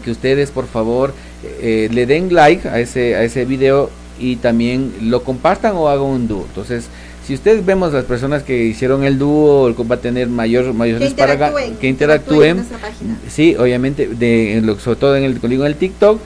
que 0.04 0.12
ustedes 0.12 0.52
por 0.52 0.68
favor 0.68 1.12
eh, 1.60 1.88
le 1.90 2.06
den 2.06 2.32
like 2.32 2.68
a 2.68 2.78
ese 2.78 3.16
a 3.16 3.24
ese 3.24 3.44
video 3.44 3.90
y 4.20 4.36
también 4.36 4.92
lo 5.02 5.24
compartan 5.24 5.74
o 5.76 5.88
hagan 5.88 6.04
un 6.04 6.28
dúo. 6.28 6.44
Entonces, 6.48 6.86
si 7.28 7.34
ustedes 7.34 7.66
vemos 7.66 7.92
las 7.92 8.06
personas 8.06 8.42
que 8.42 8.64
hicieron 8.64 9.04
el 9.04 9.18
dúo, 9.18 9.74
va 9.84 9.96
a 9.96 10.00
tener 10.00 10.28
mayor 10.28 10.72
mayores 10.72 11.12
para 11.12 11.52
que 11.78 11.86
interactúen, 11.86 12.64
sí, 13.28 13.54
obviamente 13.54 14.06
de 14.06 14.64
sobre 14.78 14.98
todo 14.98 15.14
en 15.14 15.24
el 15.24 15.38
en 15.42 15.62
el 15.62 15.74
TikTok 15.74 16.18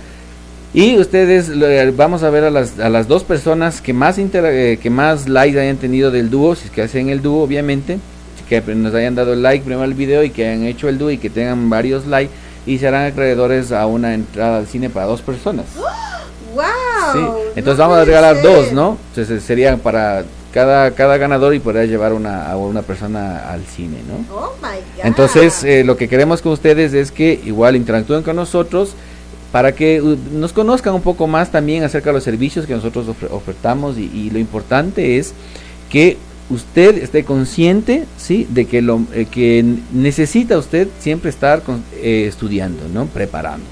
y 0.72 0.98
ustedes 0.98 1.50
vamos 1.96 2.22
a 2.22 2.30
ver 2.30 2.44
a 2.44 2.50
las, 2.50 2.78
a 2.78 2.88
las 2.88 3.08
dos 3.08 3.24
personas 3.24 3.80
que 3.80 3.92
más 3.92 4.16
eh, 4.16 4.78
que 4.80 4.90
más 4.90 5.28
likes 5.28 5.58
hayan 5.58 5.76
tenido 5.78 6.12
del 6.12 6.30
dúo, 6.30 6.54
si 6.54 6.66
es 6.66 6.70
que 6.70 6.82
hacen 6.82 7.08
el 7.08 7.20
dúo, 7.20 7.42
obviamente, 7.42 7.98
que 8.48 8.60
nos 8.60 8.94
hayan 8.94 9.16
dado 9.16 9.32
el 9.32 9.42
like 9.42 9.64
primero 9.64 9.82
al 9.82 9.94
video 9.94 10.22
y 10.22 10.30
que 10.30 10.46
hayan 10.46 10.66
hecho 10.66 10.88
el 10.88 10.98
dúo 10.98 11.10
y 11.10 11.18
que 11.18 11.30
tengan 11.30 11.68
varios 11.68 12.06
likes 12.06 12.32
y 12.64 12.78
serán 12.78 13.06
acreedores 13.06 13.72
a 13.72 13.86
una 13.86 14.14
entrada 14.14 14.58
al 14.58 14.68
cine 14.68 14.88
para 14.88 15.06
dos 15.06 15.20
personas. 15.20 15.66
¡Wow! 16.54 17.38
Entonces 17.56 17.78
vamos 17.78 17.98
a 17.98 18.04
regalar 18.04 18.40
dos, 18.40 18.72
¿no? 18.72 18.98
Entonces 19.10 19.42
serían 19.42 19.80
para 19.80 20.24
cada, 20.52 20.90
cada 20.92 21.16
ganador 21.16 21.54
y 21.54 21.60
poder 21.60 21.88
llevar 21.88 22.12
una, 22.12 22.50
a 22.50 22.56
una 22.56 22.82
persona 22.82 23.50
al 23.50 23.64
cine, 23.64 23.98
¿no? 24.06 24.34
Oh 24.34 24.52
my 24.62 24.78
God. 24.96 25.04
Entonces, 25.04 25.64
eh, 25.64 25.82
lo 25.84 25.96
que 25.96 26.08
queremos 26.08 26.42
con 26.42 26.52
ustedes 26.52 26.92
es 26.94 27.10
que 27.10 27.40
igual 27.44 27.74
interactúen 27.74 28.22
con 28.22 28.36
nosotros 28.36 28.94
para 29.52 29.72
que 29.72 30.00
uh, 30.00 30.18
nos 30.32 30.52
conozcan 30.52 30.94
un 30.94 31.02
poco 31.02 31.26
más 31.26 31.52
también 31.52 31.84
acerca 31.84 32.10
de 32.10 32.14
los 32.14 32.24
servicios 32.24 32.66
que 32.66 32.74
nosotros 32.74 33.06
ofertamos 33.30 33.98
y, 33.98 34.30
lo 34.30 34.38
importante 34.38 35.18
es 35.18 35.34
que 35.90 36.16
usted 36.50 36.98
esté 36.98 37.24
consciente 37.24 38.06
sí 38.16 38.46
de 38.50 38.64
que 38.64 38.82
lo 38.82 39.02
eh, 39.12 39.26
que 39.30 39.64
necesita 39.92 40.58
usted 40.58 40.88
siempre 40.98 41.30
estar 41.30 41.62
eh, 42.02 42.24
estudiando 42.26 42.88
no 42.92 43.06
prepararnos 43.06 43.68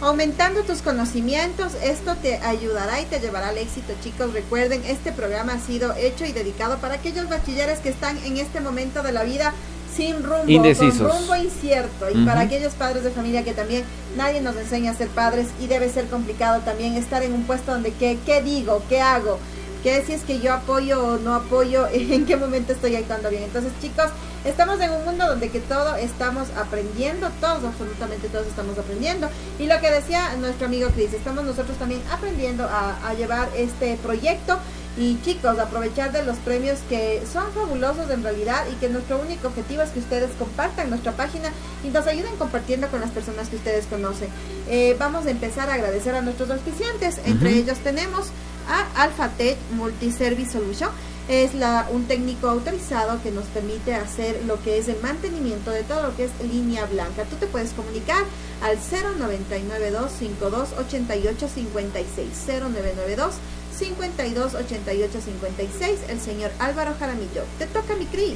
aumentando 0.00 0.62
tus 0.62 0.82
conocimientos 0.82 1.74
esto 1.82 2.16
te 2.16 2.36
ayudará 2.38 3.00
y 3.00 3.04
te 3.04 3.20
llevará 3.20 3.48
al 3.48 3.58
éxito 3.58 3.92
chicos 4.02 4.32
recuerden 4.32 4.82
este 4.86 5.12
programa 5.12 5.54
ha 5.54 5.58
sido 5.58 5.94
hecho 5.94 6.24
y 6.24 6.32
dedicado 6.32 6.78
para 6.78 6.94
aquellos 6.94 7.28
bachilleres 7.28 7.80
que 7.80 7.90
están 7.90 8.16
en 8.24 8.38
este 8.38 8.60
momento 8.60 9.02
de 9.02 9.12
la 9.12 9.24
vida 9.24 9.52
sin 9.94 10.22
rumbo, 10.22 10.44
Indecisos. 10.46 10.98
con 10.98 11.18
rumbo 11.18 11.36
incierto. 11.36 12.06
Y 12.14 12.24
para 12.24 12.40
aquellos 12.42 12.74
padres 12.74 13.04
de 13.04 13.10
familia 13.10 13.44
que 13.44 13.52
también 13.52 13.84
nadie 14.16 14.40
nos 14.40 14.56
enseña 14.56 14.92
a 14.92 14.94
ser 14.94 15.08
padres 15.08 15.48
y 15.60 15.66
debe 15.66 15.88
ser 15.90 16.06
complicado 16.06 16.60
también 16.60 16.94
estar 16.94 17.22
en 17.22 17.32
un 17.32 17.44
puesto 17.44 17.72
donde 17.72 17.92
qué, 17.92 18.18
qué 18.24 18.42
digo, 18.42 18.82
qué 18.88 19.00
hago, 19.00 19.38
qué 19.82 20.02
si 20.04 20.12
es 20.12 20.22
que 20.22 20.40
yo 20.40 20.52
apoyo 20.52 21.04
o 21.04 21.18
no 21.18 21.34
apoyo, 21.34 21.86
en 21.92 22.26
qué 22.26 22.36
momento 22.36 22.72
estoy 22.72 22.96
actuando 22.96 23.30
bien. 23.30 23.44
Entonces 23.44 23.72
chicos, 23.80 24.06
estamos 24.44 24.80
en 24.80 24.90
un 24.90 25.04
mundo 25.04 25.26
donde 25.26 25.50
que 25.50 25.60
todo 25.60 25.96
estamos 25.96 26.48
aprendiendo, 26.56 27.30
todos, 27.40 27.64
absolutamente 27.64 28.28
todos 28.28 28.46
estamos 28.46 28.78
aprendiendo. 28.78 29.28
Y 29.58 29.66
lo 29.66 29.80
que 29.80 29.90
decía 29.90 30.36
nuestro 30.36 30.66
amigo 30.66 30.88
Chris, 30.94 31.12
estamos 31.12 31.44
nosotros 31.44 31.76
también 31.78 32.02
aprendiendo 32.10 32.64
a, 32.64 33.08
a 33.08 33.14
llevar 33.14 33.48
este 33.56 33.96
proyecto 33.96 34.58
y 34.96 35.20
chicos, 35.22 35.58
aprovechar 35.58 36.12
de 36.12 36.24
los 36.24 36.36
premios 36.38 36.78
que 36.88 37.22
son 37.32 37.52
fabulosos 37.52 38.10
en 38.10 38.22
realidad 38.22 38.66
y 38.70 38.74
que 38.74 38.88
nuestro 38.88 39.20
único 39.20 39.48
objetivo 39.48 39.82
es 39.82 39.90
que 39.90 40.00
ustedes 40.00 40.30
compartan 40.38 40.90
nuestra 40.90 41.12
página 41.12 41.50
y 41.84 41.88
nos 41.88 42.06
ayuden 42.06 42.36
compartiendo 42.36 42.88
con 42.88 43.00
las 43.00 43.10
personas 43.10 43.48
que 43.48 43.56
ustedes 43.56 43.86
conocen. 43.86 44.28
Eh, 44.68 44.96
vamos 44.98 45.26
a 45.26 45.30
empezar 45.30 45.70
a 45.70 45.74
agradecer 45.74 46.14
a 46.14 46.22
nuestros 46.22 46.50
auspiciantes. 46.50 47.20
Entre 47.24 47.50
ellos 47.50 47.78
tenemos 47.78 48.26
a 48.70 49.02
AlphaTech 49.02 49.58
Multiservice 49.72 50.52
Solution. 50.52 50.90
Es 51.28 51.52
un 51.92 52.06
técnico 52.06 52.48
autorizado 52.48 53.22
que 53.22 53.30
nos 53.30 53.44
permite 53.46 53.94
hacer 53.94 54.42
lo 54.46 54.60
que 54.62 54.78
es 54.78 54.88
el 54.88 55.00
mantenimiento 55.00 55.70
de 55.70 55.84
todo 55.84 56.02
lo 56.02 56.16
que 56.16 56.24
es 56.24 56.30
línea 56.42 56.86
blanca. 56.86 57.24
Tú 57.24 57.36
te 57.36 57.46
puedes 57.46 57.72
comunicar 57.72 58.24
al 58.62 58.78
0992 58.78 60.10
52 60.10 60.72
88 60.78 61.48
56 61.48 62.28
0992 62.46 63.34
52 63.80 64.54
88 64.54 65.18
56, 65.24 65.98
el 66.10 66.20
señor 66.20 66.50
Álvaro 66.58 66.92
Jaramillo. 67.00 67.44
Te 67.58 67.64
toca 67.64 67.96
mi 67.98 68.04
Cris. 68.04 68.34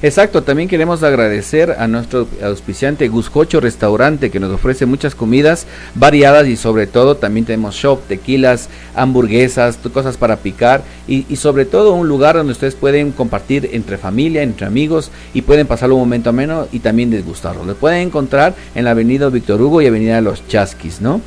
Exacto, 0.00 0.42
también 0.42 0.70
queremos 0.70 1.02
agradecer 1.02 1.72
a 1.72 1.86
nuestro 1.86 2.26
auspiciante 2.42 3.08
Guscocho 3.08 3.60
Restaurante 3.60 4.30
que 4.30 4.40
nos 4.40 4.50
ofrece 4.50 4.86
muchas 4.86 5.14
comidas 5.14 5.66
variadas 5.94 6.48
y 6.48 6.56
sobre 6.56 6.86
todo 6.86 7.18
también 7.18 7.44
tenemos 7.44 7.74
shop, 7.74 8.00
tequilas, 8.08 8.70
hamburguesas, 8.94 9.76
cosas 9.92 10.16
para 10.16 10.36
picar 10.36 10.82
y, 11.06 11.24
sobre 11.36 11.66
todo 11.66 11.92
un 11.92 12.08
lugar 12.08 12.36
donde 12.36 12.52
ustedes 12.52 12.74
pueden 12.74 13.12
compartir 13.12 13.68
entre 13.72 13.98
familia, 13.98 14.42
entre 14.42 14.66
amigos 14.66 15.10
y 15.34 15.42
pueden 15.42 15.66
pasar 15.66 15.92
un 15.92 15.98
momento 15.98 16.30
ameno 16.30 16.68
y 16.72 16.78
también 16.78 17.10
desgustarlo. 17.10 17.64
Lo 17.66 17.74
pueden 17.74 18.06
encontrar 18.06 18.54
en 18.74 18.84
la 18.86 18.92
avenida 18.92 19.28
Víctor 19.28 19.60
Hugo 19.60 19.82
y 19.82 19.86
avenida 19.86 20.22
Los 20.22 20.46
Chasquis, 20.48 21.02
¿no? 21.02 21.20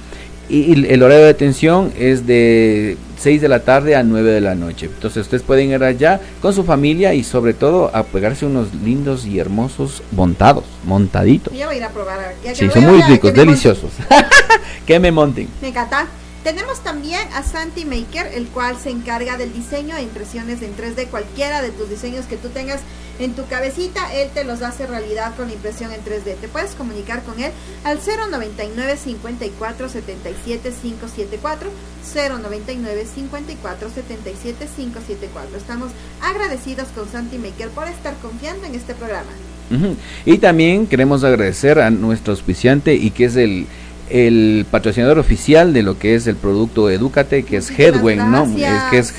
y 0.50 0.74
el 0.92 1.02
horario 1.02 1.24
de 1.24 1.32
atención 1.32 1.94
es 1.98 2.28
de 2.28 2.98
6 3.24 3.42
de 3.42 3.48
la 3.48 3.62
tarde 3.62 3.96
a 3.96 4.04
9 4.04 4.32
de 4.32 4.42
la 4.42 4.54
noche. 4.54 4.88
Entonces 4.88 5.22
ustedes 5.22 5.44
pueden 5.44 5.70
ir 5.72 5.82
allá 5.82 6.20
con 6.42 6.54
su 6.54 6.66
familia 6.66 7.14
y 7.14 7.24
sobre 7.24 7.54
todo 7.54 7.90
a 7.96 8.04
pegarse 8.04 8.46
unos 8.46 8.74
lindos 8.74 9.26
y 9.26 9.40
hermosos 9.40 10.04
montados, 10.12 10.66
montaditos. 10.84 11.54
Yo 11.54 11.68
voy 11.68 11.76
a 11.76 11.78
ir 11.78 11.84
a 11.86 11.90
probar. 11.90 12.36
sí, 12.54 12.70
son 12.70 12.84
muy 12.84 13.02
ricos, 13.04 13.34
deliciosos. 13.34 13.92
que 14.86 15.00
me 15.00 15.10
monten. 15.10 15.48
Me 15.62 15.70
encanta. 15.70 16.06
Tenemos 16.44 16.82
también 16.84 17.22
a 17.34 17.42
Santi 17.42 17.86
Maker, 17.86 18.28
el 18.34 18.48
cual 18.48 18.78
se 18.78 18.90
encarga 18.90 19.38
del 19.38 19.54
diseño 19.54 19.96
e 19.96 20.04
impresiones 20.04 20.62
en 20.62 20.76
3D. 20.76 21.08
Cualquiera 21.08 21.62
de 21.62 21.72
tus 21.72 21.90
diseños 21.90 22.26
que 22.26 22.36
tú 22.36 22.50
tengas 22.50 22.82
en 23.20 23.34
tu 23.34 23.46
cabecita, 23.46 24.14
él 24.14 24.30
te 24.34 24.44
los 24.44 24.62
hace 24.62 24.86
realidad 24.86 25.36
con 25.38 25.48
la 25.48 25.54
impresión 25.54 25.94
en 25.94 26.02
3D. 26.02 26.36
Te 26.42 26.50
puedes 26.50 26.76
comunicar 26.76 27.24
con 27.24 27.40
él 27.40 27.52
al 27.86 28.00
099 28.00 28.98
54 28.98 29.88
77 29.88 30.74
574 30.82 31.70
099 32.14 33.06
54 33.06 33.90
77 33.90 34.68
574. 34.76 35.58
Estamos 35.58 35.92
agradecidos 36.22 36.90
con 36.90 37.10
Santi 37.10 37.38
Maker 37.38 37.70
por 37.70 37.88
estar 37.88 38.16
confiando 38.18 38.66
en 38.66 38.76
este 38.76 38.94
programa. 38.96 39.32
Y 40.26 40.38
también 40.38 40.86
queremos 40.86 41.24
agradecer 41.24 41.80
a 41.80 41.90
nuestro 41.90 42.34
auspiciante 42.34 42.94
y 42.94 43.10
que 43.10 43.26
es 43.26 43.36
el 43.36 43.66
el 44.14 44.68
patrocinador 44.70 45.18
oficial 45.18 45.74
de 45.74 45.82
lo 45.82 45.98
que 45.98 46.14
es 46.14 46.28
el 46.28 46.36
producto 46.36 46.90
Educate, 46.90 47.44
que 47.44 47.58
es 47.58 47.72
Headwen, 47.72 48.32
¿no? 48.32 48.46
Es 48.46 48.84
que 48.92 49.00
es 49.00 49.12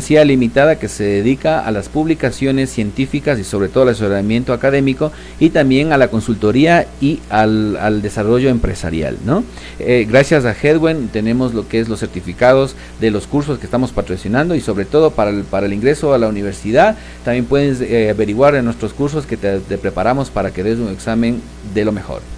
CIA 0.00 0.24
Limitada, 0.24 0.80
que 0.80 0.88
se 0.88 1.04
dedica 1.04 1.64
a 1.64 1.70
las 1.70 1.88
publicaciones 1.88 2.70
científicas 2.70 3.38
y 3.38 3.44
sobre 3.44 3.68
todo 3.68 3.84
al 3.84 3.90
asesoramiento 3.90 4.52
académico 4.52 5.12
y 5.38 5.50
también 5.50 5.92
a 5.92 5.96
la 5.96 6.08
consultoría 6.08 6.88
y 7.00 7.20
al, 7.30 8.02
desarrollo 8.02 8.48
empresarial, 8.48 9.16
¿no? 9.24 9.44
Eh, 9.78 10.06
gracias 10.10 10.44
a 10.44 10.56
Headwen 10.60 11.06
tenemos 11.08 11.54
lo 11.54 11.68
que 11.68 11.78
es 11.78 11.88
los 11.88 12.00
certificados 12.00 12.74
de 13.00 13.12
los 13.12 13.28
cursos 13.28 13.60
que 13.60 13.66
estamos 13.66 13.92
patrocinando 13.92 14.56
y 14.56 14.60
sobre 14.60 14.86
todo 14.86 15.12
para 15.12 15.30
el, 15.30 15.44
para 15.44 15.66
el 15.66 15.72
ingreso 15.72 16.12
a 16.12 16.18
la 16.18 16.26
universidad, 16.26 16.96
también 17.24 17.44
puedes 17.44 17.80
eh, 17.80 18.10
averiguar 18.10 18.56
en 18.56 18.64
nuestros 18.64 18.92
cursos 18.92 19.24
que 19.24 19.36
te 19.36 19.78
preparamos 19.78 20.30
para 20.30 20.50
que 20.50 20.64
des 20.64 20.80
un 20.80 20.88
examen 20.88 21.40
de 21.74 21.84
lo 21.84 21.92
mejor. 21.92 22.37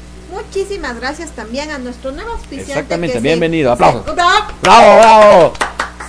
Muchísimas 0.52 0.98
gracias 0.98 1.30
también 1.30 1.70
a 1.70 1.78
nuestro 1.78 2.10
nuevo 2.10 2.32
auspiciante. 2.32 2.72
Exactamente, 2.72 3.20
bienvenido, 3.20 3.70
aplausos. 3.70 4.04
¡Bravo, 4.16 4.96
bravo! 4.98 5.52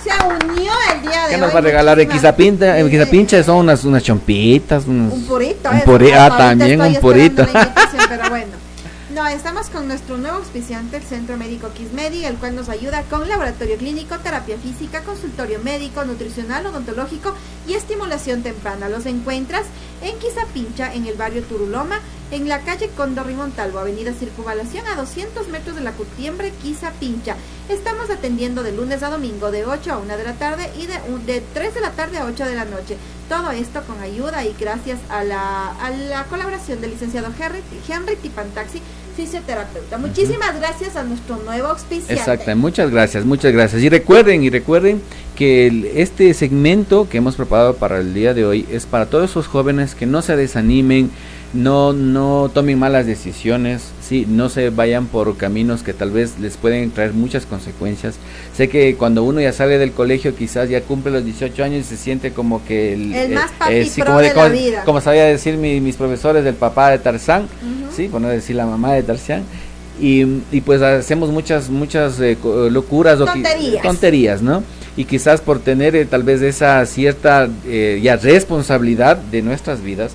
Se 0.02 0.10
unió 0.10 0.72
el 0.92 1.02
día 1.02 1.28
de 1.28 1.34
¿Qué 1.34 1.40
nos 1.40 1.54
va 1.54 1.58
a 1.58 1.62
regalar? 1.62 2.00
En 2.00 2.08
Quizapincha, 2.08 2.76
en 2.76 2.90
Quizapincha 2.90 3.40
son 3.44 3.58
unas, 3.58 3.84
unas 3.84 4.02
chompitas. 4.02 4.84
Unos, 4.88 5.12
un 5.12 5.26
purito. 5.26 5.70
Un 5.70 5.80
purito, 5.82 6.18
ah, 6.18 6.36
también 6.36 6.80
un 6.80 6.96
purito. 6.96 7.46
Pero 8.08 8.30
bueno. 8.30 8.50
No, 9.14 9.28
estamos 9.28 9.68
con 9.68 9.86
nuestro 9.86 10.16
nuevo 10.18 10.38
auspiciante, 10.38 10.96
el 10.96 11.04
Centro 11.04 11.36
Médico 11.36 11.68
Kismedi, 11.72 12.24
el 12.24 12.34
cual 12.34 12.56
nos 12.56 12.68
ayuda 12.68 13.02
con 13.02 13.28
laboratorio 13.28 13.76
clínico, 13.76 14.18
terapia 14.18 14.56
física, 14.58 15.02
consultorio 15.02 15.60
médico, 15.60 16.04
nutricional, 16.04 16.66
odontológico 16.66 17.32
y 17.68 17.74
estimulación 17.74 18.42
temprana. 18.42 18.88
Los 18.88 19.06
encuentras 19.06 19.66
en 20.02 20.18
Quizapincha, 20.18 20.92
en 20.94 21.06
el 21.06 21.14
barrio 21.14 21.42
Turuloma, 21.44 22.00
en 22.32 22.48
la 22.48 22.60
calle 22.60 22.88
Condor 22.96 23.30
y 23.30 23.34
Montalvo, 23.34 23.78
avenida 23.78 24.14
Circunvalación, 24.14 24.86
a 24.86 24.96
200 24.96 25.48
metros 25.48 25.76
de 25.76 25.82
la 25.82 25.92
Cutiembre, 25.92 26.50
Quizapincha. 26.62 27.36
Estamos 27.68 28.08
atendiendo 28.08 28.62
de 28.62 28.72
lunes 28.72 29.02
a 29.02 29.10
domingo 29.10 29.50
de 29.50 29.66
8 29.66 29.92
a 29.92 29.98
1 29.98 30.16
de 30.16 30.24
la 30.24 30.32
tarde 30.32 30.70
y 30.78 30.86
de, 30.86 30.94
de 31.30 31.42
3 31.52 31.74
de 31.74 31.80
la 31.82 31.90
tarde 31.90 32.16
a 32.16 32.24
8 32.24 32.46
de 32.46 32.54
la 32.54 32.64
noche. 32.64 32.96
Todo 33.28 33.50
esto 33.50 33.82
con 33.86 34.00
ayuda 34.00 34.46
y 34.46 34.54
gracias 34.58 34.98
a 35.10 35.24
la, 35.24 35.72
a 35.72 35.90
la 35.90 36.24
colaboración 36.24 36.80
del 36.80 36.92
licenciado 36.92 37.28
Henry, 37.38 37.60
Henry 37.86 38.16
Tipantaxi, 38.16 38.80
fisioterapeuta. 39.14 39.98
Muchísimas 39.98 40.58
gracias 40.58 40.96
a 40.96 41.04
nuestro 41.04 41.36
nuevo 41.36 41.68
auspiciante. 41.68 42.14
Exacto, 42.14 42.56
muchas 42.56 42.90
gracias, 42.90 43.26
muchas 43.26 43.52
gracias. 43.52 43.82
Y 43.82 43.90
recuerden, 43.90 44.42
y 44.42 44.48
recuerden 44.48 45.02
que 45.36 45.92
este 45.96 46.32
segmento 46.32 47.08
que 47.10 47.18
hemos 47.18 47.36
preparado 47.36 47.76
para 47.76 47.98
el 47.98 48.14
día 48.14 48.32
de 48.32 48.46
hoy 48.46 48.66
es 48.70 48.86
para 48.86 49.06
todos 49.06 49.30
esos 49.30 49.48
jóvenes 49.48 49.94
que 49.94 50.06
no 50.06 50.22
se 50.22 50.36
desanimen, 50.36 51.10
no, 51.52 51.92
no 51.92 52.50
tomen 52.52 52.78
malas 52.78 53.06
decisiones, 53.06 53.82
sí, 54.00 54.26
no 54.28 54.48
se 54.48 54.70
vayan 54.70 55.06
por 55.06 55.36
caminos 55.36 55.82
que 55.82 55.92
tal 55.92 56.10
vez 56.10 56.38
les 56.40 56.56
pueden 56.56 56.90
traer 56.90 57.12
muchas 57.12 57.46
consecuencias. 57.46 58.16
Sé 58.56 58.68
que 58.68 58.94
cuando 58.96 59.22
uno 59.22 59.40
ya 59.40 59.52
sale 59.52 59.78
del 59.78 59.92
colegio, 59.92 60.34
quizás 60.34 60.68
ya 60.68 60.80
cumple 60.80 61.12
los 61.12 61.24
18 61.24 61.64
años 61.64 61.80
y 61.80 61.84
se 61.84 61.96
siente 61.96 62.32
como 62.32 62.64
que 62.64 62.94
el, 62.94 63.14
el 63.14 63.34
más 63.34 63.50
eh, 63.50 63.54
papi 63.58 64.02
como, 64.02 64.18
de, 64.20 64.34
la 64.34 64.48
vida. 64.48 64.84
como 64.84 65.00
sabía 65.00 65.24
decir 65.24 65.56
mis 65.56 65.96
profesores 65.96 66.44
del 66.44 66.54
papá 66.54 66.90
de 66.90 66.98
Tarzán, 66.98 67.48
sí, 67.94 68.08
por 68.08 68.20
no 68.20 68.28
decir 68.28 68.56
la 68.56 68.66
mamá 68.66 68.94
de 68.94 69.02
Tarzán. 69.02 69.44
Y, 70.00 70.24
y 70.50 70.62
pues 70.62 70.80
hacemos 70.80 71.30
muchas 71.30 71.68
muchas 71.68 72.18
eh, 72.18 72.36
locuras 72.70 73.18
tonterías. 73.18 73.84
o 73.84 73.86
tonterías, 73.86 74.42
¿no? 74.42 74.62
Y 74.96 75.04
quizás 75.04 75.40
por 75.40 75.60
tener 75.60 75.94
eh, 75.96 76.04
tal 76.06 76.22
vez 76.22 76.42
esa 76.42 76.84
cierta 76.86 77.48
eh, 77.66 78.00
ya 78.02 78.16
responsabilidad 78.16 79.16
de 79.16 79.42
nuestras 79.42 79.82
vidas, 79.82 80.12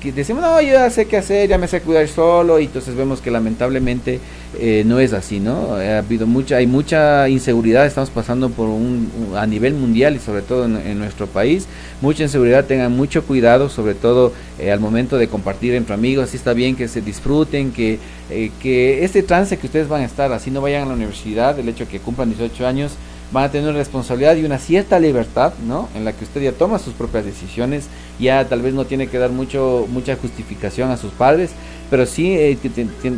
que 0.00 0.12
decimos, 0.12 0.42
no, 0.42 0.60
yo 0.60 0.72
ya 0.72 0.90
sé 0.90 1.06
qué 1.06 1.16
hacer, 1.16 1.48
ya 1.48 1.58
me 1.58 1.68
sé 1.68 1.80
cuidar 1.80 2.06
solo, 2.08 2.58
y 2.58 2.64
entonces 2.64 2.94
vemos 2.94 3.20
que 3.20 3.30
lamentablemente 3.30 4.20
eh, 4.58 4.82
no 4.86 5.00
es 5.00 5.12
así, 5.12 5.40
¿no? 5.40 5.74
Ha 5.74 5.98
habido 5.98 6.26
mucha, 6.26 6.56
hay 6.56 6.66
mucha 6.66 7.28
inseguridad, 7.28 7.86
estamos 7.86 8.10
pasando 8.10 8.50
por 8.50 8.68
un, 8.68 9.10
a 9.36 9.46
nivel 9.46 9.74
mundial 9.74 10.16
y 10.16 10.18
sobre 10.18 10.42
todo 10.42 10.64
en, 10.64 10.98
nuestro 10.98 11.26
país, 11.26 11.66
mucha 12.00 12.22
inseguridad, 12.22 12.64
tengan 12.64 12.92
mucho 12.92 13.24
cuidado, 13.24 13.68
sobre 13.68 13.94
todo 13.94 14.32
eh, 14.58 14.70
al 14.70 14.80
momento 14.80 15.18
de 15.18 15.28
compartir 15.28 15.74
entre 15.74 15.94
amigos, 15.94 16.28
así 16.28 16.36
está 16.36 16.52
bien 16.52 16.76
que 16.76 16.88
se 16.88 17.00
disfruten, 17.00 17.72
que, 17.72 17.98
eh, 18.30 18.50
que 18.62 19.04
este 19.04 19.22
trance 19.22 19.58
que 19.58 19.66
ustedes 19.66 19.88
van 19.88 20.02
a 20.02 20.06
estar, 20.06 20.32
así 20.32 20.50
no 20.50 20.60
vayan 20.60 20.84
a 20.84 20.86
la 20.86 20.94
universidad, 20.94 21.58
el 21.58 21.68
hecho 21.68 21.84
de 21.84 21.90
que 21.90 22.00
cumplan 22.00 22.28
18 22.30 22.66
años, 22.66 22.92
van 23.32 23.44
a 23.44 23.50
tener 23.50 23.68
una 23.68 23.78
responsabilidad 23.78 24.36
y 24.36 24.44
una 24.44 24.58
cierta 24.58 24.98
libertad, 24.98 25.52
¿no? 25.66 25.88
En 25.94 26.04
la 26.04 26.12
que 26.12 26.24
usted 26.24 26.40
ya 26.40 26.52
toma 26.52 26.78
sus 26.78 26.94
propias 26.94 27.24
decisiones, 27.24 27.86
ya 28.18 28.48
tal 28.48 28.62
vez 28.62 28.74
no 28.74 28.86
tiene 28.86 29.08
que 29.08 29.18
dar 29.18 29.30
mucho 29.30 29.86
mucha 29.90 30.16
justificación 30.16 30.90
a 30.90 30.96
sus 30.96 31.12
padres, 31.12 31.50
pero 31.90 32.06
sí 32.06 32.32
eh, 32.32 32.56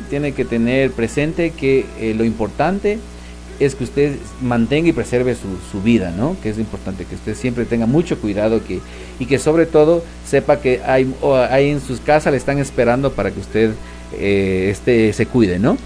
tiene 0.09 0.33
que 0.33 0.45
tener 0.45 0.91
presente 0.93 1.51
que 1.51 1.87
eh, 2.01 2.15
lo 2.17 2.25
importante 2.25 2.99
es 3.61 3.75
que 3.75 3.85
usted 3.85 4.17
mantenga 4.41 4.89
y 4.89 4.93
preserve 4.93 5.37
su, 5.37 5.83
vida, 5.83 6.11
¿no? 6.11 6.35
Que 6.43 6.49
es 6.49 6.59
importante, 6.59 7.05
que 7.05 7.15
usted 7.15 7.37
siempre 7.37 7.67
tenga 7.67 7.85
mucho 7.85 8.19
cuidado 8.19 8.65
que, 8.65 8.81
y 9.19 9.27
que 9.27 9.39
sobre 9.39 9.67
todo 9.67 10.03
sepa 10.27 10.61
que 10.61 10.81
hay, 10.83 11.15
hay 11.51 11.69
en 11.69 11.81
sus 11.81 12.01
casas 12.01 12.33
le 12.33 12.39
están 12.39 12.59
esperando 12.59 13.13
para 13.13 13.31
que 13.31 13.39
usted 13.39 13.73
eh, 14.15 14.69
este, 14.71 15.13
se 15.13 15.27
cuide, 15.27 15.59
¿no? 15.59 15.77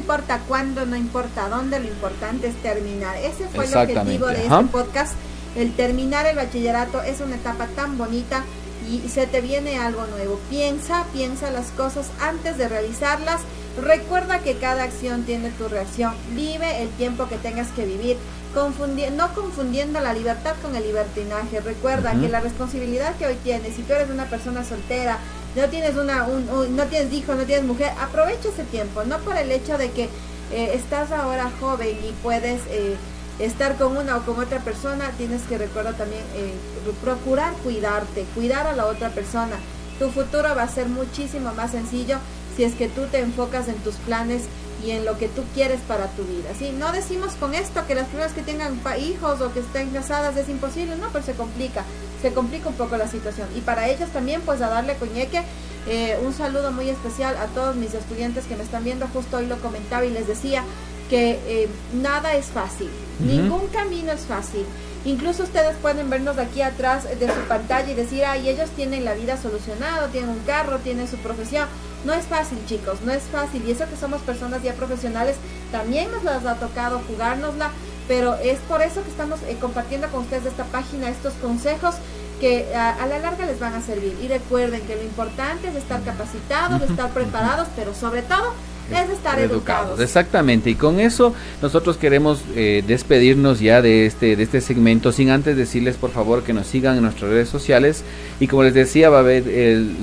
No 0.00 0.06
importa 0.06 0.40
cuándo, 0.48 0.86
no 0.86 0.96
importa 0.96 1.50
dónde, 1.50 1.78
lo 1.78 1.86
importante 1.86 2.48
es 2.48 2.54
terminar. 2.62 3.18
Ese 3.18 3.46
fue 3.48 3.66
el 3.66 3.76
objetivo 3.76 4.28
de 4.28 4.46
este 4.46 4.64
podcast. 4.72 5.12
El 5.54 5.74
terminar 5.74 6.24
el 6.24 6.36
bachillerato 6.36 7.02
es 7.02 7.20
una 7.20 7.36
etapa 7.36 7.66
tan 7.76 7.98
bonita 7.98 8.42
y 8.90 9.06
se 9.10 9.26
te 9.26 9.42
viene 9.42 9.76
algo 9.78 10.06
nuevo. 10.06 10.40
Piensa, 10.48 11.04
piensa 11.12 11.50
las 11.50 11.66
cosas 11.72 12.06
antes 12.18 12.56
de 12.56 12.66
realizarlas. 12.68 13.42
Recuerda 13.78 14.40
que 14.40 14.56
cada 14.56 14.82
acción 14.82 15.22
tiene 15.22 15.50
tu 15.50 15.68
reacción. 15.68 16.14
Vive 16.30 16.82
el 16.82 16.88
tiempo 16.90 17.28
que 17.28 17.36
tengas 17.36 17.68
que 17.68 17.84
vivir. 17.84 18.16
no 18.54 19.34
confundiendo 19.34 20.00
la 20.00 20.12
libertad 20.12 20.54
con 20.60 20.74
el 20.74 20.82
libertinaje. 20.82 21.60
Recuerda 21.60 22.12
que 22.12 22.28
la 22.28 22.40
responsabilidad 22.40 23.14
que 23.16 23.26
hoy 23.26 23.36
tienes, 23.44 23.76
si 23.76 23.82
tú 23.82 23.92
eres 23.92 24.10
una 24.10 24.24
persona 24.24 24.64
soltera, 24.64 25.18
no 25.54 25.68
tienes 25.68 25.96
una 25.96 26.24
un, 26.24 26.76
no 26.76 26.84
tienes 26.86 27.12
hijo, 27.12 27.34
no 27.34 27.44
tienes 27.44 27.64
mujer, 27.64 27.92
aprovecha 28.00 28.48
ese 28.48 28.64
tiempo, 28.64 29.04
no 29.04 29.18
por 29.18 29.36
el 29.36 29.50
hecho 29.50 29.78
de 29.78 29.90
que 29.90 30.04
eh, 30.52 30.72
estás 30.74 31.10
ahora 31.12 31.50
joven 31.60 31.96
y 32.04 32.12
puedes 32.22 32.60
eh, 32.70 32.96
estar 33.38 33.76
con 33.76 33.96
una 33.96 34.16
o 34.16 34.22
con 34.22 34.38
otra 34.38 34.60
persona, 34.60 35.10
tienes 35.16 35.42
que 35.42 35.58
recordar 35.58 35.94
también 35.94 36.22
eh, 36.34 36.54
procurar 37.02 37.52
cuidarte, 37.64 38.24
cuidar 38.34 38.66
a 38.66 38.72
la 38.72 38.86
otra 38.86 39.10
persona. 39.10 39.56
Tu 39.98 40.10
futuro 40.10 40.54
va 40.56 40.62
a 40.62 40.68
ser 40.68 40.88
muchísimo 40.88 41.52
más 41.54 41.72
sencillo 41.72 42.18
si 42.56 42.64
es 42.64 42.74
que 42.74 42.88
tú 42.88 43.02
te 43.10 43.20
enfocas 43.20 43.68
en 43.68 43.76
tus 43.76 43.94
planes 43.96 44.42
y 44.84 44.92
en 44.92 45.04
lo 45.04 45.18
que 45.18 45.28
tú 45.28 45.42
quieres 45.54 45.80
para 45.86 46.06
tu 46.08 46.24
vida. 46.24 46.50
¿sí? 46.58 46.72
No 46.78 46.92
decimos 46.92 47.34
con 47.34 47.54
esto 47.54 47.86
que 47.86 47.94
las 47.94 48.06
personas 48.06 48.32
que 48.32 48.42
tengan 48.42 48.80
hijos 48.98 49.40
o 49.40 49.52
que 49.52 49.60
estén 49.60 49.90
casadas 49.90 50.36
es 50.36 50.48
imposible, 50.48 50.96
no, 50.96 51.08
pero 51.12 51.24
se 51.24 51.34
complica, 51.34 51.84
se 52.22 52.32
complica 52.32 52.68
un 52.68 52.74
poco 52.74 52.96
la 52.96 53.08
situación. 53.08 53.48
Y 53.56 53.60
para 53.60 53.88
ellos 53.88 54.08
también, 54.10 54.40
pues 54.42 54.60
a 54.62 54.68
darle 54.68 54.96
coñeque, 54.96 55.42
eh, 55.86 56.18
un 56.24 56.32
saludo 56.32 56.72
muy 56.72 56.88
especial 56.88 57.36
a 57.36 57.46
todos 57.46 57.76
mis 57.76 57.94
estudiantes 57.94 58.44
que 58.44 58.56
me 58.56 58.62
están 58.62 58.84
viendo, 58.84 59.06
justo 59.08 59.38
hoy 59.38 59.46
lo 59.46 59.58
comentaba 59.60 60.04
y 60.04 60.10
les 60.10 60.26
decía 60.26 60.64
que 61.08 61.40
eh, 61.46 61.68
nada 61.94 62.34
es 62.34 62.46
fácil, 62.46 62.88
ningún 63.18 63.66
camino 63.68 64.12
es 64.12 64.20
fácil. 64.20 64.64
Incluso 65.04 65.44
ustedes 65.44 65.74
pueden 65.80 66.10
vernos 66.10 66.36
aquí 66.36 66.60
atrás 66.60 67.04
de 67.04 67.26
su 67.26 67.40
pantalla 67.48 67.90
y 67.90 67.94
decir, 67.94 68.24
ay, 68.24 68.48
ellos 68.48 68.68
tienen 68.76 69.04
la 69.06 69.14
vida 69.14 69.40
solucionada, 69.40 70.08
tienen 70.08 70.30
un 70.30 70.40
carro, 70.40 70.78
tienen 70.78 71.08
su 71.08 71.16
profesión. 71.16 71.66
No 72.04 72.12
es 72.14 72.24
fácil, 72.26 72.58
chicos, 72.66 73.00
no 73.02 73.12
es 73.12 73.22
fácil. 73.24 73.62
Y 73.66 73.72
eso 73.72 73.88
que 73.88 73.96
somos 73.96 74.22
personas 74.22 74.62
ya 74.62 74.74
profesionales, 74.74 75.36
también 75.70 76.10
nos 76.10 76.24
las 76.24 76.44
ha 76.46 76.54
tocado 76.56 77.00
jugárnosla, 77.06 77.70
pero 78.08 78.34
es 78.36 78.58
por 78.60 78.82
eso 78.82 79.02
que 79.02 79.10
estamos 79.10 79.40
eh, 79.42 79.56
compartiendo 79.60 80.08
con 80.08 80.22
ustedes 80.22 80.46
esta 80.46 80.64
página, 80.64 81.08
estos 81.08 81.34
consejos 81.34 81.94
que 82.40 82.74
a, 82.74 83.06
la 83.06 83.18
larga 83.18 83.46
les 83.46 83.60
van 83.60 83.74
a 83.74 83.82
servir. 83.82 84.16
Y 84.22 84.28
recuerden 84.28 84.80
que 84.82 84.96
lo 84.96 85.02
importante 85.02 85.68
es 85.68 85.76
estar 85.76 86.02
capacitados, 86.02 86.82
estar 86.90 87.10
preparados, 87.10 87.68
pero 87.76 87.94
sobre 87.94 88.22
todo 88.22 88.52
es 88.92 89.10
estar 89.10 89.38
educados. 89.38 90.00
Exactamente, 90.00 90.70
y 90.70 90.74
con 90.74 91.00
eso 91.00 91.34
nosotros 91.62 91.96
queremos 91.96 92.42
eh, 92.54 92.82
despedirnos 92.86 93.60
ya 93.60 93.82
de 93.82 94.06
este, 94.06 94.36
de 94.36 94.42
este 94.42 94.60
segmento, 94.60 95.12
sin 95.12 95.30
antes 95.30 95.56
decirles 95.56 95.96
por 95.96 96.10
favor 96.10 96.42
que 96.42 96.52
nos 96.52 96.66
sigan 96.66 96.96
en 96.96 97.02
nuestras 97.02 97.30
redes 97.30 97.48
sociales. 97.48 98.04
Y 98.40 98.46
como 98.46 98.62
les 98.62 98.74
decía, 98.74 99.10
va 99.10 99.18
a 99.18 99.20
haber 99.20 99.44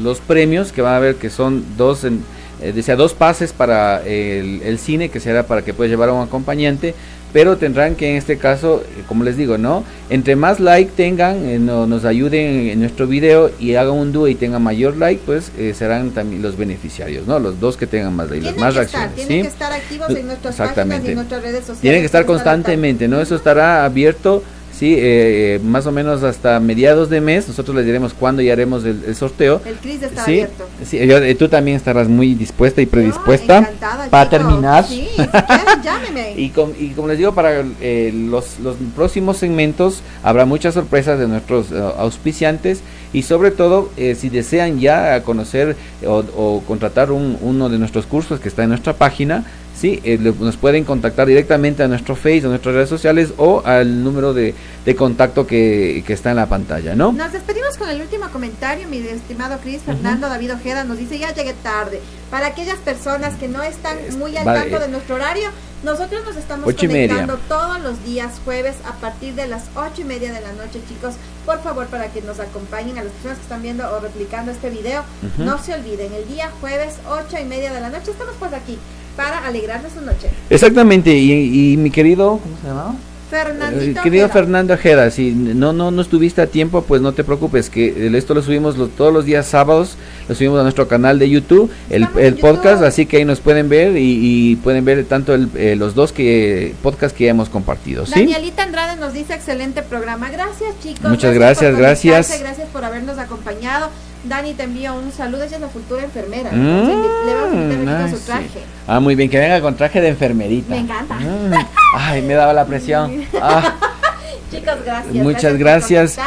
los 0.02 0.20
premios 0.20 0.72
que 0.72 0.82
van 0.82 0.94
a 0.94 0.98
haber 0.98 1.16
que 1.16 1.30
son 1.30 1.64
dos 1.78 2.04
en, 2.04 2.24
eh, 2.62 2.72
decía 2.74 2.96
dos 2.96 3.14
pases 3.14 3.54
para 3.54 4.02
el, 4.02 4.62
el, 4.64 4.80
cine 4.80 5.10
que 5.10 5.20
será 5.20 5.46
para 5.46 5.62
que 5.62 5.76
pueda 5.76 5.90
llevar 5.90 6.10
a 6.10 6.14
un 6.14 6.24
acompañante 6.24 6.96
pero 7.34 7.58
tendrán 7.58 7.96
que 7.96 8.10
en 8.10 8.16
este 8.16 8.38
caso, 8.38 8.84
eh, 8.84 9.04
como 9.08 9.24
les 9.24 9.38
digo, 9.38 9.58
¿no? 9.58 9.84
Entre 10.10 10.36
más 10.36 10.60
like 10.60 10.92
tengan, 10.96 11.46
eh, 11.46 11.60
nos 11.60 12.06
ayuden 12.06 12.70
en 12.70 12.80
nuestro 12.80 13.08
video 13.08 13.52
y 13.60 13.76
hagan 13.76 13.94
un 13.94 14.12
dúo 14.12 14.28
y 14.28 14.36
tengan 14.36 14.64
mayor 14.64 14.98
like, 14.98 15.22
pues 15.26 15.52
eh, 15.58 15.74
serán 15.76 16.12
también 16.12 16.42
los 16.42 16.58
beneficiarios, 16.58 17.28
¿no? 17.28 17.40
Los 17.40 17.60
dos 17.60 17.78
que 17.78 17.88
tengan 17.88 18.16
más 18.16 18.30
like, 18.30 18.46
los 18.46 18.58
más 18.58 18.76
reacciones. 18.76 19.14
tienen 19.16 19.42
que 19.44 19.48
estar 19.50 19.72
activos 19.72 20.10
en 20.10 20.28
nuestras 20.28 20.56
páginas 20.56 21.04
y 21.04 21.08
en 21.10 21.16
nuestras 21.16 21.42
redes 21.42 21.60
sociales. 21.60 21.82
Tienen 21.82 22.02
que 22.02 22.06
estar 22.06 22.26
constantemente, 22.26 23.08
¿no? 23.08 23.22
Eso 23.22 23.36
estará 23.36 23.84
abierto 23.86 24.44
Sí, 24.78 24.94
eh, 24.94 25.56
eh, 25.56 25.60
más 25.64 25.88
o 25.88 25.92
menos 25.92 26.22
hasta 26.22 26.60
mediados 26.60 27.10
de 27.10 27.20
mes, 27.20 27.48
nosotros 27.48 27.76
les 27.76 27.84
diremos 27.84 28.14
cuándo 28.14 28.44
ya 28.44 28.54
haremos 28.54 28.86
el, 28.86 29.16
sorteo. 29.16 29.60
El 29.66 29.74
CRIS 29.78 30.04
está 30.04 30.24
sí, 30.24 30.32
abierto. 30.34 30.66
Sí, 30.86 30.98
eh, 31.00 31.36
tú 31.36 31.50
también 31.50 31.78
estarás 31.78 32.08
muy 32.08 32.36
dispuesta 32.36 32.80
y 32.80 32.86
predispuesta 32.86 33.72
para 34.12 34.30
terminar. 34.30 34.86
Sí, 34.86 35.10
llámeme. 35.84 36.34
y, 36.38 36.54
y 36.80 36.90
como 36.96 37.08
les 37.08 37.18
digo, 37.18 37.34
para 37.34 37.64
los, 37.64 38.60
los 38.60 38.76
próximos 38.96 39.38
segmentos 39.38 40.04
habrá 40.22 40.46
muchas 40.46 40.76
sorpresas 40.76 41.18
de 41.18 41.28
nuestros 41.28 41.72
auspiciantes 41.72 42.82
y 43.14 43.24
sobre 43.24 43.52
todo 43.52 43.90
si 43.96 44.30
desean 44.30 44.80
ya 44.80 45.22
conocer 45.24 45.76
o, 46.06 46.24
o 46.36 46.64
contratar 46.68 47.12
un, 47.12 47.38
uno 47.42 47.70
de 47.70 47.78
nuestros 47.78 48.06
cursos 48.06 48.40
que 48.40 48.50
está 48.50 48.64
en 48.64 48.70
nuestra 48.70 48.94
página, 48.94 49.46
¿sí? 49.78 50.00
Eh, 50.04 50.18
nos 50.18 50.58
pueden 50.58 50.84
contactar 50.84 51.28
directamente 51.28 51.84
a 51.84 51.88
nuestro 51.88 52.16
Face 52.16 52.46
o 52.46 52.50
nuestras 52.50 52.76
redes 52.76 52.90
sociales 52.90 53.34
o 53.38 53.62
al 53.66 54.04
número 54.04 54.34
de, 54.34 54.56
de 54.86 54.96
contacto 54.96 55.46
que, 55.46 56.04
que, 56.06 56.14
está 56.14 56.32
en 56.32 56.38
la 56.38 56.48
pantalla, 56.48 56.96
¿no? 56.96 57.12
Nos 57.12 57.32
despedimos 57.32 57.78
con 57.78 57.90
el 57.90 58.02
último 58.02 58.30
comentario, 58.30 58.88
mi 58.88 58.98
estimado 58.98 59.60
Cris 59.60 59.82
Fernando 59.84 60.30
David 60.30 60.56
Ojeda 60.56 60.84
nos 60.84 60.98
dice, 60.98 61.20
ya 61.20 61.34
llegué 61.34 61.54
tarde. 61.54 62.02
Para 62.32 62.48
aquellas 62.48 62.78
personas 62.80 63.36
que 63.36 63.48
no 63.48 63.62
están 63.64 63.98
muy 64.18 64.36
al 64.36 64.46
tanto 64.46 64.80
de 64.80 64.88
nuestro 64.90 65.16
horario, 65.16 65.50
nosotros 65.84 66.26
nos 66.26 66.36
estamos 66.36 66.74
conectando 66.74 67.38
todos 67.48 67.80
los 67.82 68.04
días 68.04 68.42
jueves 68.44 68.76
a 68.86 68.94
partir 68.94 69.36
de 69.36 69.48
las 69.48 69.66
ocho 69.76 70.02
y 70.02 70.04
media 70.04 70.34
de 70.34 70.42
la 70.42 70.54
noche, 70.54 70.82
chicos. 70.90 71.16
Por 71.46 71.62
favor, 71.62 71.88
para 71.88 72.08
que 72.12 72.22
nos 72.22 72.40
acompañen 72.40 72.98
a 72.98 73.04
las 73.04 73.14
personas 73.14 73.38
que 73.38 73.44
están 73.44 73.62
viendo 73.62 73.90
o 73.90 74.00
replicando 74.00 74.52
este 74.52 74.70
video, 74.70 75.04
no 75.38 75.58
se 75.62 75.74
olviden, 75.74 76.12
el 76.14 76.28
día 76.28 76.52
jueves 76.60 76.96
ocho 77.08 77.38
y 77.40 77.46
media 77.46 77.72
de 77.74 77.82
la 77.82 77.90
noche 77.90 78.12
estamos 78.12 78.36
pues 78.40 78.54
aquí 78.54 78.78
para 79.16 79.46
alegrarles 79.46 79.94
su 79.94 80.02
noche. 80.02 80.30
Exactamente, 80.50 81.12
y, 81.12 81.76
mi 81.78 81.90
querido, 81.90 82.40
¿cómo 82.42 82.58
se 82.62 82.68
llama? 82.68 82.96
Fernandito 83.30 84.00
Eh, 84.00 84.04
Querido 84.04 84.26
Ojeda. 84.26 84.34
Fernando 84.42 84.74
Ojeda, 84.74 85.12
si 85.12 85.32
no, 85.32 85.74
no, 85.74 85.92
no 85.92 86.02
estuviste 86.02 86.42
a 86.42 86.48
tiempo, 86.48 86.82
pues 86.84 87.02
no 87.02 87.12
te 87.14 87.24
preocupes, 87.24 87.70
que 87.70 88.10
esto 88.18 88.34
lo 88.34 88.42
subimos 88.42 88.78
lo- 88.78 88.88
todos 88.88 89.14
los 89.14 89.26
días 89.26 89.46
sábados, 89.46 89.98
lo 90.30 90.36
subimos 90.36 90.60
a 90.60 90.64
nuestro 90.64 90.88
canal 90.88 91.20
de 91.20 91.30
YouTube, 91.30 91.70
el, 91.90 92.08
el 92.18 92.36
podcast, 92.38 92.84
así 92.84 93.06
que 93.06 93.18
ahí 93.18 93.26
nos 93.26 93.40
pueden 93.42 93.68
ver 93.70 93.98
y, 93.98 94.52
y 94.52 94.56
pueden 94.58 94.86
ver 94.86 95.04
tanto 95.06 95.34
el- 95.34 95.50
eh, 95.56 95.76
los 95.76 95.94
dos 95.94 96.14
que 96.14 96.74
podcast 96.82 97.16
que 97.16 97.26
ya 97.26 97.32
hemos 97.32 97.50
compartido, 97.50 98.06
¿sí? 98.06 98.12
Danielita 98.22 98.64
Andrade 98.64 98.96
nos 99.00 99.14
dice 99.14 99.34
excelente 99.34 99.82
programa. 99.84 100.30
Gracias 100.30 100.74
chicos. 100.82 101.10
Muchas 101.10 101.34
gracias, 101.34 101.76
gracias. 101.78 102.40
Gracias 102.40 102.68
por 102.70 102.86
habernos 102.86 103.18
acompañado. 103.18 103.90
Dani 104.30 104.54
te 104.54 104.64
envía 104.64 104.94
un 104.94 105.12
saludo. 105.12 105.44
Ella 105.44 105.56
es 105.56 105.62
la 105.62 105.70
futura 105.70 106.04
enfermera. 106.04 106.52
Mm, 106.52 107.26
le 107.26 107.34
vamos 107.34 107.54
a 107.54 107.74
invitar 107.74 107.96
a 107.96 108.06
ay, 108.06 108.12
su 108.12 108.18
sí. 108.18 108.24
traje. 108.26 108.60
Ah, 108.88 109.00
muy 109.00 109.16
bien, 109.16 109.30
que 109.30 109.40
venga 109.40 109.62
con 109.62 109.76
traje 109.76 110.02
de 110.02 110.10
enfermerita. 110.10 110.70
Me 110.70 110.80
encanta. 110.80 111.16
Mm, 111.16 111.54
Ay, 111.94 112.22
me 112.22 112.34
daba 112.34 112.54
la 112.54 112.66
presión. 112.66 113.26
Ah, 113.42 113.76
Chicos, 114.52 114.76
gracias. 114.86 115.14
Muchas 115.14 115.58
gracias. 115.58 116.18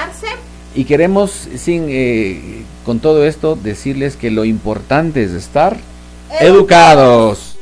y 0.74 0.84
queremos, 0.84 1.30
sin, 1.56 1.86
eh, 1.88 2.64
con 2.84 3.00
todo 3.00 3.24
esto, 3.24 3.56
decirles 3.56 4.16
que 4.16 4.30
lo 4.30 4.44
importante 4.44 5.22
es 5.22 5.32
estar 5.32 5.76
educados. 6.40 7.56